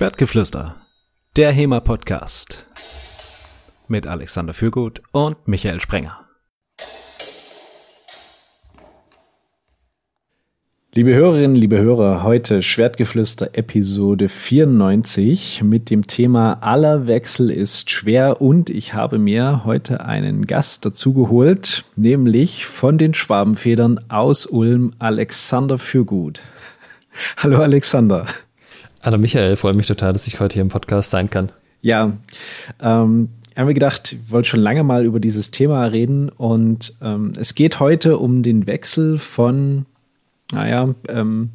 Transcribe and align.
Schwertgeflüster, 0.00 0.76
der 1.36 1.52
HEMA-Podcast 1.52 2.64
mit 3.88 4.06
Alexander 4.06 4.54
Fürgut 4.54 5.02
und 5.12 5.46
Michael 5.46 5.78
Sprenger. 5.78 6.26
Liebe 10.94 11.12
Hörerinnen, 11.12 11.54
liebe 11.54 11.78
Hörer, 11.80 12.22
heute 12.22 12.62
Schwertgeflüster 12.62 13.50
Episode 13.52 14.30
94 14.30 15.62
mit 15.64 15.90
dem 15.90 16.06
Thema 16.06 16.54
Aller 16.62 17.06
Wechsel 17.06 17.50
ist 17.50 17.90
schwer 17.90 18.40
und 18.40 18.70
ich 18.70 18.94
habe 18.94 19.18
mir 19.18 19.66
heute 19.66 20.00
einen 20.00 20.46
Gast 20.46 20.86
dazugeholt, 20.86 21.84
nämlich 21.96 22.64
von 22.64 22.96
den 22.96 23.12
Schwabenfedern 23.12 24.00
aus 24.08 24.46
Ulm, 24.46 24.92
Alexander 24.98 25.76
Fürgut. 25.76 26.40
Hallo 27.36 27.58
Alexander. 27.60 28.24
Hallo 29.02 29.16
Michael, 29.16 29.56
freue 29.56 29.72
mich 29.72 29.86
total, 29.86 30.12
dass 30.12 30.26
ich 30.26 30.40
heute 30.40 30.54
hier 30.54 30.62
im 30.62 30.68
Podcast 30.68 31.08
sein 31.08 31.30
kann. 31.30 31.50
Ja, 31.80 32.12
ähm, 32.80 33.30
haben 33.56 33.66
wir 33.66 33.72
gedacht, 33.72 34.12
ich 34.12 34.30
wollte 34.30 34.50
schon 34.50 34.60
lange 34.60 34.84
mal 34.84 35.06
über 35.06 35.20
dieses 35.20 35.50
Thema 35.50 35.86
reden 35.86 36.28
und 36.28 36.94
ähm, 37.00 37.32
es 37.38 37.54
geht 37.54 37.80
heute 37.80 38.18
um 38.18 38.42
den 38.42 38.66
Wechsel 38.66 39.16
von 39.16 39.86
naja, 40.52 40.94
ähm, 41.08 41.50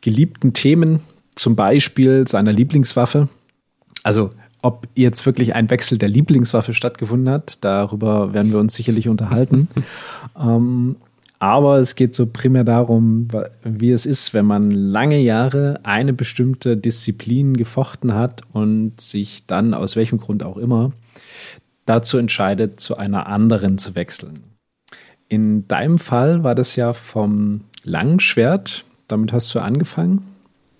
geliebten 0.00 0.52
Themen, 0.52 1.00
zum 1.34 1.56
Beispiel 1.56 2.28
seiner 2.28 2.52
Lieblingswaffe. 2.52 3.28
Also 4.04 4.30
ob 4.62 4.86
jetzt 4.94 5.26
wirklich 5.26 5.56
ein 5.56 5.68
Wechsel 5.68 5.98
der 5.98 6.08
Lieblingswaffe 6.08 6.74
stattgefunden 6.74 7.28
hat, 7.32 7.64
darüber 7.64 8.34
werden 8.34 8.52
wir 8.52 8.60
uns 8.60 8.74
sicherlich 8.74 9.08
unterhalten. 9.08 9.66
ähm, 10.38 10.94
aber 11.38 11.78
es 11.78 11.94
geht 11.94 12.14
so 12.14 12.26
primär 12.26 12.64
darum, 12.64 13.28
wie 13.62 13.92
es 13.92 14.06
ist, 14.06 14.34
wenn 14.34 14.46
man 14.46 14.70
lange 14.70 15.20
Jahre 15.20 15.80
eine 15.84 16.12
bestimmte 16.12 16.76
Disziplin 16.76 17.56
gefochten 17.56 18.14
hat 18.14 18.42
und 18.52 19.00
sich 19.00 19.46
dann 19.46 19.72
aus 19.72 19.94
welchem 19.94 20.18
Grund 20.18 20.42
auch 20.42 20.56
immer 20.56 20.92
dazu 21.86 22.18
entscheidet, 22.18 22.80
zu 22.80 22.96
einer 22.96 23.26
anderen 23.26 23.78
zu 23.78 23.94
wechseln. 23.94 24.42
In 25.28 25.68
deinem 25.68 25.98
Fall 25.98 26.42
war 26.42 26.54
das 26.54 26.74
ja 26.76 26.92
vom 26.92 27.62
Langschwert, 27.84 28.84
damit 29.06 29.32
hast 29.32 29.54
du 29.54 29.60
angefangen 29.60 30.22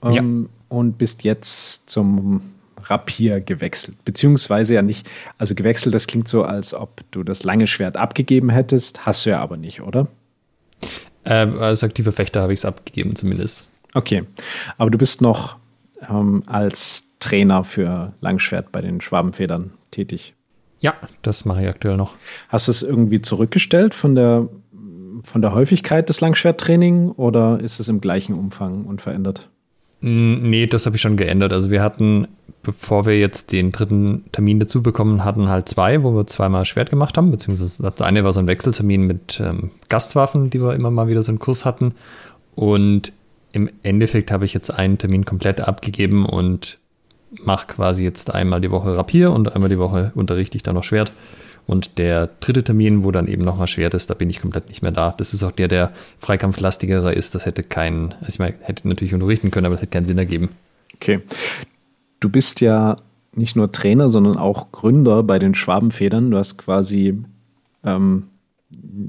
ähm, 0.02 0.48
ja. 0.70 0.77
und 0.77 0.98
bist 0.98 1.22
jetzt 1.22 1.88
zum 1.88 2.40
Rapier 2.83 3.40
gewechselt. 3.40 3.96
Beziehungsweise 4.05 4.74
ja 4.74 4.83
nicht, 4.83 5.06
also 5.36 5.55
gewechselt, 5.55 5.94
das 5.94 6.06
klingt 6.06 6.28
so, 6.28 6.42
als 6.42 6.74
ob 6.74 7.02
du 7.11 7.22
das 7.22 7.44
lange 7.44 7.66
Schwert 7.66 7.96
abgegeben 7.96 8.50
hättest, 8.50 9.06
hast 9.06 9.24
du 9.24 9.30
ja 9.30 9.40
aber 9.40 9.56
nicht, 9.56 9.83
oder? 9.83 10.08
Ähm, 11.24 11.58
als 11.58 11.84
aktiver 11.84 12.12
Fechter 12.12 12.42
habe 12.42 12.52
ich 12.52 12.60
es 12.60 12.64
abgegeben 12.64 13.16
zumindest. 13.16 13.70
Okay, 13.94 14.24
aber 14.76 14.90
du 14.90 14.98
bist 14.98 15.20
noch 15.20 15.56
ähm, 16.08 16.42
als 16.46 17.08
Trainer 17.20 17.64
für 17.64 18.12
Langschwert 18.20 18.72
bei 18.72 18.80
den 18.80 19.00
Schwabenfedern 19.00 19.72
tätig. 19.90 20.34
Ja, 20.80 20.94
das 21.22 21.44
mache 21.44 21.62
ich 21.62 21.68
aktuell 21.68 21.96
noch. 21.96 22.14
Hast 22.48 22.68
du 22.68 22.70
es 22.70 22.82
irgendwie 22.82 23.20
zurückgestellt 23.20 23.94
von 23.94 24.14
der, 24.14 24.48
von 25.24 25.42
der 25.42 25.52
Häufigkeit 25.52 26.08
des 26.08 26.20
Langschwerttraining 26.20 27.10
oder 27.10 27.60
ist 27.60 27.80
es 27.80 27.88
im 27.88 28.00
gleichen 28.00 28.34
Umfang 28.34 28.84
unverändert? 28.84 29.50
Nee, 30.00 30.66
das 30.66 30.86
habe 30.86 30.96
ich 30.96 31.02
schon 31.02 31.16
geändert. 31.16 31.52
Also 31.52 31.70
wir 31.70 31.82
hatten, 31.82 32.28
bevor 32.62 33.06
wir 33.06 33.18
jetzt 33.18 33.52
den 33.52 33.72
dritten 33.72 34.24
Termin 34.30 34.60
dazu 34.60 34.82
bekommen 34.82 35.24
hatten, 35.24 35.48
halt 35.48 35.68
zwei, 35.68 36.02
wo 36.05 36.14
wir 36.14 36.27
zweimal 36.27 36.64
Schwert 36.64 36.90
gemacht 36.90 37.16
haben, 37.16 37.30
beziehungsweise 37.30 37.82
das 37.82 38.00
eine 38.00 38.22
war 38.22 38.32
so 38.32 38.40
ein 38.40 38.46
Wechseltermin 38.46 39.06
mit 39.06 39.40
ähm, 39.44 39.70
Gastwaffen, 39.88 40.50
die 40.50 40.60
wir 40.60 40.74
immer 40.74 40.90
mal 40.90 41.08
wieder 41.08 41.22
so 41.22 41.32
einen 41.32 41.40
Kurs 41.40 41.64
hatten. 41.64 41.94
Und 42.55 43.12
im 43.52 43.70
Endeffekt 43.82 44.30
habe 44.30 44.44
ich 44.44 44.55
jetzt 44.55 44.70
einen 44.70 44.98
Termin 44.98 45.24
komplett 45.24 45.60
abgegeben 45.60 46.27
und 46.27 46.78
mache 47.30 47.66
quasi 47.66 48.05
jetzt 48.05 48.34
einmal 48.34 48.60
die 48.60 48.70
Woche 48.70 48.96
Rapier 48.96 49.33
und 49.33 49.55
einmal 49.55 49.68
die 49.68 49.78
Woche 49.78 50.12
unterrichte 50.14 50.56
ich 50.56 50.62
dann 50.62 50.74
noch 50.74 50.84
Schwert. 50.84 51.12
Und 51.68 51.98
der 51.98 52.30
dritte 52.40 52.64
Termin, 52.64 53.05
wo 53.05 53.11
dann 53.11 53.27
eben 53.27 53.45
nochmal 53.45 53.68
Schwert 53.68 53.92
ist, 53.92 54.08
da 54.08 54.14
bin 54.14 54.30
ich 54.30 54.40
komplett 54.40 54.68
nicht 54.68 54.80
mehr 54.80 54.90
da. 54.90 55.14
Das 55.18 55.34
ist 55.34 55.42
auch 55.42 55.52
der, 55.52 55.68
der 55.68 55.92
freikampflastigere 56.18 57.12
ist. 57.12 57.34
Das 57.34 57.45
hätte 57.45 57.62
keinen, 57.62 58.12
also 58.20 58.29
ich 58.30 58.39
meine, 58.39 58.55
hätte 58.62 58.89
natürlich 58.89 59.12
unterrichten 59.12 59.51
können, 59.51 59.67
aber 59.67 59.74
es 59.74 59.83
hätte 59.83 59.92
keinen 59.92 60.06
Sinn 60.06 60.17
ergeben. 60.17 60.48
Okay. 60.95 61.20
Du 62.20 62.30
bist 62.30 62.62
ja 62.62 62.96
nicht 63.34 63.55
nur 63.55 63.70
Trainer, 63.70 64.08
sondern 64.08 64.39
auch 64.39 64.73
Gründer 64.73 65.23
bei 65.23 65.39
den 65.39 65.55
Schwabenfedern. 65.55 66.30
Du 66.30 66.39
hast 66.39 66.56
quasi, 66.56 67.23
ähm, 67.85 68.29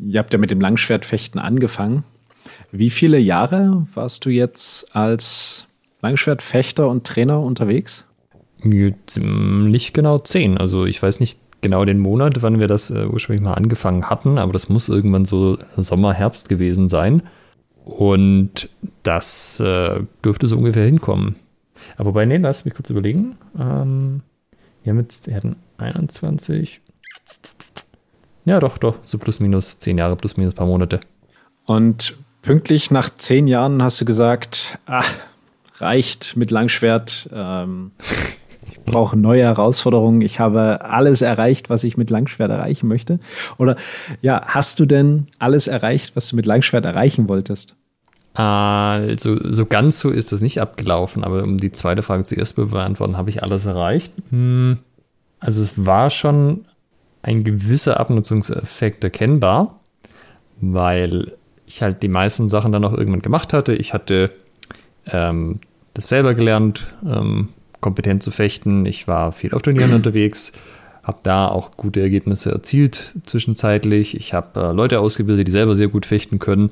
ihr 0.06 0.20
habt 0.20 0.34
ja 0.34 0.38
mit 0.38 0.52
dem 0.52 0.59
Langschwertfechten 0.59 1.40
angefangen. 1.40 2.03
Wie 2.74 2.90
viele 2.90 3.20
Jahre 3.20 3.88
warst 3.94 4.26
du 4.26 4.31
jetzt 4.31 4.94
als 4.94 5.68
Langschwertfechter 6.02 6.90
und 6.90 7.08
Trainer 7.08 7.40
unterwegs? 7.40 8.03
Ziemlich 9.06 9.94
genau 9.94 10.20
zehn. 10.20 10.58
Also 10.58 10.86
ich 10.86 11.02
weiß 11.02 11.22
nicht 11.22 11.40
genau 11.62 11.86
den 11.86 12.00
Monat, 12.00 12.42
wann 12.42 12.59
wir 12.59 12.68
das 12.68 12.90
äh, 12.92 13.06
ursprünglich 13.06 13.44
mal 13.44 13.53
angefangen 13.53 14.09
hatten, 14.09 14.38
aber 14.38 14.53
das 14.53 14.70
muss 14.70 14.90
irgendwann 14.90 15.25
so 15.25 15.58
Sommer, 15.78 16.14
Herbst 16.14 16.50
gewesen 16.50 16.90
sein. 16.90 17.24
Und 17.86 18.70
das 19.03 19.59
äh, 19.59 20.02
dürfte 20.24 20.47
so 20.47 20.58
ungefähr 20.58 20.86
hinkommen. 20.86 21.36
Aber 21.97 22.14
bei 22.14 22.25
nee, 22.25 22.38
lass 22.38 22.66
mich 22.66 22.74
kurz 22.74 22.90
überlegen. 22.90 23.38
Ähm, 23.58 24.22
wir, 24.84 24.92
haben 24.92 25.00
jetzt, 25.00 25.28
wir 25.28 25.36
hatten 25.36 25.56
21. 25.78 26.81
Ja, 28.46 28.59
doch, 28.59 28.78
doch, 28.78 28.96
so 29.03 29.18
plus 29.18 29.40
minus 29.40 29.80
zehn 29.80 29.97
Jahre, 29.97 30.16
plus 30.16 30.38
minus 30.38 30.53
ein 30.53 30.58
paar 30.58 30.68
Monate. 30.68 31.00
Und 31.66 32.16
pünktlich 32.41 32.91
nach 32.91 33.09
zehn 33.09 33.47
Jahren 33.47 33.81
hast 33.84 34.00
du 34.02 34.06
gesagt, 34.06 34.80
ah, 34.86 35.03
reicht 35.78 36.36
mit 36.36 36.52
Langschwert. 36.52 37.30
Ähm, 37.34 37.91
brauche 38.90 39.16
neue 39.18 39.44
Herausforderungen. 39.44 40.22
Ich 40.22 40.40
habe 40.40 40.82
alles 40.84 41.22
erreicht, 41.22 41.70
was 41.70 41.84
ich 41.84 41.98
mit 41.98 42.10
Langschwert 42.10 42.52
erreichen 42.52 42.88
möchte. 42.88 43.20
Oder 43.58 43.76
ja, 44.22 44.42
hast 44.46 44.80
du 44.80 44.86
denn 44.86 45.28
alles 45.38 45.68
erreicht, 45.68 46.16
was 46.16 46.30
du 46.30 46.36
mit 46.36 46.46
Langschwert 46.46 46.86
erreichen 46.86 47.30
wolltest? 47.30 47.76
Also, 48.34 49.38
so 49.52 49.66
ganz 49.66 50.00
so 50.00 50.10
ist 50.10 50.32
es 50.32 50.42
nicht 50.42 50.62
abgelaufen, 50.62 51.24
aber 51.24 51.44
um 51.44 51.58
die 51.58 51.72
zweite 51.72 52.04
Frage 52.04 52.24
zuerst 52.24 52.56
zu 52.56 52.68
beantworten, 52.68 53.18
habe 53.18 53.30
ich 53.30 53.44
alles 53.44 53.66
erreicht? 53.66 54.14
Hm, 54.30 54.80
also, 55.40 55.62
es 55.62 55.86
war 55.86 56.10
schon 56.10 56.66
ein 57.22 57.44
gewisser 57.44 58.00
Abnutzungseffekt 58.00 59.04
erkennbar, 59.04 59.80
weil 60.62 61.34
ich 61.66 61.82
halt 61.82 62.02
die 62.02 62.08
meisten 62.08 62.50
Sachen 62.50 62.72
dann 62.72 62.86
auch 62.86 62.94
irgendwann 62.94 63.22
gemacht 63.22 63.54
hatte. 63.54 63.74
Ich 63.74 63.94
hatte 63.94 64.32
ähm, 65.06 65.60
das 65.94 66.08
selber 66.08 66.34
gelernt, 66.34 66.94
ähm, 67.06 67.50
kompetent 67.81 68.23
zu 68.23 68.31
fechten. 68.31 68.85
Ich 68.85 69.07
war 69.07 69.31
viel 69.31 69.53
auf 69.53 69.62
Turnieren 69.62 69.94
unterwegs, 69.95 70.51
habe 71.03 71.19
da 71.23 71.47
auch 71.47 71.72
gute 71.78 72.01
Ergebnisse 72.01 72.51
erzielt 72.51 73.16
zwischenzeitlich. 73.25 74.16
Ich 74.16 74.34
habe 74.34 74.59
äh, 74.59 74.72
Leute 74.72 75.00
ausgebildet, 75.00 75.47
die 75.47 75.51
selber 75.51 75.75
sehr 75.75 75.88
gut 75.88 76.06
fechten 76.06 76.40
können, 76.40 76.72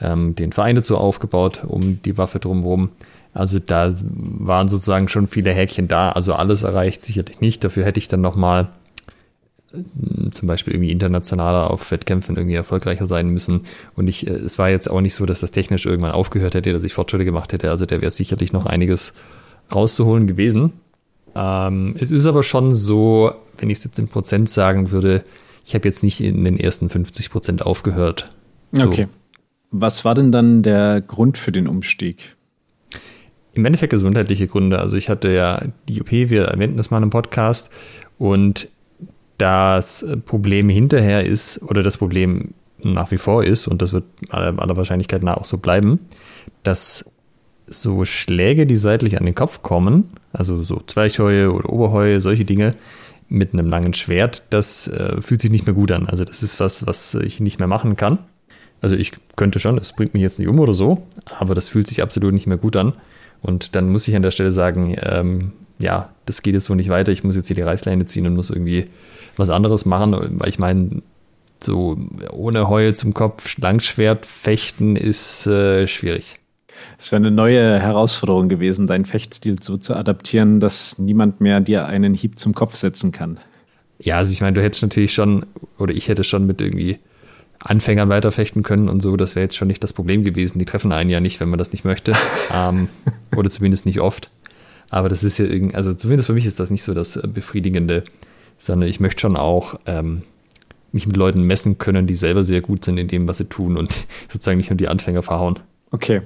ähm, 0.00 0.34
den 0.34 0.52
Verein 0.52 0.76
dazu 0.76 0.96
aufgebaut, 0.96 1.64
um 1.66 2.02
die 2.02 2.18
Waffe 2.18 2.38
drumherum. 2.38 2.90
Also 3.36 3.58
da 3.58 3.92
waren 4.00 4.68
sozusagen 4.68 5.08
schon 5.08 5.26
viele 5.26 5.52
Häkchen 5.52 5.88
da. 5.88 6.10
Also 6.10 6.32
alles 6.34 6.62
erreicht 6.62 7.02
sicherlich 7.02 7.40
nicht. 7.40 7.62
Dafür 7.62 7.84
hätte 7.84 7.98
ich 7.98 8.08
dann 8.08 8.22
nochmal 8.22 8.68
äh, 9.74 10.30
zum 10.30 10.48
Beispiel 10.48 10.72
irgendwie 10.72 10.90
internationaler 10.90 11.70
auf 11.70 11.90
Wettkämpfen 11.90 12.36
irgendwie 12.36 12.56
erfolgreicher 12.56 13.04
sein 13.04 13.28
müssen. 13.28 13.66
Und 13.94 14.08
ich, 14.08 14.26
äh, 14.26 14.30
es 14.30 14.58
war 14.58 14.70
jetzt 14.70 14.90
auch 14.90 15.02
nicht 15.02 15.14
so, 15.14 15.26
dass 15.26 15.40
das 15.40 15.50
technisch 15.50 15.84
irgendwann 15.84 16.12
aufgehört 16.12 16.54
hätte, 16.54 16.72
dass 16.72 16.82
ich 16.82 16.94
Fortschritte 16.94 17.26
gemacht 17.26 17.52
hätte. 17.52 17.70
Also 17.70 17.84
da 17.84 18.00
wäre 18.00 18.10
sicherlich 18.10 18.54
noch 18.54 18.64
einiges 18.64 19.12
rauszuholen 19.74 20.26
gewesen. 20.26 20.72
Ähm, 21.34 21.94
es 21.98 22.10
ist 22.10 22.26
aber 22.26 22.42
schon 22.42 22.74
so, 22.74 23.32
wenn 23.58 23.70
ich 23.70 23.78
es 23.78 23.84
jetzt 23.84 23.98
in 23.98 24.08
Prozent 24.08 24.48
sagen 24.48 24.90
würde, 24.90 25.24
ich 25.64 25.74
habe 25.74 25.86
jetzt 25.86 26.02
nicht 26.02 26.20
in 26.20 26.44
den 26.44 26.58
ersten 26.58 26.88
50 26.88 27.30
Prozent 27.30 27.66
aufgehört. 27.66 28.30
So. 28.72 28.88
Okay. 28.88 29.08
Was 29.70 30.04
war 30.04 30.14
denn 30.14 30.32
dann 30.32 30.62
der 30.62 31.00
Grund 31.00 31.38
für 31.38 31.52
den 31.52 31.66
Umstieg? 31.66 32.36
Im 33.54 33.64
Endeffekt 33.64 33.90
gesundheitliche 33.90 34.46
Gründe. 34.46 34.78
Also 34.78 34.96
ich 34.96 35.08
hatte 35.08 35.30
ja 35.32 35.62
die 35.88 36.00
OP, 36.00 36.10
wir 36.10 36.44
erwähnten 36.44 36.76
das 36.76 36.90
mal 36.90 37.02
im 37.02 37.10
Podcast 37.10 37.70
und 38.18 38.68
das 39.38 40.06
Problem 40.24 40.68
hinterher 40.68 41.24
ist, 41.24 41.62
oder 41.62 41.82
das 41.82 41.98
Problem 41.98 42.54
nach 42.82 43.10
wie 43.10 43.18
vor 43.18 43.44
ist, 43.44 43.66
und 43.66 43.82
das 43.82 43.92
wird 43.92 44.04
aller, 44.30 44.60
aller 44.60 44.76
Wahrscheinlichkeit 44.76 45.22
nach 45.22 45.38
auch 45.38 45.44
so 45.44 45.58
bleiben, 45.58 46.00
dass 46.62 47.10
so 47.66 48.04
Schläge, 48.04 48.66
die 48.66 48.76
seitlich 48.76 49.18
an 49.18 49.26
den 49.26 49.34
Kopf 49.34 49.62
kommen, 49.62 50.10
also 50.32 50.62
so 50.62 50.82
Zwerchheue 50.86 51.52
oder 51.52 51.70
Oberheue, 51.70 52.20
solche 52.20 52.44
Dinge 52.44 52.74
mit 53.28 53.52
einem 53.52 53.66
langen 53.66 53.94
Schwert, 53.94 54.44
das 54.50 54.88
äh, 54.88 55.20
fühlt 55.20 55.40
sich 55.40 55.50
nicht 55.50 55.66
mehr 55.66 55.74
gut 55.74 55.90
an. 55.90 56.06
Also 56.08 56.24
das 56.24 56.42
ist 56.42 56.60
was, 56.60 56.86
was 56.86 57.14
ich 57.14 57.40
nicht 57.40 57.58
mehr 57.58 57.68
machen 57.68 57.96
kann. 57.96 58.18
Also 58.80 58.94
ich 58.94 59.12
könnte 59.36 59.58
schon, 59.58 59.76
das 59.76 59.92
bringt 59.92 60.14
mich 60.14 60.22
jetzt 60.22 60.38
nicht 60.38 60.48
um 60.48 60.60
oder 60.60 60.74
so, 60.74 61.02
aber 61.38 61.54
das 61.54 61.68
fühlt 61.68 61.86
sich 61.86 62.02
absolut 62.02 62.32
nicht 62.32 62.46
mehr 62.46 62.58
gut 62.58 62.76
an. 62.76 62.92
Und 63.42 63.74
dann 63.74 63.90
muss 63.90 64.06
ich 64.06 64.14
an 64.14 64.22
der 64.22 64.30
Stelle 64.30 64.52
sagen, 64.52 64.96
ähm, 65.02 65.52
ja, 65.78 66.10
das 66.24 66.42
geht 66.42 66.54
jetzt 66.54 66.66
so 66.66 66.74
nicht 66.74 66.88
weiter. 66.88 67.12
Ich 67.12 67.24
muss 67.24 67.36
jetzt 67.36 67.48
hier 67.48 67.56
die 67.56 67.62
Reißleine 67.62 68.04
ziehen 68.06 68.26
und 68.26 68.36
muss 68.36 68.50
irgendwie 68.50 68.86
was 69.36 69.50
anderes 69.50 69.84
machen, 69.86 70.14
weil 70.38 70.48
ich 70.48 70.58
meine, 70.58 71.02
so 71.60 71.98
ohne 72.32 72.68
Heue 72.68 72.94
zum 72.94 73.14
Kopf 73.14 73.58
Langschwert 73.58 74.26
fechten 74.26 74.96
ist 74.96 75.46
äh, 75.46 75.86
schwierig. 75.86 76.38
Es 76.98 77.12
wäre 77.12 77.20
eine 77.20 77.30
neue 77.30 77.78
Herausforderung 77.80 78.48
gewesen, 78.48 78.86
deinen 78.86 79.04
Fechtstil 79.04 79.62
so 79.62 79.76
zu 79.76 79.94
adaptieren, 79.94 80.60
dass 80.60 80.98
niemand 80.98 81.40
mehr 81.40 81.60
dir 81.60 81.86
einen 81.86 82.14
Hieb 82.14 82.38
zum 82.38 82.54
Kopf 82.54 82.76
setzen 82.76 83.12
kann. 83.12 83.38
Ja, 83.98 84.18
also 84.18 84.32
ich 84.32 84.40
meine, 84.40 84.54
du 84.54 84.62
hättest 84.62 84.82
natürlich 84.82 85.14
schon, 85.14 85.46
oder 85.78 85.94
ich 85.94 86.08
hätte 86.08 86.24
schon 86.24 86.46
mit 86.46 86.60
irgendwie 86.60 86.98
Anfängern 87.58 88.08
weiterfechten 88.08 88.62
können 88.62 88.88
und 88.88 89.00
so, 89.00 89.16
das 89.16 89.34
wäre 89.34 89.44
jetzt 89.44 89.56
schon 89.56 89.68
nicht 89.68 89.82
das 89.82 89.92
Problem 89.92 90.24
gewesen. 90.24 90.58
Die 90.58 90.64
treffen 90.64 90.92
einen 90.92 91.10
ja 91.10 91.20
nicht, 91.20 91.40
wenn 91.40 91.48
man 91.48 91.58
das 91.58 91.72
nicht 91.72 91.84
möchte. 91.84 92.12
ähm, 92.54 92.88
oder 93.34 93.50
zumindest 93.50 93.86
nicht 93.86 94.00
oft. 94.00 94.30
Aber 94.90 95.08
das 95.08 95.24
ist 95.24 95.38
ja 95.38 95.46
irgendwie, 95.46 95.74
also 95.74 95.94
zumindest 95.94 96.26
für 96.26 96.32
mich 96.32 96.46
ist 96.46 96.60
das 96.60 96.70
nicht 96.70 96.82
so 96.82 96.94
das 96.94 97.20
Befriedigende, 97.26 98.04
sondern 98.58 98.88
ich 98.88 99.00
möchte 99.00 99.20
schon 99.20 99.36
auch 99.36 99.74
ähm, 99.86 100.22
mich 100.92 101.06
mit 101.06 101.16
Leuten 101.16 101.42
messen 101.42 101.78
können, 101.78 102.06
die 102.06 102.14
selber 102.14 102.44
sehr 102.44 102.60
gut 102.60 102.84
sind 102.84 102.98
in 102.98 103.08
dem, 103.08 103.26
was 103.26 103.38
sie 103.38 103.46
tun 103.46 103.76
und 103.76 103.92
sozusagen 104.28 104.58
nicht 104.58 104.70
nur 104.70 104.76
die 104.76 104.88
Anfänger 104.88 105.22
verhauen. 105.22 105.58
Okay. 105.90 106.22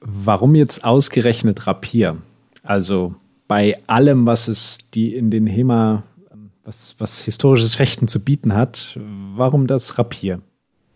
Warum 0.00 0.54
jetzt 0.54 0.84
ausgerechnet 0.84 1.66
Rapier? 1.66 2.18
Also 2.62 3.14
bei 3.46 3.76
allem, 3.86 4.26
was 4.26 4.48
es 4.48 4.90
die 4.94 5.14
in 5.14 5.30
den 5.30 5.46
HEMA 5.46 6.04
was, 6.68 6.94
was 6.98 7.24
historisches 7.24 7.74
Fechten 7.74 8.06
zu 8.06 8.22
bieten 8.22 8.54
hat. 8.54 8.98
Warum 9.34 9.66
das 9.66 9.98
Rapier? 9.98 10.40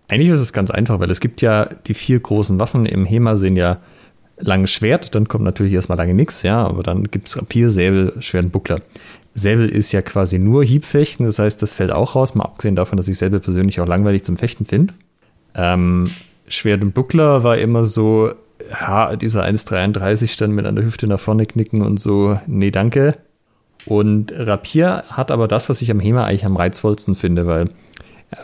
Eigentlich 0.08 0.28
ist 0.28 0.40
es 0.40 0.52
ganz 0.52 0.70
einfach, 0.70 1.00
weil 1.00 1.10
es 1.10 1.20
gibt 1.20 1.40
ja 1.40 1.64
die 1.64 1.94
vier 1.94 2.20
großen 2.20 2.60
Waffen 2.60 2.84
im 2.84 3.06
HEMA 3.06 3.36
sind 3.36 3.56
ja 3.56 3.78
langes 4.36 4.70
Schwert, 4.70 5.14
dann 5.14 5.28
kommt 5.28 5.44
natürlich 5.44 5.72
erstmal 5.72 5.96
lange 5.96 6.14
nichts, 6.14 6.42
ja, 6.42 6.66
aber 6.66 6.82
dann 6.82 7.04
gibt 7.04 7.28
es 7.28 7.36
Rapier, 7.36 7.70
Säbel, 7.70 8.12
Schwert 8.20 8.46
und 8.46 8.50
Buckler. 8.50 8.82
Säbel 9.34 9.68
ist 9.68 9.92
ja 9.92 10.02
quasi 10.02 10.38
nur 10.38 10.62
Hiebfechten, 10.62 11.24
das 11.24 11.38
heißt, 11.38 11.62
das 11.62 11.72
fällt 11.72 11.92
auch 11.92 12.16
raus, 12.16 12.34
mal 12.34 12.44
abgesehen 12.44 12.76
davon, 12.76 12.98
dass 12.98 13.08
ich 13.08 13.16
Säbel 13.16 13.40
persönlich 13.40 13.80
auch 13.80 13.86
langweilig 13.86 14.24
zum 14.24 14.36
Fechten 14.36 14.66
finde. 14.66 14.92
Ähm, 15.54 16.10
Schwert 16.48 16.82
und 16.82 16.92
Buckler 16.92 17.44
war 17.44 17.56
immer 17.56 17.86
so, 17.86 18.30
ja, 18.70 19.16
dieser 19.16 19.44
1,33 19.44 20.38
dann 20.38 20.52
mit 20.52 20.66
einer 20.66 20.82
Hüfte 20.82 21.06
nach 21.06 21.20
vorne 21.20 21.46
knicken 21.46 21.82
und 21.82 22.00
so, 22.00 22.38
nee, 22.46 22.70
danke. 22.70 23.16
Und 23.86 24.32
Rapier 24.36 25.02
hat 25.10 25.30
aber 25.30 25.48
das, 25.48 25.68
was 25.68 25.82
ich 25.82 25.90
am 25.90 26.00
HEMA 26.00 26.24
eigentlich 26.24 26.44
am 26.44 26.56
reizvollsten 26.56 27.14
finde, 27.14 27.46
weil 27.46 27.68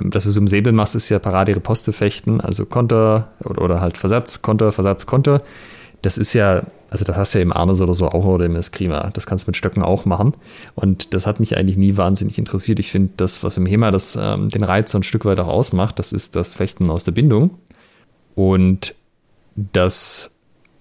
ähm, 0.01 0.11
das, 0.11 0.27
was 0.27 0.35
du 0.35 0.41
im 0.41 0.49
Säbel 0.49 0.73
machst, 0.73 0.95
ist 0.95 1.09
ja 1.09 1.19
Parade 1.19 1.55
Riposte 1.55 1.93
fechten, 1.93 2.41
also 2.41 2.67
Konter 2.67 3.29
oder, 3.45 3.63
oder, 3.63 3.81
halt 3.81 3.99
Versatz, 3.99 4.43
Konter, 4.43 4.73
Versatz, 4.73 5.07
Konter. 5.07 5.43
Das 6.03 6.19
ist 6.19 6.33
ja, 6.33 6.63
also 6.91 7.05
das 7.05 7.17
hast 7.17 7.35
du 7.35 7.39
ja 7.39 7.43
im 7.43 7.53
Arnes 7.53 7.81
oder 7.81 7.95
so 7.95 8.07
auch 8.09 8.25
oder 8.25 8.47
im 8.47 8.57
Eskrima. 8.57 9.11
Das 9.13 9.27
kannst 9.27 9.47
du 9.47 9.51
mit 9.51 9.57
Stöcken 9.57 9.83
auch 9.83 10.05
machen. 10.05 10.35
Und 10.75 11.13
das 11.15 11.27
hat 11.27 11.41
mich 11.41 11.57
eigentlich 11.57 11.77
nie 11.77 11.97
wahnsinnig 11.97 12.39
interessiert. 12.39 12.79
Ich 12.79 12.91
finde, 12.91 13.11
das, 13.17 13.43
was 13.43 13.57
im 13.57 13.67
HEMA 13.67 13.91
das, 13.91 14.17
ähm, 14.21 14.49
den 14.49 14.65
Reiz 14.65 14.93
so 14.93 14.99
ein 14.99 15.03
Stück 15.03 15.25
weit 15.25 15.41
auch 15.41 15.49
ausmacht, 15.49 15.99
das 15.99 16.13
ist 16.13 16.37
das 16.37 16.55
Fechten 16.55 16.91
aus 16.91 17.05
der 17.05 17.13
Bindung. 17.13 17.51
Und 18.35 18.95
das, 19.73 20.35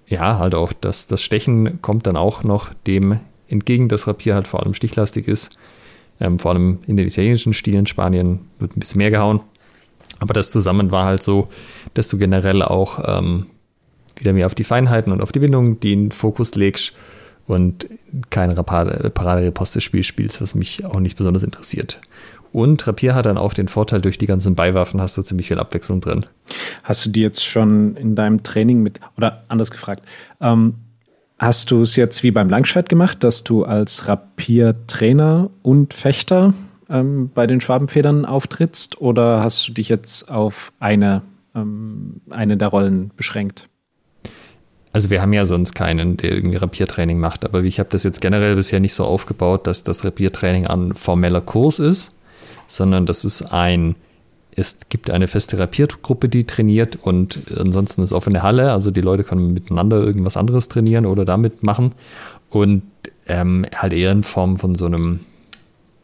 ja, 0.07 0.37
halt 0.37 0.55
auch 0.55 0.73
das, 0.73 1.07
das 1.07 1.21
Stechen 1.21 1.81
kommt 1.81 2.07
dann 2.07 2.15
auch 2.15 2.43
noch 2.43 2.73
dem 2.85 3.19
entgegen, 3.47 3.89
dass 3.89 4.07
Rapier 4.07 4.35
halt 4.35 4.47
vor 4.47 4.61
allem 4.61 4.73
stichlastig 4.73 5.27
ist. 5.27 5.51
Ähm, 6.19 6.39
vor 6.39 6.51
allem 6.51 6.79
in 6.87 6.97
den 6.97 7.07
italienischen 7.07 7.53
Stilen, 7.53 7.87
Spanien 7.87 8.39
wird 8.59 8.75
ein 8.75 8.79
bisschen 8.79 8.99
mehr 8.99 9.11
gehauen. 9.11 9.41
Aber 10.19 10.33
das 10.33 10.51
zusammen 10.51 10.91
war 10.91 11.05
halt 11.05 11.23
so, 11.23 11.49
dass 11.93 12.07
du 12.09 12.17
generell 12.17 12.61
auch 12.61 13.19
ähm, 13.19 13.47
wieder 14.17 14.33
mehr 14.33 14.45
auf 14.45 14.55
die 14.55 14.63
Feinheiten 14.63 15.11
und 15.11 15.21
auf 15.21 15.31
die 15.31 15.39
Bindung 15.39 15.79
den 15.79 16.11
Fokus 16.11 16.55
legst 16.55 16.93
und 17.45 17.87
kein 18.29 18.53
Parade-Reposte-Spiel 18.55 20.03
spielst, 20.03 20.41
was 20.41 20.55
mich 20.55 20.85
auch 20.85 20.99
nicht 20.99 21.17
besonders 21.17 21.43
interessiert. 21.43 22.01
Und 22.51 22.87
Rapier 22.87 23.15
hat 23.15 23.25
dann 23.25 23.37
auch 23.37 23.53
den 23.53 23.67
Vorteil, 23.67 24.01
durch 24.01 24.17
die 24.17 24.27
ganzen 24.27 24.55
Beiwaffen 24.55 25.01
hast 25.01 25.17
du 25.17 25.21
ziemlich 25.21 25.47
viel 25.47 25.59
Abwechslung 25.59 26.01
drin. 26.01 26.25
Hast 26.83 27.05
du 27.05 27.09
die 27.09 27.21
jetzt 27.21 27.45
schon 27.45 27.95
in 27.95 28.15
deinem 28.15 28.43
Training 28.43 28.81
mit, 28.81 28.99
oder 29.17 29.43
anders 29.47 29.71
gefragt, 29.71 30.03
ähm, 30.41 30.75
Hast 31.39 31.69
du 31.69 31.81
es 31.81 31.95
jetzt 31.95 32.23
wie 32.23 32.31
beim 32.31 32.49
Langschwert 32.49 32.89
gemacht, 32.89 33.23
dass 33.23 33.43
du 33.43 33.63
als 33.63 34.07
Rapiertrainer 34.07 35.51
und 35.61 35.93
Fechter 35.93 36.55
ähm, 36.89 37.29
bei 37.33 37.45
den 37.45 37.61
Schwabenfedern 37.61 38.25
auftrittst 38.25 38.99
oder 39.01 39.43
hast 39.43 39.67
du 39.67 39.73
dich 39.73 39.87
jetzt 39.87 40.31
auf 40.31 40.73
eine, 40.79 41.21
ähm, 41.53 42.21
eine 42.31 42.57
der 42.57 42.69
Rollen 42.69 43.11
beschränkt? 43.15 43.69
Also 44.93 45.11
wir 45.11 45.21
haben 45.21 45.33
ja 45.33 45.45
sonst 45.45 45.75
keinen, 45.75 46.17
der 46.17 46.31
irgendwie 46.31 46.57
Rapiertraining 46.57 47.19
macht, 47.19 47.45
aber 47.45 47.61
ich 47.61 47.77
habe 47.79 47.89
das 47.91 48.03
jetzt 48.03 48.19
generell 48.19 48.55
bisher 48.55 48.79
nicht 48.79 48.95
so 48.95 49.05
aufgebaut, 49.05 49.67
dass 49.67 49.83
das 49.83 50.03
Rapiertraining 50.03 50.65
ein 50.65 50.95
formeller 50.95 51.41
Kurs 51.41 51.77
ist, 51.77 52.13
sondern 52.67 53.05
das 53.05 53.25
ist 53.25 53.41
ein 53.53 53.95
es 54.57 54.79
gibt 54.89 55.11
eine 55.11 55.27
feste 55.27 55.59
Rapiergruppe, 55.59 56.29
die 56.29 56.45
trainiert 56.45 56.97
und 56.99 57.39
ansonsten 57.55 58.01
ist 58.01 58.11
offene 58.11 58.41
Halle. 58.41 58.71
Also 58.71 58.89
die 58.89 59.01
Leute 59.01 59.23
können 59.23 59.53
miteinander 59.53 60.01
irgendwas 60.01 60.35
anderes 60.35 60.67
trainieren 60.67 61.05
oder 61.05 61.25
damit 61.25 61.61
machen. 61.61 61.91
Und 62.49 62.81
ähm, 63.27 63.67
halt 63.75 63.93
eher 63.93 64.11
in 64.11 64.23
Form 64.23 64.57
von 64.57 64.73
so 64.73 64.87
einem, 64.87 65.19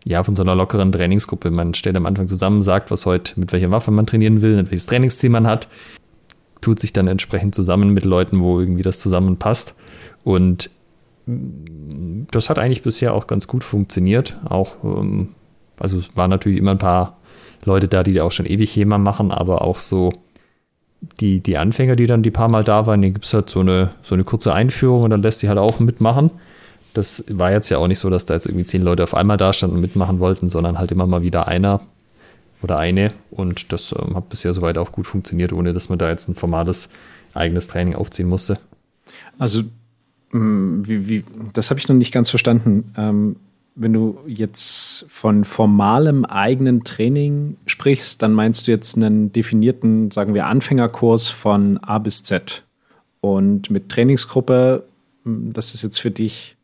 ja, 0.06 0.24
von 0.24 0.36
so 0.36 0.44
einer 0.44 0.54
lockeren 0.54 0.92
Trainingsgruppe. 0.92 1.50
Man 1.50 1.74
stellt 1.74 1.96
am 1.96 2.06
Anfang 2.06 2.28
zusammen, 2.28 2.62
sagt, 2.62 2.92
was 2.92 3.08
heute, 3.08 3.40
mit 3.40 3.52
welcher 3.54 3.72
Waffe 3.72 3.90
man 3.90 4.06
trainieren 4.06 4.44
will, 4.44 4.58
welches 4.58 4.86
Trainingsziel 4.86 5.32
man 5.32 5.48
hat, 5.48 5.68
tut 6.62 6.80
sich 6.80 6.94
dann 6.94 7.08
entsprechend 7.08 7.56
zusammen 7.56 7.90
mit 7.90 8.06
Leuten, 8.06 8.40
wo 8.40 8.60
irgendwie 8.60 8.84
das 8.84 9.00
zusammenpasst. 9.00 9.74
Und 10.24 10.70
das 11.26 12.50
hat 12.52 12.60
eigentlich 12.60 12.84
bisher 12.84 13.16
auch 13.16 13.26
ganz 13.26 13.48
gut 13.48 13.64
funktioniert. 13.64 14.38
Auch, 14.48 14.76
ähm, 14.84 15.30
also 15.80 15.98
es 15.98 16.16
waren 16.16 16.30
natürlich 16.30 16.60
immer 16.60 16.72
ein 16.72 16.78
paar 16.78 17.18
Leute 17.66 17.88
da, 17.88 18.04
die 18.04 18.20
auch 18.22 18.32
schon 18.32 18.46
ewig 18.46 18.76
jemand 18.76 19.04
machen, 19.04 19.32
aber 19.32 19.62
auch 19.62 19.80
so 19.80 20.12
die, 21.20 21.40
die 21.42 21.58
Anfänger, 21.58 21.96
die 21.96 22.08
dann 22.08 22.24
die 22.24 22.32
paar 22.32 22.48
Mal 22.48 22.64
da 22.64 22.86
waren, 22.88 23.02
denen 23.02 23.14
gibt 23.14 23.26
es 23.26 23.34
halt 23.34 23.50
so 23.50 23.60
eine, 23.60 23.90
so 24.04 24.16
eine 24.16 24.24
kurze 24.24 24.54
Einführung 24.54 25.04
und 25.04 25.10
dann 25.10 25.22
lässt 25.22 25.42
die 25.42 25.50
halt 25.50 25.60
auch 25.60 25.80
mitmachen. 25.80 26.32
Das 26.94 27.26
war 27.30 27.52
jetzt 27.52 27.70
ja 27.70 27.78
auch 27.80 27.88
nicht 27.88 28.00
so, 28.00 28.10
dass 28.10 28.26
da 28.26 28.36
jetzt 28.36 28.46
irgendwie 28.46 28.66
zehn 28.66 28.82
Leute 28.82 29.04
auf 29.04 29.16
einmal 29.16 29.38
da 29.38 29.52
standen 29.52 29.78
und 29.78 29.82
mitmachen 29.82 30.20
wollten, 30.20 30.50
sondern 30.50 30.78
halt 30.78 30.92
immer 30.92 31.08
mal 31.08 31.22
wieder 31.22 31.48
einer 31.48 31.82
oder 32.62 32.78
eine. 32.78 33.12
Und 33.32 33.74
das 33.74 33.94
ähm, 33.98 34.16
hat 34.16 34.30
bisher 34.30 34.54
soweit 34.54 34.78
auch 34.78 34.92
gut 34.92 35.08
funktioniert, 35.08 35.54
ohne 35.54 35.74
dass 35.74 35.90
man 35.90 35.98
da 35.98 36.10
jetzt 36.10 36.30
ein 36.30 36.36
formales 36.36 36.90
eigenes 37.34 37.68
Training 37.68 37.96
aufziehen 37.96 38.30
musste. 38.30 38.60
Also, 39.40 39.64
mm, 40.32 40.84
wie, 40.86 41.10
wie, 41.10 41.24
das 41.54 41.70
habe 41.70 41.80
ich 41.80 41.88
noch 41.88 41.96
nicht 41.96 42.14
ganz 42.14 42.30
verstanden. 42.30 42.94
Ähm, 42.96 43.36
wenn 43.76 43.94
du 43.94 44.20
jetzt 44.28 45.06
von 45.10 45.46
formalem 45.46 46.26
eigenen 46.26 46.84
Training 46.84 47.58
sprichst, 47.66 48.22
dann 48.22 48.34
meinst 48.34 48.68
du 48.68 48.72
jetzt 48.72 48.96
einen 48.96 49.32
definierten, 49.32 50.12
sagen 50.12 50.34
wir, 50.34 50.48
Anfängerkurs 50.48 51.30
von 51.30 51.78
A 51.80 51.98
bis 51.98 52.24
Z. 52.24 52.64
Und 53.22 53.70
mit 53.70 53.90
Trainingsgruppe, 53.90 54.84
hm, 55.24 55.54
das 55.54 55.74
ist 55.74 55.84
jetzt 55.84 56.00
für 56.00 56.12
dich, 56.12 56.56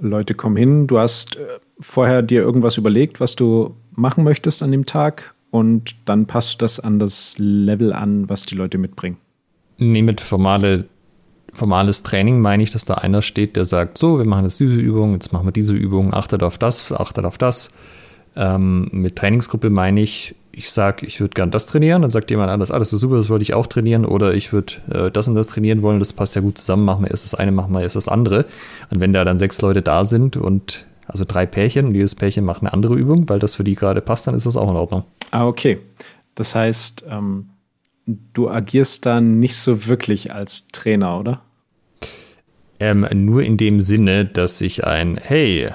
Leute 0.00 0.34
kommen 0.34 0.56
hin, 0.56 0.86
du 0.86 0.98
hast 0.98 1.36
äh, 1.36 1.58
vorher 1.80 2.22
dir 2.22 2.40
irgendwas 2.40 2.76
überlegt, 2.76 3.20
was 3.20 3.36
du 3.36 3.74
machen 3.90 4.24
möchtest 4.24 4.62
an 4.62 4.70
dem 4.70 4.86
Tag 4.86 5.34
und 5.50 5.96
dann 6.04 6.26
passt 6.26 6.54
du 6.54 6.58
das 6.58 6.78
an 6.78 6.98
das 6.98 7.34
Level 7.38 7.92
an, 7.92 8.28
was 8.28 8.46
die 8.46 8.54
Leute 8.54 8.78
mitbringen. 8.78 9.16
Nee, 9.78 10.02
mit 10.02 10.20
formale 10.20 10.88
formales 11.58 12.02
Training 12.02 12.40
meine 12.40 12.62
ich, 12.62 12.70
dass 12.70 12.84
da 12.84 12.94
einer 12.94 13.20
steht, 13.20 13.56
der 13.56 13.64
sagt, 13.64 13.98
so, 13.98 14.18
wir 14.18 14.24
machen 14.24 14.44
jetzt 14.44 14.60
diese 14.60 14.76
Übung, 14.76 15.12
jetzt 15.12 15.32
machen 15.32 15.46
wir 15.46 15.52
diese 15.52 15.74
Übung, 15.74 16.14
achtet 16.14 16.42
auf 16.42 16.56
das, 16.56 16.90
achtet 16.92 17.24
auf 17.24 17.36
das. 17.36 17.70
Ähm, 18.36 18.88
mit 18.92 19.16
Trainingsgruppe 19.16 19.68
meine 19.68 20.00
ich, 20.00 20.34
ich 20.52 20.70
sage, 20.70 21.06
ich 21.06 21.20
würde 21.20 21.34
gern 21.34 21.50
das 21.50 21.66
trainieren, 21.66 22.02
dann 22.02 22.10
sagt 22.10 22.30
jemand 22.30 22.50
anders, 22.50 22.70
ah, 22.70 22.78
das 22.78 22.92
ist 22.92 23.00
super, 23.00 23.16
das 23.16 23.28
wollte 23.28 23.42
ich 23.42 23.54
auch 23.54 23.66
trainieren, 23.66 24.04
oder 24.04 24.34
ich 24.34 24.52
würde 24.52 24.74
äh, 24.90 25.10
das 25.10 25.28
und 25.28 25.34
das 25.34 25.48
trainieren 25.48 25.82
wollen, 25.82 25.98
das 25.98 26.12
passt 26.12 26.34
ja 26.34 26.40
gut 26.40 26.58
zusammen, 26.58 26.84
machen 26.84 27.04
wir 27.04 27.10
erst 27.10 27.24
das 27.24 27.34
eine, 27.34 27.52
machen 27.52 27.72
wir 27.72 27.82
erst 27.82 27.96
das 27.96 28.08
andere. 28.08 28.46
Und 28.90 29.00
wenn 29.00 29.12
da 29.12 29.24
dann 29.24 29.38
sechs 29.38 29.60
Leute 29.60 29.82
da 29.82 30.04
sind 30.04 30.36
und 30.36 30.86
also 31.06 31.24
drei 31.26 31.46
Pärchen 31.46 31.86
und 31.86 31.94
jedes 31.94 32.14
Pärchen 32.14 32.44
macht 32.44 32.62
eine 32.62 32.72
andere 32.72 32.94
Übung, 32.94 33.28
weil 33.28 33.38
das 33.38 33.54
für 33.54 33.64
die 33.64 33.74
gerade 33.74 34.00
passt, 34.00 34.26
dann 34.26 34.34
ist 34.34 34.46
das 34.46 34.56
auch 34.56 34.70
in 34.70 34.76
Ordnung. 34.76 35.04
Ah, 35.30 35.46
okay. 35.46 35.78
Das 36.34 36.54
heißt, 36.54 37.06
ähm, 37.10 37.50
du 38.06 38.48
agierst 38.48 39.06
dann 39.06 39.40
nicht 39.40 39.56
so 39.56 39.86
wirklich 39.86 40.32
als 40.32 40.68
Trainer, 40.68 41.18
oder? 41.18 41.40
Ähm, 42.80 43.06
nur 43.12 43.42
in 43.42 43.56
dem 43.56 43.80
Sinne, 43.80 44.24
dass 44.24 44.60
ich 44.60 44.86
ein, 44.86 45.16
hey, 45.16 45.70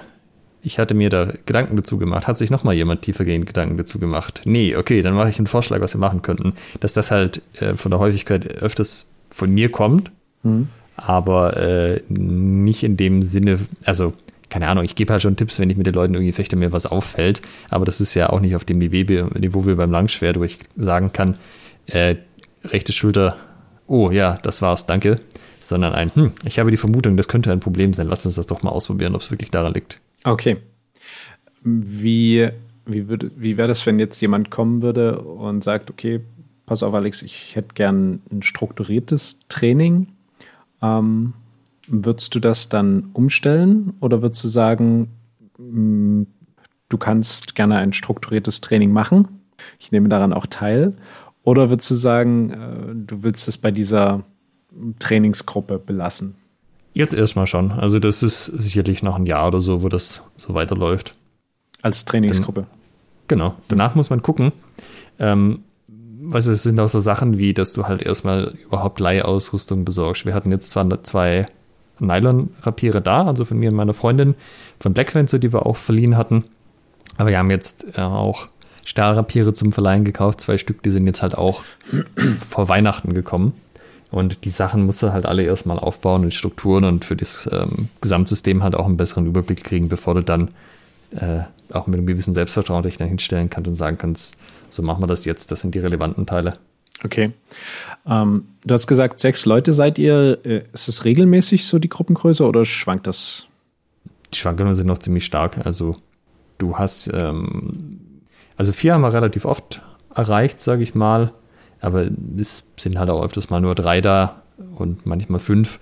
ich 0.61 0.79
hatte 0.79 0.93
mir 0.93 1.09
da 1.09 1.33
Gedanken 1.45 1.75
dazu 1.75 1.97
gemacht. 1.97 2.27
Hat 2.27 2.37
sich 2.37 2.49
nochmal 2.49 2.75
jemand 2.75 3.01
tiefergehend 3.01 3.45
Gedanken 3.45 3.77
dazu 3.77 3.99
gemacht? 3.99 4.41
Nee, 4.45 4.75
okay, 4.75 5.01
dann 5.01 5.13
mache 5.13 5.29
ich 5.29 5.37
einen 5.37 5.47
Vorschlag, 5.47 5.81
was 5.81 5.93
wir 5.93 5.99
machen 5.99 6.21
könnten. 6.21 6.53
Dass 6.79 6.93
das 6.93 7.11
halt 7.11 7.41
äh, 7.59 7.75
von 7.75 7.91
der 7.91 7.99
Häufigkeit 7.99 8.61
öfters 8.61 9.11
von 9.27 9.51
mir 9.51 9.69
kommt, 9.69 10.11
mhm. 10.43 10.69
aber 10.95 11.57
äh, 11.57 12.01
nicht 12.07 12.83
in 12.83 12.95
dem 12.95 13.23
Sinne, 13.23 13.59
also 13.83 14.13
keine 14.49 14.67
Ahnung, 14.67 14.83
ich 14.83 14.95
gebe 14.95 15.11
halt 15.11 15.23
schon 15.23 15.35
Tipps, 15.35 15.59
wenn 15.59 15.71
ich 15.71 15.77
mit 15.77 15.87
den 15.87 15.95
Leuten 15.95 16.13
irgendwie 16.13 16.31
fechte, 16.31 16.55
mir 16.55 16.71
was 16.71 16.85
auffällt, 16.85 17.41
aber 17.69 17.85
das 17.85 17.99
ist 17.99 18.13
ja 18.13 18.29
auch 18.29 18.39
nicht 18.39 18.55
auf 18.55 18.63
dem 18.63 18.77
Niveau 18.77 19.65
wie 19.65 19.73
beim 19.73 19.91
Langschwert, 19.91 20.37
wo 20.37 20.43
ich 20.43 20.59
sagen 20.77 21.11
kann, 21.11 21.35
äh, 21.87 22.15
rechte 22.63 22.93
Schulter, 22.93 23.37
oh 23.87 24.11
ja, 24.11 24.39
das 24.43 24.61
war's, 24.61 24.85
danke 24.85 25.19
sondern 25.63 25.93
ein, 25.93 26.13
hm, 26.13 26.31
ich 26.45 26.59
habe 26.59 26.71
die 26.71 26.77
Vermutung, 26.77 27.17
das 27.17 27.27
könnte 27.27 27.51
ein 27.51 27.59
Problem 27.59 27.93
sein. 27.93 28.07
Lass 28.07 28.25
uns 28.25 28.35
das 28.35 28.47
doch 28.47 28.63
mal 28.63 28.69
ausprobieren, 28.69 29.15
ob 29.15 29.21
es 29.21 29.31
wirklich 29.31 29.51
daran 29.51 29.73
liegt. 29.73 29.99
Okay. 30.23 30.57
Wie, 31.63 32.49
wie, 32.85 33.07
wie 33.07 33.57
wäre 33.57 33.67
das, 33.67 33.85
wenn 33.85 33.99
jetzt 33.99 34.19
jemand 34.21 34.49
kommen 34.49 34.81
würde 34.81 35.19
und 35.19 35.63
sagt, 35.63 35.89
okay, 35.89 36.19
pass 36.65 36.83
auf 36.83 36.93
Alex, 36.93 37.21
ich 37.21 37.55
hätte 37.55 37.73
gern 37.73 38.21
ein 38.31 38.41
strukturiertes 38.41 39.41
Training. 39.47 40.07
Ähm, 40.81 41.33
würdest 41.87 42.35
du 42.35 42.39
das 42.39 42.69
dann 42.69 43.09
umstellen 43.13 43.93
oder 44.01 44.21
würdest 44.21 44.43
du 44.43 44.47
sagen, 44.49 45.09
mh, 45.57 46.25
du 46.89 46.97
kannst 46.97 47.55
gerne 47.55 47.77
ein 47.77 47.93
strukturiertes 47.93 48.61
Training 48.61 48.91
machen? 48.91 49.27
Ich 49.79 49.91
nehme 49.91 50.09
daran 50.09 50.33
auch 50.33 50.45
teil. 50.45 50.93
Oder 51.43 51.69
würdest 51.69 51.91
du 51.91 51.95
sagen, 51.95 52.49
äh, 52.51 52.95
du 52.95 53.23
willst 53.23 53.47
es 53.47 53.57
bei 53.57 53.71
dieser 53.71 54.23
Trainingsgruppe 54.99 55.79
belassen? 55.79 56.35
Jetzt 56.93 57.13
erstmal 57.13 57.47
schon. 57.47 57.71
Also 57.71 57.99
das 57.99 58.23
ist 58.23 58.45
sicherlich 58.45 59.03
noch 59.03 59.15
ein 59.15 59.25
Jahr 59.25 59.47
oder 59.47 59.61
so, 59.61 59.81
wo 59.81 59.89
das 59.89 60.23
so 60.35 60.53
weiterläuft. 60.53 61.15
Als 61.81 62.05
Trainingsgruppe. 62.05 62.61
Dann, 62.61 62.69
genau. 63.27 63.55
Danach 63.67 63.95
muss 63.95 64.09
man 64.09 64.21
gucken. 64.21 64.51
Ähm, 65.19 65.63
was 65.87 66.47
es 66.47 66.63
sind 66.63 66.79
auch 66.79 66.87
so 66.87 66.99
Sachen 66.99 67.37
wie, 67.37 67.53
dass 67.53 67.73
du 67.73 67.85
halt 67.85 68.01
erstmal 68.01 68.53
überhaupt 68.65 68.99
Leihausrüstung 68.99 69.83
besorgst. 69.83 70.25
Wir 70.25 70.33
hatten 70.33 70.51
jetzt 70.51 70.69
zwar 70.69 71.03
zwei 71.03 71.47
Nylon-Rapiere 71.99 73.01
da, 73.01 73.25
also 73.25 73.43
von 73.45 73.57
mir 73.57 73.69
und 73.69 73.75
meiner 73.75 73.93
Freundin 73.93 74.35
von 74.79 74.93
Black 74.93 75.13
Venture, 75.13 75.39
die 75.39 75.51
wir 75.51 75.65
auch 75.65 75.77
verliehen 75.77 76.15
hatten. 76.15 76.45
Aber 77.17 77.29
wir 77.29 77.37
haben 77.37 77.51
jetzt 77.51 77.97
äh, 77.97 78.01
auch 78.01 78.47
Stahlrapiere 78.85 79.53
zum 79.53 79.71
Verleihen 79.71 80.03
gekauft, 80.03 80.41
zwei 80.41 80.57
Stück, 80.57 80.83
die 80.83 80.91
sind 80.91 81.07
jetzt 81.07 81.21
halt 81.21 81.37
auch 81.37 81.63
vor 82.39 82.69
Weihnachten 82.69 83.13
gekommen. 83.13 83.53
Und 84.11 84.45
die 84.45 84.51
Sachen 84.51 84.85
musst 84.85 85.01
du 85.01 85.11
halt 85.11 85.25
alle 85.25 85.43
erstmal 85.43 85.79
aufbauen 85.79 86.23
und 86.23 86.33
Strukturen 86.33 86.83
und 86.83 87.03
für 87.03 87.15
das 87.15 87.49
ähm, 87.51 87.89
Gesamtsystem 88.01 88.61
halt 88.61 88.75
auch 88.75 88.85
einen 88.85 88.97
besseren 88.97 89.25
Überblick 89.25 89.63
kriegen, 89.63 89.89
bevor 89.89 90.13
du 90.13 90.21
dann 90.21 90.49
äh, 91.15 91.39
auch 91.71 91.87
mit 91.87 91.97
einem 91.97 92.05
gewissen 92.05 92.33
Selbstvertrauen 92.33 92.83
dich 92.83 92.97
dann 92.97 93.07
hinstellen 93.07 93.49
kannst 93.49 93.67
und 93.67 93.75
sagen 93.75 93.97
kannst, 93.97 94.37
so 94.69 94.83
machen 94.83 95.01
wir 95.01 95.07
das 95.07 95.25
jetzt, 95.25 95.51
das 95.51 95.61
sind 95.61 95.73
die 95.73 95.79
relevanten 95.79 96.27
Teile. 96.27 96.59
Okay. 97.03 97.31
Ähm, 98.05 98.45
du 98.63 98.73
hast 98.73 98.87
gesagt, 98.87 99.19
sechs 99.19 99.45
Leute 99.45 99.73
seid 99.73 99.97
ihr. 99.99 100.39
Äh, 100.43 100.63
ist 100.73 100.87
es 100.87 101.05
regelmäßig 101.05 101.65
so 101.65 101.79
die 101.79 101.89
Gruppengröße 101.89 102.45
oder 102.45 102.65
schwankt 102.65 103.07
das? 103.07 103.47
Die 104.33 104.37
Schwankungen 104.37 104.75
sind 104.75 104.87
noch 104.87 104.99
ziemlich 104.99 105.25
stark. 105.25 105.65
Also 105.65 105.97
du 106.57 106.77
hast, 106.77 107.09
ähm, 107.13 107.99
also 108.57 108.71
vier 108.71 108.93
haben 108.93 109.01
wir 109.01 109.13
relativ 109.13 109.45
oft 109.45 109.81
erreicht, 110.13 110.59
sage 110.59 110.83
ich 110.83 110.95
mal. 110.95 111.33
Aber 111.79 112.07
es 112.37 112.65
sind 112.77 112.97
halt 112.97 113.09
auch 113.09 113.23
öfters 113.23 113.49
mal 113.49 113.59
nur 113.59 113.75
drei 113.75 113.99
da 114.01 114.41
und 114.75 115.05
manchmal 115.05 115.39
fünf. 115.39 115.79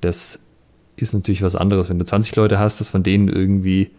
Das 0.00 0.40
ist 0.96 1.14
natürlich 1.14 1.42
was 1.42 1.56
anderes. 1.56 1.88
Wenn 1.88 1.98
du 1.98 2.04
20 2.04 2.36
Leute 2.36 2.58
hast, 2.58 2.80
dass 2.80 2.90
von 2.90 3.02
denen 3.02 3.28
irgendwie 3.28 3.90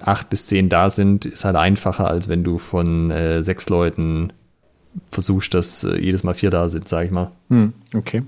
acht 0.00 0.30
bis 0.30 0.46
zehn 0.46 0.68
da 0.68 0.90
sind, 0.90 1.24
ist 1.24 1.44
halt 1.44 1.56
einfacher, 1.56 2.08
als 2.08 2.28
wenn 2.28 2.44
du 2.44 2.58
von 2.58 3.10
äh, 3.10 3.42
sechs 3.42 3.68
Leuten 3.68 4.32
versuchst, 5.10 5.54
dass 5.54 5.84
äh, 5.84 5.98
jedes 5.98 6.22
Mal 6.22 6.34
vier 6.34 6.50
da 6.50 6.68
sind, 6.68 6.88
sag 6.88 7.06
ich 7.06 7.10
mal. 7.10 7.30
Hm, 7.48 7.72
okay. 7.94 8.22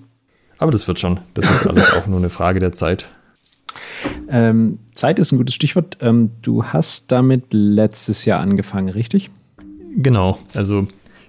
Aber 0.58 0.70
das 0.70 0.88
wird 0.88 0.98
schon. 0.98 1.20
Das 1.34 1.50
ist 1.50 1.66
alles 1.66 1.92
auch 1.94 2.06
nur 2.06 2.18
eine 2.18 2.30
Frage 2.30 2.60
der 2.60 2.72
Zeit. 2.72 3.08
Ähm, 4.28 4.78
Zeit 4.92 5.18
ist 5.18 5.32
ein 5.32 5.38
gutes 5.38 5.54
Stichwort. 5.54 5.98
Ähm, 6.00 6.30
du 6.42 6.64
hast 6.64 7.12
damit 7.12 7.52
letztes 7.52 8.24
Jahr 8.24 8.40
angefangen, 8.40 8.88
richtig? 8.88 9.30
Genau. 9.96 10.38
Also 10.54 10.86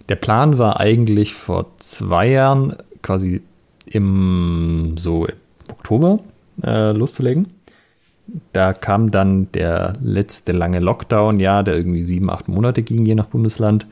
der 0.10 0.16
Plan 0.16 0.58
war 0.58 0.80
eigentlich 0.80 1.34
vor 1.34 1.68
zwei 1.78 2.30
Jahren 2.30 2.76
quasi 3.02 3.42
im 3.86 4.96
so 4.98 5.28
Oktober 5.70 6.20
äh, 6.64 6.92
loszulegen. 6.92 7.48
Da 8.54 8.74
kam 8.74 9.12
dann 9.12 9.52
der 9.52 9.94
letzte 10.02 10.52
lange 10.52 10.80
Lockdown, 10.80 11.40
ja, 11.40 11.62
der 11.62 11.76
irgendwie 11.76 12.04
sieben, 12.04 12.30
acht 12.32 12.48
Monate 12.48 12.82
ging, 12.82 13.06
je 13.06 13.14
nach 13.14 13.28
Bundesland. 13.28 13.86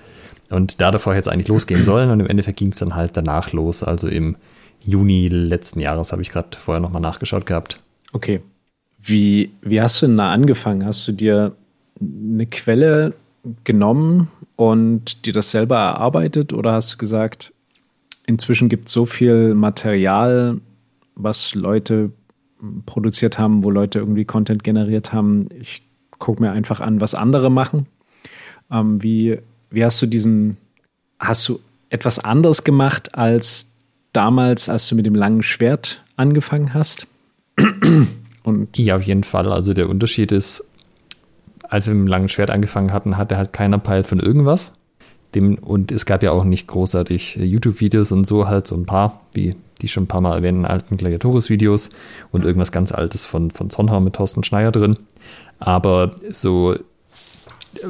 Und 0.50 0.82
da 0.82 0.92
davor 0.92 1.14
hätte 1.14 1.30
es 1.30 1.34
eigentlich 1.34 1.48
losgehen 1.48 1.84
sollen 1.86 2.10
und 2.10 2.20
im 2.20 2.28
Endeffekt 2.28 2.58
ging 2.58 2.70
es 2.70 2.80
dann 2.80 2.96
halt 2.96 3.16
danach 3.16 3.52
los. 3.52 3.84
Also 3.84 4.08
im 4.08 4.36
Juni 4.82 5.28
letzten 5.28 5.80
Jahres 5.80 6.12
habe 6.12 6.22
ich 6.22 6.30
gerade 6.30 6.58
vorher 6.58 6.82
nochmal 6.82 7.02
nachgeschaut 7.02 7.46
gehabt. 7.46 7.80
Okay. 8.14 8.40
Wie, 9.02 9.52
wie 9.62 9.82
hast 9.82 10.02
du 10.02 10.08
denn 10.08 10.16
da 10.16 10.32
angefangen? 10.32 10.86
Hast 10.86 11.06
du 11.08 11.12
dir 11.12 11.54
eine 12.00 12.46
Quelle 12.46 13.14
genommen 13.66 14.30
und 14.56 15.26
dir 15.26 15.34
das 15.34 15.52
selber 15.52 15.78
erarbeitet 15.78 16.54
oder 16.54 16.72
hast 16.72 16.94
du 16.94 16.98
gesagt, 16.98 17.52
inzwischen 18.26 18.70
gibt 18.70 18.88
es 18.88 18.94
so 18.94 19.06
viel 19.06 19.54
Material, 19.54 20.62
was 21.16 21.54
Leute 21.54 22.12
produziert 22.86 23.38
haben, 23.38 23.64
wo 23.64 23.70
Leute 23.70 24.00
irgendwie 24.00 24.26
Content 24.26 24.64
generiert 24.64 25.12
haben. 25.12 25.50
Ich 25.60 25.84
gucke 26.18 26.42
mir 26.42 26.52
einfach 26.52 26.80
an, 26.80 27.02
was 27.02 27.16
andere 27.16 27.52
machen. 27.52 27.88
Ähm, 28.72 29.04
wie, 29.04 29.40
wie 29.70 29.84
hast 29.84 30.02
du 30.02 30.06
diesen, 30.06 30.58
hast 31.20 31.50
du 31.50 31.60
etwas 31.90 32.20
anderes 32.20 32.64
gemacht 32.64 33.16
als 33.16 33.74
damals, 34.14 34.70
als 34.70 34.88
du 34.88 34.96
mit 34.96 35.06
dem 35.06 35.16
langen 35.16 35.44
Schwert 35.44 36.04
angefangen 36.16 36.74
hast? 36.74 37.08
Und 38.44 38.78
ja, 38.78 38.98
auf 38.98 39.04
jeden 39.04 39.24
Fall. 39.24 39.52
Also 39.52 39.74
der 39.74 39.90
Unterschied 39.90 40.32
ist, 40.32 40.66
als 41.64 41.88
wir 41.88 41.94
mit 41.94 42.08
dem 42.08 42.08
langen 42.08 42.30
Schwert 42.30 42.50
angefangen 42.50 42.94
hatten, 42.94 43.18
hatte 43.18 43.38
halt 43.38 43.54
keiner 43.54 43.80
Peil 43.80 44.04
von 44.04 44.20
irgendwas. 44.20 44.74
Dem, 45.34 45.56
und 45.56 45.92
es 45.92 46.06
gab 46.06 46.22
ja 46.22 46.32
auch 46.32 46.44
nicht 46.44 46.68
großartig 46.68 47.38
YouTube-Videos 47.38 48.12
und 48.12 48.26
so, 48.26 48.48
halt 48.48 48.68
so 48.68 48.76
ein 48.76 48.86
paar, 48.86 49.22
wie 49.34 49.56
die 49.82 49.88
schon 49.88 50.04
ein 50.04 50.08
paar 50.08 50.22
Mal 50.22 50.36
erwähnten 50.36 50.66
alten 50.66 50.98
Gladiatoris-Videos 50.98 51.90
und 52.32 52.46
irgendwas 52.46 52.72
ganz 52.72 52.92
Altes 52.92 53.26
von, 53.26 53.50
von 53.50 53.70
Zonhau 53.72 54.00
mit 54.00 54.16
Thorsten 54.16 54.44
Schneier 54.44 54.72
drin. 54.72 54.98
Aber 55.60 56.16
so, 56.30 56.76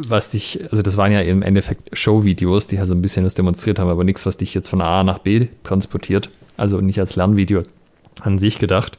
was 0.07 0.31
dich, 0.31 0.61
also 0.71 0.81
das 0.81 0.95
waren 0.95 1.11
ja 1.11 1.19
im 1.19 1.41
Endeffekt 1.41 1.97
Show-Videos, 1.97 2.67
die 2.67 2.77
halt 2.77 2.87
so 2.87 2.93
ein 2.93 3.01
bisschen 3.01 3.25
was 3.25 3.35
demonstriert 3.35 3.79
haben, 3.79 3.89
aber 3.89 4.05
nichts, 4.05 4.25
was 4.25 4.37
dich 4.37 4.53
jetzt 4.53 4.69
von 4.69 4.81
A 4.81 5.03
nach 5.03 5.19
B 5.19 5.47
transportiert. 5.63 6.29
Also 6.55 6.79
nicht 6.79 6.99
als 6.99 7.15
Lernvideo 7.15 7.63
an 8.21 8.37
sich 8.37 8.59
gedacht. 8.59 8.97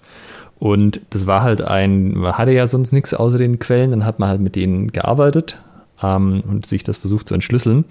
Und 0.64 1.02
das 1.11 1.26
war 1.26 1.42
halt 1.42 1.61
ein, 1.61 2.14
man 2.14 2.38
hatte 2.38 2.52
ja 2.52 2.66
sonst 2.66 2.92
nichts 2.92 3.12
außer 3.12 3.37
den 3.37 3.59
Quellen, 3.59 3.90
dann 3.90 4.06
hat 4.06 4.18
man 4.18 4.30
halt 4.30 4.40
mit 4.40 4.56
denen 4.56 4.92
gearbeitet 4.92 5.59
ähm, 6.02 6.42
und 6.49 6.64
sich 6.64 6.83
das 6.83 6.97
versucht 6.97 7.28
zu 7.28 7.35
entschlüsseln. 7.35 7.85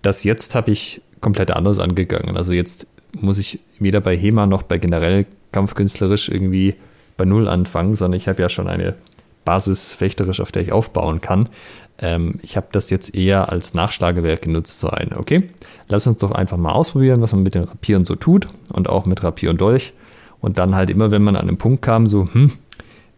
Das 0.00 0.22
jetzt 0.22 0.54
habe 0.54 0.70
ich 0.70 1.02
komplett 1.20 1.50
anders 1.50 1.80
angegangen. 1.80 2.36
Also 2.36 2.52
jetzt 2.52 2.86
muss 3.20 3.38
ich 3.38 3.58
weder 3.80 4.00
bei 4.00 4.16
HEMA 4.16 4.46
noch 4.46 4.62
bei 4.62 4.78
generell 4.78 5.26
kampfkünstlerisch 5.50 6.28
irgendwie 6.28 6.76
bei 7.16 7.24
Null 7.24 7.48
anfangen, 7.48 7.96
sondern 7.96 8.16
ich 8.16 8.28
habe 8.28 8.40
ja 8.40 8.48
schon 8.48 8.68
eine 8.68 8.94
Basis 9.44 9.92
fechterisch, 9.92 10.38
auf 10.38 10.52
der 10.52 10.62
ich 10.62 10.70
aufbauen 10.70 11.20
kann. 11.20 11.50
Ähm, 11.98 12.38
ich 12.42 12.56
habe 12.56 12.68
das 12.70 12.90
jetzt 12.90 13.16
eher 13.16 13.50
als 13.50 13.74
Nachschlagewerk 13.74 14.42
genutzt, 14.42 14.78
so 14.78 14.88
ein, 14.88 15.14
okay, 15.16 15.48
lass 15.88 16.06
uns 16.06 16.18
doch 16.18 16.30
einfach 16.30 16.58
mal 16.58 16.74
ausprobieren, 16.74 17.20
was 17.22 17.32
man 17.32 17.42
mit 17.42 17.56
den 17.56 17.64
Rapieren 17.64 18.04
so 18.04 18.14
tut 18.14 18.46
und 18.72 18.88
auch 18.88 19.04
mit 19.04 19.24
Rapier 19.24 19.50
und 19.50 19.60
Dolch. 19.60 19.94
Und 20.44 20.58
dann 20.58 20.74
halt 20.74 20.90
immer, 20.90 21.10
wenn 21.10 21.22
man 21.22 21.36
an 21.36 21.48
einen 21.48 21.56
Punkt 21.56 21.80
kam, 21.80 22.06
so, 22.06 22.28
hm, 22.30 22.52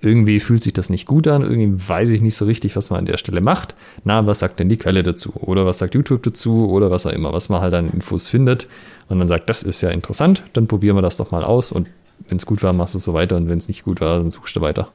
irgendwie 0.01 0.39
fühlt 0.39 0.63
sich 0.63 0.75
das 0.75 0.91
nicht 0.91 1.07
gut 1.07 1.27
an, 1.27 1.43
irgendwie 1.43 1.89
weiß 1.89 2.11
ich 2.11 2.23
nicht 2.23 2.37
so 2.37 2.45
richtig, 2.45 2.77
was 2.77 2.91
man 2.91 3.01
an 3.01 3.07
der 3.07 3.17
Stelle 3.17 3.41
macht. 3.41 3.75
Na, 4.05 4.25
was 4.29 4.39
sagt 4.39 4.61
denn 4.61 4.69
die 4.69 4.77
Quelle 4.77 5.03
dazu? 5.03 5.33
Oder 5.35 5.67
was 5.67 5.79
sagt 5.79 5.97
YouTube 5.97 6.23
dazu? 6.23 6.71
Oder 6.71 6.93
was 6.93 7.05
auch 7.05 7.11
immer, 7.11 7.33
was 7.33 7.49
man 7.49 7.61
halt 7.61 7.75
an 7.75 7.89
Infos 7.89 8.29
findet. 8.29 8.69
Und 9.09 9.19
dann 9.19 9.27
sagt, 9.27 9.49
das 9.49 9.65
ist 9.65 9.81
ja 9.81 9.91
interessant, 9.91 10.45
dann 10.53 10.69
probieren 10.69 10.97
wir 10.97 11.03
das 11.03 11.17
doch 11.17 11.33
mal 11.33 11.43
aus. 11.43 11.73
Und 11.73 11.91
wenn 12.29 12.37
es 12.37 12.47
gut 12.47 12.63
war, 12.63 12.73
machst 12.73 12.95
du 12.95 12.99
es 12.99 13.05
so 13.05 13.13
weiter. 13.13 13.37
Und 13.37 13.49
wenn 13.49 13.59
es 13.59 13.67
nicht 13.67 13.83
gut 13.83 14.01
war, 14.01 14.19
dann 14.19 14.31
suchst 14.31 14.55
du 14.55 14.61
weiter. 14.61 14.93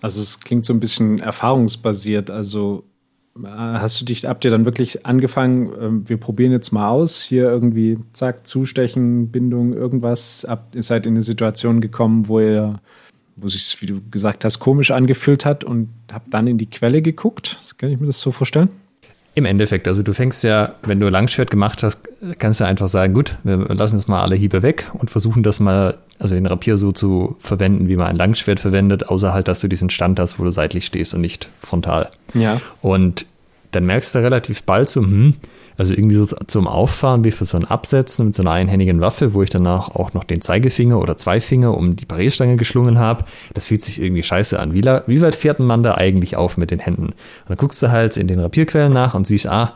Also 0.00 0.22
es 0.22 0.40
klingt 0.40 0.64
so 0.64 0.72
ein 0.72 0.80
bisschen 0.80 1.18
erfahrungsbasiert. 1.18 2.30
Also 2.30 2.84
hast 3.44 4.00
du 4.00 4.04
dich, 4.04 4.24
habt 4.24 4.44
ihr 4.44 4.50
dann 4.50 4.64
wirklich 4.64 5.06
angefangen, 5.06 5.72
ähm, 5.80 6.08
wir 6.08 6.16
probieren 6.16 6.52
jetzt 6.52 6.72
mal 6.72 6.88
aus, 6.88 7.22
hier 7.22 7.44
irgendwie, 7.44 7.98
zack, 8.12 8.46
Zustechen, 8.46 9.30
Bindung, 9.30 9.72
irgendwas, 9.72 10.44
ab, 10.44 10.68
ihr 10.74 10.82
seid 10.82 11.06
in 11.06 11.14
eine 11.14 11.22
Situation 11.22 11.80
gekommen, 11.80 12.28
wo 12.28 12.40
ihr 12.40 12.80
wo 13.40 13.48
sich 13.48 13.80
wie 13.80 13.86
du 13.86 14.00
gesagt 14.10 14.44
hast, 14.44 14.58
komisch 14.58 14.90
angefühlt 14.90 15.44
hat 15.44 15.62
und 15.62 15.90
habe 16.12 16.28
dann 16.30 16.48
in 16.48 16.58
die 16.58 16.68
Quelle 16.68 17.02
geguckt. 17.02 17.56
Kann 17.78 17.90
ich 17.90 18.00
mir 18.00 18.06
das 18.06 18.20
so 18.20 18.32
vorstellen? 18.32 18.70
Im 19.38 19.44
Endeffekt, 19.44 19.86
also 19.86 20.02
du 20.02 20.12
fängst 20.12 20.42
ja, 20.42 20.74
wenn 20.82 20.98
du 20.98 21.08
Langschwert 21.08 21.52
gemacht 21.52 21.84
hast, 21.84 22.00
kannst 22.40 22.58
du 22.58 22.64
einfach 22.64 22.88
sagen, 22.88 23.14
gut, 23.14 23.36
wir 23.44 23.56
lassen 23.56 23.96
jetzt 23.96 24.08
mal 24.08 24.20
alle 24.20 24.34
Hiebe 24.34 24.64
weg 24.64 24.90
und 24.94 25.12
versuchen 25.12 25.44
das 25.44 25.60
mal, 25.60 25.96
also 26.18 26.34
den 26.34 26.44
Rapier 26.44 26.76
so 26.76 26.90
zu 26.90 27.36
verwenden, 27.38 27.86
wie 27.86 27.94
man 27.94 28.08
ein 28.08 28.16
Langschwert 28.16 28.58
verwendet, 28.58 29.08
außer 29.08 29.32
halt, 29.32 29.46
dass 29.46 29.60
du 29.60 29.68
diesen 29.68 29.90
Stand 29.90 30.18
hast, 30.18 30.40
wo 30.40 30.42
du 30.42 30.50
seitlich 30.50 30.86
stehst 30.86 31.14
und 31.14 31.20
nicht 31.20 31.48
frontal. 31.60 32.08
Ja. 32.34 32.60
Und 32.82 33.26
dann 33.70 33.86
merkst 33.86 34.12
du 34.16 34.18
relativ 34.18 34.64
bald 34.64 34.88
so, 34.88 35.02
hm, 35.02 35.36
also 35.78 35.94
irgendwie 35.94 36.16
so 36.16 36.26
zum 36.26 36.66
Auffahren 36.66 37.24
wie 37.24 37.30
für 37.30 37.44
so 37.44 37.56
ein 37.56 37.64
Absetzen 37.64 38.26
mit 38.26 38.34
so 38.34 38.42
einer 38.42 38.50
einhändigen 38.50 39.00
Waffe, 39.00 39.32
wo 39.32 39.42
ich 39.42 39.50
danach 39.50 39.94
auch 39.94 40.12
noch 40.12 40.24
den 40.24 40.40
Zeigefinger 40.40 41.00
oder 41.00 41.16
zwei 41.16 41.40
Finger 41.40 41.76
um 41.76 41.94
die 41.94 42.04
Parierstange 42.04 42.56
geschlungen 42.56 42.98
habe. 42.98 43.24
Das 43.54 43.66
fühlt 43.66 43.82
sich 43.82 44.02
irgendwie 44.02 44.24
scheiße 44.24 44.58
an. 44.58 44.74
Wie, 44.74 44.82
wie 44.82 45.20
weit 45.22 45.36
fährt 45.36 45.60
ein 45.60 45.66
Mann 45.66 45.84
da 45.84 45.94
eigentlich 45.94 46.36
auf 46.36 46.56
mit 46.56 46.72
den 46.72 46.80
Händen? 46.80 47.06
Und 47.06 47.14
dann 47.48 47.56
guckst 47.56 47.80
du 47.80 47.90
halt 47.90 48.16
in 48.16 48.26
den 48.26 48.40
Rapierquellen 48.40 48.92
nach 48.92 49.14
und 49.14 49.26
siehst, 49.26 49.46
ah, 49.46 49.74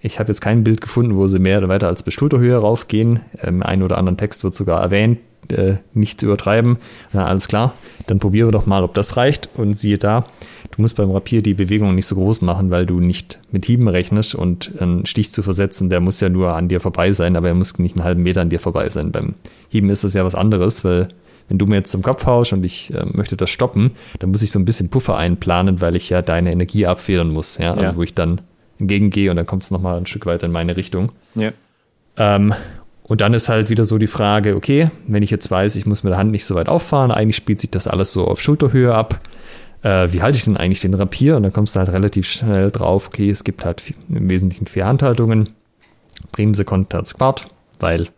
ich 0.00 0.18
habe 0.18 0.28
jetzt 0.28 0.40
kein 0.40 0.64
Bild 0.64 0.80
gefunden, 0.80 1.16
wo 1.16 1.26
sie 1.28 1.38
mehr 1.38 1.58
oder 1.58 1.68
weiter 1.68 1.86
als 1.86 2.02
bis 2.02 2.14
Schulterhöhe 2.14 2.56
raufgehen. 2.56 3.20
Im 3.42 3.62
einen 3.62 3.82
oder 3.82 3.98
anderen 3.98 4.18
Text 4.18 4.42
wird 4.44 4.54
sogar 4.54 4.82
erwähnt, 4.82 5.18
äh, 5.50 5.76
nicht 5.94 6.20
zu 6.20 6.26
übertreiben. 6.26 6.78
Na, 7.12 7.26
alles 7.26 7.48
klar, 7.48 7.74
dann 8.06 8.18
probieren 8.18 8.48
wir 8.48 8.52
doch 8.52 8.66
mal, 8.66 8.82
ob 8.82 8.94
das 8.94 9.16
reicht. 9.16 9.48
Und 9.54 9.74
siehe 9.74 9.98
da, 9.98 10.26
du 10.70 10.82
musst 10.82 10.96
beim 10.96 11.10
Rapier 11.10 11.42
die 11.42 11.54
Bewegung 11.54 11.94
nicht 11.94 12.06
so 12.06 12.14
groß 12.16 12.40
machen, 12.42 12.70
weil 12.70 12.86
du 12.86 13.00
nicht 13.00 13.38
mit 13.50 13.66
Hieben 13.66 13.88
rechnest 13.88 14.34
und 14.34 14.72
einen 14.80 15.06
Stich 15.06 15.30
zu 15.30 15.42
versetzen, 15.42 15.90
der 15.90 16.00
muss 16.00 16.20
ja 16.20 16.28
nur 16.28 16.54
an 16.54 16.68
dir 16.68 16.80
vorbei 16.80 17.12
sein, 17.12 17.36
aber 17.36 17.48
er 17.48 17.54
muss 17.54 17.78
nicht 17.78 17.96
einen 17.96 18.04
halben 18.04 18.22
Meter 18.22 18.40
an 18.42 18.50
dir 18.50 18.60
vorbei 18.60 18.88
sein. 18.88 19.12
Beim 19.12 19.34
Hieben 19.68 19.90
ist 19.90 20.04
das 20.04 20.14
ja 20.14 20.24
was 20.24 20.34
anderes, 20.34 20.84
weil 20.84 21.08
wenn 21.48 21.58
du 21.58 21.66
mir 21.66 21.76
jetzt 21.76 21.92
zum 21.92 22.02
Kopf 22.02 22.26
haust 22.26 22.52
und 22.52 22.64
ich 22.64 22.92
äh, 22.92 23.04
möchte 23.06 23.36
das 23.36 23.50
stoppen, 23.50 23.92
dann 24.18 24.30
muss 24.30 24.42
ich 24.42 24.50
so 24.50 24.58
ein 24.58 24.64
bisschen 24.64 24.90
Puffer 24.90 25.16
einplanen, 25.16 25.80
weil 25.80 25.96
ich 25.96 26.10
ja 26.10 26.22
deine 26.22 26.50
Energie 26.50 26.86
abfedern 26.86 27.30
muss. 27.30 27.58
Ja? 27.58 27.72
Also 27.74 27.92
ja. 27.92 27.96
wo 27.96 28.02
ich 28.02 28.14
dann 28.14 28.40
entgegengehe 28.78 29.30
und 29.30 29.36
dann 29.36 29.46
kommt 29.46 29.62
es 29.62 29.70
nochmal 29.70 29.96
ein 29.96 30.06
Stück 30.06 30.26
weiter 30.26 30.46
in 30.46 30.52
meine 30.52 30.76
Richtung. 30.76 31.12
Ja. 31.34 31.52
Ähm, 32.16 32.54
und 33.08 33.20
dann 33.20 33.34
ist 33.34 33.48
halt 33.48 33.70
wieder 33.70 33.84
so 33.84 33.98
die 33.98 34.08
Frage, 34.08 34.56
okay, 34.56 34.90
wenn 35.06 35.22
ich 35.22 35.30
jetzt 35.30 35.50
weiß, 35.50 35.76
ich 35.76 35.86
muss 35.86 36.02
mit 36.02 36.12
der 36.12 36.18
Hand 36.18 36.32
nicht 36.32 36.44
so 36.44 36.54
weit 36.56 36.68
auffahren, 36.68 37.10
eigentlich 37.12 37.36
spielt 37.36 37.60
sich 37.60 37.70
das 37.70 37.86
alles 37.86 38.12
so 38.12 38.26
auf 38.26 38.40
Schulterhöhe 38.40 38.94
ab. 38.94 39.20
Äh, 39.82 40.12
wie 40.12 40.22
halte 40.22 40.38
ich 40.38 40.44
denn 40.44 40.56
eigentlich 40.56 40.80
den 40.80 40.94
Rapier? 40.94 41.36
Und 41.36 41.44
dann 41.44 41.52
kommst 41.52 41.76
du 41.76 41.78
halt 41.78 41.92
relativ 41.92 42.26
schnell 42.26 42.70
drauf, 42.70 43.06
okay, 43.06 43.28
es 43.28 43.44
gibt 43.44 43.64
halt 43.64 43.82
im 44.08 44.28
Wesentlichen 44.28 44.66
vier 44.66 44.86
Handhaltungen. 44.86 45.50
Bremse, 46.32 46.64
Kontakt, 46.64 47.14
Quart, 47.14 47.46
weil 47.78 48.08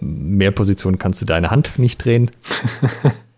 mehr 0.00 0.50
Positionen 0.50 0.98
kannst 0.98 1.22
du 1.22 1.26
deine 1.26 1.50
Hand 1.50 1.78
nicht 1.78 2.04
drehen. 2.04 2.30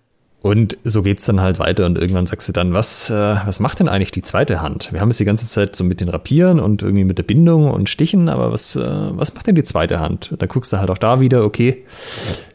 Und 0.42 0.76
so 0.82 1.02
geht 1.02 1.20
es 1.20 1.25
dann 1.25 1.40
halt 1.40 1.61
weiter 1.61 1.87
und 1.87 1.96
irgendwann 1.96 2.26
sagst 2.26 2.49
du 2.49 2.52
dann, 2.52 2.75
was, 2.75 3.08
äh, 3.11 3.37
was 3.46 3.61
macht 3.61 3.78
denn 3.78 3.88
eigentlich 3.88 4.11
die 4.11 4.22
zweite 4.22 4.61
Hand? 4.61 4.92
Wir 4.92 5.00
haben 5.00 5.11
es 5.11 5.18
die 5.18 5.25
ganze 5.25 5.46
Zeit 5.46 5.76
so 5.76 5.84
mit 5.84 6.00
den 6.00 6.08
Rapieren 6.08 6.58
und 6.58 6.82
irgendwie 6.82 7.04
mit 7.04 7.16
der 7.16 7.22
Bindung 7.22 7.70
und 7.70 7.88
Stichen, 7.88 8.28
aber 8.28 8.52
was, 8.52 8.75
äh, 8.75 8.80
was 8.82 9.32
macht 9.34 9.46
denn 9.46 9.54
die 9.54 9.62
zweite 9.62 10.00
Hand? 10.00 10.34
Da 10.37 10.46
guckst 10.46 10.72
du 10.72 10.78
halt 10.78 10.90
auch 10.90 10.99
da 10.99 11.20
wieder, 11.20 11.44
okay, 11.44 11.84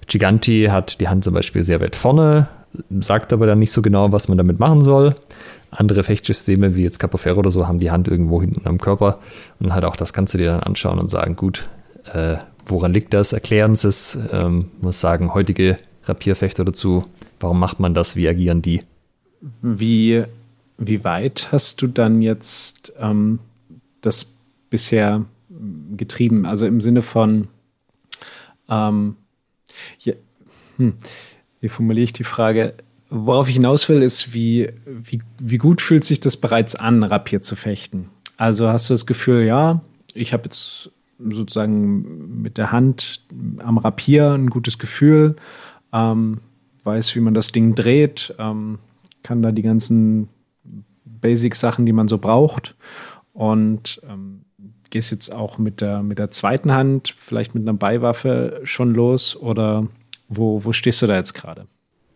Giganti 0.07 0.67
hat 0.69 0.99
die 0.99 1.07
Hand 1.07 1.23
zum 1.23 1.33
Beispiel 1.33 1.63
sehr 1.63 1.79
weit 1.79 1.95
vorne, 1.95 2.49
sagt 2.99 3.31
aber 3.31 3.45
dann 3.45 3.59
nicht 3.59 3.71
so 3.71 3.81
genau, 3.81 4.11
was 4.11 4.27
man 4.27 4.37
damit 4.37 4.59
machen 4.59 4.81
soll. 4.81 5.15
Andere 5.71 6.03
Fechtsysteme 6.03 6.75
wie 6.75 6.83
jetzt 6.83 6.99
Capoferro 6.99 7.39
oder 7.39 7.51
so 7.51 7.69
haben 7.69 7.79
die 7.79 7.91
Hand 7.91 8.09
irgendwo 8.09 8.41
hinten 8.41 8.67
am 8.67 8.79
Körper 8.79 9.19
und 9.59 9.73
halt 9.73 9.85
auch 9.85 9.95
das 9.95 10.11
kannst 10.11 10.33
du 10.33 10.37
dir 10.37 10.51
dann 10.51 10.61
anschauen 10.61 10.99
und 10.99 11.09
sagen, 11.09 11.37
gut, 11.37 11.69
äh, 12.13 12.35
woran 12.65 12.93
liegt 12.93 13.13
das? 13.13 13.31
Erklären 13.31 13.75
Sie 13.75 13.87
es. 13.87 14.17
Ähm, 14.31 14.71
muss 14.81 14.99
sagen, 14.99 15.33
heutige 15.33 15.77
Rapierfechter 16.09 16.65
dazu 16.65 17.05
Warum 17.39 17.59
macht 17.59 17.79
man 17.79 17.93
das? 17.93 18.15
Wie 18.15 18.27
agieren 18.27 18.61
die? 18.61 18.81
Wie, 19.61 20.23
wie 20.77 21.03
weit 21.03 21.49
hast 21.51 21.81
du 21.81 21.87
dann 21.87 22.21
jetzt 22.21 22.93
ähm, 22.99 23.39
das 24.01 24.33
bisher 24.69 25.25
getrieben? 25.95 26.45
Also 26.45 26.65
im 26.65 26.81
Sinne 26.81 27.01
von, 27.01 27.47
ähm, 28.69 29.15
ja, 29.99 30.13
hm, 30.77 30.93
wie 31.61 31.69
formuliere 31.69 32.05
ich 32.05 32.13
die 32.13 32.23
Frage? 32.23 32.73
Worauf 33.09 33.47
ich 33.47 33.55
hinaus 33.55 33.87
will, 33.87 34.01
ist, 34.01 34.33
wie, 34.33 34.69
wie, 34.85 35.21
wie 35.39 35.57
gut 35.57 35.81
fühlt 35.81 36.03
sich 36.03 36.19
das 36.19 36.37
bereits 36.37 36.75
an, 36.75 37.03
Rapier 37.03 37.41
zu 37.41 37.55
fechten? 37.55 38.09
Also 38.35 38.67
hast 38.67 38.89
du 38.89 38.93
das 38.93 39.05
Gefühl, 39.05 39.43
ja, 39.43 39.81
ich 40.13 40.33
habe 40.33 40.43
jetzt 40.45 40.91
sozusagen 41.19 42.41
mit 42.41 42.57
der 42.57 42.71
Hand 42.71 43.23
am 43.59 43.77
Rapier 43.77 44.33
ein 44.33 44.49
gutes 44.49 44.77
Gefühl. 44.77 45.35
Ähm, 45.93 46.41
weiß, 46.83 47.15
wie 47.15 47.19
man 47.19 47.33
das 47.33 47.51
Ding 47.51 47.75
dreht, 47.75 48.33
ähm, 48.39 48.79
kann 49.23 49.41
da 49.41 49.51
die 49.51 49.61
ganzen 49.61 50.29
Basic-Sachen, 51.05 51.85
die 51.85 51.93
man 51.93 52.07
so 52.07 52.17
braucht. 52.17 52.75
Und 53.33 54.01
ähm, 54.09 54.41
gehst 54.89 55.11
jetzt 55.11 55.33
auch 55.33 55.57
mit 55.57 55.81
der, 55.81 56.01
mit 56.01 56.17
der 56.17 56.31
zweiten 56.31 56.71
Hand, 56.71 57.13
vielleicht 57.17 57.53
mit 57.55 57.63
einer 57.63 57.77
Beiwaffe 57.77 58.61
schon 58.63 58.93
los 58.93 59.35
oder 59.35 59.87
wo, 60.29 60.63
wo 60.63 60.71
stehst 60.73 61.01
du 61.01 61.07
da 61.07 61.15
jetzt 61.15 61.33
gerade? 61.33 61.67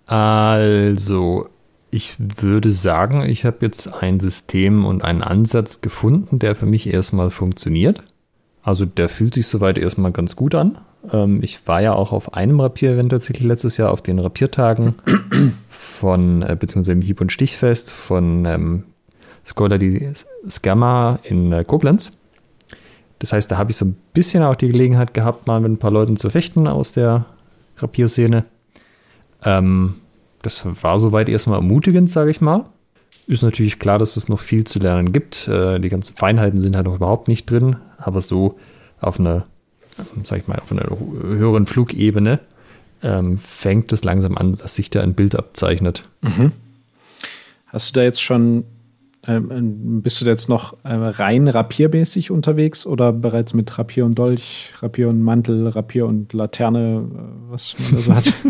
Also, 0.05 1.47
ich 1.91 2.15
würde 2.17 2.71
sagen, 2.71 3.23
ich 3.23 3.45
habe 3.45 3.57
jetzt 3.61 3.87
ein 3.87 4.19
System 4.19 4.85
und 4.85 5.03
einen 5.03 5.21
Ansatz 5.21 5.81
gefunden, 5.81 6.39
der 6.39 6.55
für 6.55 6.65
mich 6.65 6.87
erstmal 6.87 7.29
funktioniert. 7.29 8.03
Also 8.63 8.85
der 8.85 9.09
fühlt 9.09 9.33
sich 9.33 9.47
soweit 9.47 9.77
erstmal 9.77 10.11
ganz 10.11 10.35
gut 10.35 10.55
an. 10.55 10.77
Ähm, 11.11 11.39
ich 11.41 11.67
war 11.67 11.81
ja 11.81 11.93
auch 11.93 12.11
auf 12.11 12.33
einem 12.33 12.59
Rapier-Event 12.59 13.11
tatsächlich 13.11 13.47
letztes 13.47 13.77
Jahr, 13.77 13.91
auf 13.91 14.01
den 14.01 14.19
Rapiertagen 14.19 14.95
von, 15.69 16.41
äh, 16.41 16.55
beziehungsweise 16.59 16.93
im 16.93 17.01
Hieb- 17.01 17.21
und 17.21 17.31
Stichfest 17.31 17.91
von 17.91 18.45
ähm, 18.45 18.83
Skoda 19.45 19.77
di 19.77 20.13
Sgamma 20.47 21.19
in 21.24 21.51
äh, 21.51 21.63
Koblenz. 21.63 22.17
Das 23.19 23.33
heißt, 23.33 23.51
da 23.51 23.57
habe 23.57 23.71
ich 23.71 23.77
so 23.77 23.85
ein 23.85 23.95
bisschen 24.13 24.43
auch 24.43 24.55
die 24.55 24.67
Gelegenheit 24.67 25.13
gehabt, 25.13 25.47
mal 25.47 25.59
mit 25.59 25.71
ein 25.71 25.77
paar 25.77 25.91
Leuten 25.91 26.17
zu 26.17 26.29
fechten 26.29 26.67
aus 26.67 26.91
der 26.91 27.25
Rapierszene. 27.77 28.45
Ähm, 29.43 29.95
das 30.41 30.83
war 30.83 30.97
soweit 30.97 31.29
erstmal 31.29 31.59
ermutigend, 31.59 32.09
sage 32.09 32.31
ich 32.31 32.41
mal. 32.41 32.65
Ist 33.27 33.44
natürlich 33.44 33.79
klar, 33.79 34.00
dass 34.00 34.18
es 34.18 34.29
noch 34.29 34.40
viel 34.40 34.64
zu 34.64 34.79
lernen 34.79 35.12
gibt. 35.12 35.48
Äh, 35.48 35.79
die 35.79 35.90
ganzen 35.90 36.16
Feinheiten 36.16 36.60
sind 36.60 36.75
halt 36.75 36.86
noch 36.86 36.96
überhaupt 36.96 37.27
nicht 37.27 37.50
drin, 37.50 37.77
aber 37.98 38.22
so 38.22 38.57
auf 39.00 39.20
einer 39.20 39.46
sag 40.24 40.40
ich 40.40 40.48
mal, 40.48 40.60
auf 40.60 40.72
einer 40.72 40.88
höheren 40.90 41.66
Flugebene, 41.66 42.40
ähm, 43.03 43.38
fängt 43.38 43.92
es 43.94 44.03
langsam 44.03 44.38
an, 44.38 44.55
dass 44.55 44.75
sich 44.75 44.90
da 44.90 45.01
ein 45.01 45.14
Bild 45.14 45.36
abzeichnet. 45.36 46.07
Mhm. 46.22 46.51
Hast 47.68 47.90
du 47.90 48.00
da 48.00 48.03
jetzt 48.03 48.22
schon, 48.22 48.66
ähm, 49.25 50.01
bist 50.01 50.22
du 50.22 50.25
da 50.25 50.31
jetzt 50.31 50.50
noch 50.50 50.77
rein 50.84 51.48
rapiermäßig 51.48 52.31
unterwegs 52.31 52.86
oder 52.86 53.12
bereits 53.12 53.53
mit 53.53 53.77
Rapier 53.77 54.05
und 54.05 54.16
Dolch, 54.16 54.72
Rapier 54.81 55.10
und 55.10 55.22
Mantel, 55.22 55.68
Rapier 55.68 56.05
und 56.05 56.34
Laterne, 56.34 57.05
äh, 57.05 57.51
was 57.51 57.75
man 57.79 57.96
da 57.96 58.01
so 58.01 58.16
hat? 58.16 58.34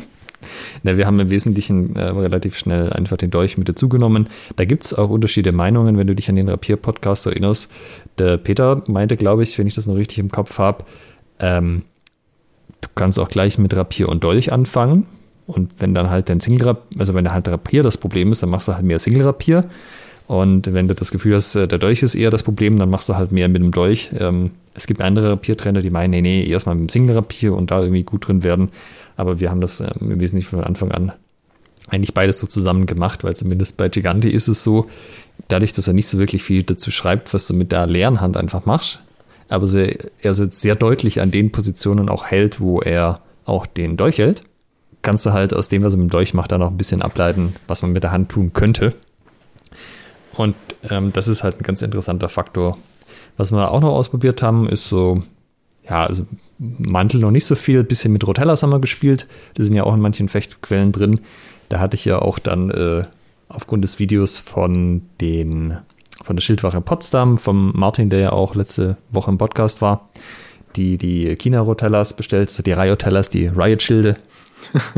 Na, 0.84 0.98
wir 0.98 1.06
haben 1.06 1.20
im 1.20 1.32
Wesentlichen 1.32 1.96
äh, 1.96 2.04
relativ 2.04 2.58
schnell 2.58 2.92
einfach 2.92 3.18
den 3.18 3.32
Dolch 3.32 3.58
mit 3.58 3.70
dazugenommen. 3.70 4.28
Da 4.56 4.66
gibt 4.66 4.86
es 4.86 4.94
auch 4.94 5.10
unterschiedliche 5.10 5.56
Meinungen, 5.56 5.98
wenn 5.98 6.08
du 6.08 6.16
dich 6.16 6.30
an 6.30 6.36
den 6.36 6.50
Rapier-Podcast 6.50 7.26
erinnerst. 7.26 7.72
Der 8.18 8.38
Peter 8.38 8.84
meinte, 8.88 9.18
glaube 9.18 9.44
ich, 9.44 9.58
wenn 9.58 9.68
ich 9.68 9.74
das 9.74 9.88
noch 9.88 9.96
richtig 9.96 10.20
im 10.20 10.30
Kopf 10.30 10.58
habe, 10.58 10.86
ähm, 11.40 11.84
du 12.82 12.90
kannst 12.96 13.20
auch 13.20 13.30
gleich 13.30 13.58
mit 13.58 13.76
Rapier 13.76 14.10
und 14.10 14.24
Dolch 14.24 14.52
anfangen. 14.52 15.06
Und 15.48 15.74
wenn 15.80 15.94
dann 15.94 16.10
halt 16.10 16.30
dein 16.30 16.40
Single 16.40 16.78
also 16.98 17.14
wenn 17.14 17.32
halt 17.32 17.48
Rapier 17.48 17.84
das 17.84 17.98
Problem 17.98 18.32
ist, 18.32 18.44
dann 18.44 18.50
machst 18.50 18.68
du 18.68 18.74
halt 18.74 18.86
mehr 18.86 19.00
Single 19.00 19.24
Rapier. 19.24 19.66
Und 20.28 20.74
wenn 20.74 20.88
du 20.88 20.96
das 20.96 21.12
Gefühl 21.12 21.36
hast, 21.36 21.56
äh, 21.56 21.68
der 21.68 21.78
Dolch 21.78 22.04
ist 22.04 22.16
eher 22.16 22.30
das 22.30 22.44
Problem, 22.44 22.80
dann 22.80 22.90
machst 22.90 23.10
du 23.10 23.16
halt 23.16 23.34
mehr 23.34 23.50
mit 23.50 23.62
dem 23.62 23.72
Dolch. 23.72 24.12
Ähm, 24.18 24.52
es 24.74 24.88
gibt 24.88 25.02
andere 25.02 25.32
Rapiertrainer, 25.32 25.82
die 25.82 25.90
meinen, 25.90 26.12
nee, 26.12 26.22
nee, 26.22 26.46
erstmal 26.46 26.76
mit 26.76 26.88
dem 26.88 26.90
Single 26.90 27.16
Rapier 27.16 27.54
und 27.54 27.70
da 27.70 27.82
irgendwie 27.82 28.04
gut 28.04 28.28
drin 28.28 28.42
werden. 28.42 28.70
Aber 29.16 29.40
wir 29.40 29.50
haben 29.50 29.62
das 29.62 29.80
ähm, 29.80 30.12
im 30.12 30.20
Wesentlichen 30.20 30.50
von 30.50 30.64
Anfang 30.64 30.92
an 30.92 31.14
eigentlich 31.90 32.14
beides 32.14 32.40
so 32.40 32.48
zusammen 32.48 32.86
gemacht, 32.86 33.24
weil 33.24 33.36
zumindest 33.36 33.78
bei 33.78 33.90
Gigante 33.90 34.30
ist 34.30 34.48
es 34.48 34.64
so, 34.64 34.88
dadurch, 35.48 35.74
dass 35.74 35.88
er 35.88 35.94
nicht 35.94 36.08
so 36.08 36.18
wirklich 36.18 36.44
viel 36.44 36.64
dazu 36.64 36.92
schreibt, 36.92 37.34
was 37.34 37.48
du 37.48 37.54
mit 37.54 37.72
der 37.72 37.88
leeren 37.88 38.22
Hand 38.22 38.38
einfach 38.38 38.66
machst, 38.66 39.02
aber 39.50 39.68
sehr, 39.68 39.98
er 40.22 40.34
sitzt 40.34 40.62
sehr 40.62 40.76
deutlich 40.76 41.20
an 41.22 41.32
den 41.32 41.52
Positionen 41.52 42.10
auch 42.10 42.26
hält, 42.26 42.62
wo 42.62 42.80
er 42.80 43.20
auch 43.46 43.66
den 43.66 43.98
Dolch 43.98 44.20
hält. 44.20 44.44
Kannst 45.02 45.26
du 45.26 45.34
halt 45.34 45.54
aus 45.54 45.68
dem, 45.68 45.84
was 45.84 45.94
er 45.94 45.98
mit 45.98 46.10
dem 46.10 46.12
Dolch 46.12 46.34
macht, 46.34 46.52
dann 46.52 46.62
auch 46.62 46.70
ein 46.70 46.78
bisschen 46.78 47.02
ableiten, 47.02 47.56
was 47.68 47.82
man 47.82 47.92
mit 47.92 48.04
der 48.04 48.12
Hand 48.12 48.30
tun 48.30 48.54
könnte. 48.54 48.94
Und 50.34 50.56
ähm, 50.90 51.12
das 51.12 51.28
ist 51.28 51.44
halt 51.44 51.60
ein 51.60 51.64
ganz 51.64 51.82
interessanter 51.82 52.30
Faktor. 52.30 52.78
Was 53.36 53.52
wir 53.52 53.72
auch 53.72 53.82
noch 53.82 53.94
ausprobiert 53.94 54.42
haben, 54.42 54.70
ist 54.70 54.88
so, 54.88 55.24
ja, 55.90 56.06
also 56.06 56.26
Mantel 56.62 57.20
noch 57.20 57.32
nicht 57.32 57.46
so 57.46 57.56
viel, 57.56 57.80
ein 57.80 57.88
bisschen 57.88 58.14
mit 58.14 58.26
Rotellas 58.28 58.62
haben 58.62 58.72
wir 58.72 58.80
gespielt. 58.80 59.28
Die 59.58 59.64
sind 59.64 59.76
ja 59.76 59.84
auch 59.84 59.94
in 59.94 60.00
manchen 60.00 60.30
Fechtquellen 60.30 60.92
drin. 60.92 61.22
Da 61.70 61.80
hatte 61.80 61.96
ich 61.96 62.06
ja 62.06 62.20
auch 62.20 62.38
dann 62.38 62.70
äh, 62.70 63.06
aufgrund 63.50 63.84
des 63.84 63.98
Videos 63.98 64.38
von 64.38 65.02
den 65.20 65.78
von 66.24 66.36
der 66.36 66.42
Schildwache 66.42 66.82
Potsdam, 66.82 67.40
vom 67.40 67.72
Martin, 67.76 68.12
der 68.12 68.20
ja 68.20 68.32
auch 68.32 68.54
letzte 68.54 68.98
Woche 69.10 69.32
im 69.32 69.40
Podcast 69.40 69.82
war, 69.82 70.10
die 70.76 71.00
die 71.00 71.36
China-Rotellas 71.36 72.16
bestellt, 72.16 72.50
also 72.50 72.62
die 72.62 72.74
Riotellas, 72.74 73.32
die 73.32 73.48
Riot-Schilde. 73.48 74.18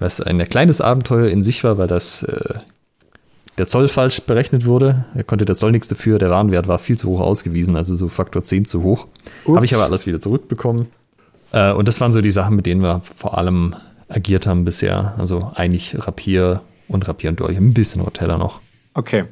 was 0.00 0.20
ein 0.20 0.38
kleines 0.48 0.80
Abenteuer 0.80 1.28
in 1.28 1.42
sich 1.42 1.62
war, 1.62 1.78
weil 1.78 1.86
das 1.86 2.24
äh, 2.24 2.58
der 3.60 3.66
Zoll 3.66 3.88
falsch 3.88 4.22
berechnet 4.22 4.64
wurde. 4.64 5.04
Er 5.14 5.22
konnte 5.22 5.44
der 5.44 5.54
Zoll 5.54 5.70
nichts 5.70 5.86
dafür, 5.86 6.18
der 6.18 6.30
Warenwert 6.30 6.66
war 6.66 6.78
viel 6.78 6.98
zu 6.98 7.10
hoch 7.10 7.20
ausgewiesen, 7.20 7.76
also 7.76 7.94
so 7.94 8.08
Faktor 8.08 8.42
10 8.42 8.64
zu 8.64 8.82
hoch. 8.82 9.06
Habe 9.46 9.64
ich 9.64 9.74
aber 9.74 9.84
alles 9.84 10.06
wieder 10.06 10.18
zurückbekommen. 10.18 10.86
Äh, 11.52 11.72
und 11.72 11.86
das 11.86 12.00
waren 12.00 12.12
so 12.12 12.20
die 12.20 12.30
Sachen, 12.30 12.56
mit 12.56 12.66
denen 12.66 12.82
wir 12.82 13.02
vor 13.16 13.38
allem 13.38 13.76
agiert 14.08 14.46
haben 14.46 14.64
bisher. 14.64 15.14
Also 15.18 15.52
eigentlich 15.54 15.94
Rapier 16.06 16.62
und 16.88 17.06
Rapier 17.06 17.30
und 17.30 17.40
Dolch, 17.40 17.56
ein 17.56 17.74
bisschen 17.74 18.00
Roteller 18.00 18.38
noch. 18.38 18.60
Okay 18.94 19.26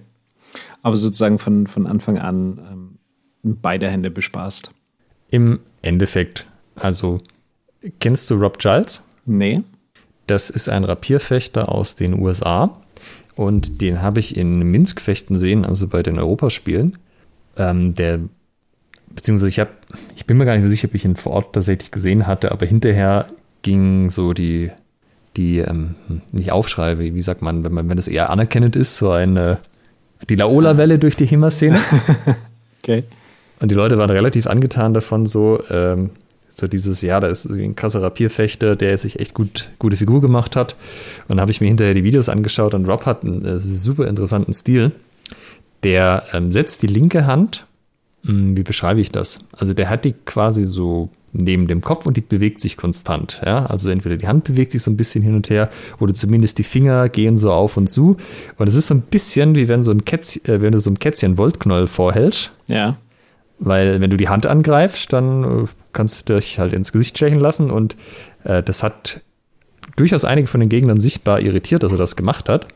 aber 0.83 0.97
sozusagen 0.97 1.39
von, 1.39 1.67
von 1.67 1.87
Anfang 1.87 2.19
an 2.19 2.59
ähm, 2.71 2.99
beide 3.43 3.89
Hände 3.89 4.11
bespaßt. 4.11 4.71
Im 5.31 5.61
Endeffekt, 5.83 6.47
also 6.75 7.21
kennst 8.01 8.31
du 8.31 8.35
Rob 8.35 8.59
Giles? 8.59 9.03
Nee. 9.27 9.63
Das 10.27 10.51
ist 10.51 10.69
ein 10.69 10.85
Rapierfechter 10.85 11.71
aus 11.71 11.97
den 11.97 12.19
USA 12.19 12.81
und 13.39 13.81
den 13.81 14.03
habe 14.03 14.19
ich 14.19 14.37
in 14.37 14.59
Minsk 14.59 15.01
fechten 15.01 15.37
sehen, 15.37 15.65
also 15.65 15.87
bei 15.87 16.03
den 16.03 16.19
Europaspielen. 16.19 16.99
Ähm, 17.57 17.95
der, 17.95 18.19
beziehungsweise 19.15 19.49
ich 19.49 19.61
habe, 19.61 19.71
ich 20.17 20.27
bin 20.27 20.39
mir 20.39 20.45
gar 20.45 20.55
nicht 20.55 20.63
mehr 20.63 20.71
sicher, 20.71 20.89
ob 20.89 20.95
ich 20.97 21.05
ihn 21.05 21.15
vor 21.15 21.35
Ort 21.35 21.53
tatsächlich 21.53 21.93
gesehen 21.93 22.27
hatte, 22.27 22.51
aber 22.51 22.67
hinterher 22.67 23.29
ging 23.63 24.11
so 24.11 24.33
die 24.33 24.73
die 25.37 25.59
ähm, 25.59 25.95
nicht 26.33 26.51
Aufschrei, 26.51 26.99
wie, 26.99 27.15
wie 27.15 27.23
sagt 27.23 27.41
man, 27.41 27.63
wenn 27.63 27.73
man, 27.73 27.89
wenn 27.89 27.97
es 27.97 28.09
eher 28.09 28.31
anerkennend 28.31 28.75
ist, 28.75 28.97
so 28.97 29.13
eine 29.13 29.59
die 30.29 30.35
Laola-Welle 30.35 30.99
durch 30.99 31.15
die 31.15 31.27
HEMA-Szene. 31.27 31.79
okay. 32.83 33.05
Und 33.61 33.71
die 33.71 33.77
Leute 33.77 33.99
waren 33.99 34.11
relativ 34.11 34.49
angetan 34.49 34.95
davon, 34.95 35.27
so, 35.27 35.63
ähm, 35.71 36.11
so 36.59 36.67
dieses, 36.67 37.03
ja, 37.03 37.21
da 37.21 37.29
ist 37.29 37.45
ein 37.45 37.77
krasser 37.77 38.03
Rapierfechter, 38.03 38.75
der 38.75 38.99
sich 38.99 39.21
echt 39.21 39.35
gut, 39.35 39.71
gute 39.79 39.97
Figur 39.97 40.21
gemacht 40.21 40.57
hat. 40.57 40.75
Und 41.23 41.37
dann 41.37 41.41
habe 41.41 41.51
ich 41.51 41.61
mir 41.61 41.69
hinterher 41.69 41.95
die 41.95 42.05
Videos 42.05 42.29
angeschaut 42.29 42.75
und 42.75 42.87
Rob 42.87 43.07
hat 43.07 43.23
einen 43.23 43.45
äh, 43.45 43.61
super 43.61 44.09
interessanten 44.09 44.53
Stil. 44.53 44.93
Der 45.85 46.25
ähm, 46.33 46.51
setzt 46.51 46.83
die 46.83 46.89
linke 46.89 47.27
Hand, 47.27 47.67
mh, 48.25 48.33
hm, 48.33 48.57
wie 48.57 48.63
beschreibe 48.65 49.01
ich 49.01 49.13
das? 49.13 49.41
Also 49.53 49.73
der 49.73 49.89
hat 49.89 50.05
die 50.05 50.13
quasi 50.13 50.65
so 50.65 51.11
neben 51.33 51.69
dem 51.69 51.81
Kopf 51.83 52.07
und 52.07 52.17
die 52.17 52.23
bewegt 52.23 52.61
sich 52.61 52.77
konstant. 52.77 53.41
Ja? 53.45 53.67
Also 53.67 53.91
entweder 53.91 54.17
die 54.17 54.27
Hand 54.27 54.45
bewegt 54.45 54.73
sich 54.73 54.83
so 54.83 54.91
ein 54.91 54.97
bisschen 54.97 55.23
hin 55.23 55.35
und 55.35 55.51
her 55.51 55.71
oder 56.01 56.15
zumindest 56.15 56.59
die 56.59 56.65
Finger 56.65 57.09
gehen 57.09 57.37
so 57.37 57.53
auf 57.53 57.77
und 57.77 57.89
zu. 57.89 58.17
Und 58.57 58.69
es 58.69 58.75
ist 58.75 58.89
so 58.89 58.95
ein 58.95 59.03
bisschen 59.03 59.55
wie 59.55 59.69
wenn, 59.69 59.83
so 59.83 59.93
ein 59.93 60.05
Kätzchen, 60.05 60.45
äh, 60.47 60.61
wenn 60.61 60.73
du 60.73 60.81
so 60.81 60.91
ein 60.91 60.99
Kätzchen 60.99 61.37
Voltknoll 61.37 61.87
vorhältst. 61.87 62.51
Ja. 62.67 62.97
Weil 63.61 64.01
wenn 64.01 64.11
du 64.11 64.17
die 64.17 64.29
Hand 64.29 64.47
angreifst, 64.47 65.13
dann 65.13 65.45
äh, 65.45 65.67
kannst 65.93 66.29
du 66.29 66.35
dich 66.35 66.59
halt 66.59 66.73
ins 66.73 66.93
Gesicht 66.93 67.17
stechen 67.17 67.41
lassen 67.41 67.71
und 67.71 67.97
äh, 68.45 68.63
das 68.63 68.83
hat 68.83 69.21
durchaus 69.97 70.25
einige 70.25 70.49
von 70.49 70.61
den 70.61 70.69
Gegnern 70.69 71.01
sichtbar 71.01 71.41
irritiert, 71.41 71.83
dass 71.83 71.93
er 71.93 71.99
das 71.99 72.17
gemacht 72.17 72.49
hat. 72.49 72.69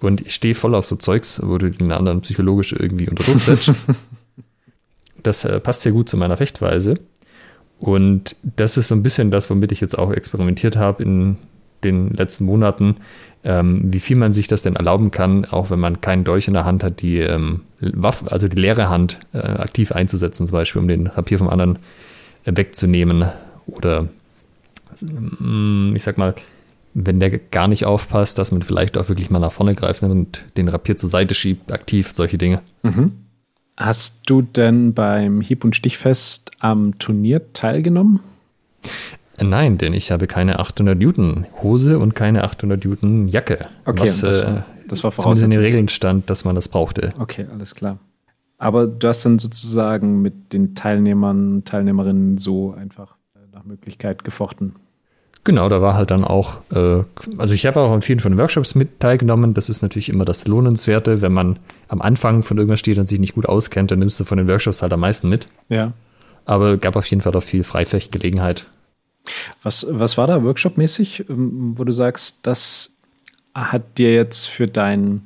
Und 0.00 0.22
ich 0.22 0.34
stehe 0.34 0.54
voll 0.54 0.74
auf 0.74 0.86
so 0.86 0.96
Zeugs, 0.96 1.40
wo 1.42 1.58
du 1.58 1.70
den 1.70 1.92
anderen 1.92 2.22
psychologisch 2.22 2.72
irgendwie 2.72 3.08
unter 3.08 3.24
Druck 3.24 3.40
setzt. 3.40 3.72
das 5.22 5.44
äh, 5.44 5.60
passt 5.60 5.82
sehr 5.82 5.92
gut 5.92 6.08
zu 6.08 6.16
meiner 6.16 6.36
Fechtweise. 6.36 6.98
Und 7.78 8.36
das 8.42 8.76
ist 8.76 8.88
so 8.88 8.94
ein 8.94 9.02
bisschen 9.02 9.30
das, 9.30 9.48
womit 9.50 9.72
ich 9.72 9.80
jetzt 9.80 9.98
auch 9.98 10.12
experimentiert 10.12 10.76
habe 10.76 11.02
in 11.02 11.38
den 11.82 12.10
letzten 12.10 12.44
Monaten, 12.44 12.96
ähm, 13.42 13.80
wie 13.84 14.00
viel 14.00 14.16
man 14.16 14.34
sich 14.34 14.48
das 14.48 14.62
denn 14.62 14.76
erlauben 14.76 15.10
kann, 15.10 15.46
auch 15.46 15.70
wenn 15.70 15.80
man 15.80 16.02
keinen 16.02 16.24
Dolch 16.24 16.46
in 16.46 16.52
der 16.52 16.66
Hand 16.66 16.84
hat, 16.84 17.00
die 17.00 17.20
ähm, 17.20 17.62
Waffe, 17.80 18.30
also 18.30 18.48
die 18.48 18.60
leere 18.60 18.90
Hand 18.90 19.20
äh, 19.32 19.38
aktiv 19.38 19.92
einzusetzen, 19.92 20.46
zum 20.46 20.52
Beispiel, 20.52 20.82
um 20.82 20.88
den 20.88 21.06
Rapier 21.06 21.38
vom 21.38 21.48
anderen 21.48 21.78
wegzunehmen. 22.44 23.28
Oder 23.66 24.08
äh, 25.00 25.94
ich 25.94 26.02
sag 26.02 26.18
mal, 26.18 26.34
wenn 26.94 27.20
der 27.20 27.38
gar 27.38 27.68
nicht 27.68 27.84
aufpasst, 27.84 28.38
dass 28.38 28.52
man 28.52 28.62
vielleicht 28.62 28.98
auch 28.98 29.08
wirklich 29.08 29.30
mal 29.30 29.38
nach 29.38 29.52
vorne 29.52 29.74
greift 29.74 30.02
und 30.02 30.44
den 30.56 30.68
Rapier 30.68 30.96
zur 30.96 31.08
Seite 31.08 31.34
schiebt, 31.34 31.72
aktiv, 31.72 32.10
solche 32.10 32.38
Dinge. 32.38 32.60
Mhm. 32.82 33.12
Hast 33.76 34.22
du 34.26 34.42
denn 34.42 34.92
beim 34.92 35.40
Hieb- 35.40 35.64
und 35.64 35.74
Stichfest 35.74 36.50
am 36.58 36.98
Turnier 36.98 37.52
teilgenommen? 37.52 38.20
Nein, 39.40 39.78
denn 39.78 39.94
ich 39.94 40.10
habe 40.10 40.26
keine 40.26 40.58
800 40.58 40.98
Newton 40.98 41.46
Hose 41.62 41.98
und 41.98 42.14
keine 42.14 42.44
800 42.44 42.84
Newton 42.84 43.28
Jacke. 43.28 43.68
Okay, 43.86 44.00
was, 44.00 44.20
das 44.20 44.44
war, 44.44 44.66
das 44.86 45.04
war 45.04 45.12
zumindest 45.12 45.44
in 45.44 45.50
den 45.50 45.60
Regeln 45.60 45.88
stand, 45.88 46.28
dass 46.28 46.44
man 46.44 46.54
das 46.54 46.68
brauchte. 46.68 47.14
Okay, 47.18 47.46
alles 47.50 47.74
klar. 47.74 47.98
Aber 48.60 48.86
du 48.86 49.08
hast 49.08 49.24
dann 49.24 49.38
sozusagen 49.38 50.20
mit 50.20 50.52
den 50.52 50.74
Teilnehmern, 50.74 51.64
Teilnehmerinnen 51.64 52.36
so 52.36 52.72
einfach 52.72 53.16
nach 53.54 53.64
Möglichkeit 53.64 54.22
gefochten. 54.22 54.74
Genau, 55.44 55.70
da 55.70 55.80
war 55.80 55.94
halt 55.94 56.10
dann 56.10 56.24
auch, 56.24 56.58
äh, 56.70 57.02
also 57.38 57.54
ich 57.54 57.64
habe 57.64 57.80
auch 57.80 57.90
an 57.90 58.02
vielen 58.02 58.20
von 58.20 58.32
den 58.32 58.38
Workshops 58.38 58.74
mit 58.74 59.00
teilgenommen. 59.00 59.54
Das 59.54 59.70
ist 59.70 59.80
natürlich 59.80 60.10
immer 60.10 60.26
das 60.26 60.46
Lohnenswerte. 60.46 61.22
Wenn 61.22 61.32
man 61.32 61.58
am 61.88 62.02
Anfang 62.02 62.42
von 62.42 62.58
irgendwas 62.58 62.80
steht 62.80 62.98
und 62.98 63.08
sich 63.08 63.18
nicht 63.18 63.34
gut 63.34 63.46
auskennt, 63.46 63.90
dann 63.90 64.00
nimmst 64.00 64.20
du 64.20 64.24
von 64.24 64.36
den 64.36 64.46
Workshops 64.46 64.82
halt 64.82 64.92
am 64.92 65.00
meisten 65.00 65.30
mit. 65.30 65.48
Ja. 65.70 65.94
Aber 66.44 66.76
gab 66.76 66.96
auf 66.96 67.06
jeden 67.06 67.22
Fall 67.22 67.34
auch 67.34 67.42
viel 67.42 67.64
Freifechtgelegenheit. 67.64 68.66
Was, 69.62 69.86
was 69.88 70.18
war 70.18 70.26
da 70.26 70.44
workshopmäßig, 70.44 71.30
ähm, 71.30 71.78
wo 71.78 71.84
du 71.84 71.92
sagst, 71.92 72.40
das 72.42 72.92
hat 73.54 73.96
dir 73.96 74.12
jetzt 74.12 74.46
für 74.46 74.66
dein, 74.66 75.22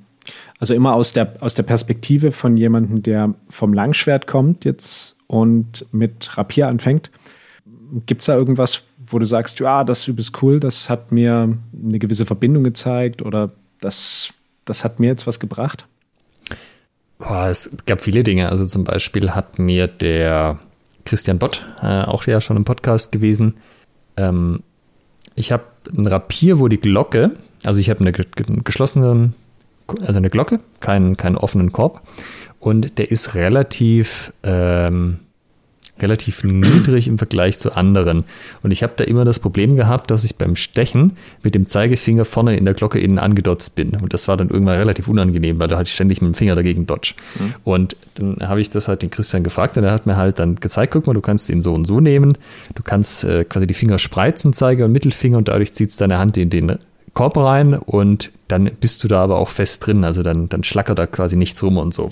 also 0.59 0.75
immer 0.75 0.95
aus 0.95 1.13
der, 1.13 1.35
aus 1.41 1.55
der 1.55 1.63
Perspektive 1.63 2.33
von 2.33 2.57
jemandem, 2.57 3.03
der 3.03 3.35
vom 3.49 3.73
Langschwert 3.73 4.27
kommt 4.27 4.65
jetzt 4.65 5.17
und 5.27 5.87
mit 5.93 6.37
Rapier 6.37 6.69
anfängt, 6.69 7.11
gibt 8.07 8.23
es 8.23 8.27
da 8.27 8.35
irgendwas, 8.35 8.83
wo 9.07 9.19
du 9.19 9.25
sagst, 9.25 9.61
ja, 9.61 9.85
das 9.85 10.09
ist 10.09 10.43
cool, 10.43 10.61
das 10.61 10.89
hat 10.89 11.13
mir 11.13 11.57
eine 11.73 11.99
gewisse 11.99 12.27
Verbindung 12.27 12.65
gezeigt 12.65 13.23
oder 13.23 13.53
das, 13.81 14.31
das 14.65 14.85
hat 14.85 15.01
mir 15.01 15.09
jetzt 15.09 15.27
was 15.27 15.41
gebracht? 15.41 15.87
Boah, 17.19 17.49
es 17.49 17.77
gab 17.87 18.01
viele 18.01 18.25
Dinge. 18.25 18.49
Also 18.49 18.67
zum 18.67 18.85
Beispiel 18.85 19.31
hat 19.31 19.59
mir 19.59 19.87
der 19.87 20.59
Christian 21.05 21.39
Bott, 21.39 21.65
äh, 21.81 22.03
auch 22.03 22.27
ja 22.27 22.41
schon 22.41 22.57
im 22.57 22.65
Podcast 22.65 23.13
gewesen, 23.13 23.55
ähm, 24.17 24.63
ich 25.35 25.53
habe 25.53 25.65
ein 25.97 26.07
Rapier, 26.07 26.59
wo 26.61 26.69
die 26.69 26.81
Glocke, 26.81 27.33
also 27.65 27.81
ich 27.81 27.91
habe 27.91 28.01
eine 28.01 28.13
geschlossene, 28.13 29.33
also 30.01 30.19
eine 30.19 30.31
Glocke, 30.31 30.61
keinen, 30.81 31.17
keinen 31.17 31.37
offenen 31.37 31.73
Korb 31.73 32.03
und 32.61 32.99
der 32.99 33.11
ist 33.11 33.35
relativ 33.35 34.33
ähm, 34.43 35.19
relativ 36.01 36.43
niedrig 36.43 37.07
im 37.07 37.19
Vergleich 37.19 37.59
zu 37.59 37.77
anderen. 37.77 38.25
Und 38.63 38.73
ich 38.73 38.83
habe 38.83 38.95
da 38.97 39.05
immer 39.05 39.25
das 39.25 39.39
Problem 39.39 39.77
gehabt, 39.77 40.11
dass 40.11 40.25
ich 40.25 40.37
beim 40.37 40.57
Stechen 40.57 41.17
mit 41.43 41.55
dem 41.55 41.67
Zeigefinger 41.67 42.25
vorne 42.25 42.57
in 42.57 42.65
der 42.65 42.75
Glocke 42.75 42.99
innen 42.99 43.19
angedotzt 43.19 43.77
bin. 43.77 43.91
Und 43.91 44.13
das 44.13 44.27
war 44.27 44.37
dann 44.37 44.51
irgendwann 44.51 44.79
relativ 44.79 45.07
unangenehm, 45.07 45.61
weil 45.61 45.69
da 45.69 45.77
hatte 45.77 45.87
ich 45.87 45.95
ständig 45.95 46.21
mit 46.21 46.33
dem 46.33 46.35
Finger 46.35 46.57
dagegen 46.57 46.87
dodge. 46.87 47.15
Mhm. 47.39 47.55
Und 47.63 47.97
dann 48.17 48.37
habe 48.41 48.61
ich 48.61 48.71
das 48.71 48.89
halt 48.89 49.03
den 49.03 49.11
Christian 49.11 49.45
gefragt 49.45 49.77
und 49.79 49.85
er 49.85 49.93
hat 49.93 50.07
mir 50.07 50.17
halt 50.17 50.39
dann 50.39 50.57
gezeigt, 50.57 50.93
guck 50.93 51.07
mal, 51.07 51.15
du 51.15 51.21
kannst 51.21 51.49
den 51.49 51.63
so 51.63 51.73
und 51.73 51.85
so 51.85 52.01
nehmen. 52.01 52.37
Du 52.75 52.83
kannst 52.83 53.25
äh, 53.25 53.45
quasi 53.45 53.67
die 53.67 53.75
Finger 53.75 53.99
spreizen, 53.99 54.53
Zeiger 54.53 54.87
und 54.87 54.93
Mittelfinger 54.93 55.39
und 55.39 55.49
dadurch 55.49 55.75
zieht 55.75 55.91
es 55.91 55.97
deine 55.97 56.19
Hand 56.19 56.37
in 56.37 56.51
den 56.51 56.79
Korb 57.15 57.37
rein 57.37 57.75
und 57.75 58.33
dann 58.49 58.71
bist 58.81 59.03
du 59.03 59.09
da 59.09 59.23
aber 59.23 59.39
auch 59.39 59.49
fest 59.49 59.87
drin. 59.87 60.05
Also 60.05 60.23
dann, 60.23 60.49
dann 60.49 60.65
schlackert 60.65 60.99
da 60.99 61.07
quasi 61.07 61.37
nichts 61.37 61.63
rum 61.63 61.77
und 61.79 61.95
so. 61.95 62.11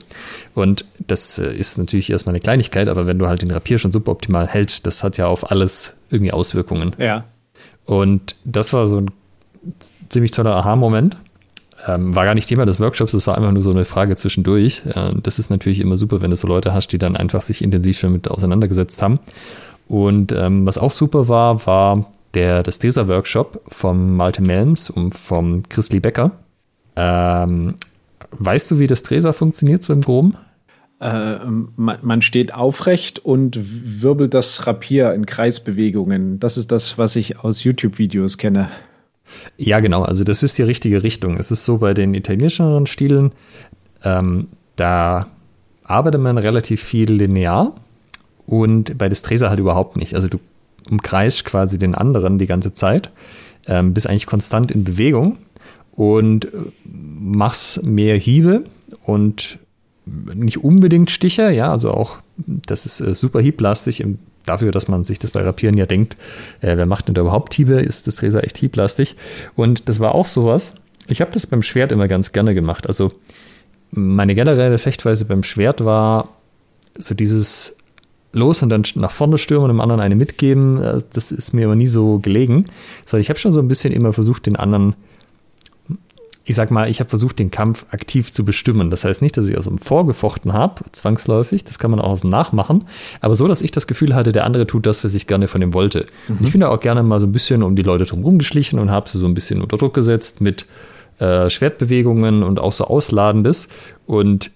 Und 0.54 0.84
das 0.98 1.38
äh, 1.38 1.52
ist 1.52 1.76
natürlich 1.76 2.10
erstmal 2.10 2.34
eine 2.34 2.40
Kleinigkeit, 2.40 2.88
aber 2.88 3.06
wenn 3.06 3.18
du 3.18 3.26
halt 3.26 3.42
den 3.42 3.50
Rapier 3.50 3.78
schon 3.78 3.92
super 3.92 4.12
optimal 4.12 4.46
hältst, 4.46 4.86
das 4.86 5.02
hat 5.02 5.18
ja 5.18 5.26
auf 5.26 5.50
alles 5.50 5.98
irgendwie 6.10 6.32
Auswirkungen. 6.32 6.94
Ja. 6.98 7.24
Und 7.84 8.36
das 8.44 8.72
war 8.72 8.86
so 8.86 8.98
ein 8.98 9.10
ziemlich 10.08 10.30
toller 10.30 10.54
Aha-Moment. 10.54 11.16
Ähm, 11.86 12.14
war 12.14 12.24
gar 12.24 12.34
nicht 12.34 12.48
Thema 12.48 12.64
des 12.64 12.78
Workshops, 12.78 13.10
das 13.10 13.26
war 13.26 13.36
einfach 13.36 13.50
nur 13.50 13.62
so 13.64 13.70
eine 13.70 13.84
Frage 13.84 14.14
zwischendurch. 14.14 14.82
Äh, 14.86 15.14
das 15.20 15.40
ist 15.40 15.50
natürlich 15.50 15.80
immer 15.80 15.96
super, 15.96 16.20
wenn 16.20 16.30
du 16.30 16.36
so 16.36 16.46
Leute 16.46 16.72
hast, 16.72 16.88
die 16.88 16.98
dann 16.98 17.16
einfach 17.16 17.42
sich 17.42 17.62
intensiv 17.62 17.98
schon 17.98 18.12
mit 18.12 18.30
auseinandergesetzt 18.30 19.02
haben. 19.02 19.18
Und 19.88 20.30
ähm, 20.32 20.64
was 20.64 20.78
auch 20.78 20.92
super 20.92 21.26
war, 21.26 21.66
war 21.66 22.12
der, 22.34 22.62
das 22.62 22.78
Desa-Workshop 22.78 23.62
vom 23.68 24.16
Malte 24.16 24.42
Melms 24.42 24.90
und 24.90 25.14
vom 25.14 25.62
Chrisli 25.68 26.00
Becker. 26.00 26.32
Ähm, 26.96 27.74
weißt 28.30 28.70
du, 28.70 28.78
wie 28.78 28.86
das 28.86 29.02
Tresa 29.02 29.32
funktioniert, 29.32 29.82
so 29.82 29.92
im 29.92 30.00
Groben? 30.00 30.36
Äh, 31.00 31.38
man, 31.76 31.98
man, 32.02 32.22
steht 32.22 32.54
aufrecht 32.54 33.18
und 33.18 33.58
wirbelt 34.02 34.34
das 34.34 34.66
Rapier 34.66 35.12
in 35.14 35.26
Kreisbewegungen. 35.26 36.38
Das 36.38 36.56
ist 36.56 36.70
das, 36.70 36.96
was 36.96 37.16
ich 37.16 37.40
aus 37.40 37.64
YouTube-Videos 37.64 38.38
kenne. 38.38 38.68
Ja, 39.56 39.80
genau. 39.80 40.02
Also, 40.02 40.24
das 40.24 40.42
ist 40.42 40.58
die 40.58 40.62
richtige 40.62 41.02
Richtung. 41.02 41.38
Es 41.38 41.50
ist 41.50 41.64
so 41.64 41.78
bei 41.78 41.94
den 41.94 42.14
italienischeren 42.14 42.86
Stilen, 42.86 43.32
ähm, 44.04 44.48
da 44.76 45.26
arbeitet 45.82 46.20
man 46.20 46.38
relativ 46.38 46.82
viel 46.82 47.10
linear 47.10 47.74
und 48.46 48.96
bei 48.96 49.08
Destresa 49.08 49.48
halt 49.48 49.58
überhaupt 49.58 49.96
nicht. 49.96 50.14
Also, 50.14 50.28
du 50.28 50.38
umkreist 50.90 51.44
quasi 51.44 51.78
den 51.78 51.94
anderen 51.94 52.38
die 52.38 52.46
ganze 52.46 52.72
Zeit, 52.72 53.10
ähm, 53.66 53.94
bist 53.94 54.08
eigentlich 54.08 54.26
konstant 54.26 54.70
in 54.70 54.84
Bewegung 54.84 55.38
und 55.92 56.46
äh, 56.46 56.48
machst 56.84 57.82
mehr 57.82 58.16
Hiebe 58.16 58.64
und 59.02 59.58
nicht 60.04 60.58
unbedingt 60.58 61.10
Stiche, 61.10 61.50
ja, 61.50 61.70
also 61.70 61.92
auch, 61.92 62.18
das 62.36 62.86
ist 62.86 63.00
äh, 63.00 63.14
super 63.14 63.40
hieblastig 63.40 64.04
dafür, 64.44 64.72
dass 64.72 64.88
man 64.88 65.04
sich 65.04 65.18
das 65.18 65.30
bei 65.30 65.42
Rapieren 65.42 65.76
ja 65.76 65.86
denkt, 65.86 66.16
äh, 66.60 66.76
wer 66.76 66.86
macht 66.86 67.08
denn 67.08 67.14
da 67.14 67.20
überhaupt 67.20 67.54
Hiebe, 67.54 67.74
ist 67.74 68.06
das 68.06 68.22
Resa 68.22 68.40
echt 68.40 68.58
hieblastig? 68.58 69.16
Und 69.54 69.88
das 69.88 70.00
war 70.00 70.14
auch 70.14 70.26
sowas, 70.26 70.74
ich 71.06 71.20
habe 71.20 71.32
das 71.32 71.46
beim 71.46 71.62
Schwert 71.62 71.92
immer 71.92 72.08
ganz 72.08 72.32
gerne 72.32 72.54
gemacht, 72.54 72.86
also 72.86 73.12
meine 73.92 74.34
generelle 74.34 74.78
Fechtweise 74.78 75.26
beim 75.26 75.42
Schwert 75.42 75.84
war 75.84 76.28
so 76.98 77.14
dieses 77.14 77.76
los 78.32 78.62
und 78.62 78.70
dann 78.70 78.82
nach 78.96 79.10
vorne 79.10 79.38
stürmen 79.38 79.64
und 79.64 79.76
dem 79.76 79.80
anderen 79.80 80.00
eine 80.00 80.16
mitgeben, 80.16 80.82
äh, 80.82 81.00
das 81.12 81.30
ist 81.30 81.52
mir 81.52 81.66
aber 81.66 81.76
nie 81.76 81.86
so 81.86 82.18
gelegen. 82.18 82.64
So, 83.04 83.16
ich 83.16 83.28
habe 83.28 83.38
schon 83.38 83.52
so 83.52 83.60
ein 83.60 83.68
bisschen 83.68 83.92
immer 83.92 84.12
versucht, 84.12 84.46
den 84.46 84.56
anderen, 84.56 84.94
ich 86.44 86.56
sag 86.56 86.70
mal, 86.70 86.90
ich 86.90 87.00
habe 87.00 87.10
versucht, 87.10 87.38
den 87.38 87.50
Kampf 87.50 87.86
aktiv 87.90 88.32
zu 88.32 88.44
bestimmen. 88.44 88.90
Das 88.90 89.04
heißt 89.04 89.22
nicht, 89.22 89.36
dass 89.36 89.46
ich 89.46 89.56
aus 89.56 89.66
dem 89.66 89.78
Vorgefochten 89.78 90.52
habe, 90.52 90.82
zwangsläufig, 90.92 91.64
das 91.64 91.78
kann 91.78 91.90
man 91.90 92.00
auch 92.00 92.10
aus 92.10 92.22
dem 92.22 92.30
Nachmachen, 92.30 92.84
aber 93.20 93.34
so, 93.34 93.46
dass 93.46 93.62
ich 93.62 93.70
das 93.70 93.86
Gefühl 93.86 94.14
hatte, 94.14 94.32
der 94.32 94.44
andere 94.44 94.66
tut 94.66 94.86
das, 94.86 95.04
was 95.04 95.14
ich 95.14 95.26
gerne 95.26 95.46
von 95.46 95.62
ihm 95.62 95.74
wollte. 95.74 96.06
Mhm. 96.28 96.38
Ich 96.40 96.52
bin 96.52 96.62
da 96.62 96.68
auch 96.68 96.80
gerne 96.80 97.02
mal 97.02 97.20
so 97.20 97.26
ein 97.26 97.32
bisschen 97.32 97.62
um 97.62 97.76
die 97.76 97.82
Leute 97.82 98.04
drum 98.04 98.38
geschlichen 98.38 98.78
und 98.78 98.90
habe 98.90 99.08
sie 99.08 99.18
so 99.18 99.26
ein 99.26 99.34
bisschen 99.34 99.60
unter 99.60 99.76
Druck 99.76 99.94
gesetzt 99.94 100.40
mit 100.40 100.66
äh, 101.18 101.50
Schwertbewegungen 101.50 102.42
und 102.42 102.58
auch 102.58 102.72
so 102.72 102.84
Ausladendes 102.84 103.68
und 104.06 104.50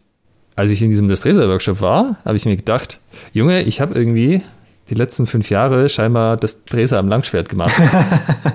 als 0.57 0.71
ich 0.71 0.83
in 0.83 0.91
diesem 0.91 1.09
Destresa-Workshop 1.09 1.81
war, 1.81 2.17
habe 2.25 2.37
ich 2.37 2.47
mir 2.47 2.57
gedacht, 2.57 2.99
Junge, 3.33 3.63
ich 3.63 3.81
habe 3.81 3.95
irgendwie 3.95 4.43
die 4.89 4.95
letzten 4.95 5.27
fünf 5.27 5.51
Jahre 5.51 5.89
scheinbar 5.89 6.37
das 6.37 6.65
Dresser 6.65 6.99
am 6.99 7.09
Langschwert 7.09 7.49
gemacht. 7.49 7.75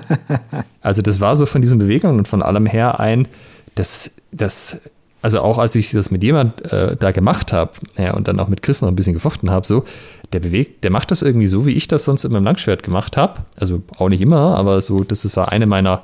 also 0.80 1.02
das 1.02 1.20
war 1.20 1.36
so 1.36 1.46
von 1.46 1.62
diesen 1.62 1.78
Bewegungen 1.78 2.18
und 2.18 2.28
von 2.28 2.42
allem 2.42 2.66
her 2.66 3.00
ein, 3.00 3.28
das, 3.74 4.16
das 4.32 4.80
also 5.20 5.40
auch 5.40 5.58
als 5.58 5.76
ich 5.76 5.92
das 5.92 6.10
mit 6.10 6.22
jemand 6.24 6.72
äh, 6.72 6.96
da 6.96 7.12
gemacht 7.12 7.52
habe 7.52 7.72
ja, 7.96 8.14
und 8.14 8.26
dann 8.28 8.40
auch 8.40 8.48
mit 8.48 8.62
Chris 8.62 8.82
noch 8.82 8.88
ein 8.88 8.96
bisschen 8.96 9.14
gefochten 9.14 9.50
habe, 9.50 9.66
so, 9.66 9.84
der 10.32 10.40
bewegt, 10.40 10.82
der 10.82 10.90
macht 10.90 11.10
das 11.10 11.22
irgendwie 11.22 11.46
so, 11.46 11.66
wie 11.66 11.72
ich 11.72 11.86
das 11.86 12.04
sonst 12.04 12.24
in 12.24 12.32
meinem 12.32 12.44
Langschwert 12.44 12.82
gemacht 12.82 13.16
habe. 13.16 13.42
Also 13.56 13.82
auch 13.98 14.08
nicht 14.08 14.20
immer, 14.20 14.56
aber 14.56 14.80
so, 14.80 15.04
das 15.04 15.36
war 15.36 15.52
eine 15.52 15.66
meiner 15.66 16.02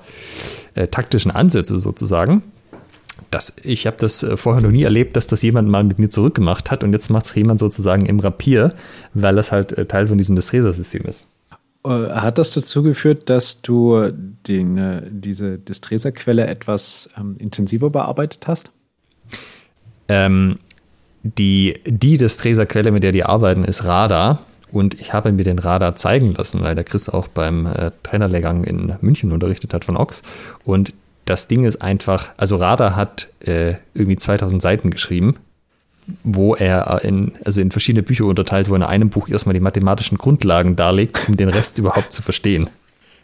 äh, 0.75 0.87
taktischen 0.87 1.31
Ansätze 1.31 1.79
sozusagen. 1.79 2.43
Das, 3.31 3.57
ich 3.63 3.87
habe 3.87 3.97
das 3.99 4.23
äh, 4.23 4.37
vorher 4.37 4.63
noch 4.63 4.71
nie 4.71 4.83
erlebt, 4.83 5.17
dass 5.17 5.27
das 5.27 5.43
jemand 5.43 5.69
mal 5.69 5.85
mit 5.85 5.99
mir 5.99 6.09
zurückgemacht 6.09 6.71
hat 6.71 6.83
und 6.83 6.93
jetzt 6.93 7.11
macht 7.11 7.27
es 7.27 7.35
jemand 7.35 7.61
sozusagen 7.61 8.07
im 8.07 8.21
Rapier, 8.21 8.75
weil 9.15 9.37
das 9.37 9.53
halt 9.53 9.73
äh, 9.73 9.87
Teil 9.87 10.07
von 10.07 10.17
diesem 10.19 10.35
Distreser-System 10.37 11.03
ist. 11.03 11.27
Äh, 11.85 11.89
hat 11.89 12.39
das 12.39 12.53
dazu 12.53 12.83
geführt, 12.83 13.29
dass 13.29 13.61
du 13.61 14.11
den, 14.47 15.03
diese 15.11 15.59
Distreser-Quelle 15.59 16.47
etwas 16.47 17.11
ähm, 17.19 17.37
intensiver 17.39 17.91
bearbeitet 17.91 18.47
hast? 18.47 18.71
Ähm, 20.09 20.59
die, 21.23 21.81
die 21.85 22.17
Distreser-Quelle, 22.17 22.91
mit 22.91 23.03
der 23.03 23.13
die 23.13 23.25
arbeiten, 23.25 23.65
ist 23.65 23.85
Radar. 23.85 24.41
Und 24.71 25.01
ich 25.01 25.13
habe 25.13 25.33
mir 25.33 25.45
den 25.45 25.59
Radar 25.59 25.97
zeigen 25.97 26.35
lassen, 26.35 26.63
weil 26.63 26.75
der 26.75 26.85
Chris 26.85 27.09
auch 27.09 27.29
beim 27.29 27.67
äh, 27.67 27.91
Trainerlehrgang 28.03 28.65
in 28.65 28.95
München 29.01 29.33
unterrichtet 29.33 29.73
hat 29.73 29.85
von 29.85 29.97
Ox. 29.97 30.23
Und 30.65 30.93
das 31.29 31.49
Ding 31.49 31.65
ist 31.65 31.83
einfach, 31.83 32.29
also 32.37 32.57
Radar 32.57 32.97
hat 32.97 33.29
äh, 33.41 33.75
irgendwie 33.95 34.17
2000 34.17 34.63
Seiten 34.63 34.91
geschrieben, 34.91 35.37
wo 36.25 36.55
er 36.55 37.05
in, 37.05 37.33
also 37.45 37.61
in 37.61 37.71
verschiedene 37.71 38.03
Bücher 38.03 38.25
unterteilt, 38.25 38.69
wo 38.69 38.75
er 38.75 38.77
in 38.77 38.83
einem 38.83 39.11
Buch 39.11 39.29
erstmal 39.29 39.53
die 39.53 39.61
mathematischen 39.61 40.17
Grundlagen 40.17 40.75
darlegt, 40.75 41.29
um 41.29 41.37
den 41.37 41.49
Rest 41.51 41.79
überhaupt 41.79 42.13
zu 42.13 42.23
verstehen. 42.23 42.71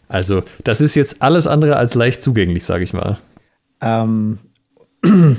Also, 0.09 0.43
das 0.65 0.83
ist 0.83 0.95
jetzt 0.95 1.23
alles 1.23 1.47
andere 1.47 1.77
als 1.77 1.95
leicht 1.95 2.23
zugänglich, 2.23 2.65
sage 2.65 2.85
ich 2.85 2.93
mal. 2.93 3.19
Ähm, 3.81 4.39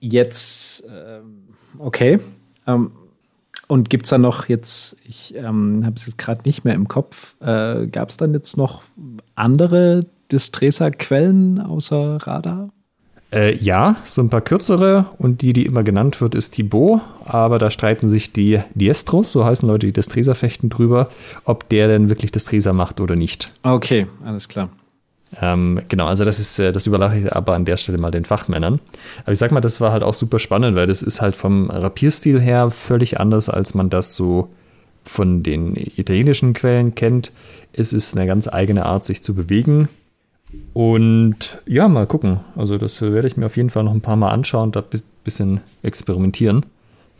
jetzt, 0.00 0.84
ähm, 0.88 1.48
okay. 1.78 2.18
Ähm, 2.66 2.92
und 3.66 3.90
gibt 3.90 4.06
es 4.06 4.10
da 4.10 4.18
noch 4.18 4.48
jetzt, 4.48 4.96
ich 5.04 5.34
ähm, 5.36 5.82
habe 5.84 5.94
es 5.96 6.06
jetzt 6.06 6.18
gerade 6.18 6.42
nicht 6.44 6.64
mehr 6.64 6.74
im 6.74 6.88
Kopf, 6.88 7.36
äh, 7.40 7.86
gab 7.86 8.08
es 8.08 8.16
dann 8.16 8.32
jetzt 8.32 8.56
noch 8.56 8.82
andere 9.34 10.06
Distresa-Quellen 10.32 11.60
außer 11.60 12.18
Radar? 12.22 12.70
Äh, 13.32 13.56
ja, 13.56 13.96
so 14.04 14.22
ein 14.22 14.28
paar 14.28 14.40
kürzere 14.40 15.06
und 15.18 15.42
die, 15.42 15.52
die 15.52 15.64
immer 15.64 15.84
genannt 15.84 16.20
wird, 16.20 16.34
ist 16.34 16.50
Thibaut, 16.50 17.00
aber 17.24 17.58
da 17.58 17.70
streiten 17.70 18.08
sich 18.08 18.32
die 18.32 18.60
Diestros, 18.74 19.30
so 19.30 19.44
heißen 19.44 19.68
Leute, 19.68 19.86
die 19.86 19.92
Destresa 19.92 20.34
fechten, 20.34 20.68
drüber, 20.68 21.08
ob 21.44 21.68
der 21.68 21.86
denn 21.86 22.08
wirklich 22.08 22.32
Destresa 22.32 22.72
macht 22.72 23.00
oder 23.00 23.14
nicht. 23.14 23.52
Okay, 23.62 24.08
alles 24.24 24.48
klar. 24.48 24.70
Ähm, 25.40 25.80
genau, 25.88 26.06
also 26.06 26.24
das 26.24 26.40
ist, 26.40 26.58
äh, 26.58 26.72
das 26.72 26.86
überlasse 26.86 27.18
ich 27.18 27.32
aber 27.32 27.54
an 27.54 27.64
der 27.64 27.76
Stelle 27.76 27.98
mal 27.98 28.10
den 28.10 28.24
Fachmännern. 28.24 28.80
Aber 29.22 29.32
ich 29.32 29.38
sag 29.38 29.52
mal, 29.52 29.60
das 29.60 29.80
war 29.80 29.92
halt 29.92 30.02
auch 30.02 30.14
super 30.14 30.40
spannend, 30.40 30.76
weil 30.76 30.88
das 30.88 31.02
ist 31.02 31.20
halt 31.20 31.36
vom 31.36 31.70
Rapierstil 31.70 32.40
her 32.40 32.72
völlig 32.72 33.20
anders, 33.20 33.48
als 33.48 33.74
man 33.74 33.90
das 33.90 34.14
so 34.14 34.48
von 35.04 35.44
den 35.44 35.76
italienischen 35.76 36.52
Quellen 36.52 36.96
kennt. 36.96 37.30
Es 37.72 37.92
ist 37.92 38.16
eine 38.16 38.26
ganz 38.26 38.48
eigene 38.48 38.86
Art, 38.86 39.04
sich 39.04 39.22
zu 39.22 39.34
bewegen. 39.34 39.88
Und 40.72 41.58
ja, 41.66 41.88
mal 41.88 42.06
gucken. 42.06 42.40
Also 42.56 42.78
das 42.78 43.00
werde 43.02 43.26
ich 43.26 43.36
mir 43.36 43.46
auf 43.46 43.56
jeden 43.56 43.70
Fall 43.70 43.84
noch 43.84 43.92
ein 43.92 44.00
paar 44.00 44.16
Mal 44.16 44.30
anschauen 44.30 44.64
und 44.64 44.76
da 44.76 44.80
ein 44.80 45.00
bisschen 45.24 45.60
experimentieren, 45.82 46.66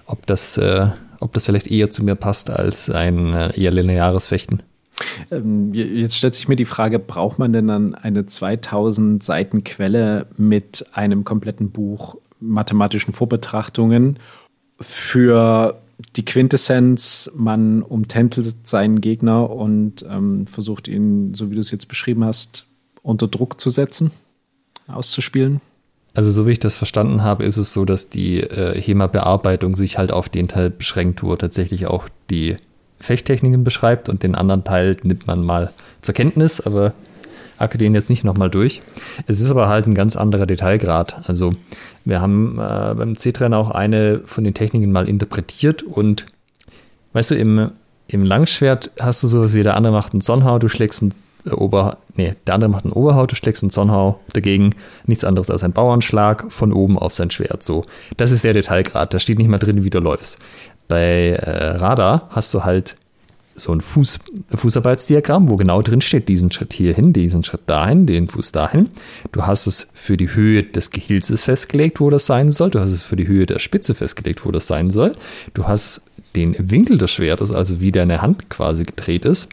ob 0.07 0.27
das, 0.27 0.57
äh, 0.57 0.89
ob 1.21 1.33
das 1.33 1.47
vielleicht 1.47 1.71
eher 1.71 1.91
zu 1.91 2.05
mir 2.05 2.15
passt 2.15 2.51
als 2.51 2.91
ein 2.91 3.33
äh, 3.35 3.61
eher 3.61 3.73
lineares 3.73 4.29
Fechten. 4.29 4.63
Ähm, 5.31 5.73
jetzt 5.75 6.17
stellt 6.17 6.35
sich 6.35 6.49
mir 6.49 6.57
die 6.57 6.65
Frage, 6.65 6.99
braucht 6.99 7.39
man 7.39 7.53
denn 7.53 7.69
dann 7.69 7.95
eine 7.95 8.27
2000 8.27 9.23
Seiten 9.23 9.65
Quelle 9.65 10.27
mit 10.37 10.87
einem 10.93 11.25
kompletten 11.25 11.71
Buch 11.71 12.17
mathematischen 12.41 13.13
Vorbetrachtungen 13.13 14.19
für 14.81 15.81
die 16.17 16.25
Quintessenz, 16.25 17.31
man 17.35 17.83
umtäntelt 17.83 18.67
seinen 18.67 19.01
Gegner 19.03 19.51
und 19.51 20.05
ähm, 20.09 20.47
versucht 20.47 20.89
ihn, 20.89 21.35
so 21.35 21.51
wie 21.51 21.55
du 21.55 21.61
es 21.61 21.71
jetzt 21.71 21.89
beschrieben 21.89 22.25
hast, 22.25 22.70
unter 23.03 23.27
Druck 23.27 23.61
zu 23.61 23.71
setzen, 23.71 24.11
auszuspielen? 24.89 25.61
Also 26.15 26.31
so 26.31 26.47
wie 26.47 26.53
ich 26.53 26.61
das 26.61 26.77
verstanden 26.77 27.23
habe, 27.23 27.45
ist 27.45 27.57
es 27.57 27.73
so, 27.73 27.85
dass 27.85 28.11
die 28.11 28.41
äh, 28.41 28.81
HEMA-Bearbeitung 28.81 29.77
sich 29.77 29.97
halt 29.97 30.11
auf 30.11 30.29
den 30.29 30.49
Teil 30.49 30.71
beschränkt, 30.71 31.23
wo 31.23 31.37
tatsächlich 31.37 31.87
auch 31.87 32.09
die 32.31 32.57
Fechttechniken 32.99 33.65
beschreibt 33.65 34.09
und 34.09 34.23
den 34.23 34.35
anderen 34.35 34.65
Teil 34.65 34.97
nimmt 35.03 35.27
man 35.27 35.43
mal 35.43 35.73
zur 36.03 36.15
Kenntnis, 36.15 36.61
aber 36.61 36.93
hacke 37.59 37.79
den 37.79 37.95
jetzt 37.95 38.11
nicht 38.11 38.25
nochmal 38.25 38.51
durch. 38.51 38.83
Es 39.27 39.41
ist 39.41 39.51
aber 39.51 39.69
halt 39.69 39.87
ein 39.87 39.95
ganz 39.95 40.17
anderer 40.17 40.47
Detailgrad. 40.47 41.29
Also 41.29 41.55
wir 42.05 42.21
haben 42.21 42.59
äh, 42.59 42.95
beim 42.95 43.17
C-Trainer 43.17 43.59
auch 43.59 43.71
eine 43.71 44.23
von 44.25 44.45
den 44.45 44.55
Techniken 44.55 44.91
mal 44.91 45.09
interpretiert 45.09 45.83
und 45.83 46.27
weißt 47.13 47.33
du, 47.33 47.35
im, 47.37 47.71
im 48.09 48.25
Langschwert 48.25 48.91
hast 48.99 49.23
du 49.23 49.29
sowas 49.29 49.55
wie 49.55 49.63
der 49.63 49.77
andere 49.77 49.93
macht 49.93 50.13
einen 50.13 50.23
Sonnenhau, 50.23 50.59
du 50.59 50.69
schlägst 50.69 51.03
einen 51.03 51.15
Ober, 51.51 51.99
nee, 52.17 52.35
der 52.47 52.55
andere 52.55 52.71
macht 52.71 52.85
einen 52.85 52.93
Oberhaut, 52.93 53.33
du 53.33 53.37
schlägst 53.37 53.63
einen 53.63 53.71
Sonnenhau 53.71 54.21
dagegen, 54.33 54.75
nichts 55.07 55.25
anderes 55.25 55.51
als 55.51 55.65
ein 55.65 55.73
Bauernschlag 55.73 56.51
von 56.51 56.73
oben 56.73 56.99
auf 56.99 57.15
sein 57.15 57.31
Schwert. 57.31 57.63
So, 57.63 57.85
das 58.17 58.33
ist 58.33 58.45
der 58.45 58.53
Detailgrad. 58.53 59.15
Da 59.15 59.19
steht 59.19 59.39
nicht 59.39 59.49
mal 59.49 59.59
drin, 59.59 59.85
wie 59.85 59.91
du 59.91 60.01
läufst. 60.01 60.39
Bei 60.89 61.31
äh, 61.31 61.77
Radar 61.77 62.29
hast 62.31 62.53
du 62.53 62.65
halt 62.65 62.97
so 63.55 63.73
ein 63.73 63.81
Fuß, 63.81 64.21
Fußarbeitsdiagramm, 64.55 65.49
wo 65.49 65.57
genau 65.57 65.83
drin 65.83 66.01
steht, 66.01 66.29
diesen 66.29 66.51
Schritt 66.51 66.73
hierhin, 66.73 67.13
diesen 67.13 67.45
Schritt 67.45 67.63
dahin, 67.67 68.07
den 68.07 68.29
Fuß 68.29 68.53
dahin. 68.53 68.89
Du 69.33 69.47
hast 69.47 69.67
es 69.67 69.89
für 69.95 70.17
die 70.17 70.35
Höhe 70.35 70.63
des 70.63 70.91
Gehilzes 70.91 71.45
festgelegt, 71.45 72.01
wo 72.01 72.11
das 72.11 72.27
sein 72.27 72.51
soll. 72.51 72.71
Du 72.71 72.81
hast 72.81 72.91
es 72.91 73.03
für 73.03 73.17
die 73.17 73.29
Höhe 73.29 73.47
der 73.47 73.59
Spitze 73.59 73.95
festgelegt, 73.95 74.45
wo 74.45 74.51
das 74.51 74.67
sein 74.67 74.91
soll. 74.91 75.15
Du 75.55 75.67
hast 75.67 76.03
den 76.37 76.55
Winkel 76.59 76.99
des 76.99 77.11
Schwertes, 77.11 77.53
also 77.53 77.81
wie 77.81 77.93
deine 77.93 78.23
Hand 78.23 78.51
quasi 78.51 78.85
gedreht 78.85 79.25
ist. 79.25 79.49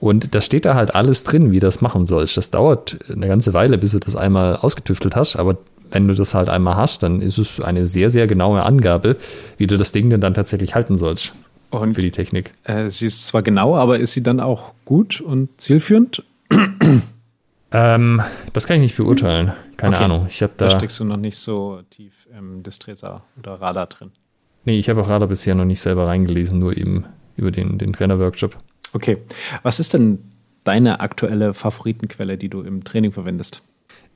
Und 0.00 0.34
da 0.34 0.40
steht 0.40 0.64
da 0.64 0.74
halt 0.74 0.94
alles 0.94 1.24
drin, 1.24 1.50
wie 1.50 1.58
du 1.58 1.66
das 1.66 1.80
machen 1.80 2.04
sollst. 2.04 2.36
Das 2.36 2.50
dauert 2.50 2.98
eine 3.12 3.26
ganze 3.26 3.52
Weile, 3.52 3.78
bis 3.78 3.92
du 3.92 3.98
das 3.98 4.14
einmal 4.14 4.56
ausgetüftelt 4.56 5.16
hast, 5.16 5.36
aber 5.36 5.58
wenn 5.90 6.06
du 6.06 6.14
das 6.14 6.34
halt 6.34 6.48
einmal 6.48 6.76
hast, 6.76 7.02
dann 7.02 7.20
ist 7.20 7.38
es 7.38 7.60
eine 7.60 7.86
sehr, 7.86 8.10
sehr 8.10 8.26
genaue 8.26 8.64
Angabe, 8.64 9.16
wie 9.56 9.66
du 9.66 9.76
das 9.76 9.92
Ding 9.92 10.10
denn 10.10 10.20
dann 10.20 10.34
tatsächlich 10.34 10.74
halten 10.74 10.96
sollst. 10.96 11.32
Und 11.70 11.94
für 11.94 12.02
die 12.02 12.10
Technik. 12.10 12.54
Äh, 12.64 12.90
sie 12.90 13.06
ist 13.06 13.26
zwar 13.26 13.42
genau, 13.42 13.76
aber 13.76 13.98
ist 13.98 14.12
sie 14.12 14.22
dann 14.22 14.40
auch 14.40 14.72
gut 14.84 15.20
und 15.20 15.60
zielführend? 15.60 16.22
ähm, 17.72 18.22
das 18.52 18.66
kann 18.66 18.76
ich 18.76 18.82
nicht 18.82 18.96
beurteilen. 18.96 19.52
Keine 19.76 19.96
okay. 19.96 20.04
Ahnung. 20.04 20.26
Ich 20.28 20.38
da, 20.38 20.48
da 20.56 20.70
steckst 20.70 20.98
du 21.00 21.04
noch 21.04 21.18
nicht 21.18 21.36
so 21.36 21.80
tief 21.90 22.26
im 22.36 22.62
Distreser 22.62 23.22
oder 23.38 23.54
Radar 23.60 23.86
drin. 23.86 24.12
Nee, 24.64 24.78
ich 24.78 24.88
habe 24.88 25.02
auch 25.02 25.08
Radar 25.08 25.28
bisher 25.28 25.54
noch 25.54 25.64
nicht 25.64 25.80
selber 25.80 26.06
reingelesen, 26.06 26.58
nur 26.58 26.76
eben 26.76 27.04
über 27.36 27.50
den, 27.50 27.78
den 27.78 27.92
Trainer-Workshop. 27.92 28.56
Okay. 28.92 29.18
Was 29.62 29.80
ist 29.80 29.94
denn 29.94 30.18
deine 30.64 31.00
aktuelle 31.00 31.54
Favoritenquelle, 31.54 32.36
die 32.36 32.48
du 32.48 32.62
im 32.62 32.84
Training 32.84 33.12
verwendest? 33.12 33.62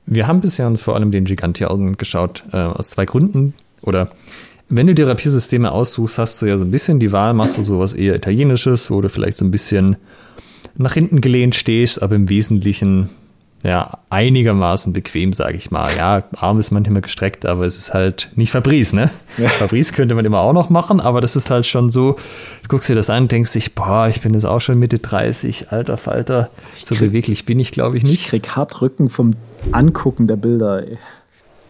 Wir 0.05 0.27
haben 0.27 0.41
bisher 0.41 0.67
uns 0.67 0.81
vor 0.81 0.95
allem 0.95 1.11
den 1.11 1.25
Giganti 1.25 1.65
angeschaut, 1.65 2.43
äh, 2.51 2.57
aus 2.57 2.91
zwei 2.91 3.05
Gründen. 3.05 3.53
Oder 3.81 4.11
wenn 4.69 4.87
du 4.87 4.95
dir 4.95 5.07
Rapiersysteme 5.07 5.71
aussuchst, 5.71 6.17
hast 6.17 6.41
du 6.41 6.45
ja 6.45 6.57
so 6.57 6.65
ein 6.65 6.71
bisschen 6.71 6.99
die 6.99 7.11
Wahl, 7.11 7.33
machst 7.33 7.57
du 7.57 7.63
sowas 7.63 7.93
eher 7.93 8.15
Italienisches, 8.15 8.89
wo 8.91 9.01
du 9.01 9.09
vielleicht 9.09 9.37
so 9.37 9.45
ein 9.45 9.51
bisschen 9.51 9.97
nach 10.75 10.93
hinten 10.93 11.21
gelehnt 11.21 11.55
stehst, 11.55 12.01
aber 12.01 12.15
im 12.15 12.29
Wesentlichen 12.29 13.09
ja, 13.63 13.99
einigermaßen 14.09 14.91
bequem, 14.91 15.31
sage 15.31 15.55
ich 15.55 15.71
mal. 15.71 15.95
Ja, 15.95 16.23
Arm 16.35 16.59
ist 16.59 16.71
manchmal 16.71 17.01
gestreckt, 17.01 17.45
aber 17.45 17.65
es 17.65 17.77
ist 17.77 17.93
halt 17.93 18.29
nicht 18.35 18.51
Fabrice, 18.51 18.93
ne? 18.93 19.09
Ja. 19.37 19.47
Fabrice 19.47 19.93
könnte 19.93 20.15
man 20.15 20.25
immer 20.25 20.41
auch 20.41 20.51
noch 20.51 20.69
machen, 20.69 20.99
aber 20.99 21.21
das 21.21 21.37
ist 21.37 21.49
halt 21.49 21.65
schon 21.65 21.89
so, 21.89 22.17
du 22.63 22.67
guckst 22.67 22.89
dir 22.89 22.95
das 22.95 23.09
an, 23.09 23.29
denkst 23.29 23.53
dich, 23.53 23.73
boah, 23.73 24.09
ich 24.09 24.19
bin 24.19 24.33
jetzt 24.33 24.43
auch 24.43 24.59
schon 24.59 24.79
Mitte 24.79 24.99
30, 24.99 25.71
alter 25.71 25.95
Falter, 25.95 26.49
so 26.75 26.93
krieg, 26.93 27.07
beweglich 27.07 27.45
bin 27.45 27.57
ich, 27.57 27.71
glaube 27.71 27.95
ich, 27.95 28.03
nicht. 28.03 28.15
Ich 28.15 28.27
krieg 28.27 28.49
hart 28.49 28.81
Rücken 28.81 29.07
vom 29.07 29.31
Angucken 29.71 30.27
der 30.27 30.35
Bilder, 30.35 30.85
ey. 30.85 30.97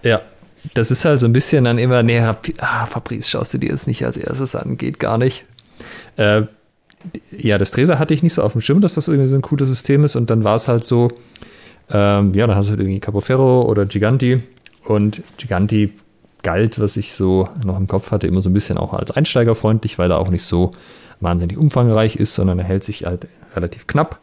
Ja, 0.02 0.22
das 0.74 0.90
ist 0.90 1.06
halt 1.06 1.20
so 1.20 1.28
ein 1.28 1.34
bisschen 1.34 1.64
dann 1.64 1.78
immer, 1.78 2.02
nee, 2.02 2.20
ah, 2.20 2.86
Fabrice 2.88 3.30
schaust 3.30 3.54
du 3.54 3.60
dir 3.60 3.70
jetzt 3.70 3.86
nicht 3.86 4.04
als 4.04 4.18
erstes 4.18 4.56
an, 4.56 4.78
geht 4.78 5.00
gar 5.00 5.20
nicht. 5.20 5.46
Äh, 6.18 6.44
ja, 7.38 7.60
das 7.60 7.70
Dresser 7.70 8.00
hatte 8.00 8.16
ich 8.16 8.24
nicht 8.24 8.34
so 8.34 8.42
auf 8.42 8.54
dem 8.54 8.62
Schirm, 8.62 8.82
dass 8.82 8.96
das 8.96 9.08
irgendwie 9.08 9.30
so 9.30 9.36
ein 9.36 9.44
cooles 9.44 9.70
System 9.70 10.04
ist 10.04 10.16
und 10.16 10.32
dann 10.32 10.44
war 10.44 10.56
es 10.56 10.68
halt 10.68 10.84
so, 10.84 11.10
ähm, 11.92 12.34
ja, 12.34 12.48
dann 12.48 12.56
hast 12.56 12.68
du 12.68 12.72
halt 12.72 12.82
irgendwie 12.82 13.00
Capoferro 13.00 13.64
oder 13.64 13.86
Giganti. 13.86 14.42
Und 14.86 15.22
Giganti 15.38 15.94
galt, 16.44 16.80
was 16.80 16.98
ich 16.98 17.14
so 17.14 17.48
noch 17.64 17.78
im 17.78 17.88
Kopf 17.88 18.12
hatte, 18.12 18.28
immer 18.28 18.42
so 18.42 18.50
ein 18.50 18.54
bisschen 18.54 18.78
auch 18.78 18.94
als 18.94 19.12
einsteigerfreundlich, 19.12 19.98
weil 19.98 20.12
er 20.12 20.20
auch 20.20 20.30
nicht 20.30 20.44
so 20.44 20.72
wahnsinnig 21.22 21.58
umfangreich 21.58 22.18
ist, 22.18 22.36
sondern 22.36 22.60
er 22.60 22.66
hält 22.66 22.84
sich 22.84 23.06
halt 23.06 23.28
relativ 23.56 23.88
knapp. 23.88 24.20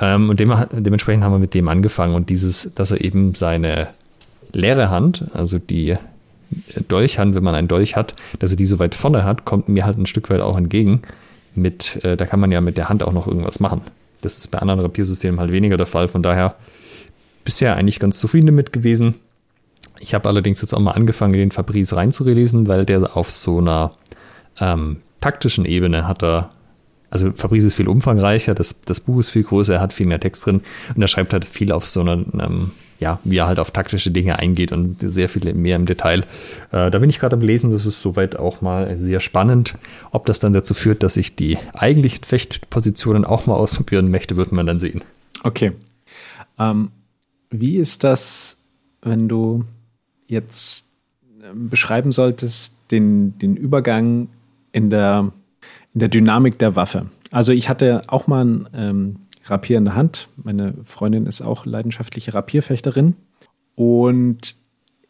Ähm, 0.00 0.30
und 0.30 0.40
dem, 0.40 0.52
dementsprechend 0.72 1.24
haben 1.24 1.32
wir 1.32 1.38
mit 1.38 1.54
dem 1.54 1.68
angefangen 1.68 2.14
und 2.14 2.30
dieses, 2.30 2.74
dass 2.74 2.90
er 2.90 3.00
eben 3.00 3.34
seine 3.34 3.88
leere 4.52 4.90
Hand, 4.90 5.24
also 5.32 5.58
die 5.58 5.96
Dolchhand, 6.88 7.34
wenn 7.34 7.44
man 7.44 7.54
einen 7.54 7.68
Dolch 7.68 7.96
hat, 7.96 8.14
dass 8.38 8.50
er 8.50 8.56
die 8.56 8.66
so 8.66 8.78
weit 8.78 8.94
vorne 8.94 9.24
hat, 9.24 9.44
kommt 9.44 9.68
mir 9.68 9.86
halt 9.86 9.98
ein 9.98 10.06
Stück 10.06 10.28
weit 10.30 10.40
auch 10.40 10.56
entgegen, 10.56 11.02
mit, 11.54 12.04
äh, 12.04 12.16
da 12.16 12.26
kann 12.26 12.40
man 12.40 12.50
ja 12.52 12.60
mit 12.60 12.76
der 12.76 12.88
Hand 12.88 13.02
auch 13.02 13.12
noch 13.12 13.26
irgendwas 13.26 13.60
machen. 13.60 13.82
Das 14.20 14.38
ist 14.38 14.48
bei 14.50 14.58
anderen 14.58 14.80
Rapiersystemen 14.80 15.40
halt 15.40 15.52
weniger 15.52 15.76
der 15.76 15.86
Fall. 15.86 16.08
Von 16.08 16.22
daher 16.22 16.54
bisher 17.44 17.76
eigentlich 17.76 18.00
ganz 18.00 18.18
zufrieden 18.18 18.46
damit 18.46 18.72
gewesen. 18.72 19.16
Ich 20.00 20.14
habe 20.14 20.28
allerdings 20.28 20.60
jetzt 20.60 20.74
auch 20.74 20.80
mal 20.80 20.92
angefangen, 20.92 21.34
den 21.34 21.52
Fabrice 21.52 21.96
reinzurelesen, 21.96 22.66
weil 22.66 22.84
der 22.84 23.16
auf 23.16 23.30
so 23.30 23.58
einer 23.58 23.92
ähm, 24.60 24.98
taktischen 25.20 25.64
Ebene 25.64 26.06
hat 26.08 26.22
er, 26.22 26.50
also 27.10 27.30
Fabrice 27.34 27.66
ist 27.66 27.74
viel 27.74 27.88
umfangreicher, 27.88 28.54
das, 28.54 28.80
das 28.82 29.00
Buch 29.00 29.20
ist 29.20 29.30
viel 29.30 29.44
größer, 29.44 29.74
er 29.74 29.80
hat 29.80 29.92
viel 29.92 30.06
mehr 30.06 30.20
Text 30.20 30.46
drin 30.46 30.62
und 30.94 31.02
er 31.02 31.08
schreibt 31.08 31.32
halt 31.32 31.44
viel 31.44 31.72
auf 31.72 31.86
so 31.86 32.00
einer, 32.00 32.14
ähm, 32.14 32.72
ja, 32.98 33.18
wie 33.24 33.38
er 33.38 33.46
halt 33.46 33.58
auf 33.58 33.70
taktische 33.70 34.10
Dinge 34.10 34.38
eingeht 34.38 34.72
und 34.72 34.96
sehr 35.00 35.28
viel 35.28 35.52
mehr 35.54 35.76
im 35.76 35.86
Detail. 35.86 36.20
Äh, 36.70 36.90
da 36.90 36.98
bin 36.98 37.10
ich 37.10 37.18
gerade 37.18 37.36
am 37.36 37.42
Lesen, 37.42 37.70
das 37.70 37.86
ist 37.86 38.00
soweit 38.00 38.36
auch 38.36 38.60
mal 38.60 38.96
sehr 38.96 39.20
spannend. 39.20 39.74
Ob 40.10 40.26
das 40.26 40.40
dann 40.40 40.52
dazu 40.52 40.74
führt, 40.74 41.02
dass 41.02 41.16
ich 41.16 41.34
die 41.34 41.58
eigentlichen 41.72 42.22
Fechtpositionen 42.24 43.24
auch 43.24 43.46
mal 43.46 43.54
ausprobieren 43.54 44.10
möchte, 44.10 44.36
wird 44.36 44.52
man 44.52 44.66
dann 44.66 44.78
sehen. 44.78 45.02
Okay. 45.42 45.72
Ähm, 46.58 46.90
wie 47.52 47.76
ist 47.76 48.02
das, 48.04 48.58
wenn 49.02 49.28
du 49.28 49.64
jetzt 50.26 50.90
ähm, 51.42 51.68
beschreiben 51.68 52.12
solltest, 52.12 52.78
den, 52.90 53.38
den 53.38 53.56
Übergang 53.56 54.28
in 54.72 54.90
der, 54.90 55.32
in 55.94 56.00
der 56.00 56.08
Dynamik 56.08 56.58
der 56.58 56.76
Waffe? 56.76 57.06
Also 57.30 57.52
ich 57.52 57.68
hatte 57.68 58.02
auch 58.08 58.26
mal 58.26 58.44
ein 58.44 58.68
ähm, 58.74 59.16
Rapier 59.44 59.78
in 59.78 59.84
der 59.84 59.94
Hand. 59.94 60.28
Meine 60.42 60.74
Freundin 60.84 61.26
ist 61.26 61.42
auch 61.42 61.66
leidenschaftliche 61.66 62.34
Rapierfechterin. 62.34 63.14
Und 63.74 64.54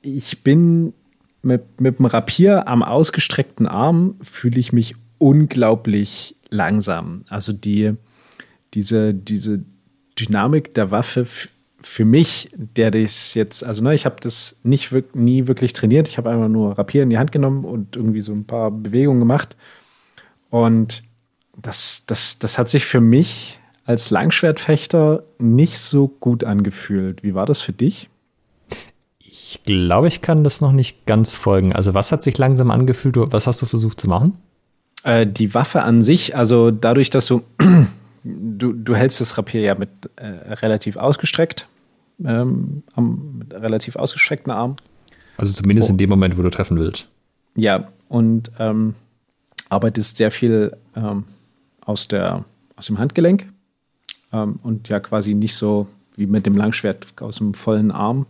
ich 0.01 0.43
bin 0.43 0.95
mit, 1.43 1.81
mit 1.81 1.99
dem 1.99 2.07
Rapier 2.07 2.69
am 2.69 2.83
ausgestreckten 2.83 3.67
Arm 3.67 4.17
fühle 4.21 4.59
ich 4.59 4.73
mich 4.73 4.95
unglaublich 5.19 6.37
langsam. 6.51 7.25
Also 7.29 7.53
die, 7.53 7.95
diese, 8.75 9.15
diese 9.15 9.65
Dynamik 10.19 10.75
der 10.75 10.91
Waffe 10.91 11.27
für 11.83 12.05
mich, 12.05 12.51
der 12.55 12.91
das 12.91 13.35
jetzt, 13.35 13.65
also 13.65 13.83
ne, 13.83 13.95
ich 13.95 14.07
habe 14.07 14.17
das 14.21 14.59
nicht 14.63 14.93
nie 15.15 15.47
wirklich 15.47 15.73
trainiert. 15.73 16.09
Ich 16.09 16.19
habe 16.19 16.31
einfach 16.31 16.49
nur 16.49 16.79
Rapier 16.79 17.03
in 17.03 17.11
die 17.11 17.19
Hand 17.19 17.33
genommen 17.33 17.65
und 17.65 17.97
irgendwie 17.97 18.21
so 18.21 18.33
ein 18.33 18.45
paar 18.45 18.71
Bewegungen 18.71 19.21
gemacht. 19.21 19.57
Und 20.51 21.03
das, 21.57 22.05
das, 22.07 22.39
das 22.39 22.59
hat 22.59 22.69
sich 22.69 22.85
für 22.85 23.01
mich 23.01 23.59
als 23.85 24.11
Langschwertfechter 24.11 25.25
nicht 25.39 25.79
so 25.79 26.09
gut 26.09 26.45
angefühlt. 26.45 27.23
Wie 27.23 27.35
war 27.35 27.47
das 27.47 27.61
für 27.61 27.73
dich? 27.73 28.09
Ich 29.19 29.65
glaube, 29.65 30.09
ich 30.09 30.23
kann 30.23 30.45
das 30.45 30.61
noch 30.61 30.73
nicht 30.73 31.05
ganz 31.05 31.35
folgen. 31.35 31.75
Also, 31.75 31.95
was 31.95 32.13
hat 32.13 32.23
sich 32.23 32.39
langsam 32.39 32.71
angefühlt? 32.71 33.17
Was 33.19 33.47
hast 33.47 33.61
du 33.61 33.67
versucht 33.67 34.01
zu 34.01 34.09
machen? 34.09 34.39
Äh, 35.05 35.27
die 35.27 35.53
Waffe 35.53 35.83
an 35.83 36.01
sich, 36.03 36.37
also 36.37 36.71
dadurch, 36.71 37.11
dass 37.11 37.27
du, 37.27 37.43
du, 38.25 38.73
du 38.73 38.95
hältst 38.95 39.21
das 39.21 39.37
Rapier 39.39 39.61
ja 39.61 39.75
mit 39.75 39.91
äh, 40.17 40.27
relativ 40.27 40.97
ausgestreckt 40.97 41.69
ähm, 42.25 42.83
am, 42.95 43.39
mit 43.39 43.55
relativ 43.55 43.97
ausgestreckten 43.97 44.53
Arm. 44.53 44.77
Also 45.37 45.53
zumindest 45.53 45.91
oh. 45.91 45.93
in 45.93 45.99
dem 45.99 46.11
Moment, 46.11 46.39
wo 46.39 46.43
du 46.43 46.51
treffen 46.51 46.79
willst. 46.79 47.09
Ja, 47.55 47.89
und 48.09 48.53
ähm, 48.59 48.95
arbeitest 49.69 50.17
sehr 50.17 50.31
viel 50.31 50.77
ähm, 50.95 51.25
aus, 51.81 52.09
der, 52.09 52.45
aus 52.77 52.87
dem 52.87 52.99
Handgelenk 52.99 53.47
ähm, 54.33 54.59
und 54.63 54.89
ja 54.89 55.01
quasi 55.01 55.35
nicht 55.35 55.55
so 55.55 55.89
wie 56.17 56.27
mit 56.27 56.47
dem 56.47 56.57
Langschwert 56.57 57.21
aus 57.21 57.39
dem 57.39 57.55
vollen 57.55 57.91
Arm. 57.91 58.27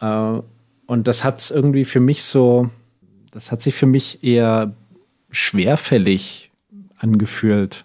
Äh, 0.00 0.40
und 0.86 1.08
das 1.08 1.24
hat 1.24 1.40
es 1.40 1.50
irgendwie 1.50 1.84
für 1.84 2.00
mich 2.00 2.24
so, 2.24 2.70
das 3.30 3.50
hat 3.50 3.62
sich 3.62 3.74
für 3.74 3.86
mich 3.86 4.22
eher 4.22 4.74
schwerfällig 5.30 6.50
angefühlt. 6.98 7.84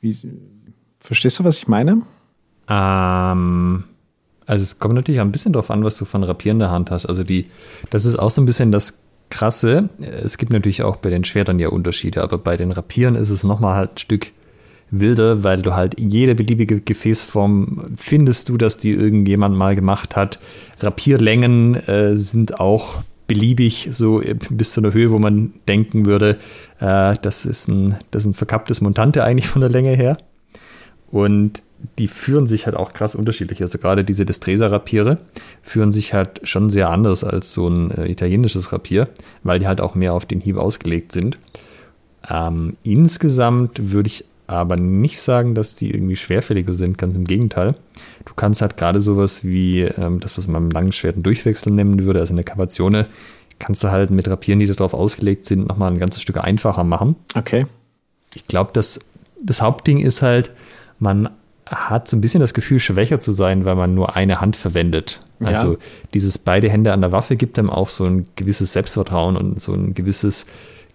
Wie, 0.00 0.16
verstehst 1.04 1.38
du, 1.38 1.44
was 1.44 1.58
ich 1.58 1.68
meine? 1.68 2.02
Ähm, 2.68 3.84
also 4.46 4.62
es 4.62 4.78
kommt 4.78 4.94
natürlich 4.94 5.20
ein 5.20 5.30
bisschen 5.30 5.52
darauf 5.52 5.70
an, 5.70 5.84
was 5.84 5.96
du 5.96 6.04
von 6.04 6.24
Rapier 6.24 6.52
in 6.52 6.58
der 6.58 6.70
Hand 6.70 6.90
hast. 6.90 7.06
Also 7.06 7.22
die, 7.22 7.46
das 7.90 8.06
ist 8.06 8.16
auch 8.16 8.30
so 8.30 8.40
ein 8.40 8.46
bisschen 8.46 8.72
das 8.72 8.98
Krasse. 9.30 9.90
Es 10.00 10.38
gibt 10.38 10.52
natürlich 10.52 10.82
auch 10.82 10.96
bei 10.96 11.10
den 11.10 11.24
Schwertern 11.24 11.58
ja 11.58 11.68
Unterschiede, 11.68 12.22
aber 12.22 12.38
bei 12.38 12.56
den 12.56 12.72
Rapieren 12.72 13.14
ist 13.14 13.30
es 13.30 13.44
nochmal 13.44 13.76
halt 13.76 13.94
ein 13.94 13.98
Stück 13.98 14.32
wilder, 14.90 15.44
weil 15.44 15.62
du 15.62 15.74
halt 15.74 15.98
jede 15.98 16.34
beliebige 16.34 16.80
Gefäßform 16.80 17.92
findest 17.96 18.48
du, 18.48 18.56
dass 18.56 18.78
die 18.78 18.90
irgendjemand 18.90 19.56
mal 19.56 19.74
gemacht 19.74 20.16
hat. 20.16 20.40
Rapierlängen 20.80 21.74
äh, 21.74 22.16
sind 22.16 22.60
auch 22.60 23.02
beliebig, 23.26 23.88
so 23.90 24.22
bis 24.50 24.72
zu 24.72 24.80
einer 24.80 24.92
Höhe, 24.92 25.10
wo 25.10 25.18
man 25.18 25.54
denken 25.68 26.06
würde, 26.06 26.38
äh, 26.80 27.14
das, 27.20 27.44
ist 27.46 27.68
ein, 27.68 27.96
das 28.10 28.22
ist 28.22 28.26
ein 28.30 28.34
verkapptes 28.34 28.80
Montante 28.80 29.24
eigentlich 29.24 29.48
von 29.48 29.60
der 29.60 29.70
Länge 29.70 29.96
her. 29.96 30.16
Und 31.14 31.62
die 32.00 32.08
führen 32.08 32.48
sich 32.48 32.66
halt 32.66 32.74
auch 32.74 32.92
krass 32.92 33.14
unterschiedlich. 33.14 33.62
Also 33.62 33.78
gerade 33.78 34.02
diese 34.02 34.26
Destresa-Rapiere 34.26 35.18
führen 35.62 35.92
sich 35.92 36.12
halt 36.12 36.40
schon 36.42 36.70
sehr 36.70 36.90
anders 36.90 37.22
als 37.22 37.52
so 37.52 37.68
ein 37.68 37.92
äh, 37.92 38.10
italienisches 38.10 38.72
Rapier, 38.72 39.08
weil 39.44 39.60
die 39.60 39.68
halt 39.68 39.80
auch 39.80 39.94
mehr 39.94 40.12
auf 40.12 40.26
den 40.26 40.40
Hieb 40.40 40.56
ausgelegt 40.56 41.12
sind. 41.12 41.38
Ähm, 42.28 42.76
insgesamt 42.82 43.92
würde 43.92 44.08
ich 44.08 44.24
aber 44.48 44.74
nicht 44.74 45.20
sagen, 45.20 45.54
dass 45.54 45.76
die 45.76 45.92
irgendwie 45.92 46.16
schwerfälliger 46.16 46.74
sind, 46.74 46.98
ganz 46.98 47.16
im 47.16 47.28
Gegenteil. 47.28 47.76
Du 48.24 48.34
kannst 48.34 48.60
halt 48.60 48.76
gerade 48.76 48.98
sowas 48.98 49.44
wie 49.44 49.82
ähm, 49.82 50.18
das, 50.18 50.36
was 50.36 50.48
man 50.48 50.64
im 50.64 50.70
langen 50.70 50.90
Schwert 50.90 51.14
einen 51.14 51.22
Durchwechsel 51.22 51.72
nennen 51.72 52.02
würde, 52.02 52.18
also 52.18 52.34
eine 52.34 52.42
Kavatione, 52.42 53.06
kannst 53.60 53.84
du 53.84 53.92
halt 53.92 54.10
mit 54.10 54.26
Rapieren, 54.26 54.58
die 54.58 54.66
darauf 54.66 54.94
ausgelegt 54.94 55.44
sind, 55.44 55.68
nochmal 55.68 55.92
ein 55.92 55.98
ganzes 55.98 56.22
Stück 56.22 56.42
einfacher 56.42 56.82
machen. 56.82 57.14
Okay. 57.36 57.66
Ich 58.34 58.48
glaube, 58.48 58.72
das, 58.72 58.98
das 59.40 59.62
Hauptding 59.62 60.00
ist 60.00 60.20
halt, 60.20 60.50
man 61.04 61.28
hat 61.66 62.08
so 62.08 62.16
ein 62.16 62.20
bisschen 62.20 62.40
das 62.40 62.52
Gefühl, 62.52 62.80
schwächer 62.80 63.20
zu 63.20 63.32
sein, 63.32 63.64
weil 63.64 63.76
man 63.76 63.94
nur 63.94 64.16
eine 64.16 64.40
Hand 64.40 64.56
verwendet. 64.56 65.20
Also 65.40 65.72
ja. 65.72 65.78
dieses 66.12 66.38
beide 66.38 66.68
Hände 66.68 66.92
an 66.92 67.00
der 67.00 67.12
Waffe 67.12 67.36
gibt 67.36 67.58
einem 67.58 67.70
auch 67.70 67.88
so 67.88 68.04
ein 68.04 68.26
gewisses 68.36 68.72
Selbstvertrauen 68.72 69.36
und 69.36 69.60
so 69.60 69.72
ein 69.72 69.94
gewisses 69.94 70.46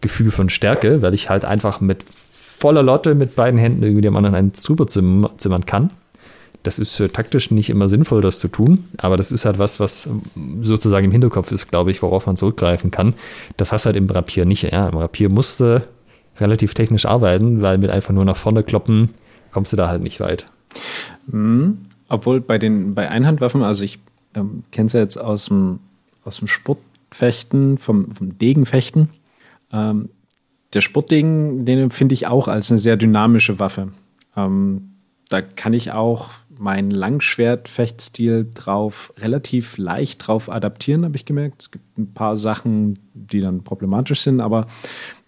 Gefühl 0.02 0.32
von 0.32 0.50
Stärke, 0.50 1.02
weil 1.02 1.14
ich 1.14 1.30
halt 1.30 1.46
einfach 1.46 1.82
mit 1.82 2.04
voller 2.04 2.84
Lotte 2.84 3.16
mit 3.16 3.36
beiden 3.36 3.60
Händen 3.60 3.84
irgendwie 3.84 4.02
dem 4.02 4.16
anderen 4.16 4.36
einen 4.36 4.52
drüber 4.52 4.88
zimmern 4.88 5.66
kann. 5.66 5.92
Das 6.64 6.78
ist 6.78 7.00
äh, 7.00 7.08
taktisch 7.08 7.52
nicht 7.52 7.70
immer 7.70 7.88
sinnvoll, 7.88 8.22
das 8.22 8.40
zu 8.40 8.50
tun, 8.50 8.86
aber 8.98 9.16
das 9.16 9.32
ist 9.32 9.46
halt 9.46 9.60
was, 9.60 9.80
was 9.80 10.10
sozusagen 10.62 11.06
im 11.06 11.12
Hinterkopf 11.12 11.52
ist, 11.54 11.70
glaube 11.70 11.90
ich, 11.90 12.02
worauf 12.02 12.26
man 12.26 12.36
zurückgreifen 12.36 12.92
kann. 12.92 13.14
Das 13.56 13.72
hast 13.72 13.86
du 13.86 13.88
halt 13.88 13.96
im 13.96 14.10
Rapier 14.10 14.46
nicht. 14.46 14.64
Ja. 14.64 14.90
Im 14.90 14.98
Rapier 14.98 15.30
musste 15.30 15.84
relativ 16.38 16.74
technisch 16.74 17.06
arbeiten, 17.06 17.62
weil 17.62 17.78
mit 17.78 17.92
einfach 17.92 18.14
nur 18.14 18.26
nach 18.26 18.36
vorne 18.36 18.64
kloppen 18.64 19.10
kommst 19.52 19.74
du 19.74 19.78
da 19.78 19.88
halt 19.88 20.02
nicht 20.02 20.20
weit. 20.20 20.48
Mhm. 21.28 21.80
Obwohl 22.08 22.42
bei 22.42 22.58
den 22.58 22.96
bei 22.96 23.10
Einhandwaffen, 23.10 23.64
also 23.64 23.84
ich 23.84 24.00
ähm, 24.36 24.64
kenne 24.72 24.88
es 24.88 24.94
ja 24.94 25.00
jetzt 25.00 25.18
aus 25.18 25.46
dem, 25.46 25.80
aus 26.24 26.38
dem 26.38 26.48
Sportfechten, 26.48 27.78
vom, 27.78 28.12
vom 28.12 28.38
Degenfechten. 28.38 29.10
Ähm, 29.72 30.10
der 30.74 30.82
Sportdegen, 30.82 31.66
den 31.66 31.80
empfinde 31.80 32.14
ich 32.14 32.28
auch 32.28 32.48
als 32.48 32.72
eine 32.72 32.78
sehr 32.78 32.98
dynamische 32.98 33.60
Waffe. 33.60 33.90
Ähm, 34.36 34.92
da 35.30 35.42
kann 35.42 35.74
ich 35.74 35.92
auch 35.92 36.32
meinen 36.58 36.92
Langschwertfechtstil 36.92 38.52
drauf 38.54 39.14
relativ 39.18 39.78
leicht 39.78 40.28
drauf 40.28 40.50
adaptieren, 40.50 41.06
habe 41.06 41.16
ich 41.16 41.26
gemerkt. 41.26 41.62
Es 41.62 41.72
gibt 41.72 41.98
ein 41.98 42.14
paar 42.14 42.36
Sachen, 42.36 43.00
die 43.14 43.40
dann 43.40 43.64
problematisch 43.64 44.22
sind, 44.22 44.42
aber 44.42 44.68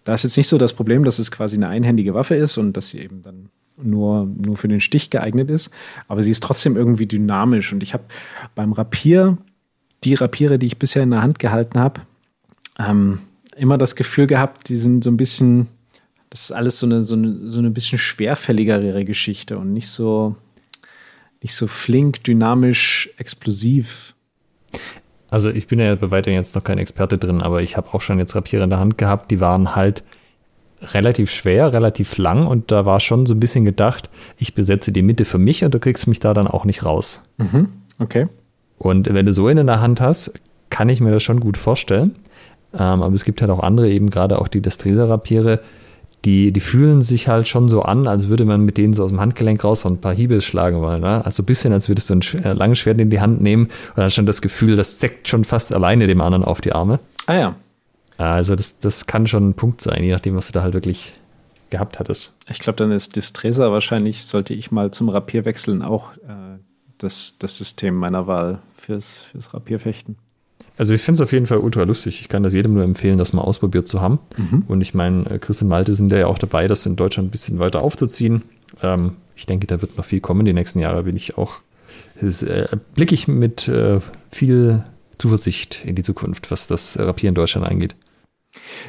da 0.04 0.14
ist 0.14 0.24
jetzt 0.24 0.38
nicht 0.38 0.48
so 0.48 0.58
das 0.58 0.74
Problem, 0.74 1.04
dass 1.04 1.20
es 1.20 1.32
quasi 1.32 1.56
eine 1.56 1.70
einhändige 1.70 2.14
Waffe 2.14 2.36
ist 2.36 2.58
und 2.58 2.74
dass 2.74 2.90
sie 2.90 3.00
eben 3.00 3.22
dann 3.22 3.50
nur, 3.84 4.26
nur 4.26 4.58
für 4.58 4.68
den 4.68 4.82
Stich 4.82 5.10
geeignet 5.10 5.50
ist. 5.50 5.72
Aber 6.08 6.24
sie 6.24 6.32
ist 6.32 6.44
trotzdem 6.44 6.76
irgendwie 6.76 7.08
dynamisch. 7.08 7.74
Und 7.74 7.84
ich 7.84 7.94
habe 7.94 8.04
beim 8.56 8.74
Rapier, 8.74 9.38
die 10.04 10.14
Rapiere, 10.14 10.60
die 10.60 10.66
ich 10.66 10.80
bisher 10.80 11.04
in 11.04 11.12
der 11.12 11.22
Hand 11.22 11.40
gehalten 11.40 11.80
habe, 11.80 12.02
ähm, 12.80 13.20
immer 13.56 13.78
das 13.78 13.96
Gefühl 13.96 14.28
gehabt, 14.28 14.70
die 14.70 14.78
sind 14.78 15.04
so 15.04 15.12
ein 15.12 15.18
bisschen, 15.18 15.68
das 16.30 16.46
ist 16.46 16.52
alles 16.52 16.80
so 16.80 16.86
eine, 16.86 17.04
so 17.04 17.16
eine, 17.16 17.50
so 17.50 17.60
eine 17.60 17.72
bisschen 17.72 18.00
schwerfälligere 18.00 19.06
Geschichte 19.06 19.58
und 19.58 19.74
nicht 19.74 19.90
so, 19.90 20.36
nicht 21.42 21.56
so 21.56 21.68
flink, 21.68 22.24
dynamisch, 22.24 23.10
explosiv. 23.18 24.16
Also 25.30 25.50
ich 25.50 25.68
bin 25.68 25.80
ja 25.80 25.96
bei 25.96 26.12
weitem 26.12 26.34
jetzt 26.34 26.56
noch 26.56 26.64
kein 26.64 26.78
Experte 26.78 27.18
drin, 27.18 27.42
aber 27.42 27.62
ich 27.62 27.78
habe 27.78 27.94
auch 27.94 28.02
schon 28.02 28.20
jetzt 28.20 28.36
Rapiere 28.36 28.64
in 28.64 28.70
der 28.70 28.80
Hand 28.80 28.98
gehabt, 28.98 29.32
die 29.32 29.40
waren 29.40 29.76
halt 29.76 30.04
relativ 30.82 31.30
schwer, 31.32 31.74
relativ 31.74 32.18
lang 32.18 32.48
und 32.48 32.72
da 32.72 32.86
war 32.86 33.00
schon 33.00 33.26
so 33.26 33.34
ein 33.34 33.40
bisschen 33.40 33.66
gedacht, 33.66 34.10
ich 34.38 34.54
besetze 34.54 34.92
die 34.92 35.02
Mitte 35.02 35.26
für 35.26 35.38
mich 35.38 35.64
und 35.64 35.74
du 35.74 35.80
kriegst 35.80 36.08
mich 36.08 36.20
da 36.20 36.34
dann 36.34 36.48
auch 36.48 36.66
nicht 36.66 36.86
raus. 36.86 37.22
Mhm. 37.38 37.70
Okay. 38.00 38.28
Und 38.78 39.14
wenn 39.14 39.26
du 39.26 39.34
so 39.34 39.48
in 39.48 39.64
der 39.66 39.82
Hand 39.82 40.02
hast, 40.02 40.34
kann 40.70 40.90
ich 40.90 41.02
mir 41.02 41.12
das 41.12 41.22
schon 41.22 41.40
gut 41.40 41.58
vorstellen. 41.58 42.14
Ähm, 42.74 43.04
aber 43.04 43.14
es 43.14 43.26
gibt 43.26 43.42
halt 43.42 43.52
auch 43.52 43.60
andere, 43.60 43.90
eben 43.90 44.10
gerade 44.10 44.40
auch 44.40 44.48
die 44.48 44.62
Destresa-Rapiere, 44.62 45.60
die, 46.26 46.52
die 46.52 46.60
fühlen 46.60 47.02
sich 47.02 47.28
halt 47.28 47.48
schon 47.48 47.68
so 47.68 47.82
an, 47.82 48.08
als 48.08 48.28
würde 48.28 48.46
man 48.46 48.62
mit 48.62 48.78
denen 48.78 48.94
so 48.94 49.04
aus 49.04 49.10
dem 49.10 49.20
Handgelenk 49.20 49.64
raus 49.64 49.86
und 49.86 49.94
ein 49.94 50.02
paar 50.02 50.14
Hiebe 50.14 50.42
schlagen 50.42 50.80
wollen. 50.82 51.02
Ne? 51.02 51.26
Also 51.26 51.42
ein 51.42 51.46
bisschen, 51.48 51.74
als 51.74 51.90
würdest 51.90 52.10
du 52.10 52.16
ein 52.16 52.44
äh, 52.44 52.54
langes 52.54 52.80
Schwert 52.80 53.00
in 53.00 53.10
die 53.10 53.20
Hand 53.20 53.42
nehmen 53.42 53.66
und 53.66 53.98
dann 53.98 54.12
schon 54.12 54.28
das 54.28 54.42
Gefühl, 54.42 54.76
das 54.76 55.00
zeckt 55.00 55.28
schon 55.28 55.44
fast 55.44 55.74
alleine 55.74 56.08
dem 56.08 56.22
anderen 56.22 56.44
auf 56.44 56.62
die 56.62 56.74
Arme. 56.74 57.00
Ah 57.26 57.34
ja. 57.34 57.56
Also 58.30 58.56
das, 58.56 58.80
das 58.80 59.08
kann 59.08 59.28
schon 59.28 59.50
ein 59.50 59.54
Punkt 59.54 59.82
sein, 59.82 60.04
je 60.04 60.12
nachdem, 60.12 60.36
was 60.36 60.48
du 60.48 60.54
da 60.54 60.62
halt 60.62 60.74
wirklich 60.74 61.16
gehabt 61.70 62.00
hattest. 62.00 62.34
Ich 62.50 62.60
glaube, 62.60 62.78
dann 62.78 62.92
ist 62.92 63.16
Distresa 63.16 63.72
wahrscheinlich, 63.72 64.26
sollte 64.26 64.54
ich 64.54 64.72
mal 64.72 64.92
zum 64.92 65.10
Rapier 65.10 65.46
wechseln, 65.46 65.82
auch 65.82 66.14
äh, 66.18 66.60
das, 66.98 67.38
das 67.40 67.56
System 67.56 67.96
meiner 67.96 68.28
Wahl 68.28 68.60
fürs, 68.78 69.18
fürs 69.32 69.54
Rapierfechten. 69.54 70.18
Also 70.78 70.94
ich 70.94 71.02
finde 71.02 71.18
es 71.18 71.22
auf 71.22 71.32
jeden 71.32 71.46
Fall 71.46 71.60
ultra 71.60 71.84
lustig. 71.84 72.22
Ich 72.22 72.30
kann 72.30 72.44
das 72.44 72.54
jedem 72.54 72.74
nur 72.74 72.84
empfehlen, 72.84 73.18
das 73.18 73.34
mal 73.34 73.42
ausprobiert 73.42 73.88
zu 73.88 74.02
haben. 74.02 74.20
Mhm. 74.38 74.64
Und 74.68 74.82
ich 74.82 74.94
meine, 74.94 75.26
äh, 75.30 75.40
Chris 75.40 75.62
und 75.62 75.68
Malte 75.68 75.94
sind 75.94 76.12
ja 76.12 76.28
auch 76.28 76.38
dabei, 76.38 76.68
das 76.68 76.86
in 76.86 76.96
Deutschland 76.96 77.28
ein 77.28 77.32
bisschen 77.32 77.60
weiter 77.60 77.82
aufzuziehen. 77.82 78.44
Ähm, 78.82 79.14
ich 79.36 79.46
denke, 79.46 79.68
da 79.68 79.82
wird 79.82 79.98
noch 79.98 80.06
viel 80.06 80.22
kommen. 80.22 80.46
Die 80.46 80.54
nächsten 80.54 80.80
Jahre 80.80 81.04
bin 81.04 81.16
ich 81.16 81.38
auch, 81.38 81.56
äh, 82.22 82.78
blicke 82.96 83.16
ich 83.16 83.28
mit 83.28 83.68
äh, 83.68 84.00
viel 84.30 84.84
Zuversicht 85.18 85.86
in 85.86 85.96
die 85.96 86.04
Zukunft, 86.04 86.52
was 86.52 86.68
das 86.68 86.98
Rapier 86.98 87.30
in 87.30 87.36
Deutschland 87.36 87.68
angeht. 87.68 87.96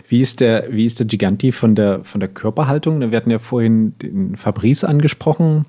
Wie 0.09 0.21
ist 0.21 0.41
der, 0.41 0.73
wie 0.73 0.85
ist 0.85 0.99
der 0.99 1.07
Giganti 1.07 1.53
von 1.53 1.75
der, 1.75 2.03
von 2.05 2.21
der 2.21 2.29
Körperhaltung? 2.29 3.01
Wir 3.01 3.17
hatten 3.17 3.31
ja 3.31 3.39
vorhin 3.39 3.97
den 3.99 4.37
Fabrice 4.37 4.85
angesprochen, 4.85 5.67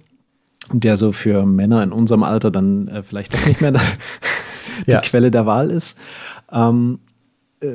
der 0.71 0.97
so 0.97 1.11
für 1.11 1.45
Männer 1.45 1.83
in 1.83 1.91
unserem 1.91 2.23
Alter 2.23 2.51
dann 2.51 2.87
äh, 2.87 3.03
vielleicht 3.03 3.33
doch 3.33 3.45
nicht 3.45 3.61
mehr 3.61 3.71
die 4.87 4.91
ja. 4.91 5.01
Quelle 5.01 5.31
der 5.31 5.45
Wahl 5.45 5.69
ist. 5.69 5.99
Ähm, 6.51 6.99
äh, 7.61 7.67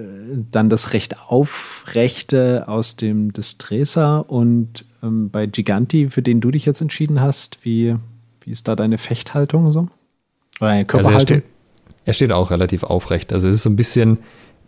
dann 0.50 0.68
das 0.68 0.92
recht 0.92 1.20
aufrechte 1.28 2.66
aus 2.68 2.96
dem 2.96 3.32
Destresa 3.32 4.18
und 4.18 4.84
ähm, 5.02 5.30
bei 5.30 5.46
Giganti, 5.46 6.10
für 6.10 6.22
den 6.22 6.40
du 6.40 6.50
dich 6.50 6.66
jetzt 6.66 6.80
entschieden 6.80 7.20
hast, 7.20 7.64
wie, 7.64 7.96
wie 8.42 8.50
ist 8.50 8.68
da 8.68 8.76
deine 8.76 8.98
Fechthaltung 8.98 9.72
so? 9.72 9.88
Oder 10.60 10.70
deine 10.70 10.84
Körperhaltung? 10.84 11.20
Also 11.20 11.34
er, 11.34 11.40
steht, 11.40 11.44
er 12.04 12.12
steht 12.12 12.32
auch 12.32 12.50
relativ 12.50 12.82
aufrecht. 12.82 13.32
Also 13.32 13.48
es 13.48 13.56
ist 13.56 13.62
so 13.62 13.70
ein 13.70 13.76
bisschen, 13.76 14.18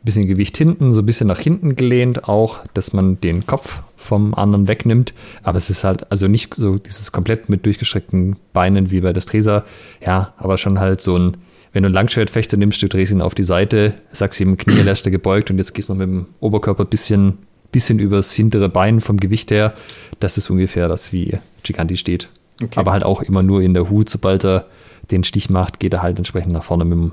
bisschen 0.05 0.27
Gewicht 0.27 0.57
hinten, 0.57 0.93
so 0.93 1.03
ein 1.03 1.07
bisschen 1.07 1.27
nach 1.27 1.39
hinten 1.39 1.77
gelehnt, 1.77 2.29
auch, 2.29 2.61
dass 2.75 2.93
man 2.93 3.21
den 3.21 3.47
Kopf 3.47 3.83
vom 3.97 4.35
anderen 4.35 4.67
wegnimmt. 4.67 5.13
Aber 5.43 5.59
es 5.59 5.69
ist 5.71 5.85
halt, 5.85 6.11
also 6.11 6.27
nicht 6.27 6.55
so 6.55 6.77
dieses 6.77 7.13
komplett 7.13 7.49
mit 7.49 7.67
durchgestreckten 7.67 8.37
Beinen 8.53 8.91
wie 8.91 9.01
bei 9.01 9.13
Destresa, 9.13 9.65
ja, 10.05 10.33
aber 10.39 10.57
schon 10.59 10.81
halt 10.81 11.01
so 11.01 11.17
ein 11.17 11.37
wenn 11.73 11.85
du 11.85 11.87
einen 11.87 11.95
Langschwertfechter 11.95 12.57
nimmst, 12.57 12.83
du 12.83 12.89
drehst 12.89 13.13
ihn 13.13 13.21
auf 13.21 13.35
die 13.35 13.45
Seite, 13.45 13.95
sagst 14.13 14.41
ihm 14.41 14.57
Knie 14.57 14.83
lässt 14.83 15.07
er 15.07 15.13
gebeugt 15.13 15.51
und 15.51 15.59
jetzt 15.59 15.73
gehst 15.73 15.89
du 15.89 15.95
noch 15.95 15.99
mit 15.99 16.09
dem 16.09 16.27
Oberkörper 16.41 16.85
ein 16.85 16.89
bisschen, 16.89 17.39
bisschen 17.71 17.99
übers 17.99 18.33
hintere 18.33 18.69
Bein 18.69 19.01
vom 19.01 19.19
Gewicht 19.19 19.51
her. 19.51 19.75
Das 20.19 20.37
ist 20.37 20.51
ungefähr 20.51 20.89
das, 20.89 21.13
wie 21.13 21.39
Giganti 21.63 21.97
steht. 21.97 22.29
Okay. 22.63 22.79
Aber 22.79 22.93
halt 22.93 23.05
auch 23.05 23.23
immer 23.23 23.43
nur 23.43 23.63
in 23.63 23.75
der 23.75 23.89
Hut. 23.89 24.09
Sobald 24.11 24.45
er 24.45 24.67
den 25.11 25.25
Stich 25.25 25.49
macht, 25.49 25.81
geht 25.81 25.95
er 25.95 26.03
halt 26.03 26.19
entsprechend 26.19 26.53
nach 26.53 26.65
vorne 26.65 26.85
mit 26.85 26.99
dem 26.99 27.13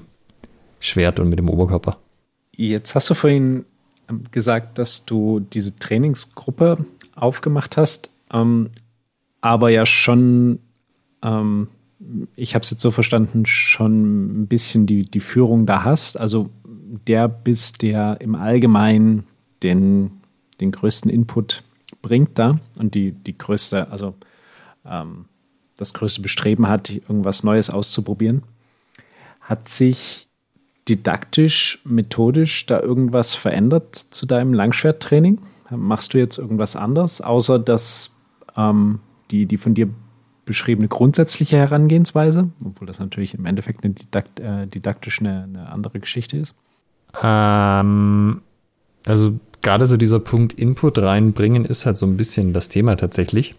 Schwert 0.80 1.20
und 1.20 1.30
mit 1.30 1.40
dem 1.40 1.50
Oberkörper. 1.50 1.98
Jetzt 2.58 2.94
hast 2.96 3.10
du 3.10 3.14
vorhin 3.14 3.66
ähm, 4.10 4.24
gesagt, 4.32 4.78
dass 4.78 5.06
du 5.06 5.40
diese 5.40 5.78
Trainingsgruppe 5.78 6.86
aufgemacht 7.16 7.78
hast, 7.78 8.10
ähm, 8.32 8.70
aber 9.40 9.70
ja 9.70 9.86
schon 9.86 10.60
ähm, 11.24 11.70
ich 12.36 12.56
habe 12.56 12.64
es 12.64 12.70
jetzt 12.70 12.82
so 12.82 12.92
verstanden, 12.92 13.46
schon 13.46 14.44
ein 14.44 14.48
bisschen 14.48 14.86
die, 14.86 15.04
die 15.04 15.20
Führung 15.20 15.66
da 15.66 15.84
hast. 15.84 16.20
Also 16.20 16.50
der 17.08 17.28
bist, 17.28 17.82
der 17.82 18.18
im 18.22 18.36
Allgemeinen 18.36 19.26
den, 19.64 20.12
den 20.62 20.72
größten 20.72 21.10
Input 21.10 21.64
bringt 22.02 22.38
da 22.38 22.60
und 22.78 22.96
die, 22.96 23.12
die 23.12 23.38
größte, 23.38 23.90
also 23.92 24.14
ähm, 24.86 25.26
das 25.76 25.94
größte 25.94 26.22
Bestreben 26.22 26.68
hat, 26.68 26.90
irgendwas 26.90 27.44
Neues 27.44 27.70
auszuprobieren. 27.70 28.44
Hat 29.42 29.68
sich 29.68 30.27
didaktisch, 30.88 31.80
methodisch 31.84 32.66
da 32.66 32.80
irgendwas 32.80 33.36
verändert 33.36 33.96
zu 33.96 34.26
deinem 34.26 34.54
Langschwerttraining? 34.54 35.40
Machst 35.70 36.14
du 36.14 36.18
jetzt 36.18 36.38
irgendwas 36.38 36.76
anders, 36.76 37.22
außer 37.22 37.60
dass 37.60 38.12
ähm, 38.56 39.00
die, 39.32 39.46
die 39.46 39.58
von 39.58 39.74
dir 39.74 39.90
beschriebene 40.46 40.88
grundsätzliche 40.88 41.58
Herangehensweise, 41.58 42.50
obwohl 42.64 42.88
das 42.88 43.00
natürlich 43.00 43.34
im 43.34 43.46
Endeffekt 43.46 43.84
eine 43.84 43.94
Didakt, 43.94 44.40
äh, 44.40 44.66
didaktisch 44.66 45.20
eine, 45.20 45.44
eine, 45.44 45.70
andere 45.70 46.00
Geschichte 46.00 46.38
ist? 46.38 46.56
Ähm, 47.22 48.42
also 49.06 49.40
gerade 49.62 49.86
so 49.86 49.98
dieser 49.98 50.20
Punkt 50.20 50.54
Input 50.54 50.98
reinbringen 51.00 51.66
ist 51.66 51.86
halt 51.86 51.98
so 51.98 52.06
ein 52.06 52.18
bisschen 52.18 52.54
das 52.54 52.70
Thema 52.70 52.96
tatsächlich. 52.96 53.56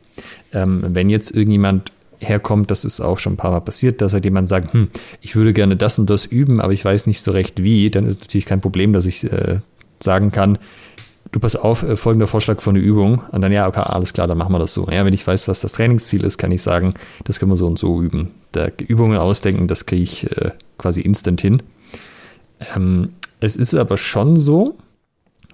Ähm, 0.52 0.82
wenn 0.88 1.10
jetzt 1.10 1.30
irgendjemand 1.30 1.92
herkommt, 2.20 2.70
das 2.70 2.84
ist 2.84 3.00
auch 3.00 3.18
schon 3.18 3.34
ein 3.34 3.36
paar 3.36 3.50
Mal 3.50 3.60
passiert, 3.60 4.00
dass 4.00 4.12
halt 4.12 4.24
jemand 4.24 4.48
sagt, 4.48 4.72
hm, 4.72 4.88
ich 5.20 5.36
würde 5.36 5.52
gerne 5.52 5.76
das 5.76 5.98
und 5.98 6.10
das 6.10 6.26
üben, 6.26 6.60
aber 6.60 6.72
ich 6.72 6.84
weiß 6.84 7.06
nicht 7.06 7.22
so 7.22 7.32
recht 7.32 7.62
wie, 7.62 7.90
dann 7.90 8.04
ist 8.04 8.20
natürlich 8.20 8.46
kein 8.46 8.60
Problem, 8.60 8.92
dass 8.92 9.06
ich 9.06 9.24
äh, 9.24 9.58
sagen 10.00 10.32
kann, 10.32 10.58
du 11.32 11.40
pass 11.40 11.56
auf, 11.56 11.82
äh, 11.82 11.96
folgender 11.96 12.26
Vorschlag 12.26 12.60
von 12.60 12.74
der 12.74 12.82
Übung. 12.82 13.22
Und 13.30 13.42
dann, 13.42 13.52
ja, 13.52 13.68
okay, 13.68 13.80
alles 13.80 14.12
klar, 14.12 14.26
dann 14.26 14.38
machen 14.38 14.52
wir 14.52 14.58
das 14.58 14.74
so. 14.74 14.86
Ja, 14.90 15.04
wenn 15.04 15.14
ich 15.14 15.26
weiß, 15.26 15.48
was 15.48 15.60
das 15.60 15.72
Trainingsziel 15.72 16.24
ist, 16.24 16.38
kann 16.38 16.52
ich 16.52 16.62
sagen, 16.62 16.94
das 17.24 17.38
können 17.38 17.52
wir 17.52 17.56
so 17.56 17.66
und 17.66 17.78
so 17.78 18.00
üben. 18.02 18.28
Da 18.52 18.68
Übungen 18.86 19.18
ausdenken, 19.18 19.68
das 19.68 19.86
kriege 19.86 20.02
ich 20.02 20.30
äh, 20.36 20.52
quasi 20.78 21.00
instant 21.00 21.40
hin. 21.40 21.62
Ähm, 22.74 23.10
es 23.40 23.56
ist 23.56 23.74
aber 23.74 23.96
schon 23.96 24.36
so, 24.36 24.76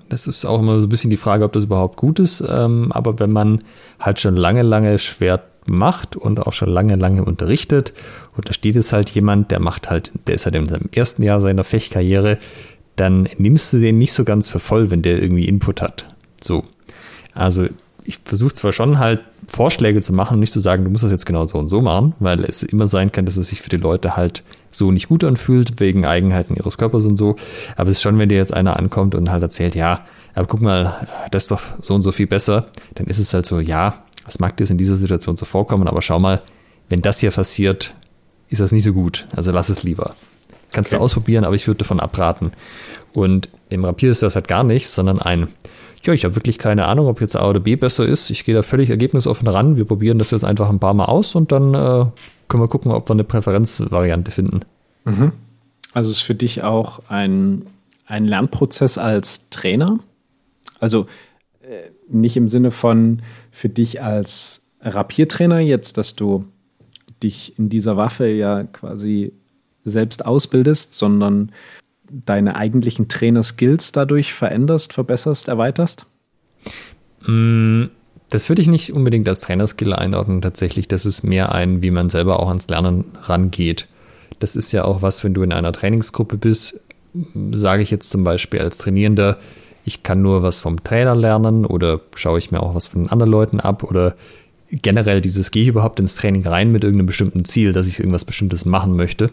das 0.08 0.26
ist 0.26 0.44
auch 0.44 0.60
immer 0.60 0.80
so 0.80 0.86
ein 0.86 0.88
bisschen 0.88 1.10
die 1.10 1.16
Frage, 1.16 1.44
ob 1.44 1.52
das 1.52 1.64
überhaupt 1.64 1.96
gut 1.96 2.18
ist, 2.18 2.44
ähm, 2.48 2.92
aber 2.92 3.18
wenn 3.18 3.32
man 3.32 3.64
halt 3.98 4.20
schon 4.20 4.36
lange, 4.36 4.62
lange 4.62 4.98
Schwert 4.98 5.53
macht 5.66 6.16
und 6.16 6.40
auch 6.40 6.52
schon 6.52 6.68
lange, 6.68 6.96
lange 6.96 7.24
unterrichtet 7.24 7.92
und 8.36 8.48
da 8.48 8.52
steht 8.52 8.76
es 8.76 8.92
halt 8.92 9.10
jemand, 9.10 9.50
der 9.50 9.60
macht 9.60 9.90
halt, 9.90 10.12
der 10.26 10.34
ist 10.34 10.44
halt 10.44 10.54
in 10.54 10.68
seinem 10.68 10.88
ersten 10.94 11.22
Jahr 11.22 11.40
seiner 11.40 11.64
Fechtkarriere, 11.64 12.38
dann 12.96 13.28
nimmst 13.38 13.72
du 13.72 13.78
den 13.78 13.98
nicht 13.98 14.12
so 14.12 14.24
ganz 14.24 14.48
für 14.48 14.58
voll, 14.58 14.90
wenn 14.90 15.02
der 15.02 15.20
irgendwie 15.20 15.46
Input 15.46 15.82
hat. 15.82 16.06
So. 16.40 16.64
Also 17.32 17.66
ich 18.04 18.18
versuche 18.24 18.54
zwar 18.54 18.72
schon 18.72 18.98
halt 18.98 19.20
Vorschläge 19.46 20.00
zu 20.00 20.12
machen, 20.12 20.38
nicht 20.38 20.52
zu 20.52 20.60
sagen, 20.60 20.84
du 20.84 20.90
musst 20.90 21.04
das 21.04 21.10
jetzt 21.10 21.26
genau 21.26 21.46
so 21.46 21.58
und 21.58 21.68
so 21.68 21.80
machen, 21.80 22.14
weil 22.18 22.44
es 22.44 22.62
immer 22.62 22.86
sein 22.86 23.12
kann, 23.12 23.24
dass 23.24 23.36
es 23.36 23.48
sich 23.48 23.62
für 23.62 23.70
die 23.70 23.76
Leute 23.76 24.16
halt 24.16 24.42
so 24.70 24.90
nicht 24.90 25.08
gut 25.08 25.24
anfühlt, 25.24 25.80
wegen 25.80 26.04
Eigenheiten 26.04 26.56
ihres 26.56 26.78
Körpers 26.78 27.04
und 27.06 27.16
so. 27.16 27.36
Aber 27.76 27.90
es 27.90 27.98
ist 27.98 28.02
schon, 28.02 28.18
wenn 28.18 28.28
dir 28.28 28.38
jetzt 28.38 28.54
einer 28.54 28.78
ankommt 28.78 29.14
und 29.14 29.30
halt 29.30 29.42
erzählt, 29.42 29.74
ja, 29.74 30.04
aber 30.34 30.46
guck 30.46 30.60
mal, 30.60 31.06
das 31.30 31.44
ist 31.44 31.50
doch 31.50 31.62
so 31.80 31.94
und 31.94 32.02
so 32.02 32.12
viel 32.12 32.26
besser, 32.26 32.66
dann 32.94 33.06
ist 33.06 33.18
es 33.18 33.32
halt 33.32 33.46
so, 33.46 33.60
ja, 33.60 34.04
das 34.24 34.38
mag 34.38 34.56
dir 34.56 34.68
in 34.70 34.78
dieser 34.78 34.94
Situation 34.94 35.36
so 35.36 35.44
vorkommen, 35.44 35.88
aber 35.88 36.02
schau 36.02 36.18
mal, 36.18 36.42
wenn 36.88 37.02
das 37.02 37.20
hier 37.20 37.30
passiert, 37.30 37.94
ist 38.48 38.60
das 38.60 38.72
nicht 38.72 38.84
so 38.84 38.92
gut. 38.92 39.26
Also 39.34 39.52
lass 39.52 39.68
es 39.68 39.82
lieber. 39.82 40.14
Kannst 40.72 40.92
okay. 40.92 40.98
du 40.98 41.04
ausprobieren, 41.04 41.44
aber 41.44 41.54
ich 41.54 41.66
würde 41.66 41.78
davon 41.78 42.00
abraten. 42.00 42.52
Und 43.12 43.48
im 43.70 43.84
Rapier 43.84 44.10
ist 44.10 44.22
das 44.22 44.34
halt 44.34 44.48
gar 44.48 44.64
nicht, 44.64 44.88
sondern 44.88 45.20
ein, 45.20 45.48
ja, 46.02 46.12
ich 46.12 46.24
habe 46.24 46.36
wirklich 46.36 46.58
keine 46.58 46.86
Ahnung, 46.86 47.06
ob 47.06 47.20
jetzt 47.20 47.36
A 47.36 47.48
oder 47.48 47.60
B 47.60 47.76
besser 47.76 48.06
ist. 48.06 48.30
Ich 48.30 48.44
gehe 48.44 48.54
da 48.54 48.62
völlig 48.62 48.90
ergebnisoffen 48.90 49.48
ran. 49.48 49.76
Wir 49.76 49.84
probieren 49.84 50.18
das 50.18 50.30
jetzt 50.30 50.44
einfach 50.44 50.68
ein 50.68 50.80
paar 50.80 50.94
Mal 50.94 51.06
aus 51.06 51.34
und 51.34 51.52
dann 51.52 51.74
äh, 51.74 52.06
können 52.48 52.62
wir 52.62 52.68
gucken, 52.68 52.92
ob 52.92 53.08
wir 53.08 53.14
eine 53.14 53.24
Präferenzvariante 53.24 54.30
finden. 54.30 54.60
Mhm. 55.04 55.32
Also 55.92 56.10
ist 56.10 56.22
für 56.22 56.34
dich 56.34 56.64
auch 56.64 57.00
ein, 57.08 57.66
ein 58.06 58.26
Lernprozess 58.26 58.98
als 58.98 59.48
Trainer? 59.48 60.00
Also 60.80 61.06
nicht 62.08 62.36
im 62.36 62.48
Sinne 62.48 62.70
von 62.70 63.22
für 63.50 63.68
dich 63.68 64.02
als 64.02 64.64
Rapiertrainer 64.80 65.60
jetzt, 65.60 65.98
dass 65.98 66.14
du 66.14 66.46
dich 67.22 67.58
in 67.58 67.68
dieser 67.68 67.96
Waffe 67.96 68.26
ja 68.28 68.64
quasi 68.64 69.32
selbst 69.84 70.24
ausbildest, 70.24 70.94
sondern 70.94 71.52
deine 72.10 72.56
eigentlichen 72.56 73.08
Trainer-Skills 73.08 73.92
dadurch 73.92 74.34
veränderst, 74.34 74.92
verbesserst, 74.92 75.48
erweiterst? 75.48 76.06
Mm, 77.26 77.84
das 78.30 78.48
würde 78.48 78.62
ich 78.62 78.68
nicht 78.68 78.92
unbedingt 78.92 79.28
als 79.28 79.40
Trainerskill 79.40 79.92
einordnen, 79.92 80.42
tatsächlich. 80.42 80.88
Das 80.88 81.06
ist 81.06 81.22
mehr 81.22 81.52
ein, 81.52 81.82
wie 81.82 81.90
man 81.90 82.10
selber 82.10 82.40
auch 82.40 82.48
ans 82.48 82.68
Lernen 82.68 83.04
rangeht. 83.22 83.88
Das 84.38 84.56
ist 84.56 84.72
ja 84.72 84.84
auch 84.84 85.02
was, 85.02 85.24
wenn 85.24 85.34
du 85.34 85.42
in 85.42 85.52
einer 85.52 85.72
Trainingsgruppe 85.72 86.36
bist, 86.36 86.80
sage 87.52 87.82
ich 87.82 87.90
jetzt 87.90 88.10
zum 88.10 88.24
Beispiel 88.24 88.60
als 88.60 88.78
Trainierender, 88.78 89.38
ich 89.84 90.02
kann 90.02 90.22
nur 90.22 90.42
was 90.42 90.58
vom 90.58 90.82
Trainer 90.82 91.14
lernen 91.14 91.66
oder 91.66 92.00
schaue 92.14 92.38
ich 92.38 92.50
mir 92.50 92.62
auch 92.62 92.74
was 92.74 92.86
von 92.86 93.08
anderen 93.08 93.30
Leuten 93.30 93.60
ab 93.60 93.84
oder 93.84 94.16
generell 94.70 95.20
dieses, 95.20 95.50
gehe 95.50 95.62
ich 95.62 95.68
überhaupt 95.68 96.00
ins 96.00 96.14
Training 96.14 96.46
rein 96.46 96.72
mit 96.72 96.84
irgendeinem 96.84 97.06
bestimmten 97.06 97.44
Ziel, 97.44 97.72
dass 97.72 97.86
ich 97.86 97.98
irgendwas 97.98 98.24
Bestimmtes 98.24 98.64
machen 98.64 98.96
möchte? 98.96 99.30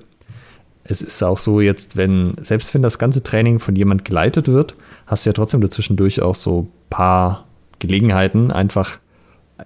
Es 0.83 1.01
ist 1.01 1.23
auch 1.23 1.37
so 1.37 1.61
jetzt, 1.61 1.95
wenn, 1.95 2.33
selbst 2.41 2.73
wenn 2.73 2.81
das 2.81 2.99
ganze 2.99 3.23
Training 3.23 3.59
von 3.59 3.75
jemand 3.75 4.03
geleitet 4.03 4.47
wird, 4.47 4.75
hast 5.05 5.25
du 5.25 5.29
ja 5.29 5.33
trotzdem 5.33 5.61
dazwischendurch 5.61 6.21
auch 6.21 6.35
so 6.35 6.67
paar 6.89 7.45
Gelegenheiten, 7.79 8.51
einfach 8.51 8.99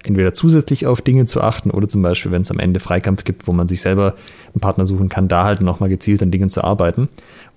entweder 0.04 0.32
zusätzlich 0.32 0.86
auf 0.86 1.02
Dinge 1.02 1.24
zu 1.26 1.40
achten 1.40 1.70
oder 1.70 1.88
zum 1.88 2.02
Beispiel, 2.02 2.32
wenn 2.32 2.42
es 2.42 2.50
am 2.50 2.58
Ende 2.58 2.80
Freikampf 2.80 3.24
gibt, 3.24 3.46
wo 3.46 3.52
man 3.52 3.68
sich 3.68 3.80
selber 3.80 4.14
einen 4.52 4.60
Partner 4.60 4.86
suchen 4.86 5.08
kann, 5.08 5.28
da 5.28 5.44
halt 5.44 5.60
nochmal 5.60 5.88
gezielt 5.88 6.22
an 6.22 6.30
Dingen 6.30 6.48
zu 6.48 6.62
arbeiten. 6.64 7.08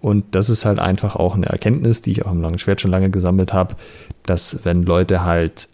Und 0.02 0.26
das 0.32 0.50
ist 0.50 0.66
halt 0.66 0.80
einfach 0.80 1.16
auch 1.16 1.36
eine 1.36 1.48
Erkenntnis, 1.48 2.02
die 2.02 2.12
ich 2.12 2.26
auch 2.26 2.32
im 2.32 2.42
Langen 2.42 2.60
Schwert 2.60 2.82
schon 2.82 2.92
lange 2.92 3.10
gesammelt 3.10 3.54
habe, 3.54 3.76
dass 4.26 4.60
wenn 4.64 4.84
Leute 4.84 5.24
halt 5.24 5.70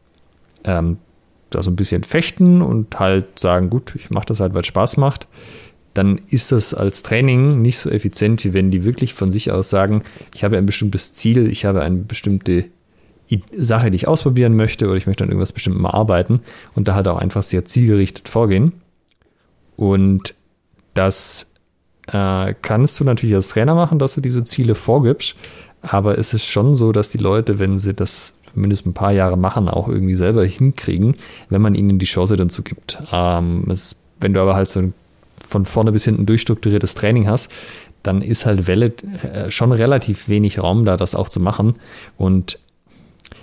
ähm, 0.63 0.97
da 1.49 1.61
so 1.61 1.71
ein 1.71 1.75
bisschen 1.75 2.03
fechten 2.03 2.61
und 2.61 2.99
halt 2.99 3.39
sagen, 3.39 3.69
gut, 3.69 3.93
ich 3.95 4.09
mache 4.09 4.25
das 4.25 4.39
halt, 4.39 4.53
weil 4.53 4.61
es 4.61 4.67
Spaß 4.67 4.97
macht, 4.97 5.27
dann 5.93 6.19
ist 6.29 6.51
das 6.51 6.73
als 6.73 7.03
Training 7.03 7.61
nicht 7.61 7.77
so 7.77 7.89
effizient, 7.89 8.43
wie 8.43 8.53
wenn 8.53 8.69
die 8.69 8.83
wirklich 8.83 9.13
von 9.13 9.31
sich 9.31 9.51
aus 9.51 9.69
sagen, 9.69 10.03
ich 10.33 10.43
habe 10.43 10.57
ein 10.57 10.65
bestimmtes 10.65 11.13
Ziel, 11.13 11.49
ich 11.49 11.63
habe 11.63 11.81
eine 11.81 11.97
bestimmte 11.97 12.65
Sache, 13.57 13.91
die 13.91 13.95
ich 13.95 14.07
ausprobieren 14.07 14.55
möchte 14.55 14.85
oder 14.85 14.95
ich 14.95 15.07
möchte 15.07 15.23
an 15.23 15.29
irgendwas 15.29 15.53
bestimmt 15.53 15.79
mal 15.79 15.91
arbeiten 15.91 16.41
und 16.75 16.87
da 16.87 16.95
halt 16.95 17.07
auch 17.07 17.17
einfach 17.17 17.43
sehr 17.43 17.65
zielgerichtet 17.65 18.29
vorgehen. 18.29 18.73
Und 19.77 20.35
das 20.93 21.51
äh, 22.07 22.53
kannst 22.61 22.99
du 22.99 23.03
natürlich 23.03 23.35
als 23.35 23.49
Trainer 23.49 23.75
machen, 23.75 23.99
dass 23.99 24.15
du 24.15 24.21
diese 24.21 24.43
Ziele 24.43 24.75
vorgibst, 24.75 25.35
aber 25.81 26.17
es 26.17 26.33
ist 26.33 26.45
schon 26.45 26.75
so, 26.75 26.91
dass 26.91 27.09
die 27.09 27.17
Leute, 27.17 27.59
wenn 27.59 27.77
sie 27.77 27.93
das 27.93 28.33
mindestens 28.53 28.91
ein 28.91 28.93
paar 28.93 29.11
Jahre 29.11 29.37
machen, 29.37 29.67
auch 29.67 29.87
irgendwie 29.87 30.15
selber 30.15 30.45
hinkriegen, 30.45 31.13
wenn 31.49 31.61
man 31.61 31.75
ihnen 31.75 31.99
die 31.99 32.05
Chance 32.05 32.37
dazu 32.37 32.63
gibt. 32.63 32.99
Ähm, 33.11 33.65
es, 33.69 33.95
wenn 34.19 34.33
du 34.33 34.41
aber 34.41 34.55
halt 34.55 34.69
so 34.69 34.79
ein 34.79 34.93
von 35.45 35.65
vorne 35.65 35.91
bis 35.91 36.05
hinten 36.05 36.25
durchstrukturiertes 36.25 36.95
Training 36.95 37.27
hast, 37.27 37.51
dann 38.01 38.21
ist 38.21 38.45
halt 38.45 38.67
Welle 38.67 38.93
äh, 39.23 39.51
schon 39.51 39.71
relativ 39.71 40.29
wenig 40.29 40.59
Raum 40.59 40.85
da, 40.85 40.97
das 40.97 41.15
auch 41.15 41.29
zu 41.29 41.39
machen. 41.39 41.75
Und 42.17 42.59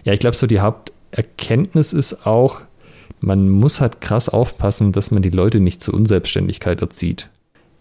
ja, 0.05 0.13
ich 0.13 0.21
glaube, 0.21 0.37
so 0.37 0.47
die 0.47 0.61
Haupterkenntnis 0.61 1.93
ist 1.93 2.27
auch, 2.27 2.63
man 3.21 3.49
muss 3.49 3.81
halt 3.81 4.01
krass 4.01 4.29
aufpassen, 4.29 4.93
dass 4.93 5.11
man 5.11 5.23
die 5.23 5.31
Leute 5.31 5.61
nicht 5.61 5.81
zur 5.81 5.95
Unselbstständigkeit 5.95 6.81
erzieht. 6.81 7.29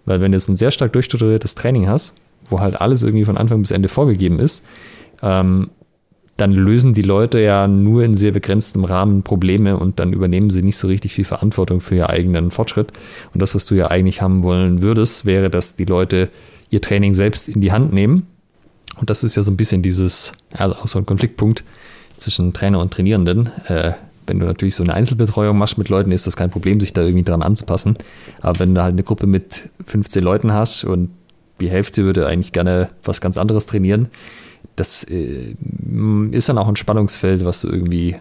Weil 0.05 0.22
wenn 0.22 0.32
du 0.32 0.38
jetzt 0.38 0.49
ein 0.49 0.55
sehr 0.55 0.72
stark 0.72 0.93
durchstrukturiertes 0.93 1.55
Training 1.55 1.88
hast, 1.88 2.13
wo 2.49 2.59
halt 2.59 2.80
alles 2.80 3.03
irgendwie 3.03 3.26
von 3.26 3.38
Anfang 3.38 3.61
bis 3.61 3.72
Ende 3.72 3.88
vorgegeben 3.88 4.39
ist, 4.39 4.65
ähm, 5.22 5.69
dann 6.38 6.53
lösen 6.53 6.93
die 6.93 7.03
Leute 7.03 7.39
ja 7.39 7.67
nur 7.67 8.03
in 8.03 8.15
sehr 8.15 8.32
begrenztem 8.32 8.84
Rahmen 8.84 9.22
Probleme 9.22 9.78
und 9.78 9.99
dann 9.99 10.13
übernehmen 10.13 10.49
sie 10.49 10.63
nicht 10.63 10.78
so 10.78 10.88
richtig 10.88 11.13
viel 11.13 11.26
Verantwortung 11.26 11.82
für 11.82 11.95
ihren 11.95 12.09
eigenen 12.09 12.51
Fortschritt. 12.51 12.91
Und 13.34 13.41
das, 13.41 13.53
was 13.53 13.67
du 13.67 13.76
ja 13.76 13.91
eigentlich 13.91 14.22
haben 14.22 14.41
wollen 14.41 14.82
würdest, 14.82 15.26
wäre, 15.26 15.49
dass 15.49 15.76
die 15.76 15.86
Leute 15.86 16.30
ihr 16.69 16.82
Training 16.82 17.13
selbst 17.13 17.47
in 17.47 17.61
die 17.61 17.72
Hand 17.72 17.93
nehmen. 17.93 18.26
Und 18.99 19.09
das 19.09 19.24
ist 19.24 19.36
ja 19.36 19.43
so 19.43 19.51
ein 19.51 19.57
bisschen 19.57 19.84
dieses, 19.84 20.34
also 20.53 20.76
auch 20.76 20.88
so 20.88 20.97
ein 20.97 21.05
Konfliktpunkt, 21.05 21.63
zwischen 22.22 22.53
Trainer 22.53 22.80
und 22.80 22.93
Trainierenden. 22.93 23.49
Äh, 23.67 23.93
wenn 24.28 24.39
du 24.39 24.45
natürlich 24.45 24.76
so 24.76 24.84
eine 24.84 24.93
Einzelbetreuung 24.93 25.57
machst 25.57 25.78
mit 25.78 25.89
Leuten, 25.89 26.11
ist 26.11 26.28
das 26.28 26.38
kein 26.38 26.49
Problem, 26.49 26.80
sich 26.80 26.93
da 26.93 27.01
irgendwie 27.01 27.24
dran 27.24 27.41
anzupassen. 27.41 27.97
Aber 28.39 28.59
wenn 28.59 28.74
du 28.74 28.82
halt 28.82 28.93
eine 28.93 29.03
Gruppe 29.03 29.28
mit 29.28 29.69
15 29.86 30.24
Leuten 30.24 30.53
hast 30.53 30.84
und 30.84 31.09
die 31.59 31.69
Hälfte 31.69 32.03
würde 32.03 32.28
eigentlich 32.28 32.53
gerne 32.53 32.89
was 33.03 33.22
ganz 33.22 33.38
anderes 33.38 33.65
trainieren, 33.65 34.07
das 34.76 35.03
äh, 35.03 35.55
ist 36.32 36.49
dann 36.49 36.57
auch 36.57 36.67
ein 36.67 36.76
Spannungsfeld, 36.76 37.43
was 37.43 37.61
du 37.61 37.69
irgendwie 37.69 38.15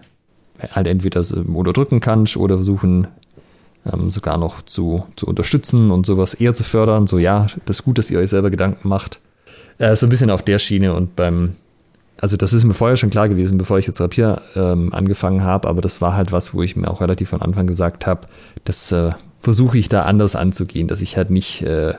halt 0.72 0.86
entweder 0.86 1.22
unterdrücken 1.46 2.01
kannst 2.01 2.36
oder 2.36 2.57
versuchen 2.57 3.07
ähm, 3.90 4.11
sogar 4.11 4.36
noch 4.36 4.62
zu, 4.62 5.05
zu 5.16 5.26
unterstützen 5.26 5.90
und 5.90 6.07
sowas 6.07 6.34
eher 6.34 6.55
zu 6.55 6.64
fördern. 6.64 7.07
So, 7.07 7.18
ja, 7.18 7.46
das 7.66 7.78
ist 7.78 7.84
gut, 7.84 7.98
dass 7.98 8.11
ihr 8.11 8.18
euch 8.18 8.30
selber 8.30 8.51
Gedanken 8.51 8.88
macht. 8.88 9.20
Äh, 9.78 9.96
so 9.96 10.07
ein 10.07 10.11
bisschen 10.11 10.30
auf 10.30 10.42
der 10.42 10.59
Schiene 10.59 10.94
und 10.94 11.16
beim 11.16 11.57
also 12.21 12.37
das 12.37 12.53
ist 12.53 12.64
mir 12.64 12.75
vorher 12.75 12.97
schon 12.97 13.11
klar 13.11 13.29
gewesen, 13.29 13.57
bevor 13.57 13.79
ich 13.79 13.87
jetzt 13.87 14.01
Rapier 14.01 14.43
ähm, 14.55 14.93
angefangen 14.93 15.43
habe, 15.43 15.68
aber 15.68 15.81
das 15.81 16.01
war 16.01 16.14
halt 16.14 16.33
was, 16.33 16.53
wo 16.53 16.62
ich 16.62 16.77
mir 16.77 16.91
auch 16.91 17.01
relativ 17.01 17.31
von 17.31 17.41
Anfang 17.41 17.66
gesagt 17.66 18.07
habe, 18.07 18.29
das 18.64 18.93
äh, 18.93 19.12
versuche 19.41 19.79
ich 19.79 19.89
da 19.89 20.03
anders 20.03 20.37
anzugehen, 20.37 20.87
dass 20.87 21.01
ich 21.01 21.16
halt 21.16 21.31
nicht 21.31 21.62
äh, 21.62 21.95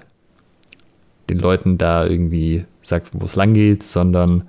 den 1.29 1.39
Leuten 1.39 1.77
da 1.77 2.05
irgendwie 2.05 2.65
sage, 2.83 3.05
wo 3.13 3.25
es 3.25 3.35
lang 3.35 3.53
geht, 3.53 3.83
sondern 3.83 4.43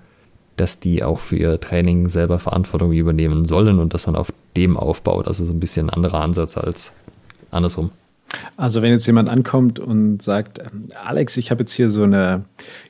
dass 0.56 0.78
die 0.78 1.02
auch 1.02 1.18
für 1.18 1.36
ihr 1.36 1.58
Training 1.58 2.10
selber 2.10 2.38
Verantwortung 2.38 2.92
übernehmen 2.92 3.46
sollen 3.46 3.78
und 3.78 3.94
dass 3.94 4.06
man 4.06 4.16
auf 4.16 4.32
dem 4.56 4.76
aufbaut. 4.76 5.26
Also 5.26 5.46
so 5.46 5.54
ein 5.54 5.60
bisschen 5.60 5.86
ein 5.88 5.94
anderer 5.94 6.20
Ansatz 6.20 6.58
als 6.58 6.92
andersrum. 7.50 7.90
Also 8.56 8.82
wenn 8.82 8.92
jetzt 8.92 9.06
jemand 9.06 9.28
ankommt 9.28 9.78
und 9.78 10.22
sagt, 10.22 10.58
ähm, 10.58 10.88
Alex, 11.02 11.36
ich 11.36 11.50
habe 11.50 11.62
jetzt 11.62 11.72
hier 11.72 11.88
so 11.88 12.02
eine 12.04 12.44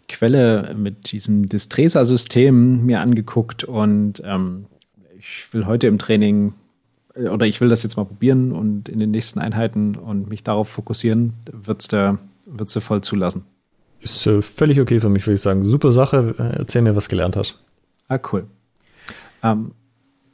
Quelle 0.08 0.74
mit 0.76 1.12
diesem 1.12 1.46
Distresa-System 1.46 2.84
mir 2.84 3.00
angeguckt 3.00 3.64
und 3.64 4.22
ähm, 4.24 4.66
ich 5.18 5.52
will 5.52 5.66
heute 5.66 5.86
im 5.86 5.98
Training 5.98 6.54
äh, 7.14 7.28
oder 7.28 7.46
ich 7.46 7.60
will 7.60 7.68
das 7.68 7.82
jetzt 7.82 7.96
mal 7.96 8.04
probieren 8.04 8.52
und 8.52 8.88
in 8.88 8.98
den 8.98 9.10
nächsten 9.10 9.38
Einheiten 9.38 9.96
und 9.96 10.28
mich 10.28 10.44
darauf 10.44 10.68
fokussieren, 10.68 11.34
wird 11.50 11.82
es 11.82 11.88
der 11.88 12.18
wird's 12.44 12.76
voll 12.76 13.02
zulassen. 13.02 13.44
Ist 14.00 14.26
äh, 14.26 14.42
völlig 14.42 14.80
okay 14.80 15.00
für 15.00 15.08
mich, 15.08 15.26
würde 15.26 15.36
ich 15.36 15.40
sagen. 15.40 15.62
Super 15.62 15.92
Sache. 15.92 16.34
Erzähl 16.38 16.82
mir, 16.82 16.96
was 16.96 17.08
gelernt 17.08 17.36
hast. 17.36 17.58
Ah, 18.08 18.18
cool. 18.32 18.46
Ähm, 19.42 19.72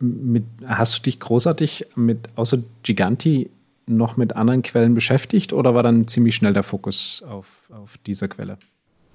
mit, 0.00 0.44
hast 0.66 0.98
du 0.98 1.02
dich 1.02 1.20
großartig 1.20 1.86
mit 1.96 2.28
außer 2.36 2.58
Giganti 2.82 3.50
noch 3.88 4.16
mit 4.16 4.36
anderen 4.36 4.62
Quellen 4.62 4.94
beschäftigt 4.94 5.52
oder 5.52 5.74
war 5.74 5.82
dann 5.82 6.08
ziemlich 6.08 6.34
schnell 6.34 6.52
der 6.52 6.62
Fokus 6.62 7.22
auf, 7.28 7.70
auf 7.70 7.98
dieser 8.06 8.28
Quelle? 8.28 8.58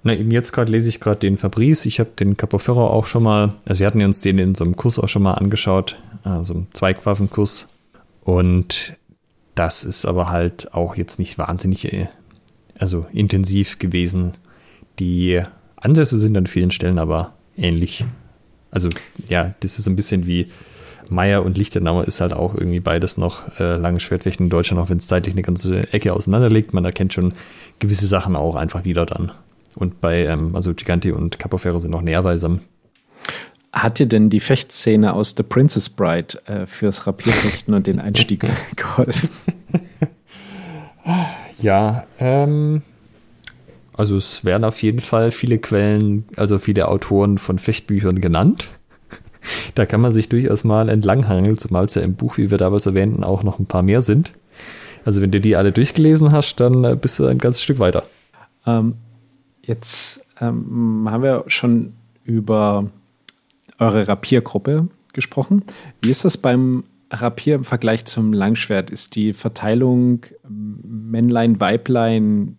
Na, 0.04 0.14
eben 0.14 0.32
jetzt 0.32 0.52
gerade 0.52 0.72
lese 0.72 0.90
ich 0.90 1.00
gerade 1.00 1.20
den 1.20 1.38
Fabrice. 1.38 1.86
Ich 1.86 2.00
habe 2.00 2.12
den 2.20 2.36
Capoferro 2.36 2.88
auch 2.88 3.06
schon 3.06 3.24
mal, 3.24 3.54
also 3.66 3.80
wir 3.80 3.88
hatten 3.88 4.02
uns 4.04 4.20
den 4.20 4.38
in 4.38 4.54
so 4.54 4.66
einem 4.66 4.76
Kurs 4.76 5.00
auch 5.00 5.08
schon 5.08 5.24
mal 5.24 5.34
angeschaut, 5.34 5.98
also 6.24 6.54
einem 6.54 6.68
Zweigwaffenkurs. 6.74 7.68
Und 8.22 8.94
das 9.56 9.86
ist 9.86 10.06
aber 10.06 10.30
halt 10.30 10.74
auch 10.74 10.96
jetzt 10.96 11.20
nicht 11.20 11.38
wahnsinnig, 11.38 11.92
äh, 11.94 12.08
also 12.78 13.06
intensiv 13.14 13.80
gewesen. 13.80 14.32
Die 15.00 15.42
Ansätze 15.78 16.20
sind 16.20 16.36
an 16.36 16.48
vielen 16.48 16.72
Stellen 16.72 17.00
aber 17.00 17.34
ähnlich. 17.58 18.06
Also 18.72 18.90
ja, 19.30 19.54
das 19.62 19.78
ist 19.78 19.86
so 19.86 19.92
ein 19.92 19.96
bisschen 19.96 20.26
wie 20.26 20.48
Meier 21.10 21.44
und 21.46 21.58
Lichtenauer 21.58 22.06
ist 22.06 22.22
halt 22.22 22.34
auch 22.34 22.54
irgendwie 22.56 22.80
beides 22.80 23.18
noch 23.18 23.60
äh, 23.60 23.76
lange 23.76 24.00
Schwertfechten 24.00 24.46
in 24.46 24.50
Deutschland, 24.50 24.82
auch 24.82 24.90
wenn 24.90 24.98
es 24.98 25.08
zeitlich 25.08 25.36
eine 25.36 25.42
ganze 25.42 25.92
Ecke 25.94 26.14
auseinanderlegt. 26.14 26.74
Man 26.74 26.86
erkennt 26.86 27.14
schon 27.14 27.34
gewisse 27.80 28.06
Sachen 28.06 28.36
auch 28.36 28.56
einfach 28.56 28.84
wieder 28.84 29.06
dann. 29.06 29.32
Und 29.76 30.02
bei, 30.02 30.26
ähm, 30.26 30.56
also 30.56 30.74
Giganti 30.74 31.12
und 31.12 31.40
Capoferro 31.40 31.80
sind 31.80 31.92
noch 31.92 32.02
näher 32.02 32.24
beisammen. 32.24 32.62
Hat 33.72 33.98
dir 33.98 34.06
denn 34.06 34.30
die 34.30 34.40
Fechtszene 34.40 35.14
aus 35.14 35.34
The 35.36 35.44
Princess 35.44 35.90
Bride 35.90 36.38
äh, 36.46 36.66
fürs 36.68 37.08
Rapierfechten 37.08 37.74
und 37.74 37.88
den 37.88 38.00
Einstieg 38.00 38.46
geholfen? 38.76 39.30
Ja, 41.60 42.06
ähm, 42.20 42.84
also 43.94 44.18
es 44.18 44.46
werden 44.46 44.64
auf 44.64 44.82
jeden 44.82 45.00
Fall 45.00 45.32
viele 45.32 45.58
Quellen, 45.58 46.26
also 46.36 46.60
viele 46.60 46.88
Autoren 46.88 47.38
von 47.38 47.58
Fechtbüchern 47.58 48.22
genannt 48.22 48.70
da 49.76 49.86
kann 49.86 50.02
man 50.02 50.12
sich 50.12 50.30
durchaus 50.30 50.64
mal 50.64 50.90
entlanghangeln, 50.90 51.58
zumal 51.58 51.86
es 51.86 51.96
ja 51.96 52.02
im 52.02 52.16
Buch, 52.16 52.38
wie 52.38 52.52
wir 52.52 52.58
damals 52.58 52.86
erwähnten, 52.86 53.24
auch 53.24 53.44
noch 53.44 53.60
ein 53.60 53.66
paar 53.66 53.84
mehr 53.84 54.02
sind. 54.02 54.34
Also 55.06 55.22
wenn 55.22 55.32
du 55.32 55.42
die 55.42 55.56
alle 55.56 55.72
durchgelesen 55.72 56.32
hast, 56.32 56.60
dann 56.60 56.84
äh, 56.84 56.98
bist 57.00 57.20
du 57.20 57.26
ein 57.26 57.38
ganzes 57.38 57.62
Stück 57.64 57.80
weiter. 57.80 58.04
Ähm, 58.66 58.96
jetzt 59.62 60.26
ähm, 60.40 61.08
haben 61.10 61.24
wir 61.24 61.44
schon 61.48 61.94
über 62.24 62.90
eure 63.80 64.08
Rapiergruppe 64.08 64.88
gesprochen. 65.14 65.64
Wie 66.02 66.12
ist 66.12 66.26
das 66.26 66.38
beim 66.38 66.86
Rapier 67.12 67.56
im 67.56 67.64
Vergleich 67.64 68.06
zum 68.06 68.34
Langschwert? 68.34 68.90
Ist 68.90 69.16
die 69.16 69.34
Verteilung 69.34 70.26
Männlein, 70.48 71.60
Weiblein 71.60 72.58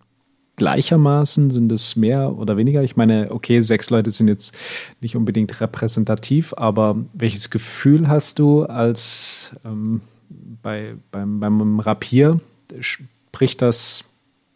gleichermaßen? 0.57 1.51
Sind 1.51 1.73
es 1.73 1.97
mehr 1.97 2.37
oder 2.37 2.57
weniger? 2.57 2.83
Ich 2.83 2.97
meine, 2.97 3.31
okay, 3.31 3.61
sechs 3.61 3.91
Leute 3.91 4.11
sind 4.11 4.29
jetzt 4.29 4.57
nicht 5.01 5.17
unbedingt 5.17 5.61
repräsentativ, 5.61 6.55
aber 6.57 6.97
welches 7.13 7.51
Gefühl 7.51 8.09
hast 8.09 8.39
du 8.39 8.65
als 8.65 9.55
ähm, 9.65 10.01
bei, 10.63 10.95
beim, 11.11 11.41
beim 11.41 11.81
Rapier? 11.81 12.41
Spricht 12.81 13.63
das 13.63 14.05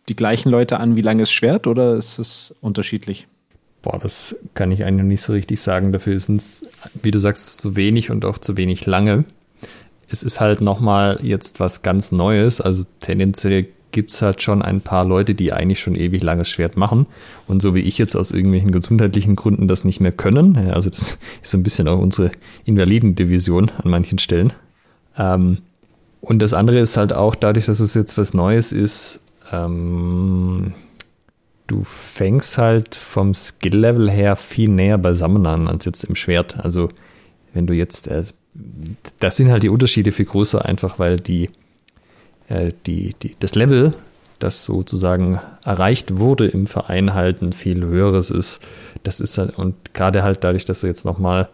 die 0.08 0.16
gleichen 0.16 0.48
Leute 0.48 0.80
an 0.80 0.96
wie 0.96 1.02
langes 1.02 1.30
Schwert 1.30 1.66
oder 1.66 1.96
ist 1.96 2.18
es 2.18 2.56
unterschiedlich? 2.60 3.26
Boah, 3.82 3.98
das 3.98 4.36
kann 4.54 4.72
ich 4.72 4.84
eigentlich 4.84 5.06
nicht 5.06 5.22
so 5.22 5.32
richtig 5.32 5.60
sagen. 5.60 5.92
Dafür 5.92 6.14
ist 6.16 6.28
es, 6.28 6.66
wie 7.02 7.10
du 7.10 7.18
sagst, 7.18 7.60
zu 7.60 7.76
wenig 7.76 8.10
und 8.10 8.24
auch 8.24 8.38
zu 8.38 8.56
wenig 8.56 8.86
lange. 8.86 9.24
Es 10.10 10.22
ist 10.22 10.40
halt 10.40 10.60
nochmal 10.60 11.20
jetzt 11.22 11.60
was 11.60 11.82
ganz 11.82 12.10
Neues. 12.10 12.60
Also 12.60 12.84
tendenziell 13.00 13.68
gibt 13.92 14.10
es 14.10 14.22
halt 14.22 14.42
schon 14.42 14.62
ein 14.62 14.80
paar 14.80 15.04
Leute, 15.04 15.34
die 15.34 15.52
eigentlich 15.52 15.80
schon 15.80 15.94
ewig 15.94 16.22
langes 16.22 16.48
Schwert 16.48 16.76
machen. 16.76 17.06
Und 17.46 17.62
so 17.62 17.74
wie 17.74 17.80
ich 17.80 17.98
jetzt 17.98 18.16
aus 18.16 18.30
irgendwelchen 18.30 18.72
gesundheitlichen 18.72 19.36
Gründen 19.36 19.68
das 19.68 19.84
nicht 19.84 20.00
mehr 20.00 20.12
können, 20.12 20.56
also 20.70 20.90
das 20.90 21.18
ist 21.42 21.50
so 21.50 21.58
ein 21.58 21.62
bisschen 21.62 21.88
auch 21.88 21.98
unsere 21.98 22.30
Invalidendivision 22.64 23.70
an 23.82 23.90
manchen 23.90 24.18
Stellen. 24.18 24.52
Ähm, 25.16 25.58
und 26.20 26.40
das 26.40 26.52
andere 26.52 26.78
ist 26.78 26.96
halt 26.96 27.12
auch, 27.12 27.34
dadurch, 27.34 27.66
dass 27.66 27.80
es 27.80 27.94
jetzt 27.94 28.18
was 28.18 28.34
Neues 28.34 28.72
ist, 28.72 29.20
ähm, 29.52 30.74
du 31.66 31.84
fängst 31.84 32.58
halt 32.58 32.94
vom 32.94 33.34
Skill-Level 33.34 34.10
her 34.10 34.36
viel 34.36 34.68
näher 34.68 34.98
beisammen 34.98 35.46
an 35.46 35.68
als 35.68 35.84
jetzt 35.84 36.04
im 36.04 36.16
Schwert. 36.16 36.58
Also 36.58 36.88
wenn 37.54 37.66
du 37.66 37.74
jetzt, 37.74 38.08
äh, 38.08 38.24
das 39.20 39.36
sind 39.36 39.50
halt 39.50 39.62
die 39.62 39.68
Unterschiede 39.68 40.12
viel 40.12 40.26
größer, 40.26 40.64
einfach 40.64 40.98
weil 40.98 41.18
die 41.18 41.50
äh, 42.48 42.72
die, 42.86 43.14
die, 43.22 43.36
das 43.38 43.54
Level, 43.54 43.92
das 44.38 44.64
sozusagen 44.64 45.40
erreicht 45.64 46.18
wurde 46.18 46.46
im 46.46 46.66
Verein, 46.66 47.14
halt 47.14 47.54
viel 47.54 47.84
höheres 47.84 48.30
ist. 48.30 48.60
Das 49.02 49.20
ist 49.20 49.38
halt, 49.38 49.58
und 49.58 49.94
gerade 49.94 50.22
halt 50.22 50.44
dadurch, 50.44 50.64
dass 50.64 50.80
du 50.80 50.86
jetzt 50.86 51.04
nochmal 51.04 51.48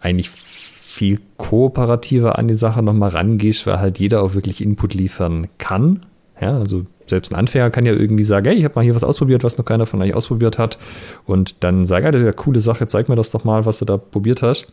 eigentlich 0.00 0.30
viel 0.30 1.20
kooperativer 1.36 2.38
an 2.38 2.48
die 2.48 2.54
Sache 2.54 2.82
nochmal 2.82 3.10
rangehst, 3.10 3.66
weil 3.66 3.80
halt 3.80 3.98
jeder 3.98 4.22
auch 4.22 4.34
wirklich 4.34 4.60
Input 4.60 4.94
liefern 4.94 5.48
kann. 5.58 6.06
Ja, 6.40 6.58
also 6.58 6.86
selbst 7.06 7.32
ein 7.32 7.38
Anfänger 7.38 7.70
kann 7.70 7.86
ja 7.86 7.92
irgendwie 7.92 8.22
sagen, 8.22 8.46
hey, 8.46 8.56
ich 8.56 8.64
habe 8.64 8.74
mal 8.76 8.84
hier 8.84 8.94
was 8.94 9.04
ausprobiert, 9.04 9.44
was 9.44 9.58
noch 9.58 9.64
keiner 9.64 9.86
von 9.86 10.00
euch 10.00 10.14
ausprobiert 10.14 10.58
hat. 10.58 10.78
Und 11.26 11.62
dann 11.64 11.84
sage, 11.84 12.08
ah, 12.08 12.10
das 12.10 12.22
ist 12.22 12.26
ja 12.26 12.32
coole 12.32 12.60
Sache, 12.60 12.86
zeig 12.86 13.08
mir 13.08 13.16
das 13.16 13.30
doch 13.30 13.44
mal, 13.44 13.66
was 13.66 13.80
du 13.80 13.84
da 13.84 13.96
probiert 13.98 14.42
hast. 14.42 14.68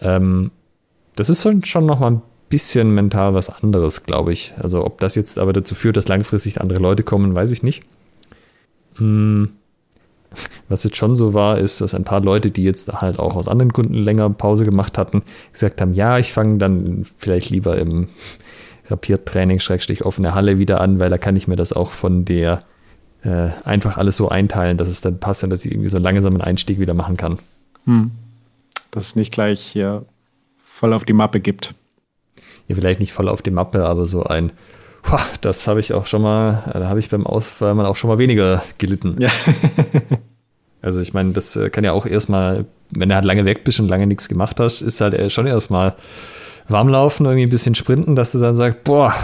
Ähm, 0.00 0.50
das 1.16 1.28
ist 1.28 1.46
schon 1.66 1.86
noch 1.86 2.00
mal 2.00 2.12
ein 2.12 2.22
bisschen 2.48 2.94
mental 2.94 3.34
was 3.34 3.50
anderes, 3.50 4.04
glaube 4.04 4.32
ich. 4.32 4.54
Also 4.58 4.84
ob 4.84 5.00
das 5.00 5.14
jetzt 5.14 5.38
aber 5.38 5.52
dazu 5.52 5.74
führt, 5.74 5.96
dass 5.96 6.08
langfristig 6.08 6.60
andere 6.60 6.78
Leute 6.78 7.02
kommen, 7.02 7.34
weiß 7.34 7.50
ich 7.52 7.62
nicht. 7.62 7.82
Hm. 8.96 9.50
Was 10.68 10.82
jetzt 10.84 10.96
schon 10.96 11.14
so 11.14 11.32
war, 11.32 11.58
ist, 11.58 11.80
dass 11.80 11.94
ein 11.94 12.04
paar 12.04 12.20
Leute, 12.20 12.50
die 12.50 12.64
jetzt 12.64 12.92
halt 13.00 13.18
auch 13.18 13.36
aus 13.36 13.48
anderen 13.48 13.72
Kunden 13.72 13.94
länger 13.94 14.28
Pause 14.30 14.64
gemacht 14.64 14.98
hatten, 14.98 15.22
gesagt 15.52 15.80
haben, 15.80 15.94
ja, 15.94 16.18
ich 16.18 16.32
fange 16.32 16.58
dann 16.58 17.06
vielleicht 17.18 17.50
lieber 17.50 17.78
im 17.78 18.08
Rapiertraining, 18.88 19.60
Schrägstrich 19.60 20.04
offene 20.04 20.34
Halle 20.34 20.58
wieder 20.58 20.80
an, 20.80 20.98
weil 20.98 21.10
da 21.10 21.18
kann 21.18 21.36
ich 21.36 21.48
mir 21.48 21.56
das 21.56 21.72
auch 21.72 21.90
von 21.90 22.24
der 22.24 22.60
äh, 23.22 23.50
einfach 23.64 23.96
alles 23.96 24.16
so 24.16 24.28
einteilen, 24.28 24.76
dass 24.76 24.88
es 24.88 25.00
dann 25.00 25.20
passt 25.20 25.44
und 25.44 25.50
dass 25.50 25.64
ich 25.64 25.72
irgendwie 25.72 25.88
so 25.88 25.96
einen 25.96 26.04
langsamen 26.04 26.40
Einstieg 26.40 26.78
wieder 26.78 26.94
machen 26.94 27.16
kann. 27.16 27.38
Hm. 27.84 28.10
Dass 28.90 29.08
es 29.08 29.16
nicht 29.16 29.32
gleich 29.32 29.60
hier 29.60 30.04
voll 30.58 30.92
auf 30.92 31.04
die 31.04 31.12
Mappe 31.12 31.40
gibt. 31.40 31.74
Ja, 32.68 32.76
vielleicht 32.76 33.00
nicht 33.00 33.12
voll 33.12 33.28
auf 33.28 33.42
die 33.42 33.50
Mappe, 33.50 33.84
aber 33.84 34.06
so 34.06 34.22
ein, 34.22 34.52
boah, 35.02 35.20
das 35.40 35.66
habe 35.66 35.80
ich 35.80 35.92
auch 35.92 36.06
schon 36.06 36.22
mal, 36.22 36.64
äh, 36.72 36.80
da 36.80 36.88
habe 36.88 37.00
ich 37.00 37.10
beim 37.10 37.26
Ausfall 37.26 37.78
auch 37.84 37.96
schon 37.96 38.08
mal 38.08 38.18
weniger 38.18 38.62
gelitten. 38.78 39.16
Ja. 39.18 39.28
also 40.82 41.00
ich 41.00 41.12
meine, 41.12 41.32
das 41.32 41.56
äh, 41.56 41.70
kann 41.70 41.84
ja 41.84 41.92
auch 41.92 42.06
erstmal, 42.06 42.66
wenn 42.90 43.08
du 43.08 43.14
halt 43.14 43.24
lange 43.24 43.44
weg 43.44 43.64
bist 43.64 43.80
und 43.80 43.88
lange 43.88 44.06
nichts 44.06 44.28
gemacht 44.28 44.60
hast, 44.60 44.80
ist 44.80 45.00
halt 45.00 45.14
äh, 45.14 45.30
schon 45.30 45.46
erstmal 45.46 45.94
warmlaufen, 46.68 47.26
irgendwie 47.26 47.46
ein 47.46 47.50
bisschen 47.50 47.74
sprinten, 47.74 48.16
dass 48.16 48.32
du 48.32 48.38
dann 48.38 48.54
sagst, 48.54 48.84
boah, 48.84 49.14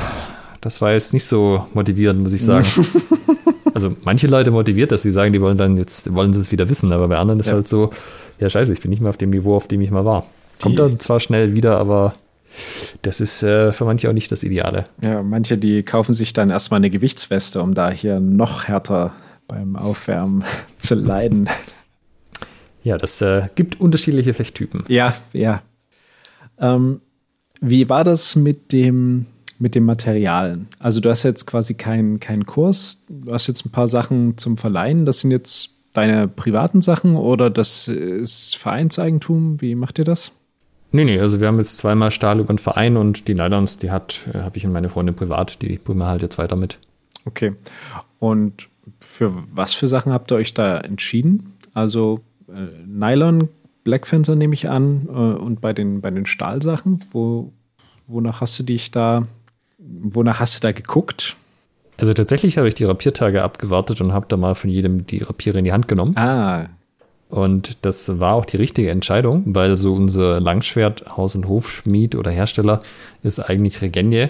das 0.61 0.83
war 0.83 0.93
jetzt 0.93 1.15
nicht 1.15 1.25
so 1.25 1.65
motivierend, 1.73 2.21
muss 2.21 2.35
ich 2.35 2.45
sagen. 2.45 2.67
also 3.75 3.97
manche 4.05 4.27
Leute 4.27 4.51
motiviert, 4.51 4.93
dass 4.93 5.03
sie 5.03 5.11
sagen, 5.11 5.33
die 5.33 5.41
wollen 5.41 5.57
dann 5.57 5.79
jetzt, 5.79 6.13
wollen 6.13 6.35
sie 6.35 6.41
es 6.41 6.53
wieder 6.53 6.69
wissen, 6.69 6.93
aber 6.93 7.09
bei 7.09 7.17
anderen 7.17 7.41
ist 7.41 7.47
ja. 7.47 7.55
halt 7.55 7.69
so, 7.69 7.91
ja 8.39 8.51
scheiße, 8.51 8.73
ich 8.73 8.81
bin 8.81 8.91
nicht 8.91 9.01
mehr 9.01 9.11
auf 9.11 9.17
dem 9.17 9.31
Niveau, 9.31 9.57
auf 9.57 9.69
dem 9.69 9.81
ich 9.81 9.91
mal 9.91 10.05
war. 10.05 10.27
Kommt 10.63 10.79
dann 10.79 11.01
zwar 11.01 11.21
schnell 11.21 11.55
wieder, 11.55 11.79
aber 11.79 12.13
das 13.03 13.21
ist 13.21 13.43
äh, 13.43 13.73
für 13.73 13.85
manche 13.85 14.09
auch 14.09 14.13
nicht 14.13 14.31
das 14.33 14.43
Ideale. 14.43 14.85
Ja, 15.03 15.23
manche, 15.23 15.59
die 15.59 15.83
kaufen 15.83 16.13
sich 16.13 16.33
dann 16.33 16.51
erstmal 16.51 16.79
eine 16.79 16.91
Gewichtsweste, 16.91 17.63
um 17.63 17.75
da 17.75 17.91
hier 17.91 18.21
noch 18.21 18.65
härter 18.65 19.13
beim 19.49 19.77
Aufwärmen 19.77 20.45
zu 20.79 20.95
leiden. 20.95 21.49
Ja, 22.83 22.99
das 22.99 23.21
äh, 23.21 23.49
gibt 23.55 23.81
unterschiedliche 23.81 24.35
Fechttypen. 24.35 24.85
Ja, 24.89 25.15
ja. 25.33 25.63
Ähm, 26.59 27.01
wie 27.61 27.89
war 27.89 28.05
das 28.05 28.37
mit 28.37 28.73
dem, 28.73 29.27
mit 29.59 29.75
dem 29.75 29.85
Material? 29.85 30.61
Also 30.79 31.01
du 31.01 31.11
hast 31.11 31.25
jetzt 31.25 31.47
quasi 31.47 31.75
keinen 31.75 32.21
kein 32.21 32.47
Kurs, 32.47 33.03
du 33.09 33.33
hast 33.33 33.49
jetzt 33.49 33.67
ein 33.67 33.71
paar 33.71 33.89
Sachen 33.89 34.39
zum 34.39 34.57
Verleihen. 34.57 35.05
Das 35.05 35.21
sind 35.21 35.31
jetzt 35.31 35.77
deine 35.93 36.29
privaten 36.29 36.83
Sachen 36.83 37.17
oder 37.17 37.51
das 37.51 37.89
ist 37.89 38.57
Vereinseigentum? 38.57 39.61
Wie 39.61 39.75
macht 39.75 39.99
ihr 39.99 40.05
das? 40.05 40.33
Nee, 40.93 41.05
nee, 41.05 41.21
also 41.21 41.41
wir 41.41 41.47
haben 41.47 41.59
jetzt 41.59 41.79
zweimal 41.79 42.11
Stahl 42.11 42.41
über 42.41 42.53
den 42.53 42.59
Verein 42.59 42.97
und 42.97 43.29
die 43.29 43.35
Nylons, 43.35 43.79
die 43.79 43.91
hat, 43.91 44.21
äh, 44.33 44.39
habe 44.39 44.57
ich 44.57 44.67
und 44.67 44.73
meine 44.73 44.89
Freundin 44.89 45.15
privat, 45.15 45.63
die 45.63 45.79
bringen 45.79 46.01
wir 46.01 46.09
halt 46.09 46.23
jetzt 46.23 46.39
weiter 46.39 46.57
mit. 46.57 46.79
Okay. 47.25 47.55
Und 48.19 48.69
für 48.99 49.33
was 49.53 49.73
für 49.73 49.89
Sachen 49.89 50.13
habt 50.13 50.33
ihr 50.33 50.37
euch 50.37 50.53
da 50.55 50.79
entschieden? 50.79 51.55
Also 51.75 52.21
äh, 52.49 52.67
Nylon, 52.87 53.49
Black 53.85 54.07
Fencer 54.07 54.35
nehme 54.35 54.55
ich 54.55 54.69
an 54.69 55.07
äh, 55.09 55.13
und 55.13 55.61
bei 55.61 55.73
den, 55.73 56.01
bei 56.01 56.11
den 56.11 56.27
Stahlsachen, 56.27 56.99
wo, 57.13 57.53
wonach 58.07 58.41
hast 58.41 58.59
du 58.59 58.65
dich 58.65 58.91
da, 58.91 59.23
wonach 59.79 60.41
hast 60.41 60.63
du 60.63 60.67
da 60.67 60.73
geguckt? 60.73 61.37
Also 61.99 62.15
tatsächlich 62.15 62.59
habe 62.59 62.67
ich 62.67 62.75
die 62.75 62.85
Rapiertage 62.85 63.43
abgewartet 63.43 64.01
und 64.01 64.13
habe 64.13 64.27
da 64.29 64.37
mal 64.37 64.55
von 64.55 64.71
jedem 64.71 65.07
die 65.07 65.19
Rapiere 65.19 65.59
in 65.59 65.67
die 65.67 65.73
Hand 65.73 65.87
genommen. 65.87 66.17
Ah, 66.17 66.69
und 67.31 67.79
das 67.83 68.19
war 68.19 68.35
auch 68.35 68.45
die 68.45 68.57
richtige 68.57 68.91
Entscheidung, 68.91 69.45
weil 69.47 69.77
so 69.77 69.95
unser 69.95 70.41
Langschwert 70.41 71.17
Haus- 71.17 71.37
und 71.37 71.49
Hofschmied 71.49 72.17
oder 72.17 72.31
Hersteller 72.31 72.81
ist 73.23 73.39
eigentlich 73.39 73.81
Regenie. 73.81 74.29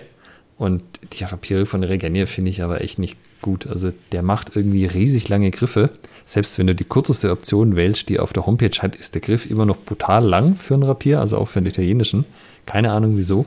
Und 0.58 0.82
die 1.14 1.24
Rapiere 1.24 1.64
von 1.64 1.82
Regenie 1.82 2.26
finde 2.26 2.50
ich 2.50 2.62
aber 2.62 2.82
echt 2.82 2.98
nicht 2.98 3.16
gut. 3.40 3.66
Also 3.66 3.92
der 4.12 4.22
macht 4.22 4.54
irgendwie 4.54 4.84
riesig 4.84 5.30
lange 5.30 5.50
Griffe. 5.50 5.88
Selbst 6.26 6.58
wenn 6.58 6.66
du 6.66 6.74
die 6.74 6.84
kürzeste 6.84 7.30
Option 7.30 7.74
wählst, 7.74 8.10
die 8.10 8.20
auf 8.20 8.34
der 8.34 8.44
Homepage 8.44 8.78
hat, 8.82 8.94
ist 8.94 9.14
der 9.14 9.22
Griff 9.22 9.50
immer 9.50 9.64
noch 9.64 9.78
brutal 9.78 10.22
lang 10.22 10.56
für 10.56 10.74
ein 10.74 10.82
Rapier, 10.82 11.20
also 11.20 11.38
auch 11.38 11.48
für 11.48 11.60
einen 11.60 11.68
italienischen. 11.68 12.26
Keine 12.66 12.92
Ahnung 12.92 13.16
wieso. 13.16 13.46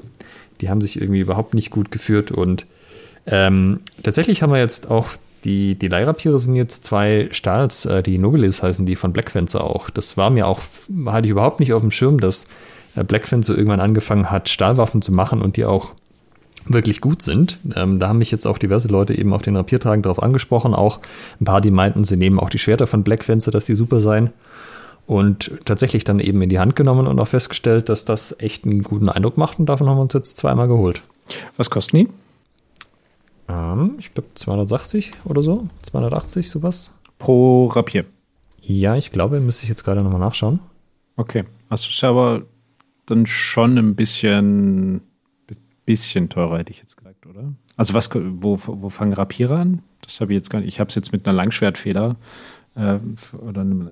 Die 0.61 0.69
haben 0.69 0.81
sich 0.81 0.99
irgendwie 0.99 1.19
überhaupt 1.19 1.53
nicht 1.53 1.69
gut 1.69 1.91
geführt 1.91 2.31
und 2.31 2.65
ähm, 3.27 3.81
tatsächlich 4.01 4.41
haben 4.41 4.51
wir 4.51 4.59
jetzt 4.59 4.89
auch 4.89 5.09
die, 5.43 5.75
die 5.75 5.87
Leihrapiere 5.87 6.39
sind 6.39 6.55
jetzt 6.55 6.83
zwei 6.83 7.27
Stahls, 7.31 7.85
äh, 7.85 8.03
die 8.03 8.17
Nobilis 8.17 8.63
heißen 8.63 8.85
die 8.85 8.95
von 8.95 9.13
Black 9.13 9.31
Fencer 9.31 9.63
auch. 9.63 9.89
Das 9.89 10.17
war 10.17 10.29
mir 10.29 10.47
auch, 10.47 10.61
hatte 11.05 11.25
ich 11.25 11.31
überhaupt 11.31 11.59
nicht 11.59 11.73
auf 11.73 11.81
dem 11.81 11.91
Schirm, 11.91 12.19
dass 12.19 12.47
äh, 12.95 13.03
Black 13.03 13.27
Fencer 13.27 13.55
irgendwann 13.55 13.79
angefangen 13.79 14.31
hat, 14.31 14.49
Stahlwaffen 14.49 15.01
zu 15.01 15.11
machen 15.11 15.41
und 15.41 15.57
die 15.57 15.65
auch 15.65 15.91
wirklich 16.65 17.01
gut 17.01 17.21
sind. 17.21 17.59
Ähm, 17.75 17.99
da 17.99 18.07
haben 18.07 18.19
mich 18.19 18.31
jetzt 18.31 18.45
auch 18.45 18.57
diverse 18.57 18.87
Leute 18.87 19.17
eben 19.17 19.33
auf 19.33 19.41
den 19.41 19.55
Rapiertagen 19.55 20.01
darauf 20.01 20.23
angesprochen. 20.23 20.73
Auch 20.73 20.99
ein 21.41 21.45
paar, 21.45 21.61
die 21.61 21.71
meinten, 21.71 22.03
sie 22.03 22.17
nehmen 22.17 22.39
auch 22.39 22.49
die 22.49 22.59
Schwerter 22.59 22.87
von 22.87 23.03
Black 23.03 23.23
Fencer, 23.23 23.51
dass 23.51 23.65
die 23.65 23.75
super 23.75 23.99
seien. 23.99 24.31
Und 25.05 25.51
tatsächlich 25.65 26.05
dann 26.05 26.19
eben 26.19 26.41
in 26.41 26.47
die 26.47 26.59
Hand 26.59 26.77
genommen 26.77 27.07
und 27.07 27.19
auch 27.19 27.27
festgestellt, 27.27 27.89
dass 27.89 28.05
das 28.05 28.39
echt 28.39 28.63
einen 28.63 28.83
guten 28.83 29.09
Eindruck 29.09 29.37
macht 29.37 29.59
und 29.59 29.65
davon 29.65 29.89
haben 29.89 29.97
wir 29.97 30.03
uns 30.03 30.13
jetzt 30.13 30.37
zweimal 30.37 30.69
geholt. 30.69 31.01
Was 31.57 31.69
kosten 31.69 31.97
die? 31.97 32.22
Ähm, 33.47 33.95
ich 33.99 34.13
glaube 34.13 34.29
280 34.33 35.11
oder 35.25 35.41
so. 35.41 35.65
280, 35.83 36.49
sowas. 36.49 36.93
Pro 37.17 37.67
Rapier. 37.67 38.05
Ja, 38.61 38.95
ich 38.95 39.11
glaube, 39.11 39.39
müsste 39.39 39.63
ich 39.63 39.69
jetzt 39.69 39.83
gerade 39.83 40.01
nochmal 40.01 40.19
nachschauen. 40.19 40.59
Okay. 41.15 41.43
Also 41.69 41.89
ist 41.89 42.03
aber 42.03 42.43
dann 43.05 43.25
schon 43.25 43.77
ein 43.77 43.95
bisschen, 43.95 45.01
bisschen 45.85 46.29
teurer, 46.29 46.59
hätte 46.59 46.71
ich 46.71 46.79
jetzt 46.79 46.97
gesagt, 46.97 47.25
oder? 47.25 47.53
Also 47.75 47.93
was, 47.93 48.09
wo, 48.13 48.57
wo 48.63 48.89
fangen 48.89 49.13
Rapiere 49.13 49.57
an? 49.57 49.81
Das 50.01 50.21
habe 50.21 50.33
ich 50.33 50.37
jetzt 50.37 50.49
gar 50.49 50.59
nicht. 50.59 50.67
Ich 50.67 50.79
habe 50.79 50.89
es 50.89 50.95
jetzt 50.95 51.11
mit 51.11 51.27
einer 51.27 51.35
Langschwertfeder 51.35 52.15
äh, 52.75 52.99
oder 53.37 53.61
einem 53.61 53.91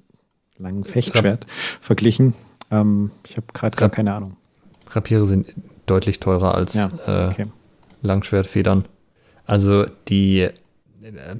langen 0.57 0.83
Fechtschwert 0.83 1.43
Rap 1.43 1.45
verglichen. 1.79 2.33
Ähm, 2.69 3.11
ich 3.25 3.37
habe 3.37 3.47
gerade 3.53 3.75
gar 3.75 3.89
keine 3.89 4.13
Ahnung. 4.13 4.37
Rapiere 4.89 5.25
sind 5.25 5.53
deutlich 5.85 6.19
teurer 6.19 6.55
als 6.55 6.73
ja, 6.73 6.91
okay. 6.93 7.41
äh, 7.43 7.45
Langschwertfedern. 8.01 8.85
Also 9.51 9.85
die 10.07 10.47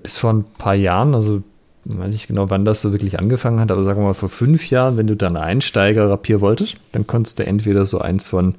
bis 0.03 0.17
vor 0.17 0.33
ein 0.33 0.43
paar 0.43 0.75
Jahren, 0.75 1.15
also 1.15 1.43
weiß 1.85 2.13
ich 2.13 2.27
genau, 2.27 2.49
wann 2.49 2.65
das 2.65 2.81
so 2.81 2.91
wirklich 2.91 3.17
angefangen 3.17 3.61
hat, 3.61 3.71
aber 3.71 3.85
sagen 3.85 4.01
wir 4.01 4.07
mal 4.07 4.13
vor 4.13 4.27
fünf 4.27 4.69
Jahren, 4.69 4.97
wenn 4.97 5.07
du 5.07 5.15
dann 5.15 5.37
Einsteiger-Rapier 5.37 6.41
wolltest, 6.41 6.75
dann 6.91 7.07
konntest 7.07 7.39
du 7.39 7.45
entweder 7.45 7.85
so 7.85 7.99
eins 7.99 8.27
von, 8.27 8.55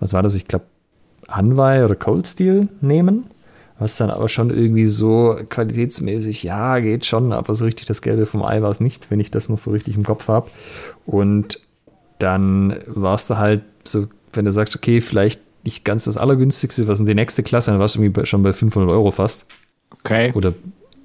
was 0.00 0.14
war 0.14 0.22
das, 0.22 0.34
ich 0.34 0.48
glaube, 0.48 0.64
Hanwei 1.28 1.84
oder 1.84 1.96
Cold 1.96 2.26
Steel 2.26 2.68
nehmen, 2.80 3.26
was 3.78 3.98
dann 3.98 4.08
aber 4.08 4.30
schon 4.30 4.48
irgendwie 4.48 4.86
so 4.86 5.36
qualitätsmäßig, 5.50 6.42
ja, 6.42 6.78
geht 6.78 7.04
schon, 7.04 7.34
aber 7.34 7.54
so 7.54 7.66
richtig 7.66 7.84
das 7.84 8.00
Gelbe 8.00 8.24
vom 8.24 8.42
Ei 8.42 8.62
war 8.62 8.70
es 8.70 8.80
nicht, 8.80 9.10
wenn 9.10 9.20
ich 9.20 9.30
das 9.30 9.50
noch 9.50 9.58
so 9.58 9.70
richtig 9.70 9.96
im 9.96 10.04
Kopf 10.04 10.28
habe. 10.28 10.50
Und 11.04 11.60
dann 12.18 12.78
warst 12.86 13.28
du 13.28 13.36
halt 13.36 13.60
so, 13.84 14.06
wenn 14.32 14.46
du 14.46 14.52
sagst, 14.52 14.74
okay, 14.74 15.02
vielleicht 15.02 15.42
nicht 15.64 15.84
ganz 15.84 16.04
das 16.04 16.16
allergünstigste, 16.16 16.86
was 16.88 17.00
in 17.00 17.06
die 17.06 17.14
nächste 17.14 17.42
Klasse, 17.42 17.70
dann 17.70 17.80
warst 17.80 17.96
du 17.96 18.02
irgendwie 18.02 18.26
schon 18.26 18.42
bei 18.42 18.52
500 18.52 18.90
Euro 18.90 19.10
fast. 19.10 19.46
Okay. 19.90 20.32
Oder 20.34 20.54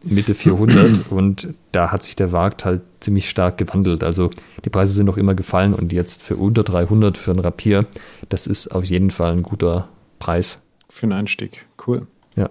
Mitte 0.03 0.33
400 0.33 0.89
und 1.11 1.53
da 1.71 1.91
hat 1.91 2.03
sich 2.03 2.15
der 2.15 2.29
Markt 2.29 2.65
halt 2.65 2.81
ziemlich 2.99 3.29
stark 3.29 3.57
gewandelt. 3.57 4.03
Also 4.03 4.31
die 4.65 4.69
Preise 4.69 4.93
sind 4.93 5.05
noch 5.05 5.17
immer 5.17 5.35
gefallen 5.35 5.73
und 5.73 5.93
jetzt 5.93 6.23
für 6.23 6.35
unter 6.35 6.63
300 6.63 7.17
für 7.17 7.31
ein 7.31 7.39
Rapier, 7.39 7.85
das 8.29 8.47
ist 8.47 8.69
auf 8.69 8.83
jeden 8.83 9.11
Fall 9.11 9.33
ein 9.33 9.43
guter 9.43 9.89
Preis. 10.19 10.61
Für 10.89 11.03
einen 11.03 11.13
Einstieg, 11.13 11.65
cool. 11.87 12.07
Ja. 12.35 12.49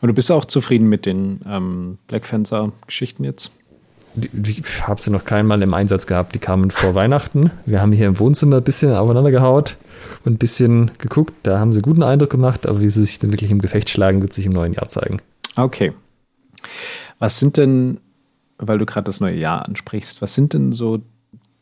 Und 0.00 0.08
du 0.08 0.14
bist 0.14 0.30
auch 0.30 0.44
zufrieden 0.44 0.88
mit 0.88 1.06
den 1.06 1.40
ähm, 1.46 1.98
Black 2.06 2.24
Fencer-Geschichten 2.24 3.24
jetzt? 3.24 3.52
Ich 4.16 4.86
habe 4.86 5.02
sie 5.02 5.10
noch 5.10 5.24
keinmal 5.24 5.60
im 5.62 5.74
Einsatz 5.74 6.06
gehabt. 6.06 6.34
Die 6.34 6.38
kamen 6.38 6.70
vor 6.70 6.94
Weihnachten. 6.94 7.50
Wir 7.66 7.80
haben 7.80 7.92
hier 7.92 8.06
im 8.06 8.18
Wohnzimmer 8.18 8.58
ein 8.58 8.62
bisschen 8.62 8.94
aufeinander 8.94 9.30
gehaut 9.30 9.76
und 10.24 10.34
ein 10.34 10.38
bisschen 10.38 10.92
geguckt. 10.98 11.34
Da 11.42 11.58
haben 11.58 11.72
sie 11.72 11.82
guten 11.82 12.02
Eindruck 12.02 12.30
gemacht, 12.30 12.66
aber 12.66 12.80
wie 12.80 12.88
sie 12.88 13.04
sich 13.04 13.18
dann 13.18 13.32
wirklich 13.32 13.50
im 13.50 13.60
Gefecht 13.60 13.90
schlagen, 13.90 14.22
wird 14.22 14.32
sich 14.32 14.46
im 14.46 14.52
neuen 14.52 14.72
Jahr 14.72 14.88
zeigen. 14.88 15.18
Okay. 15.56 15.92
Was 17.18 17.40
sind 17.40 17.56
denn, 17.56 17.98
weil 18.58 18.78
du 18.78 18.86
gerade 18.86 19.04
das 19.04 19.20
neue 19.20 19.36
Jahr 19.36 19.66
ansprichst, 19.66 20.22
was 20.22 20.34
sind 20.34 20.54
denn 20.54 20.72
so 20.72 21.00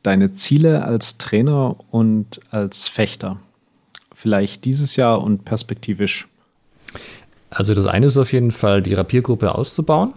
deine 0.03 0.35
Ziele 0.35 0.85
als 0.85 1.19
Trainer 1.19 1.77
und 1.91 2.41
als 2.51 2.89
Fechter? 2.89 3.39
Vielleicht 4.13 4.67
dieses 4.67 4.97
Jahr 4.97 5.23
und 5.23 5.45
perspektivisch? 5.45 6.29
Also 7.51 7.75
das 7.75 7.87
eine 7.87 8.07
ist 8.07 8.17
auf 8.17 8.33
jeden 8.33 8.51
Fall, 8.51 8.83
die 8.83 8.95
Rapiergruppe 8.95 9.55
auszubauen 9.55 10.15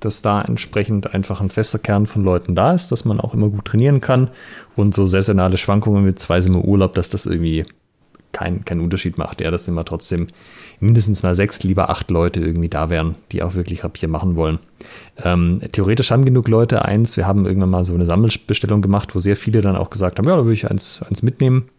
dass 0.00 0.22
da 0.22 0.42
entsprechend 0.42 1.14
einfach 1.14 1.40
ein 1.40 1.50
fester 1.50 1.78
Kern 1.78 2.06
von 2.06 2.24
Leuten 2.24 2.54
da 2.54 2.72
ist, 2.72 2.92
dass 2.92 3.04
man 3.04 3.20
auch 3.20 3.34
immer 3.34 3.48
gut 3.48 3.64
trainieren 3.64 4.00
kann 4.00 4.30
und 4.76 4.94
so 4.94 5.06
saisonale 5.06 5.56
Schwankungen 5.56 6.04
mit 6.04 6.18
zwei 6.18 6.38
im 6.38 6.56
Urlaub, 6.56 6.94
dass 6.94 7.10
das 7.10 7.26
irgendwie 7.26 7.64
keinen 8.32 8.66
kein 8.66 8.80
Unterschied 8.80 9.16
macht. 9.16 9.40
Ja, 9.40 9.50
dass 9.50 9.66
immer 9.66 9.84
trotzdem 9.84 10.26
mindestens 10.78 11.22
mal 11.22 11.34
sechs, 11.34 11.62
lieber 11.62 11.88
acht 11.88 12.10
Leute 12.10 12.40
irgendwie 12.40 12.68
da 12.68 12.90
wären, 12.90 13.16
die 13.32 13.42
auch 13.42 13.54
wirklich 13.54 13.82
Rapier 13.82 14.08
machen 14.08 14.36
wollen. 14.36 14.58
Ähm, 15.24 15.60
theoretisch 15.72 16.10
haben 16.10 16.26
genug 16.26 16.48
Leute 16.48 16.84
eins. 16.84 17.16
Wir 17.16 17.26
haben 17.26 17.46
irgendwann 17.46 17.70
mal 17.70 17.84
so 17.86 17.94
eine 17.94 18.04
Sammelbestellung 18.04 18.82
gemacht, 18.82 19.14
wo 19.14 19.20
sehr 19.20 19.36
viele 19.36 19.62
dann 19.62 19.76
auch 19.76 19.88
gesagt 19.88 20.18
haben, 20.18 20.28
ja, 20.28 20.36
da 20.36 20.44
würde 20.44 20.52
ich 20.52 20.70
eins, 20.70 21.00
eins 21.08 21.22
mitnehmen. 21.22 21.70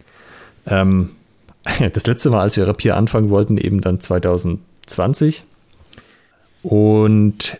Ähm, 0.65 1.11
das 1.93 2.07
letzte 2.07 2.31
Mal, 2.31 2.41
als 2.41 2.57
wir 2.57 2.67
Rapier 2.67 2.97
anfangen 2.97 3.29
wollten, 3.29 3.57
eben 3.57 3.81
dann 3.81 3.99
2020. 3.99 5.43
Und 6.63 7.59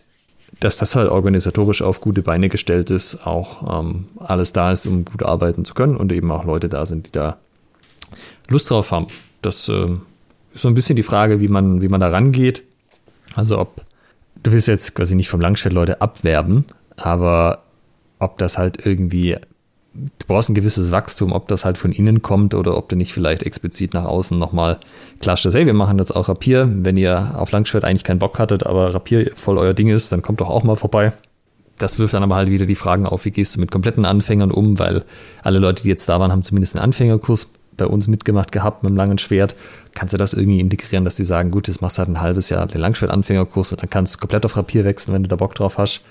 dass 0.60 0.78
das 0.78 0.95
halt 0.95 1.10
organisatorisch 1.10 1.82
auf 1.82 2.01
gute 2.01 2.22
Beine 2.22 2.49
gestellt 2.49 2.89
ist, 2.89 3.28
auch 3.28 3.82
ähm, 3.82 4.05
alles 4.18 4.53
da 4.53 4.72
ist, 4.72 4.88
um 4.88 5.05
gut 5.05 5.24
arbeiten 5.24 5.66
zu 5.66 5.74
können 5.74 5.95
und 5.95 6.12
eben 6.12 6.32
auch 6.32 6.45
Leute 6.45 6.70
da 6.70 6.86
sind, 6.86 7.08
die 7.08 7.12
da 7.12 7.38
Lust 8.47 8.70
drauf 8.70 8.91
haben. 8.91 9.08
Das 9.41 9.70
äh, 9.70 9.88
ist 10.53 10.62
so 10.62 10.68
ein 10.68 10.74
bisschen 10.74 10.95
die 10.95 11.03
Frage, 11.03 11.39
wie 11.39 11.47
man, 11.47 11.82
wie 11.82 11.89
man 11.89 12.01
da 12.01 12.10
rangeht. 12.10 12.64
Also 13.36 13.60
ob, 13.60 13.84
du 14.41 14.51
willst 14.51 14.68
jetzt 14.68 14.95
quasi 14.95 15.16
nicht 15.16 15.30
vom 15.30 15.41
Langschwert 15.41 15.74
Leute 15.74 16.01
abwerben, 16.01 16.66
aber 16.95 17.64
ob 18.20 18.38
das 18.39 18.58
halt 18.58 18.86
irgendwie, 18.86 19.38
du 20.20 20.26
brauchst 20.28 20.50
ein 20.50 20.56
gewisses 20.56 20.91
Wachstum, 20.91 21.32
ob 21.32 21.48
das 21.48 21.66
halt 21.66 21.78
von 21.78 21.91
innen 21.91 22.22
kommt 22.22 22.54
oder 22.54 22.78
ob 22.78 22.89
du 22.89 22.95
nicht 22.95 23.14
vielleicht 23.14 23.43
explizit 23.43 23.93
nach 23.93 24.06
außen 24.06 24.38
nochmal 24.38 24.78
klarstellst, 25.20 25.58
hey, 25.58 25.66
wir 25.66 25.74
machen 25.74 25.98
jetzt 25.98 26.16
auch 26.16 26.30
Rapier. 26.30 26.70
Wenn 26.72 26.98
ihr 26.98 27.36
auf 27.38 27.52
Langschwert 27.52 27.84
eigentlich 27.84 28.04
keinen 28.04 28.20
Bock 28.20 28.39
hattet, 28.39 28.66
aber 28.66 28.93
Rapier 28.93 29.32
voll 29.36 29.58
euer 29.58 29.74
Ding 29.74 29.89
ist, 29.89 30.12
dann 30.12 30.22
kommt 30.22 30.41
doch 30.41 30.50
auch 30.50 30.64
mal 30.64 30.76
vorbei. 30.76 31.14
Das 31.78 32.00
wirft 32.00 32.14
dann 32.14 32.24
aber 32.24 32.36
halt 32.36 32.50
wieder 32.50 32.66
die 32.66 32.76
Fragen 32.76 33.06
auf, 33.06 33.26
wie 33.26 33.32
gehst 33.32 33.56
du 33.56 33.60
mit 33.60 33.72
kompletten 33.72 34.06
Anfängern 34.06 34.52
um, 34.52 34.80
weil 34.80 35.04
alle 35.43 35.60
Leute, 35.60 35.84
die 35.84 35.89
jetzt 35.89 36.10
da 36.10 36.20
waren, 36.20 36.32
haben 36.32 36.43
zumindest 36.43 36.76
einen 36.76 36.86
Anfängerkurs 36.86 37.48
bei 37.78 37.86
uns 37.86 38.08
mitgemacht 38.08 38.52
gehabt 38.52 38.84
mit 38.84 38.89
dem 38.89 38.98
langen 38.98 39.20
Schwert. 39.20 39.56
Kannst 39.93 40.14
du 40.14 40.18
das 40.18 40.34
irgendwie 40.34 40.60
integrieren, 40.60 41.06
dass 41.06 41.16
die 41.16 41.24
sagen, 41.24 41.52
gut, 41.52 41.68
das 41.68 41.80
machst 41.80 41.98
du 41.98 42.00
halt 42.00 42.10
ein 42.10 42.22
halbes 42.22 42.50
Jahr 42.50 42.66
den 42.66 42.82
Langschwert-Anfängerkurs 42.82 43.72
und 43.72 43.82
dann 43.82 43.89
kannst 43.89 44.16
du 44.16 44.20
komplett 44.20 44.45
auf 44.45 44.58
Rapier 44.58 44.84
wechseln, 44.84 45.14
wenn 45.14 45.24
du 45.24 45.30
da 45.30 45.36
Bock 45.36 45.54
drauf 45.54 45.78
hast. 45.78 46.02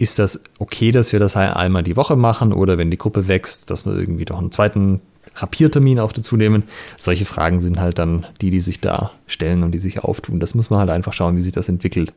Ist 0.00 0.18
das 0.18 0.40
okay, 0.58 0.92
dass 0.92 1.12
wir 1.12 1.18
das 1.18 1.36
einmal 1.36 1.82
die 1.82 1.94
Woche 1.94 2.16
machen 2.16 2.54
oder 2.54 2.78
wenn 2.78 2.90
die 2.90 2.96
Gruppe 2.96 3.28
wächst, 3.28 3.70
dass 3.70 3.84
wir 3.84 3.94
irgendwie 3.94 4.24
doch 4.24 4.38
einen 4.38 4.50
zweiten 4.50 5.02
Rapiertermin 5.34 6.00
auch 6.00 6.12
dazu 6.12 6.38
nehmen? 6.38 6.62
Solche 6.96 7.26
Fragen 7.26 7.60
sind 7.60 7.78
halt 7.78 7.98
dann 7.98 8.24
die, 8.40 8.48
die 8.48 8.62
sich 8.62 8.80
da 8.80 9.10
stellen 9.26 9.62
und 9.62 9.72
die 9.72 9.78
sich 9.78 10.02
auftun. 10.02 10.40
Das 10.40 10.54
muss 10.54 10.70
man 10.70 10.78
halt 10.78 10.88
einfach 10.88 11.12
schauen, 11.12 11.36
wie 11.36 11.42
sich 11.42 11.52
das 11.52 11.68
entwickelt. 11.68 12.14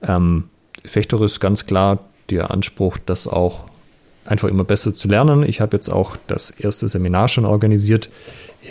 Ähm, 0.00 0.44
Fechter 0.86 1.20
ist 1.20 1.38
ganz 1.38 1.66
klar 1.66 1.98
der 2.30 2.50
Anspruch, 2.50 2.96
das 3.04 3.26
auch 3.26 3.66
einfach 4.24 4.48
immer 4.48 4.64
besser 4.64 4.94
zu 4.94 5.06
lernen. 5.06 5.42
Ich 5.42 5.60
habe 5.60 5.76
jetzt 5.76 5.90
auch 5.90 6.16
das 6.28 6.48
erste 6.48 6.88
Seminar 6.88 7.28
schon 7.28 7.44
organisiert 7.44 8.08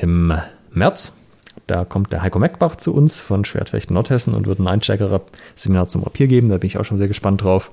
im 0.02 0.34
März. 0.72 1.14
Da 1.68 1.84
kommt 1.84 2.14
der 2.14 2.22
Heiko 2.22 2.40
Meckbach 2.40 2.78
zu 2.78 2.94
uns 2.94 3.20
von 3.20 3.44
Schwertfechten 3.44 3.94
Nordhessen 3.94 4.34
und 4.34 4.48
wird 4.48 4.60
ein 4.60 4.68
Einsteiger-Seminar 4.68 5.90
zum 5.90 6.04
Rapier 6.04 6.28
geben. 6.28 6.48
Da 6.48 6.58
bin 6.58 6.68
ich 6.68 6.78
auch 6.78 6.86
schon 6.86 6.98
sehr 6.98 7.10
gespannt 7.10 7.44
drauf. 7.44 7.72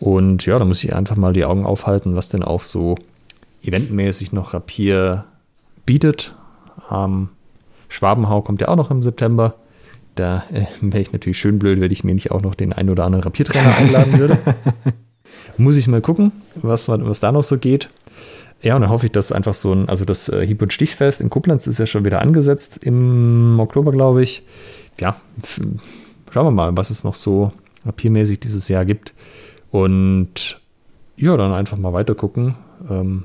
Und 0.00 0.44
ja, 0.44 0.58
da 0.58 0.64
muss 0.64 0.82
ich 0.82 0.94
einfach 0.94 1.14
mal 1.14 1.32
die 1.32 1.44
Augen 1.44 1.64
aufhalten, 1.64 2.16
was 2.16 2.30
denn 2.30 2.42
auch 2.42 2.62
so 2.62 2.96
eventmäßig 3.62 4.32
noch 4.32 4.54
Rapier 4.54 5.24
bietet. 5.86 6.34
Ähm, 6.90 7.28
Schwabenhau 7.88 8.42
kommt 8.42 8.60
ja 8.60 8.68
auch 8.68 8.76
noch 8.76 8.90
im 8.90 9.02
September. 9.04 9.54
Da 10.16 10.42
äh, 10.52 10.64
wäre 10.80 11.00
ich 11.00 11.12
natürlich 11.12 11.38
schön 11.38 11.60
blöd, 11.60 11.80
wenn 11.80 11.92
ich 11.92 12.02
mir 12.02 12.14
nicht 12.14 12.32
auch 12.32 12.42
noch 12.42 12.56
den 12.56 12.72
ein 12.72 12.90
oder 12.90 13.04
anderen 13.04 13.22
Rapiertrainer 13.22 13.76
einladen 13.76 14.18
würde. 14.18 14.38
Muss 15.58 15.76
ich 15.76 15.86
mal 15.86 16.00
gucken, 16.00 16.32
was, 16.56 16.88
was 16.88 17.20
da 17.20 17.30
noch 17.30 17.44
so 17.44 17.56
geht. 17.56 17.88
Ja, 18.60 18.74
und 18.74 18.82
dann 18.82 18.90
hoffe 18.90 19.06
ich, 19.06 19.12
dass 19.12 19.30
einfach 19.30 19.54
so 19.54 19.72
ein, 19.72 19.88
also 19.88 20.04
das 20.04 20.28
äh, 20.28 20.44
Hieb- 20.46 20.62
und 20.62 20.72
Stichfest 20.72 21.20
in 21.20 21.30
Koblenz 21.30 21.66
ist 21.66 21.78
ja 21.78 21.86
schon 21.86 22.04
wieder 22.04 22.20
angesetzt 22.20 22.78
im 22.82 23.58
Oktober, 23.60 23.92
glaube 23.92 24.22
ich. 24.22 24.42
Ja, 25.00 25.16
schauen 26.32 26.46
wir 26.46 26.50
mal, 26.50 26.76
was 26.76 26.90
es 26.90 27.04
noch 27.04 27.14
so 27.14 27.52
papiermäßig 27.84 28.40
dieses 28.40 28.68
Jahr 28.68 28.84
gibt. 28.84 29.14
Und 29.70 30.60
ja, 31.16 31.36
dann 31.36 31.52
einfach 31.52 31.76
mal 31.76 31.92
weiter 31.92 32.14
gucken. 32.14 32.56
Ähm, 32.90 33.24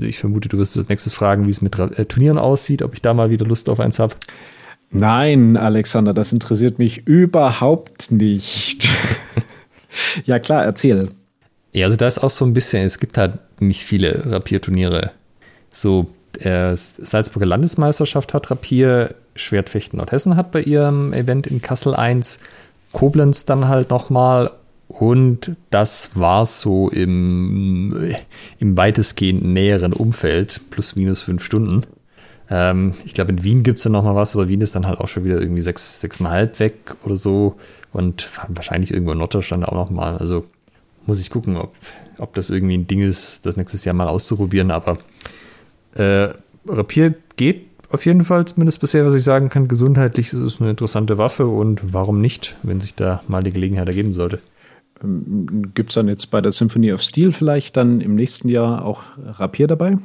ich 0.00 0.18
vermute, 0.18 0.48
du 0.48 0.58
wirst 0.58 0.76
als 0.78 0.88
nächstes 0.88 1.12
fragen, 1.12 1.46
wie 1.46 1.50
es 1.50 1.60
mit 1.60 1.78
äh, 1.78 2.04
Turnieren 2.06 2.38
aussieht, 2.38 2.82
ob 2.82 2.94
ich 2.94 3.02
da 3.02 3.14
mal 3.14 3.30
wieder 3.30 3.46
Lust 3.46 3.68
auf 3.68 3.80
eins 3.80 3.98
habe. 3.98 4.14
Nein, 4.90 5.56
Alexander, 5.56 6.14
das 6.14 6.32
interessiert 6.32 6.78
mich 6.78 7.06
überhaupt 7.06 8.12
nicht. 8.12 8.88
ja, 10.24 10.38
klar, 10.38 10.64
erzähl. 10.64 11.08
Ja, 11.72 11.86
also 11.86 11.96
da 11.96 12.06
ist 12.06 12.18
auch 12.18 12.30
so 12.30 12.44
ein 12.44 12.52
bisschen, 12.52 12.84
es 12.84 12.98
gibt 12.98 13.16
halt 13.16 13.38
nicht 13.68 13.84
viele 13.84 14.30
Rapierturniere. 14.30 15.10
So, 15.70 16.08
äh, 16.40 16.76
Salzburger 16.76 17.46
Landesmeisterschaft 17.46 18.34
hat 18.34 18.50
Rapier, 18.50 19.14
Schwertfechten 19.34 19.98
Nordhessen 19.98 20.36
hat 20.36 20.50
bei 20.50 20.62
ihrem 20.62 21.12
Event 21.12 21.46
in 21.46 21.62
Kassel 21.62 21.94
1, 21.94 22.40
Koblenz 22.92 23.44
dann 23.44 23.68
halt 23.68 23.90
nochmal 23.90 24.50
und 24.88 25.56
das 25.70 26.10
war 26.14 26.44
so 26.44 26.90
im, 26.90 28.14
im 28.58 28.76
weitestgehend 28.76 29.42
näheren 29.42 29.94
Umfeld, 29.94 30.60
plus 30.70 30.96
minus 30.96 31.22
fünf 31.22 31.42
Stunden. 31.42 31.86
Ähm, 32.50 32.92
ich 33.06 33.14
glaube, 33.14 33.32
in 33.32 33.42
Wien 33.42 33.62
gibt 33.62 33.78
es 33.78 33.84
dann 33.84 33.92
nochmal 33.92 34.14
was, 34.14 34.36
aber 34.36 34.48
Wien 34.48 34.60
ist 34.60 34.74
dann 34.74 34.86
halt 34.86 35.00
auch 35.00 35.08
schon 35.08 35.24
wieder 35.24 35.40
irgendwie 35.40 35.62
sechs, 35.62 36.00
sechseinhalb 36.00 36.60
weg 36.60 36.94
oder 37.04 37.16
so. 37.16 37.56
Und 37.94 38.28
wahrscheinlich 38.48 38.92
irgendwo 38.92 39.12
in 39.12 39.18
Norddeutschland 39.18 39.66
auch 39.66 39.72
nochmal. 39.72 40.18
Also 40.18 40.44
muss 41.06 41.20
ich 41.20 41.30
gucken, 41.30 41.56
ob, 41.56 41.74
ob 42.18 42.34
das 42.34 42.50
irgendwie 42.50 42.78
ein 42.78 42.86
Ding 42.86 43.00
ist, 43.00 43.44
das 43.44 43.56
nächstes 43.56 43.84
Jahr 43.84 43.94
mal 43.94 44.08
auszuprobieren. 44.08 44.70
Aber 44.70 44.98
äh, 45.94 46.28
Rapier 46.66 47.14
geht 47.36 47.66
auf 47.90 48.06
jeden 48.06 48.24
Fall, 48.24 48.46
zumindest 48.46 48.80
bisher, 48.80 49.04
was 49.04 49.14
ich 49.14 49.22
sagen 49.22 49.50
kann. 49.50 49.68
Gesundheitlich 49.68 50.32
ist 50.32 50.38
es 50.38 50.60
eine 50.60 50.70
interessante 50.70 51.18
Waffe 51.18 51.46
und 51.46 51.92
warum 51.92 52.22
nicht, 52.22 52.56
wenn 52.62 52.80
sich 52.80 52.94
da 52.94 53.22
mal 53.28 53.42
die 53.42 53.52
Gelegenheit 53.52 53.86
ergeben 53.86 54.14
sollte. 54.14 54.40
Ähm, 55.02 55.72
Gibt 55.74 55.90
es 55.90 55.94
dann 55.94 56.08
jetzt 56.08 56.30
bei 56.30 56.40
der 56.40 56.52
Symphony 56.52 56.92
of 56.92 57.02
Steel 57.02 57.32
vielleicht 57.32 57.76
dann 57.76 58.00
im 58.00 58.14
nächsten 58.14 58.48
Jahr 58.48 58.84
auch 58.84 59.04
Rapier 59.22 59.66
dabei? 59.66 59.98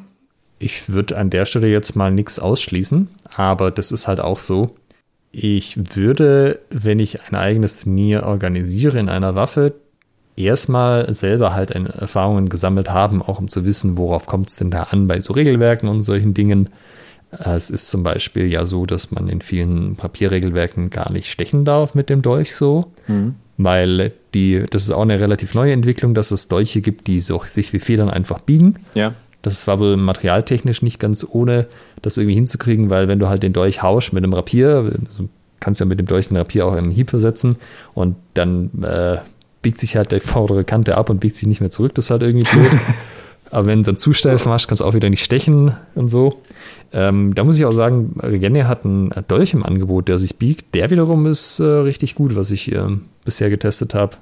Ich 0.59 0.91
würde 0.91 1.17
an 1.17 1.29
der 1.29 1.45
Stelle 1.45 1.69
jetzt 1.69 1.95
mal 1.95 2.11
nichts 2.11 2.39
ausschließen, 2.39 3.07
aber 3.35 3.71
das 3.71 3.91
ist 3.91 4.07
halt 4.07 4.19
auch 4.19 4.39
so. 4.39 4.75
Ich 5.31 5.95
würde, 5.95 6.59
wenn 6.69 6.99
ich 6.99 7.21
ein 7.23 7.35
eigenes 7.35 7.81
Turnier 7.81 8.23
organisiere 8.23 8.99
in 8.99 9.07
einer 9.07 9.35
Waffe, 9.35 9.75
erstmal 10.37 11.13
selber 11.13 11.53
halt 11.53 11.71
Erfahrungen 11.71 12.47
gesammelt 12.47 12.89
haben, 12.89 13.21
auch 13.21 13.39
um 13.39 13.47
zu 13.47 13.65
wissen, 13.65 13.97
worauf 13.97 14.27
kommt 14.27 14.49
es 14.49 14.55
denn 14.55 14.71
da 14.71 14.83
an 14.83 15.07
bei 15.07 15.19
so 15.19 15.33
Regelwerken 15.33 15.89
und 15.89 16.01
solchen 16.01 16.33
Dingen. 16.33 16.69
Es 17.31 17.69
ist 17.69 17.89
zum 17.89 18.03
Beispiel 18.03 18.49
ja 18.49 18.65
so, 18.65 18.85
dass 18.85 19.11
man 19.11 19.27
in 19.27 19.41
vielen 19.41 19.95
Papierregelwerken 19.95 20.89
gar 20.91 21.11
nicht 21.11 21.29
stechen 21.29 21.65
darf 21.65 21.93
mit 21.93 22.09
dem 22.09 22.21
Dolch 22.21 22.55
so, 22.55 22.91
mhm. 23.07 23.35
weil 23.57 24.13
die, 24.33 24.65
das 24.69 24.83
ist 24.83 24.91
auch 24.91 25.01
eine 25.01 25.19
relativ 25.19 25.53
neue 25.53 25.73
Entwicklung, 25.73 26.13
dass 26.13 26.31
es 26.31 26.47
Dolche 26.47 26.81
gibt, 26.81 27.07
die 27.07 27.19
so, 27.19 27.41
sich 27.43 27.73
wie 27.73 27.79
Federn 27.79 28.09
einfach 28.09 28.39
biegen. 28.39 28.75
Ja. 28.93 29.13
Das 29.41 29.67
war 29.67 29.79
wohl 29.79 29.97
materialtechnisch 29.97 30.81
nicht 30.81 30.99
ganz 30.99 31.25
ohne, 31.29 31.67
das 32.01 32.17
irgendwie 32.17 32.35
hinzukriegen, 32.35 32.89
weil 32.89 33.07
wenn 33.07 33.19
du 33.19 33.27
halt 33.27 33.43
den 33.43 33.53
Dolch 33.53 33.81
haust 33.81 34.13
mit 34.13 34.23
einem 34.23 34.33
Rapier, 34.33 34.91
kannst 35.59 35.79
du 35.79 35.85
ja 35.85 35.89
mit 35.89 35.99
dem 35.99 36.07
Dolch 36.07 36.29
den 36.29 36.37
Rapier 36.37 36.65
auch 36.65 36.75
im 36.75 36.91
Hieb 36.91 37.09
versetzen 37.09 37.57
und 37.93 38.15
dann 38.33 38.69
äh, 38.83 39.17
biegt 39.61 39.79
sich 39.79 39.95
halt 39.95 40.11
die 40.11 40.19
vordere 40.19 40.63
Kante 40.63 40.97
ab 40.97 41.09
und 41.09 41.19
biegt 41.19 41.35
sich 41.35 41.47
nicht 41.47 41.61
mehr 41.61 41.69
zurück. 41.69 41.95
Das 41.95 42.05
ist 42.05 42.11
halt 42.11 42.23
irgendwie 42.23 42.49
blöd. 42.49 42.71
Aber 43.51 43.67
wenn 43.67 43.79
du 43.79 43.85
dann 43.85 43.97
zu 43.97 44.13
steif 44.13 44.45
machst, 44.45 44.67
kannst 44.67 44.81
du 44.81 44.85
auch 44.85 44.93
wieder 44.93 45.09
nicht 45.09 45.23
stechen 45.23 45.71
und 45.95 46.09
so. 46.09 46.41
Ähm, 46.91 47.33
da 47.33 47.43
muss 47.43 47.57
ich 47.57 47.65
auch 47.65 47.71
sagen, 47.71 48.15
Regenne 48.21 48.67
hat 48.67 48.83
einen 48.83 49.11
Dolch 49.27 49.53
im 49.53 49.63
Angebot, 49.63 50.09
der 50.09 50.19
sich 50.19 50.37
biegt. 50.37 50.75
Der 50.75 50.89
wiederum 50.89 51.25
ist 51.25 51.59
äh, 51.59 51.63
richtig 51.63 52.15
gut, 52.15 52.35
was 52.35 52.51
ich 52.51 52.71
äh, 52.71 52.87
bisher 53.23 53.49
getestet 53.49 53.93
habe. 53.93 54.17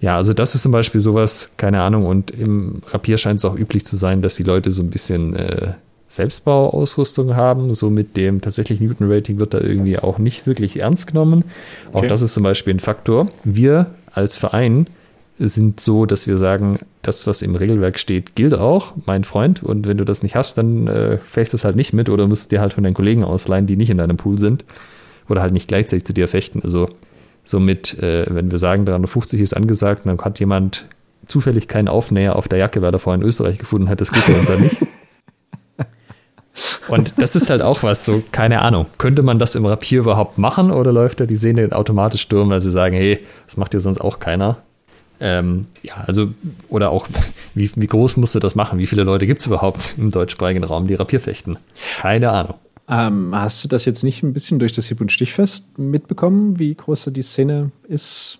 Ja, 0.00 0.16
also 0.16 0.32
das 0.32 0.54
ist 0.54 0.62
zum 0.62 0.72
Beispiel 0.72 1.00
sowas, 1.00 1.52
keine 1.56 1.82
Ahnung. 1.82 2.06
Und 2.06 2.30
im 2.30 2.82
Rapier 2.90 3.18
scheint 3.18 3.38
es 3.38 3.44
auch 3.44 3.56
üblich 3.56 3.84
zu 3.84 3.96
sein, 3.96 4.22
dass 4.22 4.36
die 4.36 4.42
Leute 4.42 4.70
so 4.70 4.82
ein 4.82 4.90
bisschen 4.90 5.36
äh, 5.36 5.72
Selbstbauausrüstung 6.08 7.36
haben. 7.36 7.72
So 7.72 7.90
mit 7.90 8.16
dem 8.16 8.40
tatsächlich 8.40 8.80
Newton-Rating 8.80 9.38
wird 9.38 9.54
da 9.54 9.60
irgendwie 9.60 9.98
auch 9.98 10.18
nicht 10.18 10.46
wirklich 10.46 10.80
ernst 10.80 11.06
genommen. 11.06 11.44
Auch 11.92 11.98
okay. 11.98 12.08
das 12.08 12.22
ist 12.22 12.34
zum 12.34 12.42
Beispiel 12.42 12.74
ein 12.74 12.80
Faktor. 12.80 13.28
Wir 13.44 13.86
als 14.12 14.36
Verein 14.36 14.86
sind 15.38 15.80
so, 15.80 16.04
dass 16.04 16.26
wir 16.26 16.36
sagen, 16.36 16.80
das, 17.02 17.26
was 17.26 17.40
im 17.40 17.54
Regelwerk 17.54 17.98
steht, 17.98 18.34
gilt 18.34 18.54
auch, 18.54 18.92
mein 19.06 19.24
Freund. 19.24 19.62
Und 19.62 19.86
wenn 19.86 19.96
du 19.96 20.04
das 20.04 20.22
nicht 20.22 20.36
hast, 20.36 20.58
dann 20.58 20.86
äh, 20.86 21.18
fällst 21.18 21.54
du 21.54 21.56
es 21.56 21.64
halt 21.64 21.76
nicht 21.76 21.94
mit 21.94 22.10
oder 22.10 22.26
musst 22.26 22.52
dir 22.52 22.60
halt 22.60 22.74
von 22.74 22.84
deinen 22.84 22.94
Kollegen 22.94 23.24
ausleihen, 23.24 23.66
die 23.66 23.76
nicht 23.76 23.88
in 23.90 23.98
deinem 23.98 24.18
Pool 24.18 24.38
sind. 24.38 24.64
Oder 25.28 25.40
halt 25.40 25.52
nicht 25.52 25.68
gleichzeitig 25.68 26.04
zu 26.04 26.12
dir 26.12 26.28
fechten. 26.28 26.60
Also 26.62 26.90
somit, 27.42 27.98
äh, 28.02 28.26
wenn 28.28 28.50
wir 28.50 28.58
sagen, 28.58 28.84
350 28.84 29.40
ist 29.40 29.56
angesagt, 29.56 30.02
dann 30.04 30.18
hat 30.20 30.40
jemand 30.40 30.86
zufällig 31.26 31.68
keinen 31.68 31.88
Aufnäher 31.88 32.36
auf 32.36 32.48
der 32.48 32.58
Jacke, 32.58 32.82
weil 32.82 32.92
er 32.92 32.98
vorher 32.98 33.20
in 33.20 33.26
Österreich 33.26 33.58
gefunden 33.58 33.88
hat, 33.88 34.00
das 34.00 34.12
geht 34.12 34.26
bei 34.26 34.38
uns 34.38 34.48
ja 34.48 34.56
nicht. 34.56 34.76
Und 36.90 37.14
das 37.18 37.36
ist 37.36 37.50
halt 37.50 37.62
auch 37.62 37.82
was, 37.82 38.04
so, 38.04 38.22
keine 38.32 38.62
Ahnung. 38.62 38.86
Könnte 38.98 39.22
man 39.22 39.38
das 39.38 39.54
im 39.54 39.64
Rapier 39.66 40.00
überhaupt 40.00 40.38
machen 40.38 40.70
oder 40.70 40.92
läuft 40.92 41.20
da 41.20 41.26
die 41.26 41.36
Sehne 41.36 41.70
automatisch 41.72 42.28
durch, 42.28 42.48
weil 42.48 42.60
sie 42.60 42.70
sagen, 42.70 42.96
hey, 42.96 43.20
das 43.46 43.56
macht 43.56 43.74
ja 43.74 43.80
sonst 43.80 44.00
auch 44.00 44.18
keiner? 44.18 44.58
Ähm, 45.20 45.66
ja, 45.82 45.94
also, 46.06 46.28
oder 46.68 46.90
auch, 46.90 47.06
wie, 47.54 47.70
wie 47.76 47.86
groß 47.86 48.16
musst 48.16 48.34
du 48.34 48.38
das 48.38 48.54
machen? 48.54 48.78
Wie 48.78 48.86
viele 48.86 49.04
Leute 49.04 49.26
gibt 49.26 49.40
es 49.40 49.46
überhaupt 49.46 49.94
im 49.98 50.10
deutschsprachigen 50.10 50.64
Raum, 50.64 50.88
die 50.88 50.94
Rapier 50.94 51.20
fechten? 51.20 51.58
Keine 52.00 52.30
Ahnung. 52.30 52.54
Ähm, 52.88 53.30
hast 53.34 53.62
du 53.62 53.68
das 53.68 53.84
jetzt 53.84 54.02
nicht 54.02 54.22
ein 54.22 54.32
bisschen 54.32 54.58
durch 54.58 54.72
das 54.72 54.86
Hieb- 54.86 55.00
und 55.00 55.12
Stichfest 55.12 55.78
mitbekommen, 55.78 56.58
wie 56.58 56.74
groß 56.74 57.04
da 57.04 57.10
die 57.12 57.22
Szene 57.22 57.70
ist? 57.86 58.38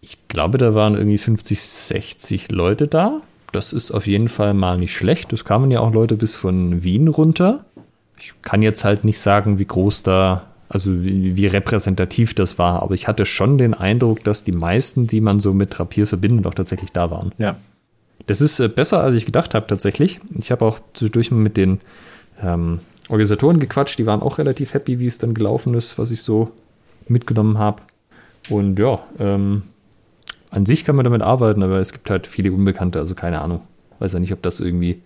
Ich 0.00 0.16
glaube, 0.28 0.56
da 0.56 0.74
waren 0.74 0.94
irgendwie 0.94 1.18
50, 1.18 1.60
60 1.60 2.50
Leute 2.50 2.88
da. 2.88 3.20
Das 3.52 3.72
ist 3.72 3.90
auf 3.90 4.06
jeden 4.06 4.28
Fall 4.28 4.54
mal 4.54 4.78
nicht 4.78 4.94
schlecht. 4.94 5.32
Es 5.32 5.44
kamen 5.44 5.70
ja 5.70 5.80
auch 5.80 5.92
Leute 5.92 6.16
bis 6.16 6.36
von 6.36 6.82
Wien 6.82 7.08
runter. 7.08 7.66
Ich 8.20 8.34
kann 8.42 8.62
jetzt 8.62 8.84
halt 8.84 9.04
nicht 9.04 9.18
sagen, 9.18 9.58
wie 9.58 9.64
groß 9.64 10.02
da, 10.02 10.44
also 10.68 11.02
wie, 11.02 11.36
wie 11.36 11.46
repräsentativ 11.46 12.34
das 12.34 12.58
war, 12.58 12.82
aber 12.82 12.94
ich 12.94 13.08
hatte 13.08 13.24
schon 13.24 13.58
den 13.58 13.74
Eindruck, 13.74 14.22
dass 14.24 14.44
die 14.44 14.52
meisten, 14.52 15.06
die 15.06 15.20
man 15.20 15.40
so 15.40 15.54
mit 15.54 15.78
Rapier 15.80 16.06
verbindet, 16.06 16.46
auch 16.46 16.54
tatsächlich 16.54 16.92
da 16.92 17.10
waren. 17.10 17.32
Ja. 17.38 17.56
Das 18.26 18.40
ist 18.40 18.60
äh, 18.60 18.68
besser, 18.68 19.02
als 19.02 19.16
ich 19.16 19.26
gedacht 19.26 19.54
habe, 19.54 19.66
tatsächlich. 19.66 20.20
Ich 20.38 20.50
habe 20.50 20.64
auch 20.64 20.78
zwischendurch 20.94 21.30
mit 21.30 21.56
den 21.56 21.80
ähm, 22.42 22.80
Organisatoren 23.08 23.58
gequatscht, 23.58 23.98
die 23.98 24.06
waren 24.06 24.22
auch 24.22 24.38
relativ 24.38 24.74
happy, 24.74 25.00
wie 25.00 25.06
es 25.06 25.18
dann 25.18 25.34
gelaufen 25.34 25.74
ist, 25.74 25.98
was 25.98 26.10
ich 26.10 26.22
so 26.22 26.50
mitgenommen 27.08 27.58
habe. 27.58 27.82
Und 28.48 28.78
ja, 28.78 29.00
ähm, 29.18 29.62
an 30.50 30.66
sich 30.66 30.84
kann 30.84 30.96
man 30.96 31.04
damit 31.04 31.22
arbeiten, 31.22 31.62
aber 31.62 31.78
es 31.78 31.92
gibt 31.92 32.10
halt 32.10 32.26
viele 32.26 32.52
Unbekannte, 32.52 32.98
also 32.98 33.14
keine 33.14 33.40
Ahnung. 33.40 33.62
Weiß 33.98 34.12
ja 34.12 34.20
nicht, 34.20 34.32
ob 34.32 34.42
das 34.42 34.60
irgendwie 34.60 35.02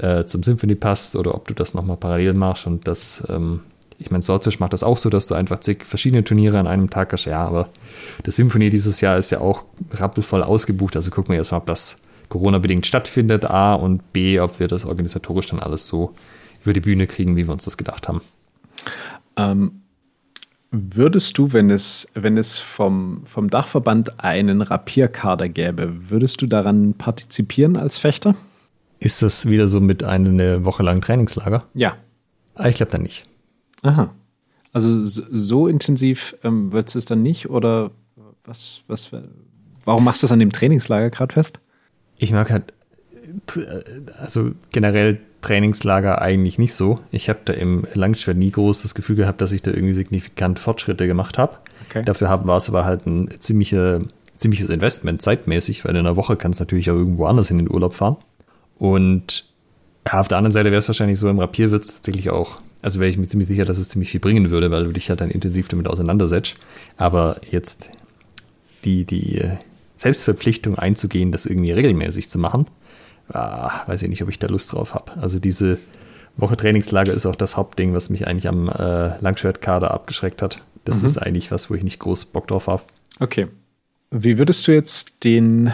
äh, 0.00 0.24
zum 0.24 0.42
Symphony 0.42 0.74
passt 0.74 1.16
oder 1.16 1.34
ob 1.34 1.48
du 1.48 1.54
das 1.54 1.74
nochmal 1.74 1.96
parallel 1.96 2.34
machst 2.34 2.66
und 2.66 2.86
das, 2.88 3.24
ähm, 3.28 3.60
ich 3.98 4.10
meine, 4.10 4.22
Swordfish 4.22 4.58
macht 4.60 4.72
das 4.72 4.82
auch 4.82 4.96
so, 4.96 5.10
dass 5.10 5.26
du 5.26 5.34
einfach 5.34 5.60
zig 5.60 5.84
verschiedene 5.84 6.24
Turniere 6.24 6.58
an 6.58 6.66
einem 6.66 6.88
Tag 6.88 7.12
hast. 7.12 7.26
Ja, 7.26 7.46
aber 7.46 7.68
das 8.22 8.36
Symphony 8.36 8.70
dieses 8.70 9.00
Jahr 9.00 9.18
ist 9.18 9.30
ja 9.30 9.40
auch 9.40 9.64
rappelvoll 9.92 10.42
ausgebucht, 10.42 10.96
also 10.96 11.10
gucken 11.10 11.32
wir 11.32 11.36
erstmal, 11.36 11.60
ob 11.60 11.66
das 11.66 12.00
Corona-bedingt 12.28 12.86
stattfindet, 12.86 13.44
A 13.44 13.74
und 13.74 14.12
B, 14.12 14.40
ob 14.40 14.60
wir 14.60 14.68
das 14.68 14.86
organisatorisch 14.86 15.48
dann 15.48 15.60
alles 15.60 15.86
so 15.86 16.14
über 16.62 16.72
die 16.72 16.80
Bühne 16.80 17.06
kriegen, 17.06 17.36
wie 17.36 17.46
wir 17.46 17.52
uns 17.52 17.64
das 17.64 17.76
gedacht 17.76 18.08
haben. 18.08 18.20
Ähm, 19.36 19.80
Würdest 20.72 21.36
du, 21.36 21.52
wenn 21.52 21.68
es, 21.68 22.06
wenn 22.14 22.38
es 22.38 22.60
vom, 22.60 23.22
vom 23.24 23.50
Dachverband 23.50 24.22
einen 24.22 24.62
Rapierkader 24.62 25.48
gäbe, 25.48 26.10
würdest 26.10 26.42
du 26.42 26.46
daran 26.46 26.94
partizipieren 26.94 27.76
als 27.76 27.98
Fechter? 27.98 28.36
Ist 29.00 29.22
das 29.22 29.46
wieder 29.46 29.66
so 29.66 29.80
mit 29.80 30.04
einer 30.04 30.64
Woche 30.64 30.82
lang 30.82 31.00
Trainingslager? 31.00 31.64
Ja. 31.74 31.96
Ah, 32.54 32.68
ich 32.68 32.76
glaube 32.76 32.92
dann 32.92 33.02
nicht. 33.02 33.24
Aha. 33.82 34.14
Also 34.72 35.04
so 35.04 35.66
intensiv 35.66 36.36
ähm, 36.44 36.70
wird 36.70 36.94
es 36.94 37.06
dann 37.06 37.22
nicht 37.22 37.48
oder 37.48 37.90
was, 38.44 38.82
was, 38.86 39.10
warum 39.84 40.04
machst 40.04 40.22
du 40.22 40.26
das 40.26 40.32
an 40.32 40.38
dem 40.38 40.52
Trainingslager 40.52 41.10
gerade 41.10 41.32
fest? 41.32 41.60
Ich 42.18 42.30
mag 42.32 42.50
halt, 42.50 42.74
also 44.18 44.52
generell 44.70 45.18
Trainingslager 45.40 46.20
eigentlich 46.20 46.58
nicht 46.58 46.74
so. 46.74 47.00
Ich 47.10 47.30
habe 47.30 47.40
da 47.46 47.54
im 47.54 47.86
Langschwert 47.94 48.36
nie 48.36 48.50
groß 48.50 48.82
das 48.82 48.94
Gefühl 48.94 49.16
gehabt, 49.16 49.40
dass 49.40 49.52
ich 49.52 49.62
da 49.62 49.70
irgendwie 49.70 49.94
signifikant 49.94 50.58
Fortschritte 50.58 51.06
gemacht 51.06 51.38
habe. 51.38 51.56
Okay. 51.88 52.04
Dafür 52.04 52.28
war 52.28 52.56
es 52.58 52.68
aber 52.68 52.84
halt 52.84 53.06
ein 53.06 53.30
ziemliche, 53.38 54.02
ziemliches 54.36 54.68
Investment 54.68 55.22
zeitmäßig, 55.22 55.84
weil 55.84 55.92
in 55.92 55.98
einer 55.98 56.16
Woche 56.16 56.36
kannst 56.36 56.60
du 56.60 56.64
natürlich 56.64 56.90
auch 56.90 56.96
irgendwo 56.96 57.24
anders 57.24 57.50
in 57.50 57.56
den 57.56 57.70
Urlaub 57.70 57.94
fahren. 57.94 58.18
Und 58.80 59.44
ja, 60.08 60.18
auf 60.18 60.28
der 60.28 60.38
anderen 60.38 60.52
Seite 60.52 60.70
wäre 60.70 60.78
es 60.78 60.88
wahrscheinlich 60.88 61.18
so, 61.18 61.28
im 61.28 61.38
Rapier 61.38 61.70
wird 61.70 61.84
es 61.84 61.96
tatsächlich 61.96 62.30
auch, 62.30 62.58
also 62.80 62.98
wäre 62.98 63.10
ich 63.10 63.18
mir 63.18 63.26
ziemlich 63.26 63.46
sicher, 63.46 63.66
dass 63.66 63.78
es 63.78 63.90
ziemlich 63.90 64.10
viel 64.10 64.20
bringen 64.20 64.50
würde, 64.50 64.70
weil 64.70 64.84
du 64.84 64.92
dich 64.92 65.10
halt 65.10 65.20
dann 65.20 65.30
intensiv 65.30 65.68
damit 65.68 65.86
auseinandersetzt. 65.86 66.54
Aber 66.96 67.38
jetzt 67.50 67.90
die, 68.84 69.04
die 69.04 69.42
Selbstverpflichtung 69.96 70.78
einzugehen, 70.78 71.30
das 71.30 71.44
irgendwie 71.44 71.72
regelmäßig 71.72 72.30
zu 72.30 72.38
machen, 72.38 72.64
ah, 73.28 73.86
weiß 73.86 74.02
ich 74.02 74.08
nicht, 74.08 74.22
ob 74.22 74.30
ich 74.30 74.38
da 74.38 74.46
Lust 74.46 74.72
drauf 74.72 74.94
habe. 74.94 75.12
Also 75.20 75.38
diese 75.38 75.78
Woche 76.38 76.56
Trainingslager 76.56 77.12
ist 77.12 77.26
auch 77.26 77.36
das 77.36 77.58
Hauptding, 77.58 77.92
was 77.92 78.08
mich 78.08 78.26
eigentlich 78.26 78.48
am 78.48 78.70
äh, 78.70 79.18
Langschwertkader 79.20 79.90
abgeschreckt 79.90 80.40
hat. 80.40 80.62
Das 80.86 81.00
mhm. 81.00 81.06
ist 81.06 81.18
eigentlich 81.18 81.50
was, 81.50 81.68
wo 81.68 81.74
ich 81.74 81.82
nicht 81.82 81.98
groß 81.98 82.24
Bock 82.24 82.48
drauf 82.48 82.66
habe. 82.66 82.82
Okay. 83.18 83.48
Wie 84.10 84.38
würdest 84.38 84.66
du 84.66 84.72
jetzt 84.72 85.22
den, 85.24 85.70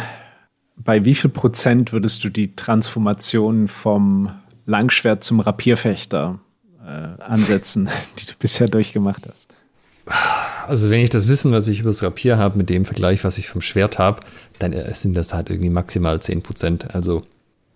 bei 0.76 1.04
wie 1.04 1.14
viel 1.14 1.30
Prozent 1.30 1.92
würdest 1.92 2.22
du 2.24 2.28
die 2.28 2.54
Transformation 2.54 3.68
vom 3.68 4.30
Langschwert 4.66 5.24
zum 5.24 5.40
Rapierfechter 5.40 6.38
äh, 6.84 7.22
ansetzen, 7.22 7.88
die 8.18 8.26
du 8.26 8.32
bisher 8.38 8.68
durchgemacht 8.68 9.26
hast? 9.28 9.54
Also 10.68 10.90
wenn 10.90 11.00
ich 11.00 11.10
das 11.10 11.26
Wissen, 11.26 11.52
was 11.52 11.66
ich 11.66 11.80
über 11.80 11.90
das 11.90 12.02
Rapier 12.02 12.38
habe, 12.38 12.58
mit 12.58 12.70
dem 12.70 12.84
Vergleich, 12.84 13.24
was 13.24 13.38
ich 13.38 13.48
vom 13.48 13.60
Schwert 13.60 13.98
habe, 13.98 14.22
dann 14.58 14.72
äh, 14.72 14.94
sind 14.94 15.14
das 15.14 15.34
halt 15.34 15.50
irgendwie 15.50 15.70
maximal 15.70 16.20
10 16.20 16.42
Prozent. 16.42 16.94
Also 16.94 17.22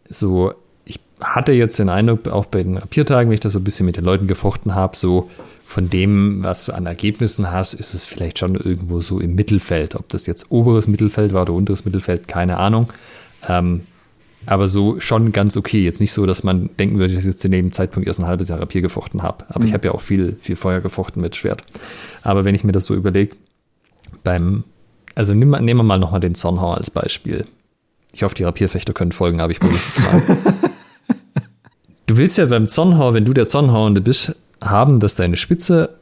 so, 0.08 0.52
ich 0.84 1.00
hatte 1.20 1.52
jetzt 1.52 1.78
den 1.78 1.88
Eindruck, 1.88 2.28
auch 2.28 2.46
bei 2.46 2.62
den 2.62 2.76
Rapiertagen, 2.76 3.30
wenn 3.30 3.34
ich 3.34 3.40
das 3.40 3.54
so 3.54 3.58
ein 3.58 3.64
bisschen 3.64 3.86
mit 3.86 3.96
den 3.96 4.04
Leuten 4.04 4.26
gefochten 4.26 4.74
habe, 4.74 4.96
so 4.96 5.30
von 5.70 5.88
dem, 5.88 6.42
was 6.42 6.66
du 6.66 6.72
an 6.72 6.86
Ergebnissen 6.86 7.52
hast, 7.52 7.74
ist 7.74 7.94
es 7.94 8.04
vielleicht 8.04 8.40
schon 8.40 8.56
irgendwo 8.56 9.02
so 9.02 9.20
im 9.20 9.36
Mittelfeld. 9.36 9.94
Ob 9.94 10.08
das 10.08 10.26
jetzt 10.26 10.50
oberes 10.50 10.88
Mittelfeld 10.88 11.32
war 11.32 11.42
oder 11.42 11.52
unteres 11.52 11.84
Mittelfeld, 11.84 12.26
keine 12.26 12.56
Ahnung. 12.56 12.92
Ähm, 13.48 13.82
aber 14.46 14.66
so 14.66 14.98
schon 14.98 15.30
ganz 15.30 15.56
okay. 15.56 15.84
Jetzt 15.84 16.00
nicht 16.00 16.10
so, 16.10 16.26
dass 16.26 16.42
man 16.42 16.70
denken 16.80 16.98
würde, 16.98 17.14
dass 17.14 17.22
ich 17.22 17.28
jetzt 17.28 17.38
zu 17.38 17.48
dem 17.48 17.70
Zeitpunkt 17.70 18.08
erst 18.08 18.18
ein 18.18 18.26
halbes 18.26 18.48
Jahr 18.48 18.58
Rapier 18.58 18.80
gefochten 18.80 19.22
habe. 19.22 19.44
Aber 19.48 19.60
mhm. 19.60 19.66
ich 19.66 19.72
habe 19.72 19.86
ja 19.86 19.94
auch 19.94 20.00
viel, 20.00 20.36
viel 20.40 20.56
Feuer 20.56 20.80
gefochten 20.80 21.22
mit 21.22 21.36
Schwert. 21.36 21.62
Aber 22.22 22.44
wenn 22.44 22.56
ich 22.56 22.64
mir 22.64 22.72
das 22.72 22.86
so 22.86 22.96
überlege, 22.96 23.36
beim, 24.24 24.64
also 25.14 25.34
nehmen 25.34 25.52
wir, 25.52 25.60
nehmen 25.60 25.78
wir 25.78 25.84
mal 25.84 25.98
nochmal 26.00 26.18
den 26.18 26.34
Zornhauer 26.34 26.78
als 26.78 26.90
Beispiel. 26.90 27.44
Ich 28.12 28.24
hoffe, 28.24 28.34
die 28.34 28.42
Rapierfechter 28.42 28.92
können 28.92 29.12
folgen, 29.12 29.40
aber 29.40 29.52
ich 29.52 29.60
probiere 29.60 29.78
es 29.78 30.00
mal. 30.00 30.22
du 32.06 32.16
willst 32.16 32.38
ja 32.38 32.46
beim 32.46 32.66
Zornhauer, 32.66 33.14
wenn 33.14 33.24
du 33.24 33.32
der 33.32 33.46
Zornhauende 33.46 34.00
bist, 34.00 34.34
haben, 34.60 35.00
dass 35.00 35.14
deine 35.14 35.36
Spitze 35.36 35.96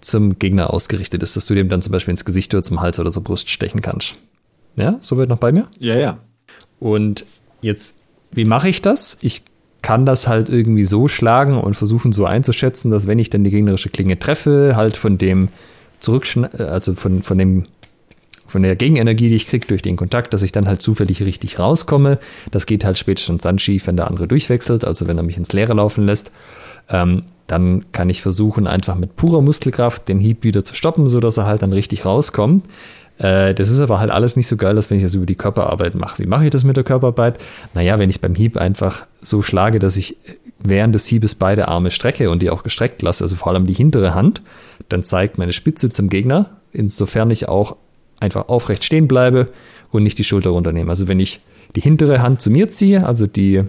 zum 0.00 0.38
Gegner 0.38 0.72
ausgerichtet 0.72 1.22
ist, 1.22 1.36
dass 1.36 1.46
du 1.46 1.54
dem 1.54 1.68
dann 1.68 1.82
zum 1.82 1.92
Beispiel 1.92 2.12
ins 2.12 2.24
Gesicht 2.24 2.54
oder 2.54 2.62
zum 2.62 2.80
Hals 2.80 2.98
oder 2.98 3.10
zur 3.10 3.24
Brust 3.24 3.50
stechen 3.50 3.80
kannst. 3.80 4.14
Ja, 4.76 4.98
soweit 5.00 5.28
noch 5.28 5.38
bei 5.38 5.52
mir? 5.52 5.68
Ja, 5.78 5.96
ja. 5.96 6.18
Und 6.80 7.26
jetzt, 7.60 7.98
wie 8.32 8.44
mache 8.44 8.68
ich 8.68 8.82
das? 8.82 9.18
Ich 9.20 9.42
kann 9.82 10.06
das 10.06 10.26
halt 10.26 10.48
irgendwie 10.48 10.84
so 10.84 11.08
schlagen 11.08 11.58
und 11.58 11.74
versuchen 11.74 12.12
so 12.12 12.24
einzuschätzen, 12.24 12.90
dass 12.90 13.06
wenn 13.06 13.18
ich 13.18 13.30
dann 13.30 13.44
die 13.44 13.50
gegnerische 13.50 13.90
Klinge 13.90 14.18
treffe, 14.18 14.74
halt 14.76 14.96
von 14.96 15.18
dem 15.18 15.48
zurückschneiden, 16.00 16.60
also 16.60 16.94
von, 16.94 17.22
von 17.22 17.38
dem 17.38 17.64
von 18.54 18.62
der 18.62 18.76
Gegenenergie, 18.76 19.28
die 19.28 19.34
ich 19.34 19.48
kriege 19.48 19.66
durch 19.66 19.82
den 19.82 19.96
Kontakt, 19.96 20.32
dass 20.32 20.42
ich 20.42 20.52
dann 20.52 20.68
halt 20.68 20.80
zufällig 20.80 21.20
richtig 21.20 21.58
rauskomme. 21.58 22.20
Das 22.52 22.66
geht 22.66 22.84
halt 22.84 22.96
spätestens 22.96 23.42
dann 23.42 23.58
schief, 23.58 23.88
wenn 23.88 23.96
der 23.96 24.06
andere 24.06 24.28
durchwechselt, 24.28 24.84
also 24.84 25.08
wenn 25.08 25.16
er 25.16 25.24
mich 25.24 25.36
ins 25.36 25.52
Leere 25.52 25.74
laufen 25.74 26.06
lässt. 26.06 26.30
Ähm, 26.88 27.24
dann 27.48 27.86
kann 27.90 28.08
ich 28.10 28.22
versuchen, 28.22 28.68
einfach 28.68 28.94
mit 28.94 29.16
purer 29.16 29.40
Muskelkraft 29.40 30.06
den 30.06 30.20
Hieb 30.20 30.44
wieder 30.44 30.62
zu 30.62 30.76
stoppen, 30.76 31.08
sodass 31.08 31.36
er 31.36 31.46
halt 31.46 31.62
dann 31.62 31.72
richtig 31.72 32.04
rauskommt. 32.04 32.64
Äh, 33.18 33.54
das 33.54 33.70
ist 33.70 33.80
aber 33.80 33.98
halt 33.98 34.12
alles 34.12 34.36
nicht 34.36 34.46
so 34.46 34.56
geil, 34.56 34.76
als 34.76 34.88
wenn 34.88 34.98
ich 34.98 35.02
das 35.02 35.16
über 35.16 35.26
die 35.26 35.34
Körperarbeit 35.34 35.96
mache. 35.96 36.22
Wie 36.22 36.26
mache 36.28 36.44
ich 36.44 36.50
das 36.50 36.62
mit 36.62 36.76
der 36.76 36.84
Körperarbeit? 36.84 37.40
Naja, 37.74 37.98
wenn 37.98 38.08
ich 38.08 38.20
beim 38.20 38.36
Hieb 38.36 38.56
einfach 38.56 39.04
so 39.20 39.42
schlage, 39.42 39.80
dass 39.80 39.96
ich 39.96 40.16
während 40.60 40.94
des 40.94 41.08
Hiebes 41.08 41.34
beide 41.34 41.66
Arme 41.66 41.90
strecke 41.90 42.30
und 42.30 42.40
die 42.40 42.50
auch 42.50 42.62
gestreckt 42.62 43.02
lasse, 43.02 43.24
also 43.24 43.34
vor 43.34 43.48
allem 43.52 43.66
die 43.66 43.74
hintere 43.74 44.14
Hand, 44.14 44.42
dann 44.88 45.02
zeigt 45.02 45.38
meine 45.38 45.52
Spitze 45.52 45.90
zum 45.90 46.08
Gegner, 46.08 46.50
insofern 46.72 47.32
ich 47.32 47.48
auch 47.48 47.74
einfach 48.24 48.48
aufrecht 48.48 48.84
stehen 48.84 49.06
bleibe 49.06 49.48
und 49.92 50.02
nicht 50.02 50.18
die 50.18 50.24
Schulter 50.24 50.50
runternehme. 50.50 50.90
Also 50.90 51.06
wenn 51.08 51.20
ich 51.20 51.40
die 51.76 51.80
hintere 51.80 52.22
Hand 52.22 52.40
zu 52.40 52.50
mir 52.50 52.70
ziehe, 52.70 53.06
also 53.06 53.26
die 53.26 53.62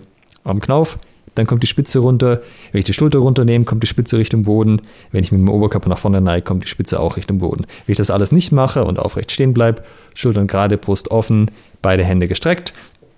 am 0.43 0.60
Knauf, 0.60 0.97
dann 1.36 1.45
kommt 1.45 1.64
die 1.64 1.68
Spitze 1.68 1.99
runter. 1.99 2.41
Wenn 2.72 2.80
ich 2.80 2.86
die 2.86 2.93
Schulter 2.93 3.20
runternehme, 3.20 3.66
kommt 3.66 3.84
die 3.84 3.88
Spitze 3.88 4.18
Richtung 4.18 4.43
Boden. 4.43 4.82
Wenn 5.12 5.22
ich 5.22 5.32
mit 5.32 5.41
dem 5.41 5.49
Oberkörper 5.49 5.89
nach 5.89 5.97
vorne 5.97 6.22
neige, 6.22 6.43
kommt 6.43 6.64
die 6.64 6.68
Spitze 6.70 6.99
auch 6.99 7.18
Richtung 7.18 7.39
Boden. 7.39 7.66
Wenn 7.86 7.91
ich 7.91 7.97
das 7.97 8.10
alles 8.10 8.32
nicht 8.32 8.51
mache 8.53 8.86
und 8.86 8.99
aufrecht 8.99 9.32
stehen 9.32 9.53
bleibe, 9.53 9.84
Schultern 10.14 10.47
gerade, 10.47 10.78
Brust 10.78 11.12
offen, 11.12 11.51
beide 11.82 12.06
Hände 12.06 12.30
gestreckt, 12.30 12.74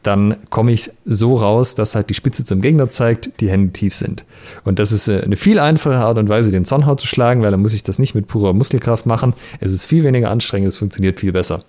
dann 0.07 0.37
komme 0.49 0.71
ich 0.71 0.89
so 1.05 1.35
raus, 1.35 1.75
dass 1.75 1.93
halt 1.93 2.09
die 2.09 2.13
Spitze 2.13 2.45
zum 2.45 2.61
Gegner 2.61 2.87
zeigt, 2.87 3.41
die 3.41 3.49
Hände 3.49 3.73
tief 3.73 3.93
sind. 3.93 4.23
Und 4.63 4.79
das 4.79 4.93
ist 4.93 5.09
äh, 5.09 5.21
eine 5.21 5.35
viel 5.35 5.59
einfache 5.59 5.97
Art 5.97 6.17
und 6.17 6.29
Weise, 6.29 6.49
den 6.49 6.63
Zornhaut 6.65 7.01
zu 7.01 7.07
schlagen, 7.07 7.43
weil 7.43 7.51
dann 7.51 7.61
muss 7.61 7.73
ich 7.73 7.83
das 7.83 7.99
nicht 7.99 8.15
mit 8.15 8.27
purer 8.27 8.53
Muskelkraft 8.53 9.05
machen. 9.05 9.33
Es 9.59 9.73
ist 9.73 9.83
viel 9.83 10.05
weniger 10.05 10.31
anstrengend, 10.31 10.69
es 10.69 10.77
funktioniert 10.77 11.19
viel 11.19 11.33
besser. 11.33 11.63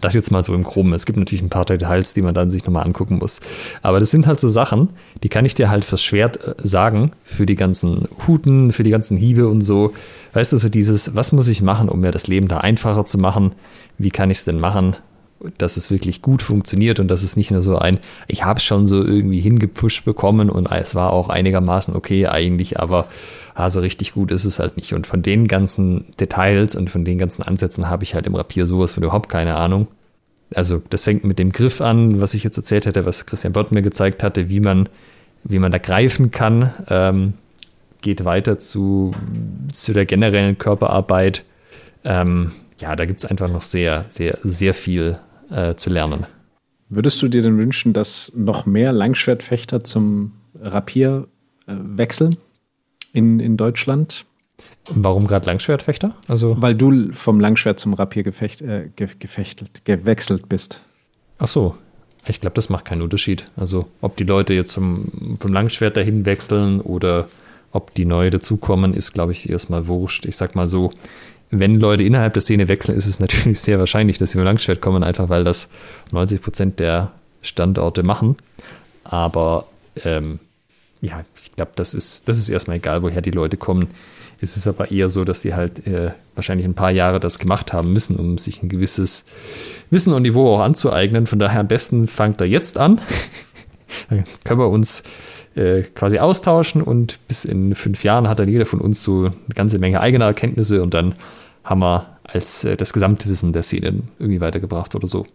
Das 0.00 0.14
jetzt 0.14 0.30
mal 0.30 0.42
so 0.42 0.54
im 0.54 0.62
Groben. 0.62 0.92
Es 0.92 1.06
gibt 1.06 1.18
natürlich 1.18 1.42
ein 1.42 1.50
paar 1.50 1.64
Details, 1.64 2.14
die 2.14 2.22
man 2.22 2.34
dann 2.34 2.50
sich 2.50 2.64
nochmal 2.64 2.84
angucken 2.84 3.18
muss. 3.18 3.40
Aber 3.82 3.98
das 3.98 4.10
sind 4.10 4.26
halt 4.26 4.38
so 4.38 4.48
Sachen, 4.48 4.90
die 5.22 5.28
kann 5.28 5.44
ich 5.44 5.54
dir 5.54 5.68
halt 5.68 5.84
fürs 5.84 6.02
Schwert 6.02 6.36
äh, 6.46 6.54
sagen, 6.62 7.12
für 7.24 7.46
die 7.46 7.56
ganzen 7.56 8.06
Huten, 8.28 8.70
für 8.70 8.84
die 8.84 8.90
ganzen 8.90 9.16
Hiebe 9.16 9.48
und 9.48 9.62
so. 9.62 9.92
Weißt 10.34 10.52
du, 10.52 10.58
so 10.58 10.68
dieses, 10.68 11.16
was 11.16 11.32
muss 11.32 11.48
ich 11.48 11.62
machen, 11.62 11.88
um 11.88 12.00
mir 12.00 12.12
das 12.12 12.28
Leben 12.28 12.46
da 12.46 12.58
einfacher 12.58 13.06
zu 13.06 13.18
machen? 13.18 13.52
Wie 13.98 14.10
kann 14.10 14.30
ich 14.30 14.38
es 14.38 14.44
denn 14.44 14.60
machen? 14.60 14.94
Dass 15.58 15.76
es 15.76 15.90
wirklich 15.90 16.22
gut 16.22 16.42
funktioniert 16.42 17.00
und 17.00 17.08
dass 17.08 17.22
es 17.22 17.36
nicht 17.36 17.50
nur 17.50 17.62
so 17.62 17.78
ein, 17.78 17.98
ich 18.26 18.44
habe 18.44 18.58
es 18.58 18.64
schon 18.64 18.86
so 18.86 19.04
irgendwie 19.04 19.40
hingepusht 19.40 20.04
bekommen 20.04 20.50
und 20.50 20.66
es 20.72 20.94
war 20.94 21.12
auch 21.12 21.28
einigermaßen 21.28 21.94
okay 21.94 22.26
eigentlich, 22.26 22.80
aber 22.80 23.08
ah, 23.54 23.70
so 23.70 23.80
richtig 23.80 24.12
gut 24.12 24.30
ist 24.30 24.44
es 24.44 24.58
halt 24.58 24.76
nicht. 24.76 24.92
Und 24.92 25.06
von 25.06 25.22
den 25.22 25.48
ganzen 25.48 26.06
Details 26.20 26.76
und 26.76 26.90
von 26.90 27.04
den 27.04 27.18
ganzen 27.18 27.42
Ansätzen 27.42 27.88
habe 27.88 28.04
ich 28.04 28.14
halt 28.14 28.26
im 28.26 28.34
Rapier 28.34 28.66
sowas 28.66 28.92
von 28.92 29.02
überhaupt 29.02 29.28
keine 29.28 29.56
Ahnung. 29.56 29.88
Also 30.54 30.82
das 30.90 31.04
fängt 31.04 31.24
mit 31.24 31.38
dem 31.38 31.50
Griff 31.50 31.80
an, 31.80 32.20
was 32.20 32.34
ich 32.34 32.44
jetzt 32.44 32.56
erzählt 32.56 32.86
hätte, 32.86 33.04
was 33.04 33.26
Christian 33.26 33.52
Bott 33.52 33.72
mir 33.72 33.82
gezeigt 33.82 34.22
hatte, 34.22 34.48
wie 34.48 34.60
man, 34.60 34.88
wie 35.42 35.58
man 35.58 35.72
da 35.72 35.78
greifen 35.78 36.30
kann. 36.30 36.72
Ähm, 36.88 37.34
geht 38.00 38.24
weiter 38.24 38.58
zu, 38.58 39.12
zu 39.72 39.92
der 39.92 40.06
generellen 40.06 40.58
Körperarbeit. 40.58 41.44
Ähm, 42.04 42.52
ja, 42.78 42.94
da 42.94 43.06
gibt 43.06 43.20
es 43.20 43.26
einfach 43.26 43.50
noch 43.50 43.62
sehr, 43.62 44.04
sehr, 44.08 44.38
sehr 44.44 44.74
viel 44.74 45.18
äh, 45.50 45.74
zu 45.74 45.90
lernen. 45.90 46.26
Würdest 46.88 47.20
du 47.22 47.28
dir 47.28 47.42
denn 47.42 47.58
wünschen, 47.58 47.92
dass 47.92 48.32
noch 48.34 48.66
mehr 48.66 48.92
Langschwertfechter 48.92 49.82
zum 49.82 50.32
Rapier 50.60 51.26
äh, 51.66 51.74
wechseln 51.76 52.36
in, 53.12 53.40
in 53.40 53.56
Deutschland? 53.56 54.24
Warum 54.88 55.26
gerade 55.26 55.46
Langschwertfechter? 55.46 56.14
Also 56.28 56.56
Weil 56.60 56.74
du 56.74 57.12
vom 57.12 57.40
Langschwert 57.40 57.80
zum 57.80 57.94
Rapier 57.94 58.22
gefecht, 58.22 58.62
äh, 58.62 58.88
gefechtelt, 58.94 59.84
gewechselt 59.84 60.48
bist. 60.48 60.80
Ach 61.38 61.48
so. 61.48 61.76
Ich 62.28 62.40
glaube, 62.40 62.54
das 62.54 62.68
macht 62.68 62.84
keinen 62.84 63.02
Unterschied. 63.02 63.46
Also, 63.56 63.86
ob 64.00 64.16
die 64.16 64.24
Leute 64.24 64.52
jetzt 64.52 64.72
vom, 64.72 65.38
vom 65.38 65.52
Langschwert 65.52 65.96
dahin 65.96 66.26
wechseln 66.26 66.80
oder 66.80 67.28
ob 67.70 67.94
die 67.94 68.04
neu 68.04 68.30
dazukommen, 68.30 68.94
ist, 68.94 69.12
glaube 69.12 69.32
ich, 69.32 69.48
erstmal 69.48 69.86
wurscht. 69.86 70.26
Ich 70.26 70.36
sag 70.36 70.56
mal 70.56 70.66
so, 70.66 70.92
wenn 71.50 71.78
Leute 71.78 72.02
innerhalb 72.02 72.32
der 72.32 72.42
Szene 72.42 72.68
wechseln, 72.68 72.96
ist 72.96 73.06
es 73.06 73.20
natürlich 73.20 73.60
sehr 73.60 73.78
wahrscheinlich, 73.78 74.18
dass 74.18 74.32
sie 74.32 74.38
mit 74.38 74.44
Langschwert 74.44 74.80
kommen, 74.80 75.02
einfach 75.02 75.28
weil 75.28 75.44
das 75.44 75.68
90 76.12 76.42
Prozent 76.42 76.80
der 76.80 77.12
Standorte 77.42 78.02
machen. 78.02 78.36
Aber 79.04 79.66
ähm, 80.04 80.40
ja, 81.00 81.24
ich 81.36 81.54
glaube, 81.54 81.72
das 81.76 81.94
ist, 81.94 82.28
das 82.28 82.38
ist 82.38 82.48
erstmal 82.48 82.78
egal, 82.78 83.02
woher 83.02 83.22
die 83.22 83.30
Leute 83.30 83.56
kommen. 83.56 83.88
Es 84.40 84.56
ist 84.56 84.66
aber 84.66 84.90
eher 84.90 85.08
so, 85.08 85.24
dass 85.24 85.40
sie 85.40 85.54
halt 85.54 85.86
äh, 85.86 86.10
wahrscheinlich 86.34 86.66
ein 86.66 86.74
paar 86.74 86.90
Jahre 86.90 87.20
das 87.20 87.38
gemacht 87.38 87.72
haben 87.72 87.92
müssen, 87.92 88.16
um 88.16 88.36
sich 88.36 88.62
ein 88.62 88.68
gewisses 88.68 89.24
Wissen 89.90 90.12
und 90.12 90.22
Niveau 90.22 90.54
auch 90.54 90.60
anzueignen. 90.60 91.26
Von 91.26 91.38
daher 91.38 91.60
am 91.60 91.68
besten 91.68 92.06
fangt 92.06 92.40
er 92.40 92.46
jetzt 92.46 92.76
an. 92.76 93.00
Dann 94.10 94.24
können 94.44 94.60
wir 94.60 94.68
uns 94.68 95.04
äh, 95.56 95.82
quasi 95.94 96.18
austauschen 96.18 96.82
und 96.82 97.18
bis 97.28 97.44
in 97.44 97.74
fünf 97.74 98.04
Jahren 98.04 98.28
hat 98.28 98.38
dann 98.38 98.48
jeder 98.48 98.66
von 98.66 98.80
uns 98.80 99.02
so 99.02 99.24
eine 99.24 99.32
ganze 99.54 99.78
Menge 99.78 100.00
eigener 100.00 100.26
Erkenntnisse 100.26 100.82
und 100.82 100.94
dann 100.94 101.14
haben 101.64 101.80
wir 101.80 102.18
als 102.24 102.64
äh, 102.64 102.76
das 102.76 102.92
Gesamtwissen 102.92 103.52
der 103.52 103.62
Szenen 103.62 104.08
irgendwie 104.18 104.40
weitergebracht 104.40 104.94
oder 104.94 105.06
so. 105.06 105.26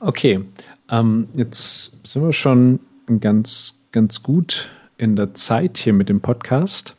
Okay, 0.00 0.44
ähm, 0.90 1.28
jetzt 1.34 1.96
sind 2.06 2.22
wir 2.22 2.32
schon 2.32 2.80
ganz, 3.20 3.80
ganz 3.92 4.22
gut 4.22 4.70
in 4.98 5.16
der 5.16 5.34
Zeit 5.34 5.78
hier 5.78 5.92
mit 5.92 6.08
dem 6.08 6.20
Podcast. 6.20 6.96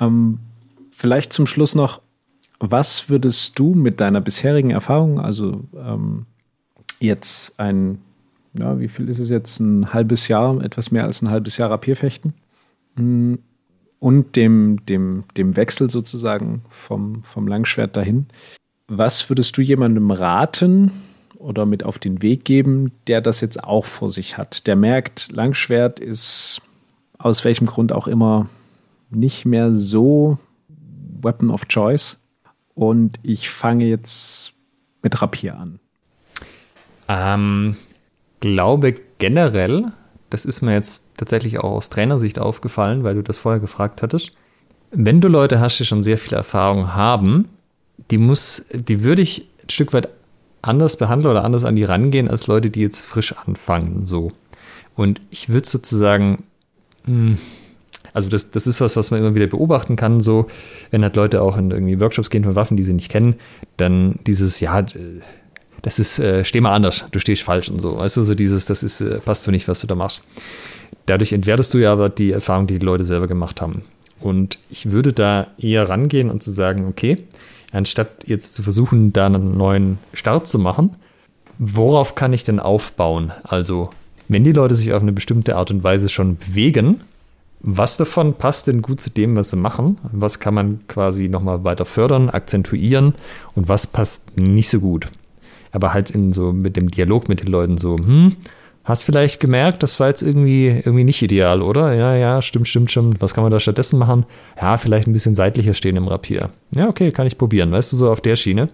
Ähm, 0.00 0.38
vielleicht 0.90 1.32
zum 1.32 1.46
Schluss 1.46 1.74
noch, 1.74 2.00
was 2.58 3.08
würdest 3.08 3.58
du 3.58 3.74
mit 3.74 4.00
deiner 4.00 4.20
bisherigen 4.20 4.70
Erfahrung, 4.70 5.18
also 5.18 5.64
ähm, 5.76 6.26
jetzt 7.00 7.58
ein 7.58 7.98
ja, 8.54 8.78
wie 8.78 8.88
viel 8.88 9.08
ist 9.08 9.18
es 9.18 9.30
jetzt? 9.30 9.60
Ein 9.60 9.92
halbes 9.92 10.28
Jahr, 10.28 10.62
etwas 10.62 10.90
mehr 10.90 11.04
als 11.04 11.22
ein 11.22 11.30
halbes 11.30 11.56
Jahr 11.56 11.70
Rapierfechten. 11.70 12.34
Mm, 12.96 13.34
und 13.98 14.34
dem, 14.34 14.84
dem, 14.86 15.24
dem 15.36 15.56
Wechsel 15.56 15.88
sozusagen 15.88 16.64
vom, 16.68 17.22
vom 17.22 17.46
Langschwert 17.46 17.96
dahin. 17.96 18.26
Was 18.88 19.30
würdest 19.30 19.56
du 19.56 19.62
jemandem 19.62 20.10
raten 20.10 20.90
oder 21.38 21.66
mit 21.66 21.84
auf 21.84 21.98
den 21.98 22.20
Weg 22.20 22.44
geben, 22.44 22.90
der 23.06 23.20
das 23.20 23.40
jetzt 23.40 23.62
auch 23.62 23.84
vor 23.84 24.10
sich 24.10 24.36
hat? 24.38 24.66
Der 24.66 24.74
merkt, 24.74 25.30
Langschwert 25.30 26.00
ist 26.00 26.62
aus 27.16 27.44
welchem 27.44 27.68
Grund 27.68 27.92
auch 27.92 28.08
immer 28.08 28.48
nicht 29.10 29.46
mehr 29.46 29.72
so 29.74 30.38
Weapon 31.20 31.50
of 31.50 31.68
Choice 31.68 32.20
und 32.74 33.20
ich 33.22 33.50
fange 33.50 33.86
jetzt 33.86 34.52
mit 35.02 35.22
Rapier 35.22 35.56
an. 35.56 35.78
Ähm, 37.08 37.76
glaube 38.42 38.94
generell, 39.18 39.92
das 40.28 40.44
ist 40.44 40.60
mir 40.60 40.74
jetzt 40.74 41.08
tatsächlich 41.16 41.60
auch 41.60 41.72
aus 41.72 41.88
Trainersicht 41.88 42.38
aufgefallen, 42.38 43.04
weil 43.04 43.14
du 43.14 43.22
das 43.22 43.38
vorher 43.38 43.60
gefragt 43.60 44.02
hattest. 44.02 44.32
Wenn 44.90 45.22
du 45.22 45.28
Leute 45.28 45.60
hast, 45.60 45.78
die 45.78 45.86
schon 45.86 46.02
sehr 46.02 46.18
viel 46.18 46.34
Erfahrung 46.34 46.92
haben, 46.92 47.48
die 48.10 48.18
muss, 48.18 48.66
die 48.74 49.02
würde 49.02 49.22
ich 49.22 49.48
ein 49.62 49.70
Stück 49.70 49.94
weit 49.94 50.08
anders 50.60 50.96
behandeln 50.96 51.30
oder 51.30 51.44
anders 51.44 51.64
an 51.64 51.76
die 51.76 51.84
rangehen 51.84 52.28
als 52.28 52.46
Leute, 52.46 52.68
die 52.68 52.80
jetzt 52.80 53.00
frisch 53.00 53.34
anfangen, 53.36 54.02
so. 54.02 54.32
Und 54.96 55.20
ich 55.30 55.48
würde 55.48 55.68
sozusagen, 55.68 56.44
hm, 57.04 57.38
also 58.12 58.28
das, 58.28 58.50
das 58.50 58.66
ist 58.66 58.80
was, 58.80 58.96
was 58.96 59.10
man 59.10 59.20
immer 59.20 59.34
wieder 59.34 59.46
beobachten 59.46 59.96
kann, 59.96 60.20
so, 60.20 60.48
wenn 60.90 61.02
halt 61.02 61.16
Leute 61.16 61.42
auch 61.42 61.56
in 61.56 61.70
irgendwie 61.70 62.00
Workshops 62.00 62.28
gehen 62.28 62.44
von 62.44 62.56
Waffen, 62.56 62.76
die 62.76 62.82
sie 62.82 62.92
nicht 62.92 63.10
kennen, 63.10 63.36
dann 63.76 64.18
dieses, 64.26 64.60
ja, 64.60 64.84
das 65.82 65.98
ist, 65.98 66.18
äh, 66.18 66.44
steh 66.44 66.60
mal 66.60 66.74
anders, 66.74 67.04
du 67.10 67.18
stehst 67.18 67.42
falsch 67.42 67.68
und 67.68 67.80
so. 67.80 67.98
Weißt 67.98 68.16
du, 68.16 68.22
so 68.22 68.34
dieses, 68.34 68.66
das 68.66 68.82
ist, 68.82 69.00
äh, 69.00 69.18
passt 69.18 69.42
so 69.42 69.50
nicht, 69.50 69.68
was 69.68 69.80
du 69.80 69.86
da 69.86 69.94
machst. 69.94 70.22
Dadurch 71.06 71.32
entwertest 71.32 71.74
du 71.74 71.78
ja 71.78 71.92
aber 71.92 72.08
die 72.08 72.30
Erfahrung, 72.30 72.66
die 72.66 72.78
die 72.78 72.86
Leute 72.86 73.04
selber 73.04 73.26
gemacht 73.26 73.60
haben. 73.60 73.82
Und 74.20 74.58
ich 74.70 74.92
würde 74.92 75.12
da 75.12 75.48
eher 75.58 75.88
rangehen 75.88 76.30
und 76.30 76.42
zu 76.42 76.52
sagen, 76.52 76.86
okay, 76.88 77.18
anstatt 77.72 78.08
jetzt 78.26 78.54
zu 78.54 78.62
versuchen, 78.62 79.12
da 79.12 79.26
einen 79.26 79.56
neuen 79.56 79.98
Start 80.12 80.46
zu 80.46 80.60
machen, 80.60 80.90
worauf 81.58 82.14
kann 82.14 82.32
ich 82.32 82.44
denn 82.44 82.60
aufbauen? 82.60 83.32
Also, 83.42 83.90
wenn 84.28 84.44
die 84.44 84.52
Leute 84.52 84.76
sich 84.76 84.92
auf 84.92 85.02
eine 85.02 85.12
bestimmte 85.12 85.56
Art 85.56 85.72
und 85.72 85.82
Weise 85.82 86.08
schon 86.08 86.36
bewegen, 86.36 87.00
was 87.60 87.96
davon 87.96 88.34
passt 88.34 88.66
denn 88.66 88.82
gut 88.82 89.00
zu 89.00 89.10
dem, 89.10 89.36
was 89.36 89.50
sie 89.50 89.56
machen? 89.56 89.98
Was 90.10 90.40
kann 90.40 90.54
man 90.54 90.80
quasi 90.88 91.28
nochmal 91.28 91.62
weiter 91.62 91.84
fördern, 91.84 92.28
akzentuieren 92.28 93.14
und 93.54 93.68
was 93.68 93.86
passt 93.86 94.36
nicht 94.36 94.68
so 94.68 94.80
gut? 94.80 95.08
Aber 95.72 95.92
halt 95.92 96.10
in 96.10 96.32
so 96.32 96.52
mit 96.52 96.76
dem 96.76 96.90
Dialog 96.90 97.28
mit 97.28 97.40
den 97.40 97.48
Leuten 97.48 97.78
so, 97.78 97.96
hm, 97.96 98.36
hast 98.84 99.04
vielleicht 99.04 99.40
gemerkt, 99.40 99.82
das 99.82 99.98
war 100.00 100.08
jetzt 100.08 100.22
irgendwie, 100.22 100.66
irgendwie 100.66 101.04
nicht 101.04 101.22
ideal, 101.22 101.62
oder? 101.62 101.94
Ja, 101.94 102.14
ja, 102.14 102.42
stimmt, 102.42 102.68
stimmt, 102.68 102.90
stimmt. 102.90 103.20
Was 103.20 103.34
kann 103.34 103.42
man 103.42 103.50
da 103.50 103.60
stattdessen 103.60 103.98
machen? 103.98 104.26
Ja, 104.60 104.76
vielleicht 104.76 105.06
ein 105.06 105.12
bisschen 105.12 105.34
seitlicher 105.34 105.74
stehen 105.74 105.96
im 105.96 106.08
Rapier. 106.08 106.50
Ja, 106.74 106.88
okay, 106.88 107.10
kann 107.10 107.26
ich 107.26 107.38
probieren, 107.38 107.72
weißt 107.72 107.92
du, 107.92 107.96
so 107.96 108.10
auf 108.10 108.20
der 108.20 108.36
Schiene. 108.36 108.68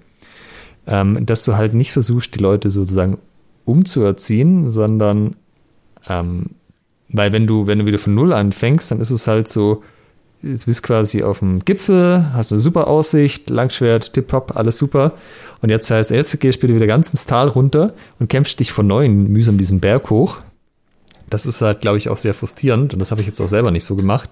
Ähm, 0.86 1.24
dass 1.26 1.44
du 1.44 1.56
halt 1.56 1.74
nicht 1.74 1.92
versuchst, 1.92 2.34
die 2.34 2.42
Leute 2.42 2.70
sozusagen 2.70 3.18
umzuerziehen, 3.64 4.70
sondern 4.70 5.36
ähm, 6.08 6.46
weil 7.10 7.32
wenn 7.32 7.46
du, 7.46 7.66
wenn 7.66 7.78
du 7.78 7.86
wieder 7.86 7.98
von 7.98 8.14
Null 8.14 8.32
anfängst, 8.32 8.90
dann 8.90 9.00
ist 9.00 9.10
es 9.10 9.26
halt 9.26 9.48
so, 9.48 9.82
du 10.42 10.64
bist 10.66 10.82
quasi 10.82 11.22
auf 11.22 11.40
dem 11.40 11.64
Gipfel, 11.64 12.32
hast 12.32 12.52
eine 12.52 12.60
super 12.60 12.86
Aussicht, 12.86 13.50
Langschwert, 13.50 14.12
Tip-Top, 14.12 14.56
alles 14.56 14.78
super. 14.78 15.12
Und 15.60 15.70
jetzt 15.70 15.90
heißt 15.90 16.12
es, 16.12 16.38
gehst 16.38 16.60
bitte 16.60 16.74
wieder 16.74 16.86
ganz 16.86 17.10
ins 17.10 17.26
Tal 17.26 17.48
runter 17.48 17.94
und 18.18 18.28
kämpfst 18.28 18.60
dich 18.60 18.72
von 18.72 18.86
neuem 18.86 19.24
mühsam 19.24 19.58
diesen 19.58 19.80
Berg 19.80 20.10
hoch. 20.10 20.38
Das 21.28 21.44
ist 21.44 21.60
halt, 21.60 21.80
glaube 21.80 21.98
ich, 21.98 22.08
auch 22.08 22.16
sehr 22.16 22.34
frustrierend 22.34 22.94
und 22.94 23.00
das 23.00 23.10
habe 23.10 23.20
ich 23.20 23.26
jetzt 23.26 23.40
auch 23.40 23.48
selber 23.48 23.70
nicht 23.70 23.84
so 23.84 23.96
gemacht, 23.96 24.30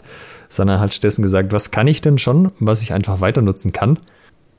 sondern 0.48 0.80
halt 0.80 0.94
stattdessen 0.94 1.22
gesagt, 1.22 1.52
was 1.52 1.70
kann 1.70 1.86
ich 1.86 2.00
denn 2.00 2.18
schon, 2.18 2.52
was 2.58 2.80
ich 2.82 2.92
einfach 2.92 3.20
weiter 3.20 3.42
nutzen 3.42 3.72
kann. 3.72 3.98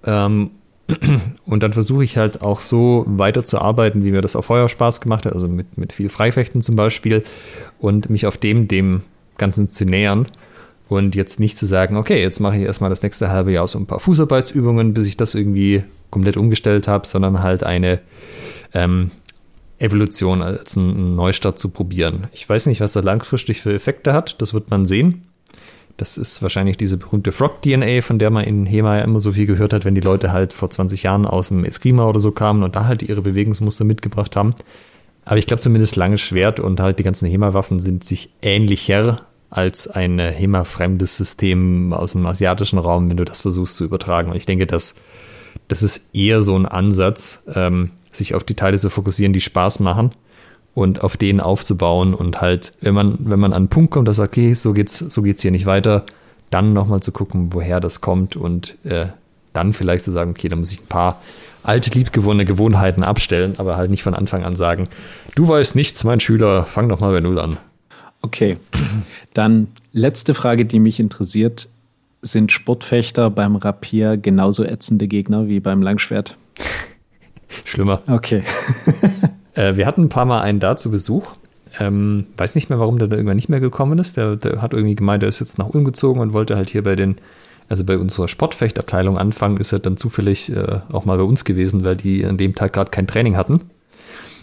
Ähm, 0.04 0.52
und 1.46 1.64
dann 1.64 1.74
versuche 1.74 2.04
ich 2.04 2.18
halt 2.18 2.42
auch 2.42 2.60
so 2.60 3.06
weiterzuarbeiten, 3.08 4.04
wie 4.04 4.12
mir 4.12 4.22
das 4.22 4.36
auch 4.36 4.44
vorher 4.44 4.70
Spaß 4.70 5.02
gemacht 5.02 5.26
hat, 5.26 5.34
also 5.34 5.48
mit, 5.48 5.78
mit 5.78 5.94
viel 5.94 6.10
Freifechten 6.10 6.62
zum 6.62 6.76
Beispiel 6.76 7.24
und 7.80 8.10
mich 8.10 8.28
auf 8.28 8.38
dem, 8.38 8.68
dem 8.68 9.02
Ganzen 9.38 9.70
zu 9.70 9.86
nähern 9.86 10.28
und 10.90 11.16
jetzt 11.16 11.40
nicht 11.40 11.58
zu 11.58 11.66
sagen, 11.66 11.98
okay, 11.98 12.22
jetzt 12.22 12.40
mache 12.40 12.58
ich 12.58 12.64
erstmal 12.64 12.90
das 12.90 13.02
nächste 13.02 13.30
halbe 13.30 13.52
Jahr 13.52 13.68
so 13.68 13.78
ein 13.78 13.86
paar 13.86 14.00
Fußarbeitsübungen, 14.00 14.94
bis 14.94 15.08
ich 15.08 15.18
das 15.18 15.36
irgendwie 15.36 15.84
komplett 16.10 16.38
umgestellt 16.38 16.88
habe, 16.88 17.06
sondern 17.06 17.44
halt 17.44 17.64
eine 17.64 18.00
ähm, 18.74 19.12
Evolution 19.80 20.42
als 20.42 20.78
einen 20.78 21.16
Neustart 21.16 21.60
zu 21.60 21.70
probieren. 21.70 22.28
Ich 22.32 22.48
weiß 22.48 22.66
nicht, 22.68 22.82
was 22.82 22.94
das 22.94 23.04
langfristig 23.04 23.62
für 23.62 23.74
Effekte 23.74 24.14
hat, 24.14 24.42
das 24.42 24.54
wird 24.54 24.70
man 24.70 24.86
sehen. 24.86 25.24
Das 25.98 26.18
ist 26.18 26.44
wahrscheinlich 26.44 26.78
diese 26.78 26.98
berühmte 26.98 27.32
Frog-DNA, 27.32 28.02
von 28.02 28.20
der 28.20 28.30
man 28.30 28.44
in 28.44 28.68
HEMA 28.68 28.98
ja 28.98 29.04
immer 29.04 29.20
so 29.20 29.32
viel 29.32 29.48
gehört 29.48 29.74
hat, 29.74 29.84
wenn 29.84 29.96
die 29.96 30.02
Leute 30.02 30.32
halt 30.32 30.54
vor 30.54 30.70
20 30.70 31.04
Jahren 31.04 31.26
aus 31.26 31.48
dem 31.48 31.66
Eskrima 31.66 32.06
oder 32.06 32.20
so 32.20 32.32
kamen 32.32 32.62
und 32.62 32.76
da 32.76 32.86
halt 32.86 33.02
ihre 33.02 33.22
Bewegungsmuster 33.22 33.84
mitgebracht 33.84 34.36
haben. 34.36 34.54
Aber 35.26 35.38
ich 35.38 35.48
glaube 35.48 35.62
zumindest 35.62 35.96
langes 35.96 36.22
Schwert 36.22 36.60
und 36.60 36.80
halt 36.80 37.00
die 37.00 37.04
ganzen 37.04 37.28
HEMA-Waffen 37.28 37.80
sind 37.80 38.04
sich 38.04 38.30
ähnlicher 38.44 39.22
als 39.50 39.88
ein 39.88 40.20
HEMA-fremdes 40.20 41.18
System 41.18 41.94
aus 41.94 42.12
dem 42.12 42.26
asiatischen 42.26 42.80
Raum, 42.80 43.10
wenn 43.10 43.18
du 43.18 43.26
das 43.26 43.42
versuchst 43.42 43.78
zu 43.78 43.86
übertragen. 43.86 44.30
Und 44.30 44.38
ich 44.38 44.46
denke, 44.46 44.68
dass 44.68 44.96
das 45.68 45.84
ist 45.84 46.10
eher 46.14 46.42
so 46.42 46.58
ein 46.58 46.66
Ansatz, 46.66 47.44
ähm, 47.54 47.92
sich 48.12 48.36
auf 48.36 48.44
die 48.44 48.56
Teile 48.56 48.78
zu 48.78 48.90
fokussieren, 48.90 49.34
die 49.34 49.42
Spaß 49.42 49.80
machen 49.80 50.12
und 50.74 51.04
auf 51.04 51.18
denen 51.18 51.40
aufzubauen 51.40 52.14
und 52.14 52.42
halt, 52.42 52.74
wenn 52.82 52.94
man, 52.94 53.18
wenn 53.20 53.40
man 53.40 53.52
an 53.52 53.58
einen 53.58 53.68
Punkt 53.68 53.92
kommt, 53.92 54.08
dass 54.08 54.20
okay, 54.20 54.54
so 54.54 54.74
geht's, 54.74 55.00
so 55.00 55.22
geht's 55.22 55.42
hier 55.42 55.52
nicht 55.52 55.66
weiter, 55.66 56.06
dann 56.50 56.74
nochmal 56.74 57.02
zu 57.02 57.12
gucken, 57.12 57.54
woher 57.54 57.80
das 57.80 58.02
kommt 58.02 58.36
und 58.36 58.78
äh, 58.86 59.08
dann 59.54 59.74
vielleicht 59.74 60.06
zu 60.06 60.12
sagen, 60.12 60.32
okay, 60.32 60.50
da 60.50 60.56
muss 60.56 60.72
ich 60.72 60.82
ein 60.82 60.88
paar 60.88 61.22
alte, 61.64 61.90
liebgewonnene 61.90 62.46
Gewohnheiten 62.46 63.04
abstellen, 63.04 63.56
aber 63.58 63.76
halt 63.76 63.92
nicht 63.92 64.04
von 64.04 64.14
Anfang 64.14 64.44
an 64.44 64.56
sagen, 64.56 64.88
du 65.36 65.48
weißt 65.48 65.76
nichts, 65.76 66.04
mein 66.04 66.20
Schüler, 66.20 66.64
fang 66.66 66.88
doch 66.88 67.00
mal 67.00 67.12
bei 67.12 67.20
Null 67.20 67.40
an. 67.40 67.58
Okay, 68.28 68.58
dann 69.34 69.68
letzte 69.94 70.34
Frage, 70.34 70.66
die 70.66 70.80
mich 70.80 71.00
interessiert. 71.00 71.70
Sind 72.22 72.52
Sportfechter 72.52 73.30
beim 73.30 73.56
Rapier 73.56 74.18
genauso 74.18 74.66
ätzende 74.66 75.08
Gegner 75.08 75.48
wie 75.48 75.62
beim 75.62 75.82
Langschwert? 75.82 76.36
Schlimmer. 77.64 78.02
Okay. 78.08 78.44
äh, 79.54 79.78
wir 79.78 79.86
hatten 79.86 80.04
ein 80.04 80.10
paar 80.10 80.26
Mal 80.26 80.42
einen 80.42 80.60
da 80.60 80.76
zu 80.76 80.92
Besuch 80.92 81.36
Ähm, 81.80 82.26
weiß 82.36 82.56
nicht 82.56 82.70
mehr, 82.70 82.80
warum 82.80 83.00
der 83.00 83.08
da 83.08 83.16
irgendwann 83.16 83.38
nicht 83.38 83.48
mehr 83.48 83.62
gekommen 83.62 83.98
ist. 83.98 84.18
Der, 84.18 84.36
der 84.36 84.62
hat 84.62 84.74
irgendwie 84.74 84.96
gemeint, 84.96 85.24
er 85.24 85.30
ist 85.30 85.40
jetzt 85.40 85.58
nach 85.58 85.70
Ulm 85.70 85.86
gezogen 85.86 86.20
und 86.20 86.34
wollte 86.34 86.58
halt 86.58 86.70
hier 86.70 86.84
bei 86.84 86.98
den, 86.98 87.16
also 87.70 87.86
bei 87.86 87.98
unserer 87.98 88.28
Sportfechtabteilung 88.28 89.18
anfangen, 89.18 89.56
ist 89.56 89.72
er 89.72 89.80
dann 89.80 89.96
zufällig 89.96 90.50
äh, 90.50 90.82
auch 90.92 91.06
mal 91.06 91.18
bei 91.18 91.24
uns 91.24 91.46
gewesen, 91.46 91.86
weil 91.86 91.96
die 91.96 92.26
an 92.26 92.38
dem 92.38 92.56
Tag 92.56 92.74
gerade 92.74 92.92
kein 92.92 93.08
Training 93.08 93.38
hatten, 93.38 93.62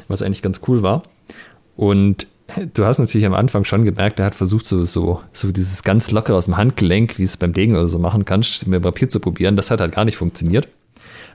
was 0.08 0.22
eigentlich 0.22 0.40
ganz 0.42 0.62
cool 0.68 0.82
war. 0.82 1.02
Und 1.76 2.28
du 2.74 2.84
hast 2.84 2.98
natürlich 2.98 3.26
am 3.26 3.34
Anfang 3.34 3.64
schon 3.64 3.84
gemerkt, 3.84 4.18
er 4.18 4.26
hat 4.26 4.34
versucht, 4.34 4.66
so, 4.66 4.84
so, 4.84 5.20
so 5.32 5.52
dieses 5.52 5.82
ganz 5.82 6.10
locker 6.10 6.34
aus 6.34 6.46
dem 6.46 6.56
Handgelenk, 6.56 7.18
wie 7.18 7.22
es 7.22 7.36
beim 7.36 7.52
Degen 7.52 7.74
oder 7.74 7.88
so 7.88 7.98
machen 7.98 8.24
kannst, 8.24 8.66
mit 8.66 8.82
Papier 8.82 9.08
zu 9.08 9.20
probieren. 9.20 9.56
Das 9.56 9.70
hat 9.70 9.80
halt 9.80 9.94
gar 9.94 10.04
nicht 10.04 10.16
funktioniert. 10.16 10.68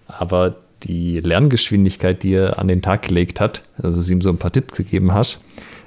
Aber 0.08 0.56
die 0.84 1.20
Lerngeschwindigkeit, 1.20 2.24
die 2.24 2.34
er 2.34 2.60
an 2.60 2.68
den 2.68 2.82
Tag 2.82 3.04
gelegt 3.04 3.40
hat, 3.40 3.64
also 3.82 4.02
sie 4.02 4.14
ihm 4.14 4.22
so 4.22 4.30
ein 4.30 4.38
paar 4.38 4.52
Tipps 4.52 4.78
gegeben 4.78 5.14
hast, 5.14 5.40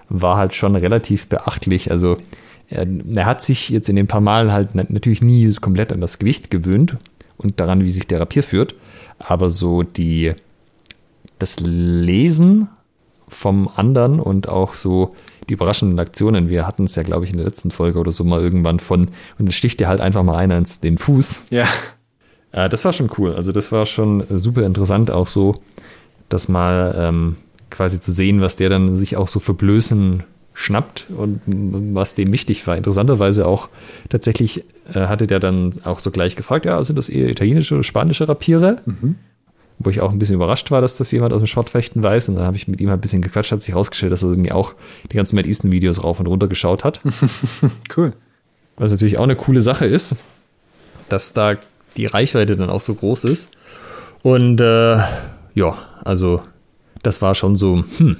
war 0.08 0.36
halt 0.36 0.54
schon 0.54 0.76
relativ 0.76 1.26
beachtlich. 1.26 1.90
Also 1.90 2.18
er, 2.68 2.86
er, 3.14 3.26
hat 3.26 3.40
sich 3.40 3.70
jetzt 3.70 3.88
in 3.88 3.96
den 3.96 4.06
paar 4.06 4.20
Malen 4.20 4.52
halt 4.52 4.74
natürlich 4.74 5.22
nie 5.22 5.52
komplett 5.54 5.92
an 5.92 6.00
das 6.00 6.18
Gewicht 6.18 6.50
gewöhnt 6.50 6.96
und 7.38 7.60
daran, 7.60 7.82
wie 7.82 7.88
sich 7.88 8.06
der 8.06 8.20
Rapier 8.20 8.42
führt. 8.42 8.74
Aber 9.18 9.50
so 9.50 9.82
die, 9.82 10.34
das 11.38 11.56
Lesen 11.60 12.68
vom 13.34 13.68
anderen 13.68 14.20
und 14.20 14.48
auch 14.48 14.74
so 14.74 15.14
die 15.48 15.54
überraschenden 15.54 15.98
Aktionen. 15.98 16.48
Wir 16.48 16.66
hatten 16.66 16.84
es 16.84 16.94
ja, 16.94 17.02
glaube 17.02 17.24
ich, 17.24 17.30
in 17.30 17.36
der 17.36 17.46
letzten 17.46 17.70
Folge 17.70 17.98
oder 17.98 18.12
so 18.12 18.24
mal 18.24 18.40
irgendwann 18.40 18.80
von, 18.80 19.02
und 19.02 19.10
dann 19.38 19.50
sticht 19.50 19.80
dir 19.80 19.88
halt 19.88 20.00
einfach 20.00 20.22
mal 20.22 20.36
einer 20.36 20.56
ins 20.56 20.80
den 20.80 20.98
Fuß. 20.98 21.42
Ja. 21.50 21.64
Äh, 22.52 22.68
das 22.68 22.84
war 22.84 22.92
schon 22.92 23.10
cool. 23.18 23.34
Also, 23.34 23.50
das 23.52 23.72
war 23.72 23.86
schon 23.86 24.24
super 24.28 24.64
interessant, 24.64 25.10
auch 25.10 25.26
so, 25.26 25.62
das 26.28 26.48
mal 26.48 26.94
ähm, 26.96 27.36
quasi 27.70 28.00
zu 28.00 28.12
sehen, 28.12 28.40
was 28.40 28.56
der 28.56 28.68
dann 28.68 28.96
sich 28.96 29.16
auch 29.16 29.28
so 29.28 29.40
für 29.40 29.54
Blößen 29.54 30.22
schnappt 30.54 31.06
und 31.16 31.40
was 31.94 32.14
dem 32.14 32.30
wichtig 32.30 32.66
war. 32.66 32.76
Interessanterweise 32.76 33.46
auch 33.46 33.70
tatsächlich 34.10 34.64
äh, 34.92 35.06
hatte 35.06 35.26
der 35.26 35.40
dann 35.40 35.72
auch 35.84 35.98
so 35.98 36.10
gleich 36.10 36.36
gefragt, 36.36 36.66
ja, 36.66 36.84
sind 36.84 36.96
das 36.96 37.08
eher 37.08 37.30
italienische 37.30 37.74
oder 37.74 37.84
spanische 37.84 38.28
Rapiere? 38.28 38.82
Mhm 38.84 39.16
wo 39.84 39.90
ich 39.90 40.00
auch 40.00 40.10
ein 40.10 40.18
bisschen 40.18 40.36
überrascht 40.36 40.70
war, 40.70 40.80
dass 40.80 40.96
das 40.96 41.10
jemand 41.10 41.32
aus 41.32 41.40
dem 41.40 41.46
Sportfechten 41.46 42.02
weiß. 42.02 42.28
Und 42.28 42.36
dann 42.36 42.44
habe 42.44 42.56
ich 42.56 42.68
mit 42.68 42.80
ihm 42.80 42.90
ein 42.90 43.00
bisschen 43.00 43.22
gequatscht, 43.22 43.52
hat 43.52 43.60
sich 43.60 43.74
herausgestellt, 43.74 44.12
dass 44.12 44.22
er 44.22 44.30
irgendwie 44.30 44.52
auch 44.52 44.74
die 45.10 45.16
ganzen 45.16 45.36
Matt 45.36 45.46
Easton 45.46 45.72
Videos 45.72 46.02
rauf 46.02 46.20
und 46.20 46.26
runter 46.26 46.48
geschaut 46.48 46.84
hat. 46.84 47.00
cool. 47.96 48.12
Was 48.76 48.90
natürlich 48.90 49.18
auch 49.18 49.24
eine 49.24 49.36
coole 49.36 49.62
Sache 49.62 49.86
ist, 49.86 50.16
dass 51.08 51.32
da 51.32 51.56
die 51.96 52.06
Reichweite 52.06 52.56
dann 52.56 52.70
auch 52.70 52.80
so 52.80 52.94
groß 52.94 53.24
ist. 53.24 53.48
Und 54.22 54.60
äh, 54.60 54.96
ja, 55.54 55.78
also 56.04 56.42
das 57.02 57.20
war 57.20 57.34
schon 57.34 57.56
so, 57.56 57.84
hm, 57.98 58.16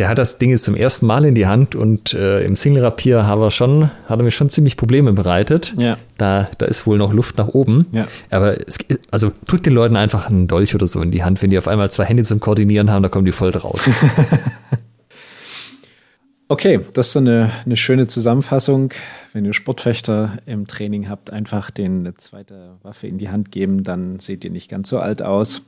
der 0.00 0.08
hat 0.08 0.16
das 0.16 0.38
Ding 0.38 0.48
jetzt 0.48 0.64
zum 0.64 0.74
ersten 0.74 1.04
Mal 1.04 1.26
in 1.26 1.34
die 1.34 1.46
Hand 1.46 1.74
und 1.74 2.14
äh, 2.14 2.40
im 2.40 2.56
Single-Rapier 2.56 3.26
hat 3.26 3.38
er, 3.38 3.50
schon, 3.50 3.90
hat 4.08 4.18
er 4.18 4.22
mir 4.22 4.30
schon 4.30 4.48
ziemlich 4.48 4.78
Probleme 4.78 5.12
bereitet. 5.12 5.74
Ja. 5.78 5.98
Da, 6.16 6.48
da 6.56 6.64
ist 6.64 6.86
wohl 6.86 6.96
noch 6.96 7.12
Luft 7.12 7.36
nach 7.36 7.48
oben. 7.48 7.86
Ja. 7.92 8.08
Aber 8.30 8.56
es, 8.66 8.78
also 9.10 9.30
drückt 9.46 9.66
den 9.66 9.74
Leuten 9.74 9.96
einfach 9.96 10.30
einen 10.30 10.48
Dolch 10.48 10.74
oder 10.74 10.86
so 10.86 11.02
in 11.02 11.10
die 11.10 11.22
Hand. 11.22 11.42
Wenn 11.42 11.50
die 11.50 11.58
auf 11.58 11.68
einmal 11.68 11.90
zwei 11.90 12.06
Hände 12.06 12.24
zum 12.24 12.40
Koordinieren 12.40 12.90
haben, 12.90 13.02
da 13.02 13.10
kommen 13.10 13.26
die 13.26 13.32
voll 13.32 13.50
raus. 13.50 13.88
okay, 16.48 16.80
das 16.94 17.08
ist 17.08 17.12
so 17.12 17.18
eine, 17.18 17.50
eine 17.66 17.76
schöne 17.76 18.06
Zusammenfassung. 18.06 18.94
Wenn 19.34 19.44
ihr 19.44 19.52
Sportfechter 19.52 20.38
im 20.46 20.66
Training 20.66 21.10
habt, 21.10 21.30
einfach 21.30 21.70
den 21.70 22.00
eine 22.00 22.16
zweite 22.16 22.78
Waffe 22.82 23.06
in 23.06 23.18
die 23.18 23.28
Hand 23.28 23.52
geben, 23.52 23.84
dann 23.84 24.18
seht 24.18 24.46
ihr 24.46 24.50
nicht 24.50 24.70
ganz 24.70 24.88
so 24.88 24.98
alt 24.98 25.20
aus. 25.20 25.60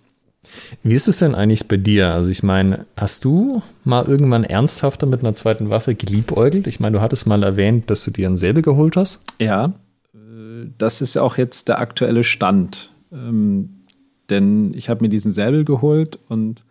Wie 0.83 0.95
ist 0.95 1.09
es 1.09 1.19
denn 1.19 1.35
eigentlich 1.35 1.69
bei 1.69 1.77
dir? 1.77 2.13
Also 2.13 2.31
ich 2.31 2.43
meine, 2.43 2.87
hast 2.97 3.25
du 3.25 3.63
mal 3.85 4.05
irgendwann 4.07 4.45
ernsthafter 4.45 5.07
mit 5.07 5.21
einer 5.21 5.35
zweiten 5.35 5.71
Waffe 5.71 5.95
geliebäugelt? 5.95 6.67
Ich 6.67 6.81
meine, 6.81 6.97
du 6.97 7.03
hattest 7.03 7.27
mal 7.27 7.43
erwähnt, 7.43 7.91
dass 7.91 8.05
du 8.05 8.11
dir 8.11 8.29
ein 8.29 8.37
Säbel 8.37 8.63
geholt 8.63 8.97
hast. 8.97 9.23
Ja, 9.39 9.73
äh, 10.15 10.67
das 10.79 11.01
ist 11.01 11.17
auch 11.17 11.37
jetzt 11.37 11.69
der 11.69 11.79
aktuelle 11.79 12.25
Stand. 12.25 12.93
Ähm, 13.13 13.85
denn 14.31 14.75
ich 14.75 14.89
habe 14.89 15.03
mir 15.03 15.09
diesen 15.09 15.33
Säbel 15.33 15.65
geholt 15.65 16.19
und 16.29 16.65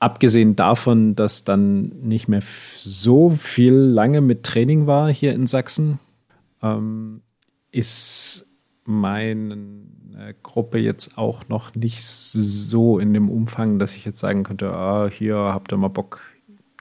abgesehen 0.00 0.56
davon, 0.56 1.14
dass 1.14 1.44
dann 1.44 1.92
nicht 2.02 2.28
mehr 2.28 2.42
so 2.42 3.30
viel 3.30 3.74
lange 3.74 4.20
mit 4.20 4.42
Training 4.42 4.86
war 4.86 5.12
hier 5.12 5.32
in 5.32 5.46
Sachsen, 5.46 5.98
ähm, 6.62 7.22
ist 7.70 8.50
mein 8.84 9.93
äh, 10.18 10.34
Gruppe 10.42 10.78
jetzt 10.78 11.18
auch 11.18 11.48
noch 11.48 11.74
nicht 11.74 12.04
so 12.04 12.98
in 12.98 13.14
dem 13.14 13.28
Umfang, 13.28 13.78
dass 13.78 13.96
ich 13.96 14.04
jetzt 14.04 14.20
sagen 14.20 14.44
könnte, 14.44 14.72
ah, 14.72 15.08
hier 15.10 15.36
habt 15.36 15.72
ihr 15.72 15.76
mal 15.76 15.88
Bock, 15.88 16.20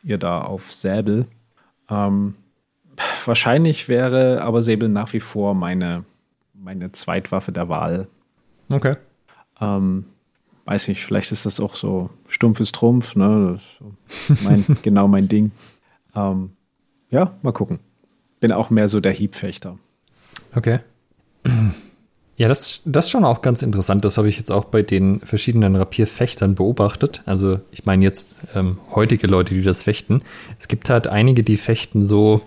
ihr 0.04 0.18
da 0.18 0.42
auf 0.42 0.72
Säbel. 0.72 1.26
Ähm, 1.90 2.36
wahrscheinlich 3.26 3.90
wäre 3.90 4.42
aber 4.42 4.62
Säbel 4.62 4.90
nach 4.90 5.14
wie 5.14 5.20
vor 5.20 5.56
meine, 5.56 6.04
meine 6.54 6.92
Zweitwaffe 6.92 7.52
der 7.52 7.70
Wahl. 7.70 8.08
Okay. 8.70 8.98
Ähm, 9.60 10.06
weiß 10.66 10.88
nicht, 10.88 11.06
vielleicht 11.06 11.32
ist 11.32 11.46
das 11.46 11.60
auch 11.60 11.76
so 11.76 12.10
stumpfes 12.28 12.72
Trumpf, 12.72 13.16
ne? 13.16 13.60
Mein, 14.44 14.66
genau 14.82 15.08
mein 15.08 15.28
Ding. 15.28 15.52
Ähm, 16.16 16.52
ja, 17.10 17.34
mal 17.42 17.54
gucken. 17.54 17.80
Bin 18.40 18.52
auch 18.52 18.70
mehr 18.70 18.90
so 18.90 19.00
der 19.00 19.12
Hiebfechter. 19.12 19.78
Okay. 20.56 20.80
Ja, 22.36 22.48
das, 22.48 22.82
das 22.86 23.06
ist 23.06 23.12
schon 23.12 23.26
auch 23.26 23.42
ganz 23.42 23.62
interessant. 23.62 24.04
Das 24.06 24.18
habe 24.18 24.28
ich 24.28 24.38
jetzt 24.38 24.52
auch 24.52 24.66
bei 24.66 24.82
den 24.82 25.20
verschiedenen 25.20 25.76
Rapierfechtern 25.76 26.56
beobachtet. 26.56 27.22
Also 27.26 27.60
ich 27.72 27.86
meine 27.86 28.04
jetzt 28.04 28.30
ähm, 28.56 28.80
heutige 28.94 29.28
Leute, 29.28 29.54
die 29.54 29.62
das 29.62 29.84
fechten. 29.84 30.24
Es 30.60 30.68
gibt 30.68 30.90
halt 30.90 31.08
einige, 31.08 31.44
die 31.44 31.58
fechten 31.58 32.04
so, 32.04 32.42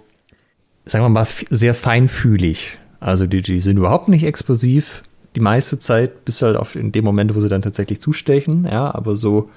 sagen 0.85 1.05
wir 1.05 1.09
mal, 1.09 1.27
sehr 1.51 1.75
feinfühlig. 1.75 2.79
Also 2.99 3.27
die, 3.27 3.43
die 3.43 3.61
sind 3.61 3.77
überhaupt 3.77 4.09
nicht 4.09 4.25
explosiv 4.25 5.05
die 5.37 5.41
meiste 5.41 5.79
Zeit, 5.79 6.25
bis 6.25 6.43
halt 6.43 6.57
auf 6.57 6.75
in 6.75 6.91
dem 6.91 7.05
Moment, 7.05 7.37
wo 7.37 7.41
sie 7.41 7.49
dann 7.49 7.63
tatsächlich 7.63 8.01
zustechen. 8.01 8.67
Ja, 8.69 8.93
aber 8.93 9.15
so 9.15 9.51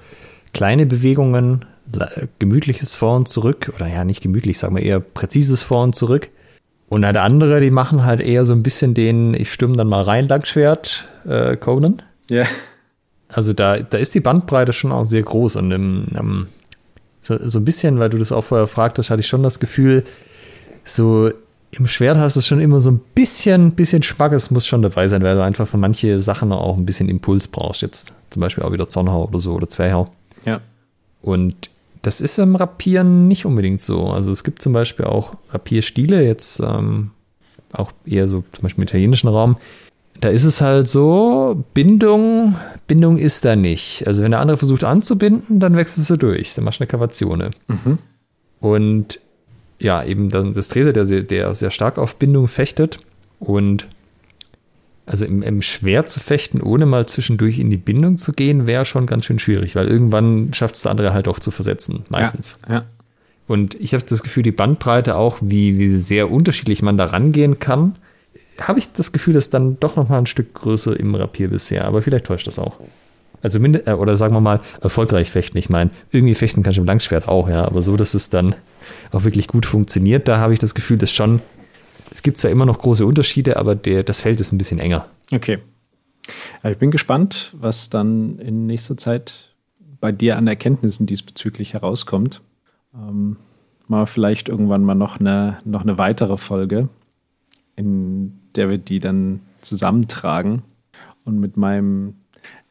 kleine 0.52 0.86
Bewegungen, 0.86 1.64
gemütliches 2.38 2.94
Vor 2.94 3.16
und 3.16 3.26
zurück, 3.28 3.72
oder 3.74 3.88
ja, 3.88 4.04
nicht 4.04 4.20
gemütlich, 4.20 4.58
sagen 4.58 4.76
wir 4.76 4.82
eher 4.82 5.00
präzises 5.00 5.62
Vor 5.62 5.82
und 5.82 5.96
zurück 5.96 6.28
und 6.90 7.06
halt 7.06 7.16
andere, 7.16 7.60
die 7.60 7.70
machen 7.70 8.04
halt 8.04 8.20
eher 8.20 8.44
so 8.44 8.52
ein 8.52 8.64
bisschen 8.64 8.94
den, 8.94 9.32
ich 9.32 9.52
stimme 9.52 9.76
dann 9.76 9.86
mal 9.86 10.02
rein, 10.02 10.26
Langschwert, 10.26 11.08
äh, 11.24 11.56
Conan. 11.56 12.02
Ja. 12.28 12.42
Also 13.28 13.52
da, 13.52 13.78
da 13.78 13.96
ist 13.96 14.12
die 14.16 14.20
Bandbreite 14.20 14.72
schon 14.72 14.90
auch 14.90 15.04
sehr 15.04 15.22
groß 15.22 15.54
und 15.54 15.70
im, 15.70 16.08
um, 16.18 16.46
so, 17.22 17.38
so 17.48 17.60
ein 17.60 17.64
bisschen, 17.64 18.00
weil 18.00 18.10
du 18.10 18.18
das 18.18 18.32
auch 18.32 18.42
vorher 18.42 18.66
fragtest, 18.66 19.08
hatte 19.08 19.20
ich 19.20 19.28
schon 19.28 19.44
das 19.44 19.60
Gefühl, 19.60 20.02
so 20.82 21.30
im 21.70 21.86
Schwert 21.86 22.16
hast 22.18 22.34
du 22.34 22.40
schon 22.40 22.60
immer 22.60 22.80
so 22.80 22.90
ein 22.90 23.00
bisschen, 23.14 23.70
bisschen 23.70 24.02
Schmackes 24.02 24.50
muss 24.50 24.66
schon 24.66 24.82
dabei 24.82 25.06
sein, 25.06 25.22
weil 25.22 25.36
du 25.36 25.44
einfach 25.44 25.68
für 25.68 25.76
manche 25.76 26.18
Sachen 26.18 26.50
auch 26.50 26.76
ein 26.76 26.86
bisschen 26.86 27.08
Impuls 27.08 27.46
brauchst. 27.46 27.82
Jetzt 27.82 28.12
zum 28.30 28.40
Beispiel 28.40 28.64
auch 28.64 28.72
wieder 28.72 28.88
Zornhau 28.88 29.28
oder 29.28 29.38
so 29.38 29.54
oder 29.54 29.68
Zweihau. 29.68 30.10
Ja. 30.44 30.60
Und 31.22 31.70
das 32.02 32.20
ist 32.20 32.38
im 32.38 32.56
Rapieren 32.56 33.28
nicht 33.28 33.44
unbedingt 33.44 33.80
so. 33.80 34.08
Also 34.08 34.32
es 34.32 34.44
gibt 34.44 34.62
zum 34.62 34.72
Beispiel 34.72 35.04
auch 35.04 35.34
Rapierstile, 35.50 36.24
jetzt 36.24 36.60
ähm, 36.60 37.10
auch 37.72 37.92
eher 38.06 38.28
so 38.28 38.42
zum 38.52 38.62
Beispiel 38.62 38.82
im 38.82 38.88
italienischen 38.88 39.28
Raum. 39.28 39.56
Da 40.20 40.28
ist 40.28 40.44
es 40.44 40.60
halt 40.60 40.86
so, 40.88 41.64
Bindung, 41.72 42.56
Bindung 42.86 43.16
ist 43.16 43.44
da 43.44 43.56
nicht. 43.56 44.06
Also 44.06 44.22
wenn 44.22 44.32
der 44.32 44.40
andere 44.40 44.58
versucht 44.58 44.84
anzubinden, 44.84 45.60
dann 45.60 45.76
wechselst 45.76 46.10
du 46.10 46.16
durch. 46.16 46.54
Dann 46.54 46.64
machst 46.64 46.80
du 46.80 46.82
eine 46.82 46.88
Kavatione. 46.88 47.52
Mhm. 47.68 47.98
Und 48.60 49.20
ja, 49.78 50.04
eben 50.04 50.28
dann 50.28 50.52
das 50.52 50.68
Treser, 50.68 50.92
der, 50.92 51.04
der 51.04 51.54
sehr 51.54 51.70
stark 51.70 51.98
auf 51.98 52.16
Bindung 52.16 52.48
fechtet 52.48 53.00
und 53.38 53.86
also 55.10 55.24
im, 55.24 55.42
im 55.42 55.60
schwer 55.60 56.06
zu 56.06 56.20
fechten, 56.20 56.62
ohne 56.62 56.86
mal 56.86 57.06
zwischendurch 57.06 57.58
in 57.58 57.68
die 57.68 57.76
Bindung 57.76 58.16
zu 58.16 58.32
gehen, 58.32 58.68
wäre 58.68 58.84
schon 58.84 59.06
ganz 59.06 59.24
schön 59.24 59.40
schwierig, 59.40 59.74
weil 59.74 59.88
irgendwann 59.88 60.54
schafft 60.54 60.76
es 60.76 60.82
der 60.82 60.92
andere 60.92 61.12
halt 61.12 61.26
auch 61.26 61.40
zu 61.40 61.50
versetzen, 61.50 62.04
meistens. 62.08 62.58
Ja, 62.68 62.74
ja. 62.74 62.84
Und 63.48 63.74
ich 63.80 63.92
habe 63.92 64.04
das 64.04 64.22
Gefühl, 64.22 64.44
die 64.44 64.52
Bandbreite 64.52 65.16
auch, 65.16 65.38
wie, 65.42 65.76
wie 65.78 65.98
sehr 65.98 66.30
unterschiedlich 66.30 66.82
man 66.82 66.96
da 66.96 67.06
rangehen 67.06 67.58
kann, 67.58 67.96
habe 68.60 68.78
ich 68.78 68.92
das 68.92 69.10
Gefühl, 69.10 69.34
ist 69.34 69.52
dann 69.52 69.80
doch 69.80 69.96
noch 69.96 70.08
mal 70.08 70.18
ein 70.18 70.26
Stück 70.26 70.54
größer 70.54 70.98
im 70.98 71.16
Rapier 71.16 71.48
bisher. 71.48 71.86
Aber 71.86 72.02
vielleicht 72.02 72.26
täuscht 72.26 72.46
das 72.46 72.60
auch. 72.60 72.78
Also, 73.42 73.58
äh, 73.58 73.92
oder 73.92 74.14
sagen 74.14 74.34
wir 74.34 74.40
mal, 74.40 74.60
erfolgreich 74.80 75.32
fechten. 75.32 75.58
Ich 75.58 75.68
meine, 75.68 75.90
irgendwie 76.12 76.36
fechten 76.36 76.62
kannst 76.62 76.76
du 76.76 76.82
im 76.82 76.86
Langschwert 76.86 77.26
auch, 77.26 77.48
ja. 77.48 77.64
Aber 77.64 77.82
so, 77.82 77.96
dass 77.96 78.14
es 78.14 78.30
dann 78.30 78.54
auch 79.10 79.24
wirklich 79.24 79.48
gut 79.48 79.66
funktioniert, 79.66 80.28
da 80.28 80.38
habe 80.38 80.52
ich 80.52 80.60
das 80.60 80.76
Gefühl, 80.76 80.98
dass 80.98 81.10
schon 81.10 81.40
es 82.10 82.22
gibt 82.22 82.38
zwar 82.38 82.50
immer 82.50 82.66
noch 82.66 82.78
große 82.78 83.06
Unterschiede, 83.06 83.56
aber 83.56 83.74
der, 83.74 84.02
das 84.02 84.20
Feld 84.20 84.40
ist 84.40 84.52
ein 84.52 84.58
bisschen 84.58 84.78
enger. 84.78 85.06
Okay. 85.32 85.58
Ich 86.62 86.78
bin 86.78 86.90
gespannt, 86.90 87.54
was 87.58 87.90
dann 87.90 88.38
in 88.38 88.66
nächster 88.66 88.96
Zeit 88.96 89.54
bei 90.00 90.12
dir 90.12 90.36
an 90.36 90.46
Erkenntnissen 90.46 91.06
diesbezüglich 91.06 91.74
herauskommt. 91.74 92.40
Ähm, 92.94 93.36
mal 93.88 94.06
vielleicht 94.06 94.48
irgendwann 94.48 94.84
mal 94.84 94.94
noch 94.94 95.20
eine, 95.20 95.58
noch 95.64 95.82
eine 95.82 95.98
weitere 95.98 96.36
Folge, 96.36 96.88
in 97.76 98.38
der 98.54 98.68
wir 98.68 98.78
die 98.78 99.00
dann 99.00 99.40
zusammentragen 99.60 100.62
und 101.24 101.38
mit 101.38 101.56
meinen 101.56 102.20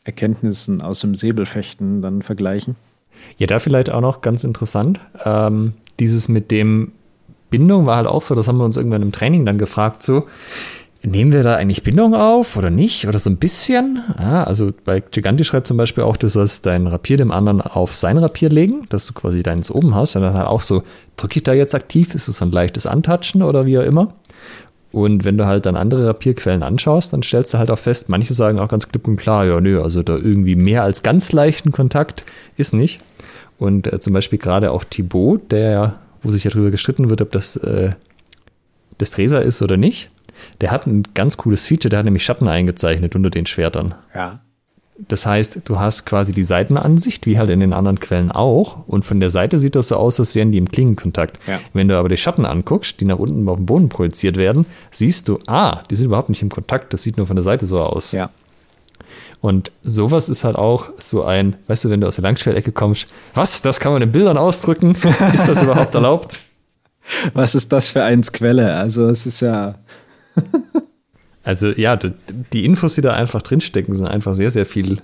Erkenntnissen 0.04 0.82
aus 0.82 1.02
dem 1.02 1.16
Säbelfechten 1.16 2.02
dann 2.02 2.22
vergleichen. 2.22 2.76
Ja, 3.38 3.48
da 3.48 3.60
vielleicht 3.60 3.92
auch 3.92 4.02
noch 4.02 4.22
ganz 4.22 4.44
interessant. 4.44 5.00
Ähm, 5.26 5.74
dieses 6.00 6.30
mit 6.30 6.52
dem 6.52 6.94
Bindung 7.50 7.86
war 7.86 7.98
halt 7.98 8.08
auch 8.08 8.22
so, 8.22 8.36
das 8.36 8.48
haben 8.48 8.58
wir 8.58 8.66
uns 8.66 8.78
irgendwann 8.78 9.02
im 9.02 9.12
Training 9.12 9.46
dann 9.46 9.58
gefragt, 9.58 10.04
so, 10.04 10.28
nehmen 11.02 11.32
wir 11.32 11.44
da 11.44 11.56
eigentlich 11.56 11.84
Bindung 11.84 12.14
auf 12.14 12.58
oder 12.58 12.70
nicht? 12.70 13.08
Oder 13.08 13.20
so 13.20 13.30
ein 13.30 13.38
bisschen? 13.38 14.04
Ja, 14.18 14.44
also 14.44 14.72
bei 14.86 15.00
Giganti 15.00 15.44
schreibt 15.44 15.68
zum 15.68 15.78
Beispiel 15.78 16.04
auch, 16.04 16.18
du 16.18 16.28
sollst 16.28 16.66
dein 16.66 16.88
Rapier 16.88 17.18
dem 17.18 17.32
anderen 17.32 17.62
auf 17.62 17.96
sein 17.96 18.18
Rapier 18.18 18.50
legen, 18.50 18.86
dass 18.90 19.08
du 19.08 19.14
quasi 19.14 19.44
deins 19.44 19.72
oben 19.72 19.96
hast. 19.96 20.16
Und 20.16 20.24
dann 20.24 20.34
halt 20.34 20.48
auch 20.48 20.62
so, 20.62 20.84
drücke 21.18 21.38
ich 21.38 21.44
da 21.44 21.54
jetzt 21.54 21.76
aktiv? 21.76 22.14
Ist 22.16 22.28
es 22.28 22.38
so 22.38 22.46
ein 22.46 22.52
leichtes 22.52 22.86
Antatschen 22.86 23.42
oder 23.42 23.66
wie 23.66 23.80
auch 23.80 23.84
immer? 23.84 24.14
Und 24.92 25.24
wenn 25.24 25.38
du 25.38 25.46
halt 25.46 25.66
dann 25.66 25.76
andere 25.76 26.08
Rapierquellen 26.08 26.64
anschaust, 26.64 27.14
dann 27.14 27.22
stellst 27.22 27.54
du 27.54 27.60
halt 27.60 27.70
auch 27.70 27.78
fest, 27.78 28.10
manche 28.10 28.34
sagen 28.34 28.60
auch 28.60 28.70
ganz 28.70 28.90
klipp 28.90 29.08
und 29.08 29.18
klar, 29.18 29.46
ja, 29.46 29.62
nö, 29.62 29.82
also 29.82 30.02
da 30.02 30.16
irgendwie 30.16 30.56
mehr 30.56 30.84
als 30.84 31.04
ganz 31.04 31.32
leichten 31.32 31.72
Kontakt 31.72 32.24
ist 32.58 32.74
nicht. 32.74 33.00
Und 33.60 33.92
äh, 33.92 34.00
zum 34.00 34.14
Beispiel 34.14 34.40
gerade 34.40 34.72
auch 34.72 34.84
Thibaut, 34.84 35.52
der, 35.52 35.96
wo 36.22 36.32
sich 36.32 36.44
ja 36.44 36.52
drüber 36.52 36.72
gestritten 36.72 37.10
wird, 37.10 37.22
ob 37.22 37.32
das 37.32 37.56
äh, 37.58 37.94
Destresa 39.00 39.40
ist 39.40 39.62
oder 39.62 39.78
nicht, 39.78 40.12
der 40.62 40.72
hat 40.72 40.88
ein 40.88 41.04
ganz 41.14 41.38
cooles 41.38 41.66
Feature, 41.66 41.90
der 41.90 42.00
hat 42.00 42.06
nämlich 42.06 42.24
Schatten 42.24 42.48
eingezeichnet 42.48 43.16
unter 43.16 43.30
den 43.30 43.46
Schwertern. 43.46 43.96
Ja. 44.14 44.40
Das 45.08 45.26
heißt, 45.26 45.62
du 45.64 45.80
hast 45.80 46.06
quasi 46.06 46.34
die 46.34 46.44
Seitenansicht, 46.44 47.26
wie 47.26 47.38
halt 47.38 47.50
in 47.50 47.62
den 47.62 47.72
anderen 47.72 48.02
Quellen 48.02 48.32
auch. 48.32 48.86
Und 48.86 49.06
von 49.06 49.22
der 49.22 49.30
Seite 49.30 49.58
sieht 49.58 49.76
das 49.76 49.88
so 49.88 49.96
aus, 49.96 50.20
als 50.20 50.36
wären 50.36 50.52
die 50.52 50.58
im 50.58 50.70
Klingenkontakt. 50.70 51.40
Ja. 51.48 51.62
Wenn 51.72 51.88
du 51.88 51.98
aber 51.98 52.10
die 52.10 52.18
Schatten 52.18 52.46
anguckst, 52.46 53.00
die 53.00 53.06
nach 53.06 53.18
unten 53.18 53.48
auf 53.48 53.58
den 53.58 53.66
Boden 53.66 53.88
projiziert 53.88 54.36
werden, 54.36 54.66
siehst 54.92 55.30
du, 55.30 55.40
ah, 55.48 55.84
die 55.90 55.96
sind 55.96 56.08
überhaupt 56.08 56.28
nicht 56.28 56.42
im 56.42 56.50
Kontakt. 56.50 56.94
Das 56.94 57.04
sieht 57.04 57.16
nur 57.16 57.28
von 57.28 57.38
der 57.38 57.44
Seite 57.44 57.66
so 57.66 57.80
aus. 57.80 58.12
Ja. 58.12 58.30
Und 59.42 59.72
sowas 59.82 60.28
ist 60.28 60.44
halt 60.44 60.58
auch 60.58 60.90
so 61.00 61.24
ein, 61.24 61.56
weißt 61.68 61.86
du, 61.86 61.90
wenn 61.90 62.02
du 62.02 62.08
aus 62.08 62.16
der 62.16 62.24
Langschwellecke 62.24 62.72
kommst, 62.72 63.08
was, 63.34 63.62
das 63.62 63.80
kann 63.80 63.94
man 63.94 64.02
in 64.02 64.12
Bildern 64.12 64.38
ausdrücken? 64.38 64.96
ist 65.34 65.48
das 65.48 65.62
überhaupt 65.62 65.96
erlaubt? 65.96 66.40
Was 67.34 67.56
ist 67.56 67.72
das 67.72 67.90
für 67.90 68.04
eins 68.04 68.34
Quelle? 68.34 68.76
Also 68.76 69.08
es 69.08 69.26
ist 69.26 69.42
ja 69.42 69.76
also 71.44 71.70
ja, 71.70 71.98
die 72.54 72.66
Infos, 72.66 72.96
die 72.96 73.02
da 73.02 73.14
einfach 73.14 73.42
drinstecken, 73.42 73.96
sind 73.96 74.08
einfach 74.08 74.34
sehr, 74.36 74.52
sehr 74.52 74.66
viel 74.66 75.00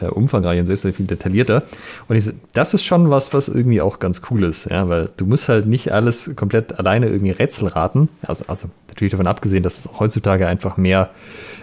äh, 0.00 0.06
umfangreicher 0.06 0.60
und 0.60 0.66
sehr, 0.66 0.76
sehr 0.76 0.92
viel 0.92 1.06
detaillierter. 1.06 1.64
Und 2.08 2.16
ich, 2.16 2.30
das 2.52 2.74
ist 2.74 2.84
schon 2.84 3.10
was, 3.10 3.32
was 3.32 3.48
irgendwie 3.48 3.80
auch 3.80 3.98
ganz 3.98 4.22
cool 4.30 4.44
ist, 4.44 4.70
ja, 4.70 4.88
weil 4.88 5.10
du 5.16 5.26
musst 5.26 5.48
halt 5.48 5.66
nicht 5.66 5.92
alles 5.92 6.30
komplett 6.36 6.78
alleine 6.78 7.08
irgendwie 7.08 7.32
Rätsel 7.32 7.68
raten. 7.68 8.08
Also, 8.22 8.44
also 8.48 8.68
natürlich 8.88 9.12
davon 9.12 9.26
abgesehen, 9.26 9.62
dass 9.62 9.78
es 9.78 9.98
heutzutage 9.98 10.46
einfach 10.46 10.76
mehr 10.76 11.10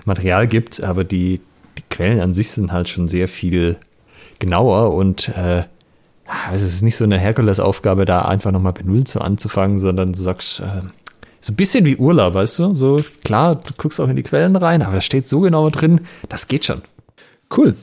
Material 0.06 0.48
gibt, 0.48 0.84
aber 0.84 1.04
die, 1.04 1.40
die 1.40 1.55
Quellen 1.90 2.20
an 2.20 2.34
sich 2.34 2.52
sind 2.52 2.72
halt 2.72 2.90
schon 2.90 3.08
sehr 3.08 3.28
viel 3.28 3.78
genauer 4.40 4.94
und 4.94 5.30
äh, 5.30 5.64
also 6.26 6.66
es 6.66 6.74
ist 6.74 6.82
nicht 6.82 6.98
so 6.98 7.04
eine 7.04 7.20
Herkulesaufgabe, 7.20 8.06
da 8.06 8.24
einfach 8.24 8.52
nochmal 8.52 8.74
bei 8.74 8.82
Null 8.84 9.04
zu 9.04 9.22
anzufangen, 9.22 9.78
sondern 9.78 10.14
du 10.14 10.20
sagst, 10.20 10.60
äh, 10.60 10.82
so 11.40 11.54
ein 11.54 11.56
bisschen 11.56 11.86
wie 11.86 11.98
Urlaub, 11.98 12.34
weißt 12.34 12.60
du? 12.60 12.74
So, 12.74 13.02
klar, 13.24 13.56
du 13.56 13.74
guckst 13.78 14.00
auch 14.02 14.10
in 14.10 14.16
die 14.16 14.24
Quellen 14.24 14.56
rein, 14.56 14.82
aber 14.82 14.96
da 14.96 15.02
steht 15.02 15.28
so 15.28 15.42
genau 15.42 15.70
drin, 15.70 16.02
das 16.28 16.48
geht 16.48 16.66
schon. 16.66 16.82
Cool. 17.56 17.76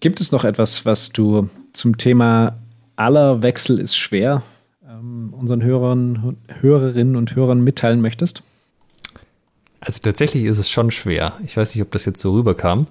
Gibt 0.00 0.20
es 0.20 0.30
noch 0.30 0.44
etwas, 0.44 0.86
was 0.86 1.10
du 1.10 1.48
zum 1.72 1.98
Thema 1.98 2.56
aller 2.94 3.42
Wechsel 3.42 3.80
ist 3.80 3.96
schwer 3.96 4.42
ähm, 4.88 5.34
unseren 5.36 5.62
Hörern, 5.62 6.36
Hörerinnen 6.60 7.16
und 7.16 7.34
Hörern 7.34 7.60
mitteilen 7.60 8.00
möchtest? 8.00 8.42
Also 9.80 10.00
tatsächlich 10.02 10.44
ist 10.44 10.58
es 10.58 10.70
schon 10.70 10.90
schwer. 10.90 11.34
Ich 11.44 11.56
weiß 11.56 11.74
nicht, 11.74 11.82
ob 11.82 11.90
das 11.90 12.04
jetzt 12.04 12.20
so 12.20 12.32
rüberkam. 12.32 12.88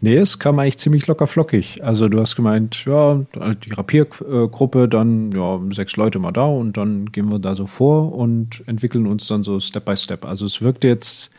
Nee, 0.00 0.16
es 0.16 0.38
kam 0.38 0.58
eigentlich 0.58 0.78
ziemlich 0.78 1.06
locker 1.06 1.26
flockig. 1.26 1.82
Also 1.82 2.08
du 2.08 2.20
hast 2.20 2.36
gemeint, 2.36 2.84
ja, 2.84 3.20
die 3.34 3.72
Rapiergruppe, 3.72 4.88
dann 4.88 5.32
ja, 5.32 5.60
sechs 5.70 5.96
Leute 5.96 6.18
mal 6.18 6.32
da 6.32 6.46
und 6.46 6.76
dann 6.76 7.10
gehen 7.12 7.30
wir 7.30 7.38
da 7.38 7.54
so 7.54 7.66
vor 7.66 8.12
und 8.12 8.62
entwickeln 8.66 9.06
uns 9.06 9.26
dann 9.26 9.42
so 9.42 9.58
Step 9.58 9.84
by 9.84 9.96
Step. 9.96 10.24
Also 10.24 10.46
es 10.46 10.62
wirkt 10.62 10.84
jetzt 10.84 11.32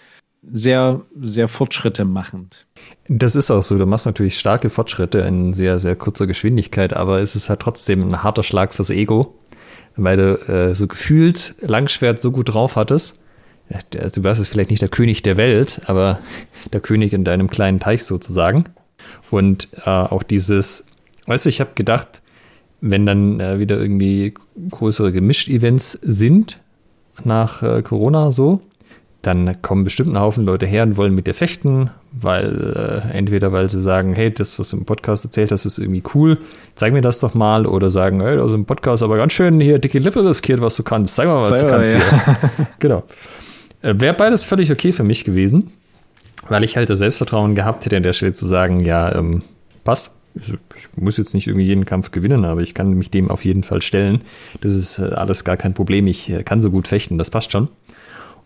sehr, 0.52 1.02
sehr 1.20 1.48
Fortschritte 1.48 2.06
machend. 2.06 2.68
Das 3.08 3.36
ist 3.36 3.50
auch 3.52 3.64
so. 3.64 3.78
Du 3.78 3.86
machst 3.86 4.06
natürlich 4.06 4.38
starke 4.38 4.70
Fortschritte 4.70 5.20
in 5.20 5.54
sehr, 5.54 5.80
sehr 5.80 5.96
kurzer 5.96 6.28
Geschwindigkeit, 6.28 6.94
aber 6.94 7.20
es 7.20 7.36
ist 7.36 7.50
halt 7.50 7.62
trotzdem 7.62 8.10
ein 8.10 8.24
harter 8.24 8.44
Schlag 8.44 8.74
fürs 8.74 8.90
Ego, 8.90 9.36
weil 9.96 10.18
du 10.18 10.34
äh, 10.48 10.76
so 10.76 10.88
gefühlt 10.88 11.56
Langschwert 11.62 12.20
so 12.20 12.32
gut 12.32 12.54
drauf 12.54 12.76
hattest 12.76 13.22
du 13.70 14.24
warst 14.24 14.40
jetzt 14.40 14.50
vielleicht 14.50 14.70
nicht 14.70 14.82
der 14.82 14.90
König 14.90 15.24
der 15.24 15.38
Welt, 15.38 15.82
aber 15.88 16.20
der 16.74 16.82
König 16.82 17.14
in 17.14 17.24
deinem 17.24 17.50
kleinen 17.50 17.80
Teich 17.80 18.04
sozusagen. 18.04 18.66
Und 19.30 19.68
äh, 19.86 19.90
auch 19.90 20.24
dieses, 20.24 20.88
weißt 21.26 21.46
du, 21.46 21.50
ich 21.50 21.60
habe 21.60 21.72
gedacht, 21.76 22.22
wenn 22.82 23.06
dann 23.06 23.40
äh, 23.40 23.60
wieder 23.60 23.80
irgendwie 23.80 24.34
größere 24.70 25.12
Gemischt-Events 25.12 25.94
sind 26.04 26.60
nach 27.24 27.64
äh, 27.64 27.82
Corona 27.82 28.32
so, 28.32 28.62
dann 29.24 29.62
kommen 29.62 29.84
bestimmt 29.84 30.14
ein 30.14 30.20
Haufen 30.20 30.46
Leute 30.46 30.66
her 30.66 30.84
und 30.84 30.96
wollen 30.96 31.14
mit 31.14 31.28
dir 31.28 31.34
fechten, 31.34 31.90
weil 32.12 33.04
äh, 33.12 33.18
entweder 33.18 33.52
weil 33.52 33.70
sie 33.70 33.82
sagen, 33.82 34.14
hey, 34.14 34.32
das, 34.32 34.58
was 34.60 34.70
du 34.70 34.78
im 34.78 34.86
Podcast 34.86 35.26
erzählt 35.26 35.52
hast, 35.52 35.66
ist 35.66 35.80
irgendwie 35.80 36.04
cool, 36.14 36.38
zeig 36.76 36.94
mir 36.94 37.02
das 37.02 37.20
doch 37.20 37.34
mal, 37.34 37.66
oder 37.66 37.90
sagen, 37.90 38.22
hey, 38.22 38.38
also 38.38 38.56
im 38.56 38.66
Podcast 38.66 39.04
aber 39.04 39.18
ganz 39.18 39.34
schön 39.34 39.60
hier 39.60 39.80
dicke 39.80 40.00
Lippe 40.00 40.24
riskiert, 40.24 40.62
was 40.62 40.76
du 40.76 40.84
kannst, 40.84 41.16
zeig 41.16 41.28
mal, 41.28 41.42
was 41.42 41.50
zeig 41.50 41.62
du 41.62 41.68
kannst 41.68 41.94
ja. 41.94 42.00
hier. 42.00 42.68
genau. 42.80 43.04
Äh, 43.82 43.96
Wäre 43.98 44.14
beides 44.14 44.44
völlig 44.44 44.72
okay 44.72 44.92
für 44.92 45.04
mich 45.04 45.24
gewesen, 45.24 45.72
weil 46.50 46.64
ich 46.64 46.78
halt 46.78 46.90
das 46.90 47.00
Selbstvertrauen 47.00 47.56
gehabt 47.56 47.86
hätte, 47.86 47.98
an 47.98 48.04
der 48.04 48.14
Stelle 48.14 48.34
zu 48.34 48.48
sagen, 48.48 48.80
ja, 48.80 49.14
ähm, 49.16 49.44
passt. 49.84 50.12
Ich 50.36 50.56
muss 50.96 51.18
jetzt 51.18 51.34
nicht 51.34 51.48
irgendwie 51.48 51.66
jeden 51.66 51.86
Kampf 51.86 52.12
gewinnen, 52.12 52.46
aber 52.46 52.62
ich 52.62 52.76
kann 52.76 52.94
mich 52.94 53.10
dem 53.10 53.32
auf 53.32 53.44
jeden 53.44 53.64
Fall 53.64 53.82
stellen. 53.82 54.22
Das 54.62 54.74
ist 54.74 55.00
äh, 55.00 55.14
alles 55.16 55.44
gar 55.44 55.58
kein 55.58 55.74
Problem. 55.74 56.06
Ich 56.08 56.30
äh, 56.30 56.44
kann 56.44 56.62
so 56.62 56.70
gut 56.70 56.88
fechten, 56.88 57.18
das 57.18 57.32
passt 57.32 57.52
schon. 57.52 57.70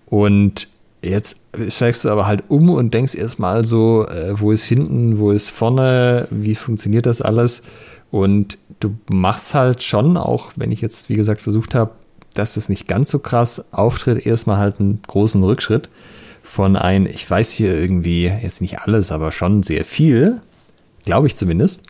Und 0.06 0.70
jetzt 1.02 1.42
steigst 1.70 2.06
du 2.06 2.10
aber 2.10 2.28
halt 2.28 2.44
um 2.48 2.70
und 2.70 2.94
denkst 2.94 3.16
erstmal 3.16 3.66
so, 3.66 4.06
wo 4.34 4.52
ist 4.52 4.66
hinten, 4.66 5.18
wo 5.18 5.32
ist 5.32 5.50
vorne, 5.50 6.28
wie 6.30 6.54
funktioniert 6.54 7.06
das 7.06 7.22
alles? 7.22 7.64
Und 8.12 8.58
du 8.82 8.96
machst 9.10 9.54
halt 9.54 9.84
schon, 9.84 10.18
auch 10.18 10.52
wenn 10.58 10.72
ich 10.72 10.82
jetzt, 10.82 11.10
wie 11.10 11.16
gesagt, 11.16 11.42
versucht 11.42 11.74
habe, 11.74 11.92
dass 12.34 12.56
das 12.56 12.70
nicht 12.70 12.88
ganz 12.88 13.10
so 13.10 13.20
krass 13.20 13.66
auftritt, 13.72 14.26
erstmal 14.26 14.58
halt 14.58 14.80
einen 14.80 15.02
großen 15.06 15.44
Rückschritt 15.44 15.90
von 16.44 16.76
ein, 16.76 17.06
ich 17.06 17.30
weiß 17.30 17.52
hier 17.52 17.78
irgendwie, 17.78 18.26
jetzt 18.26 18.62
nicht 18.62 18.80
alles, 18.80 19.12
aber 19.12 19.32
schon 19.32 19.64
sehr 19.64 19.86
viel, 19.86 20.42
glaube 21.06 21.28
ich 21.28 21.36
zumindest, 21.36 21.84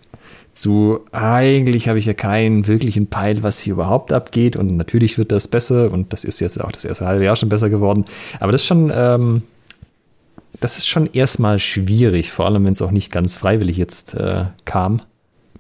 zu 0.54 1.00
eigentlich 1.14 1.88
habe 1.88 2.00
ich 2.00 2.06
ja 2.06 2.14
keinen 2.14 2.68
wirklichen 2.68 3.08
Peil, 3.08 3.42
was 3.42 3.60
hier 3.60 3.74
überhaupt 3.74 4.12
abgeht 4.12 4.56
und 4.58 4.76
natürlich 4.76 5.18
wird 5.18 5.32
das 5.32 5.48
besser 5.48 5.92
und 5.92 6.12
das 6.12 6.26
ist 6.26 6.42
jetzt 6.42 6.60
auch 6.60 6.72
das 6.72 6.84
erste 6.84 7.06
halbe 7.06 7.24
Jahr 7.24 7.36
schon 7.36 7.50
besser 7.50 7.70
geworden, 7.70 8.06
aber 8.40 8.52
das 8.52 8.62
ist 8.62 8.68
schon, 8.68 8.92
ähm, 8.94 9.44
das 10.60 10.78
ist 10.78 10.88
schon 10.88 11.10
erstmal 11.14 11.60
schwierig, 11.60 12.32
vor 12.32 12.46
allem 12.46 12.66
wenn 12.66 12.74
es 12.74 12.82
auch 12.82 12.92
nicht 12.92 13.12
ganz 13.12 13.38
freiwillig 13.38 13.78
jetzt 13.78 14.16
äh, 14.16 14.46
kam 14.66 15.02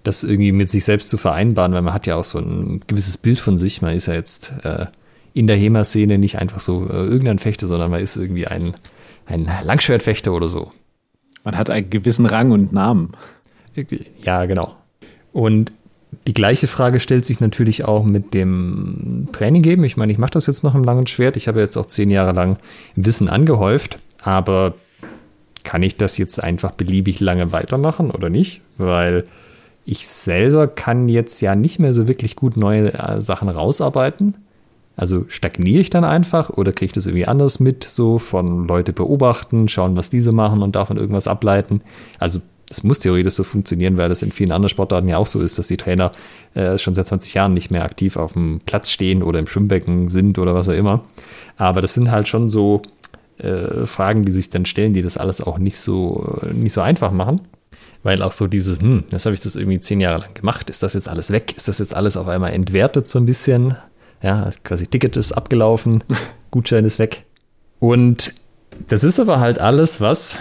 das 0.03 0.23
irgendwie 0.23 0.51
mit 0.51 0.69
sich 0.69 0.85
selbst 0.85 1.09
zu 1.09 1.17
vereinbaren, 1.17 1.73
weil 1.73 1.81
man 1.81 1.93
hat 1.93 2.07
ja 2.07 2.15
auch 2.15 2.23
so 2.23 2.39
ein 2.39 2.81
gewisses 2.87 3.17
Bild 3.17 3.39
von 3.39 3.57
sich. 3.57 3.81
Man 3.81 3.93
ist 3.93 4.07
ja 4.07 4.13
jetzt 4.13 4.53
äh, 4.63 4.87
in 5.33 5.47
der 5.47 5.57
HEMA-Szene 5.57 6.17
nicht 6.17 6.39
einfach 6.39 6.59
so 6.59 6.87
äh, 6.89 7.05
irgendein 7.05 7.39
Fechter, 7.39 7.67
sondern 7.67 7.91
man 7.91 8.01
ist 8.01 8.15
irgendwie 8.15 8.47
ein, 8.47 8.73
ein 9.25 9.47
Langschwertfechter 9.63 10.33
oder 10.33 10.47
so. 10.47 10.71
Man 11.43 11.57
hat 11.57 11.69
einen 11.69 11.89
gewissen 11.89 12.25
Rang 12.25 12.51
und 12.51 12.73
Namen. 12.73 13.11
Ja, 14.23 14.45
genau. 14.45 14.75
Und 15.31 15.71
die 16.27 16.33
gleiche 16.33 16.67
Frage 16.67 16.99
stellt 16.99 17.25
sich 17.25 17.39
natürlich 17.39 17.85
auch 17.85 18.03
mit 18.03 18.33
dem 18.33 19.29
Training 19.31 19.61
geben. 19.61 19.83
Ich 19.83 19.97
meine, 19.97 20.11
ich 20.11 20.17
mache 20.17 20.31
das 20.31 20.45
jetzt 20.45 20.63
noch 20.63 20.75
im 20.75 20.83
langen 20.83 21.07
Schwert. 21.07 21.37
Ich 21.37 21.47
habe 21.47 21.61
jetzt 21.61 21.77
auch 21.77 21.85
zehn 21.85 22.09
Jahre 22.09 22.33
lang 22.33 22.57
Wissen 22.95 23.29
angehäuft, 23.29 23.97
aber 24.21 24.73
kann 25.63 25.83
ich 25.83 25.95
das 25.95 26.17
jetzt 26.17 26.43
einfach 26.43 26.71
beliebig 26.71 27.19
lange 27.19 27.51
weitermachen 27.51 28.11
oder 28.11 28.29
nicht? 28.29 28.61
Weil 28.77 29.25
ich 29.85 30.07
selber 30.07 30.67
kann 30.67 31.09
jetzt 31.09 31.41
ja 31.41 31.55
nicht 31.55 31.79
mehr 31.79 31.93
so 31.93 32.07
wirklich 32.07 32.35
gut 32.35 32.57
neue 32.57 32.93
äh, 32.93 33.21
Sachen 33.21 33.49
rausarbeiten. 33.49 34.35
Also 34.95 35.25
stagniere 35.29 35.81
ich 35.81 35.89
dann 35.89 36.03
einfach 36.03 36.49
oder 36.49 36.71
kriege 36.71 36.87
ich 36.87 36.91
das 36.91 37.07
irgendwie 37.07 37.27
anders 37.27 37.59
mit, 37.59 37.83
so 37.83 38.19
von 38.19 38.67
Leute 38.67 38.93
beobachten, 38.93 39.67
schauen, 39.67 39.95
was 39.95 40.09
diese 40.09 40.31
machen 40.31 40.61
und 40.61 40.75
davon 40.75 40.97
irgendwas 40.97 41.27
ableiten. 41.27 41.81
Also 42.19 42.41
das 42.67 42.83
muss 42.83 42.99
theoretisch 42.99 43.33
so 43.33 43.43
funktionieren, 43.43 43.97
weil 43.97 44.09
das 44.09 44.21
in 44.21 44.31
vielen 44.31 44.51
anderen 44.51 44.69
Sportarten 44.69 45.09
ja 45.09 45.17
auch 45.17 45.25
so 45.25 45.41
ist, 45.41 45.59
dass 45.59 45.67
die 45.67 45.77
Trainer 45.77 46.11
äh, 46.53 46.77
schon 46.77 46.95
seit 46.95 47.07
20 47.07 47.33
Jahren 47.33 47.53
nicht 47.53 47.69
mehr 47.69 47.83
aktiv 47.83 48.15
auf 48.15 48.33
dem 48.33 48.61
Platz 48.65 48.89
stehen 48.89 49.23
oder 49.23 49.39
im 49.39 49.47
Schwimmbecken 49.47 50.07
sind 50.07 50.39
oder 50.39 50.53
was 50.53 50.69
auch 50.69 50.73
immer. 50.73 51.03
Aber 51.57 51.81
das 51.81 51.93
sind 51.93 52.11
halt 52.11 52.27
schon 52.27 52.47
so 52.47 52.81
äh, 53.39 53.85
Fragen, 53.85 54.23
die 54.23 54.31
sich 54.31 54.51
dann 54.51 54.65
stellen, 54.65 54.93
die 54.93 55.01
das 55.01 55.17
alles 55.17 55.41
auch 55.41 55.57
nicht 55.57 55.79
so, 55.79 56.39
nicht 56.53 56.73
so 56.73 56.81
einfach 56.81 57.11
machen. 57.11 57.41
Weil 58.03 58.21
auch 58.23 58.31
so 58.31 58.47
dieses, 58.47 58.79
hm, 58.79 59.03
das 59.11 59.25
habe 59.25 59.33
ich 59.33 59.41
das 59.41 59.55
irgendwie 59.55 59.79
zehn 59.79 60.01
Jahre 60.01 60.21
lang 60.21 60.33
gemacht, 60.33 60.69
ist 60.69 60.81
das 60.81 60.93
jetzt 60.93 61.07
alles 61.07 61.31
weg? 61.31 61.55
Ist 61.55 61.67
das 61.67 61.79
jetzt 61.79 61.95
alles 61.95 62.17
auf 62.17 62.27
einmal 62.27 62.53
entwertet 62.53 63.07
so 63.07 63.19
ein 63.19 63.25
bisschen? 63.25 63.75
Ja, 64.23 64.49
quasi 64.63 64.87
Ticket 64.87 65.17
ist 65.17 65.31
abgelaufen, 65.31 66.03
Gutschein 66.51 66.85
ist 66.85 66.99
weg. 66.99 67.25
Und 67.79 68.33
das 68.87 69.03
ist 69.03 69.19
aber 69.19 69.39
halt 69.39 69.59
alles, 69.59 70.01
was 70.01 70.37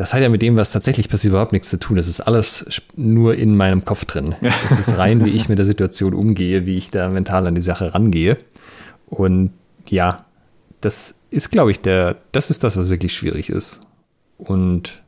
das 0.00 0.14
hat 0.14 0.22
ja 0.22 0.30
mit 0.30 0.40
dem, 0.40 0.56
was 0.56 0.72
tatsächlich 0.72 1.10
passiert, 1.10 1.32
überhaupt 1.32 1.52
nichts 1.52 1.68
zu 1.68 1.78
tun. 1.78 1.96
Das 1.96 2.08
ist 2.08 2.20
alles 2.20 2.80
nur 2.96 3.34
in 3.34 3.54
meinem 3.54 3.84
Kopf 3.84 4.06
drin. 4.06 4.34
Das 4.40 4.78
ist 4.78 4.96
rein, 4.96 5.26
wie 5.26 5.28
ich 5.28 5.50
mit 5.50 5.58
der 5.58 5.66
Situation 5.66 6.14
umgehe, 6.14 6.64
wie 6.64 6.78
ich 6.78 6.90
da 6.90 7.10
mental 7.10 7.46
an 7.46 7.54
die 7.54 7.60
Sache 7.60 7.94
rangehe. 7.94 8.38
Und 9.10 9.52
ja, 9.90 10.24
das 10.80 11.20
ist, 11.30 11.50
glaube 11.50 11.70
ich, 11.70 11.80
der, 11.80 12.16
das 12.32 12.48
ist 12.48 12.64
das, 12.64 12.78
was 12.78 12.88
wirklich 12.88 13.14
schwierig 13.14 13.50
ist. 13.50 13.82
Und 14.38 15.02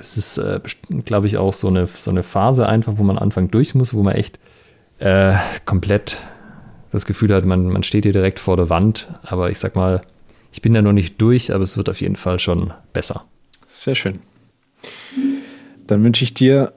das 0.00 0.16
ist, 0.16 0.38
äh, 0.38 0.60
glaube 1.04 1.26
ich, 1.26 1.36
auch 1.36 1.52
so 1.52 1.68
eine, 1.68 1.86
so 1.86 2.10
eine 2.10 2.22
Phase 2.22 2.66
einfach, 2.66 2.94
wo 2.96 3.02
man 3.02 3.18
Anfang 3.18 3.50
durch 3.50 3.74
muss, 3.74 3.92
wo 3.92 4.02
man 4.02 4.14
echt 4.14 4.38
äh, 4.98 5.34
komplett 5.66 6.16
das 6.90 7.04
Gefühl 7.04 7.34
hat, 7.34 7.44
man, 7.44 7.66
man 7.66 7.82
steht 7.82 8.04
hier 8.04 8.14
direkt 8.14 8.38
vor 8.38 8.56
der 8.56 8.70
Wand. 8.70 9.08
Aber 9.22 9.50
ich 9.50 9.58
sag 9.58 9.76
mal, 9.76 10.00
ich 10.52 10.62
bin 10.62 10.72
da 10.72 10.80
noch 10.80 10.94
nicht 10.94 11.20
durch, 11.20 11.52
aber 11.52 11.62
es 11.62 11.76
wird 11.76 11.90
auf 11.90 12.00
jeden 12.00 12.16
Fall 12.16 12.38
schon 12.38 12.72
besser. 12.94 13.26
Sehr 13.66 13.94
schön. 13.94 14.20
Dann 15.86 16.02
wünsche 16.02 16.24
ich 16.24 16.32
dir 16.32 16.72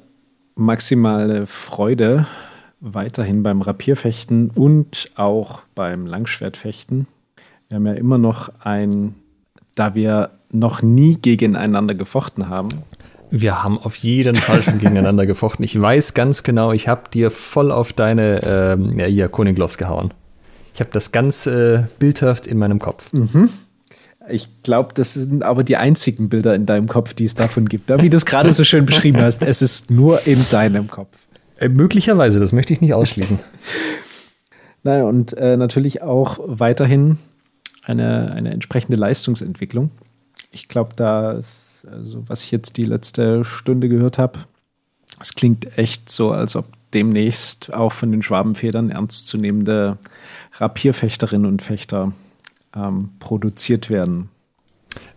maximale 0.55 1.47
Freude 1.47 2.27
weiterhin 2.81 3.41
beim 3.41 3.61
Rapierfechten 3.61 4.49
und 4.49 5.11
auch 5.15 5.61
beim 5.75 6.05
Langschwertfechten. 6.05 7.07
Wir 7.69 7.77
haben 7.77 7.87
ja 7.87 7.93
immer 7.93 8.17
noch 8.17 8.51
ein, 8.59 9.15
da 9.75 9.95
wir 9.95 10.31
noch 10.51 10.81
nie 10.81 11.15
gegeneinander 11.15 11.95
gefochten 11.95 12.49
haben. 12.49 12.67
Wir 13.35 13.63
haben 13.63 13.79
auf 13.79 13.95
jeden 13.95 14.35
Fall 14.35 14.61
schon 14.61 14.77
gegeneinander 14.77 15.25
gefochten. 15.25 15.65
Ich 15.65 15.81
weiß 15.81 16.13
ganz 16.13 16.43
genau, 16.43 16.71
ich 16.71 16.87
habe 16.87 17.09
dir 17.11 17.31
voll 17.31 17.71
auf 17.71 17.91
deine 17.91 18.41
ähm, 18.45 18.99
ja, 18.99 19.07
hier 19.07 19.27
Koningloss 19.27 19.79
gehauen. 19.79 20.13
Ich 20.75 20.81
habe 20.81 20.91
das 20.93 21.11
ganz 21.11 21.47
äh, 21.47 21.85
bildhaft 21.97 22.45
in 22.45 22.59
meinem 22.59 22.77
Kopf. 22.77 23.11
Mhm. 23.11 23.49
Ich 24.29 24.61
glaube, 24.61 24.93
das 24.93 25.15
sind 25.15 25.41
aber 25.41 25.63
die 25.63 25.77
einzigen 25.77 26.29
Bilder 26.29 26.53
in 26.53 26.67
deinem 26.67 26.87
Kopf, 26.87 27.15
die 27.15 27.25
es 27.25 27.33
davon 27.33 27.67
gibt. 27.67 27.89
Wie 27.89 28.11
du 28.11 28.17
es 28.17 28.27
gerade 28.27 28.53
so 28.53 28.63
schön 28.63 28.85
beschrieben 28.85 29.19
hast, 29.19 29.41
es 29.41 29.63
ist 29.63 29.89
nur 29.89 30.27
in 30.27 30.45
deinem 30.51 30.87
Kopf. 30.87 31.17
Äh, 31.57 31.69
möglicherweise, 31.69 32.39
das 32.39 32.51
möchte 32.51 32.73
ich 32.73 32.81
nicht 32.81 32.93
ausschließen. 32.93 33.39
Naja, 34.83 35.05
und 35.05 35.35
äh, 35.37 35.57
natürlich 35.57 36.03
auch 36.03 36.37
weiterhin 36.45 37.17
eine, 37.83 38.31
eine 38.31 38.51
entsprechende 38.51 38.95
Leistungsentwicklung. 38.95 39.89
Ich 40.51 40.67
glaube, 40.67 40.91
da, 40.95 41.31
ist, 41.31 41.62
also 41.89 42.23
was 42.27 42.43
ich 42.43 42.51
jetzt 42.51 42.77
die 42.77 42.85
letzte 42.85 43.43
Stunde 43.43 43.89
gehört 43.89 44.17
habe, 44.17 44.39
es 45.19 45.35
klingt 45.35 45.77
echt 45.77 46.09
so, 46.09 46.31
als 46.31 46.55
ob 46.55 46.65
demnächst 46.93 47.73
auch 47.73 47.91
von 47.91 48.11
den 48.11 48.21
Schwabenfedern 48.21 48.89
ernstzunehmende 48.89 49.97
Rapierfechterinnen 50.53 51.47
und 51.47 51.61
Fechter 51.61 52.13
ähm, 52.75 53.09
produziert 53.19 53.89
werden. 53.89 54.29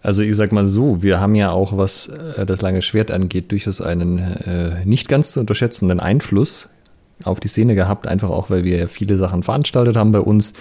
Also 0.03 0.23
ich 0.23 0.37
sag 0.37 0.53
mal 0.53 0.67
so, 0.67 1.03
wir 1.03 1.21
haben 1.21 1.35
ja 1.35 1.51
auch, 1.51 1.77
was 1.77 2.09
äh, 2.09 2.47
das 2.47 2.63
lange 2.63 2.83
Schwert 2.83 3.11
angeht, 3.11 3.53
durchaus 3.53 3.81
einen 3.81 4.19
äh, 4.19 4.85
nicht 4.85 5.09
ganz 5.09 5.33
zu 5.33 5.41
unterschätzenden 5.41 6.01
Einfluss 6.01 6.71
auf 7.25 7.41
die 7.41 7.49
Szene 7.49 7.75
gehabt, 7.75 8.07
einfach 8.07 8.31
auch, 8.31 8.51
weil 8.51 8.65
wir 8.65 8.89
viele 8.89 9.19
Sachen 9.19 9.43
veranstaltet 9.43 9.97
haben 9.97 10.13
bei 10.13 10.21
uns, 10.21 10.55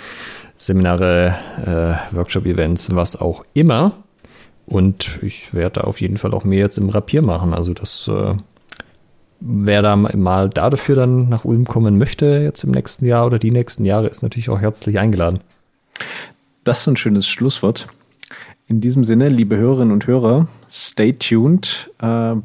Seminare, 0.57 1.35
äh, 1.65 2.15
Workshop-Events, 2.15 2.95
was 2.95 3.19
auch 3.19 3.45
immer. 3.53 4.04
Und 4.65 5.19
ich 5.21 5.53
werde 5.53 5.85
auf 5.85 6.01
jeden 6.01 6.17
Fall 6.17 6.33
auch 6.33 6.43
mehr 6.43 6.59
jetzt 6.59 6.77
im 6.77 6.89
Rapier 6.89 7.21
machen. 7.21 7.53
Also 7.53 7.73
das, 7.73 8.07
äh, 8.07 8.35
wer 9.39 9.81
da 9.81 9.95
mal 9.95 10.49
dafür 10.49 10.95
dann 10.95 11.29
nach 11.29 11.45
Ulm 11.45 11.65
kommen 11.65 11.97
möchte, 11.97 12.25
jetzt 12.25 12.63
im 12.63 12.71
nächsten 12.71 13.05
Jahr 13.05 13.25
oder 13.25 13.37
die 13.37 13.51
nächsten 13.51 13.85
Jahre, 13.85 14.07
ist 14.07 14.23
natürlich 14.23 14.49
auch 14.49 14.59
herzlich 14.59 14.99
eingeladen. 14.99 15.39
Das 16.63 16.81
ist 16.81 16.87
ein 16.87 16.97
schönes 16.97 17.27
Schlusswort. 17.27 17.87
In 18.67 18.81
diesem 18.81 19.03
Sinne, 19.03 19.29
liebe 19.29 19.57
Hörerinnen 19.57 19.93
und 19.93 20.07
Hörer, 20.07 20.47
stay 20.67 21.13
tuned. 21.13 21.91
Äh, 22.01 22.35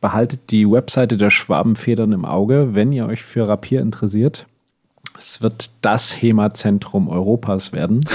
behaltet 0.00 0.50
die 0.50 0.70
Webseite 0.70 1.16
der 1.16 1.30
Schwabenfedern 1.30 2.12
im 2.12 2.24
Auge, 2.24 2.74
wenn 2.74 2.92
ihr 2.92 3.06
euch 3.06 3.22
für 3.22 3.48
Rapier 3.48 3.82
interessiert. 3.82 4.46
Es 5.18 5.42
wird 5.42 5.70
das 5.82 6.22
HEMA-Zentrum 6.22 7.08
Europas 7.08 7.72
werden. 7.72 8.06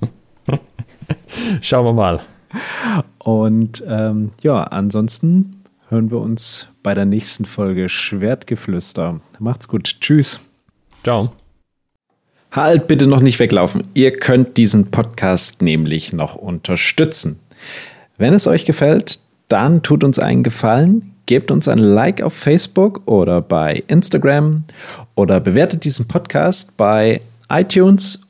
Schauen 1.60 1.84
wir 1.84 1.92
mal. 1.92 2.20
Und 3.18 3.84
ähm, 3.86 4.30
ja, 4.42 4.62
ansonsten 4.64 5.62
hören 5.88 6.10
wir 6.10 6.18
uns 6.18 6.68
bei 6.82 6.94
der 6.94 7.04
nächsten 7.04 7.44
Folge 7.44 7.88
Schwertgeflüster. 7.88 9.20
Macht's 9.38 9.68
gut. 9.68 9.96
Tschüss. 10.00 10.40
Ciao. 11.02 11.30
Halt 12.52 12.88
bitte 12.88 13.06
noch 13.06 13.20
nicht 13.20 13.38
weglaufen. 13.38 13.82
Ihr 13.94 14.16
könnt 14.16 14.56
diesen 14.56 14.90
Podcast 14.90 15.62
nämlich 15.62 16.12
noch 16.12 16.34
unterstützen. 16.34 17.38
Wenn 18.18 18.34
es 18.34 18.46
euch 18.46 18.64
gefällt, 18.64 19.20
dann 19.48 19.82
tut 19.82 20.04
uns 20.04 20.18
einen 20.18 20.42
Gefallen, 20.42 21.14
gebt 21.26 21.50
uns 21.50 21.68
ein 21.68 21.78
Like 21.78 22.22
auf 22.22 22.34
Facebook 22.34 23.02
oder 23.06 23.40
bei 23.40 23.82
Instagram 23.86 24.64
oder 25.14 25.40
bewertet 25.40 25.84
diesen 25.84 26.08
Podcast 26.08 26.76
bei 26.76 27.20
iTunes 27.48 28.29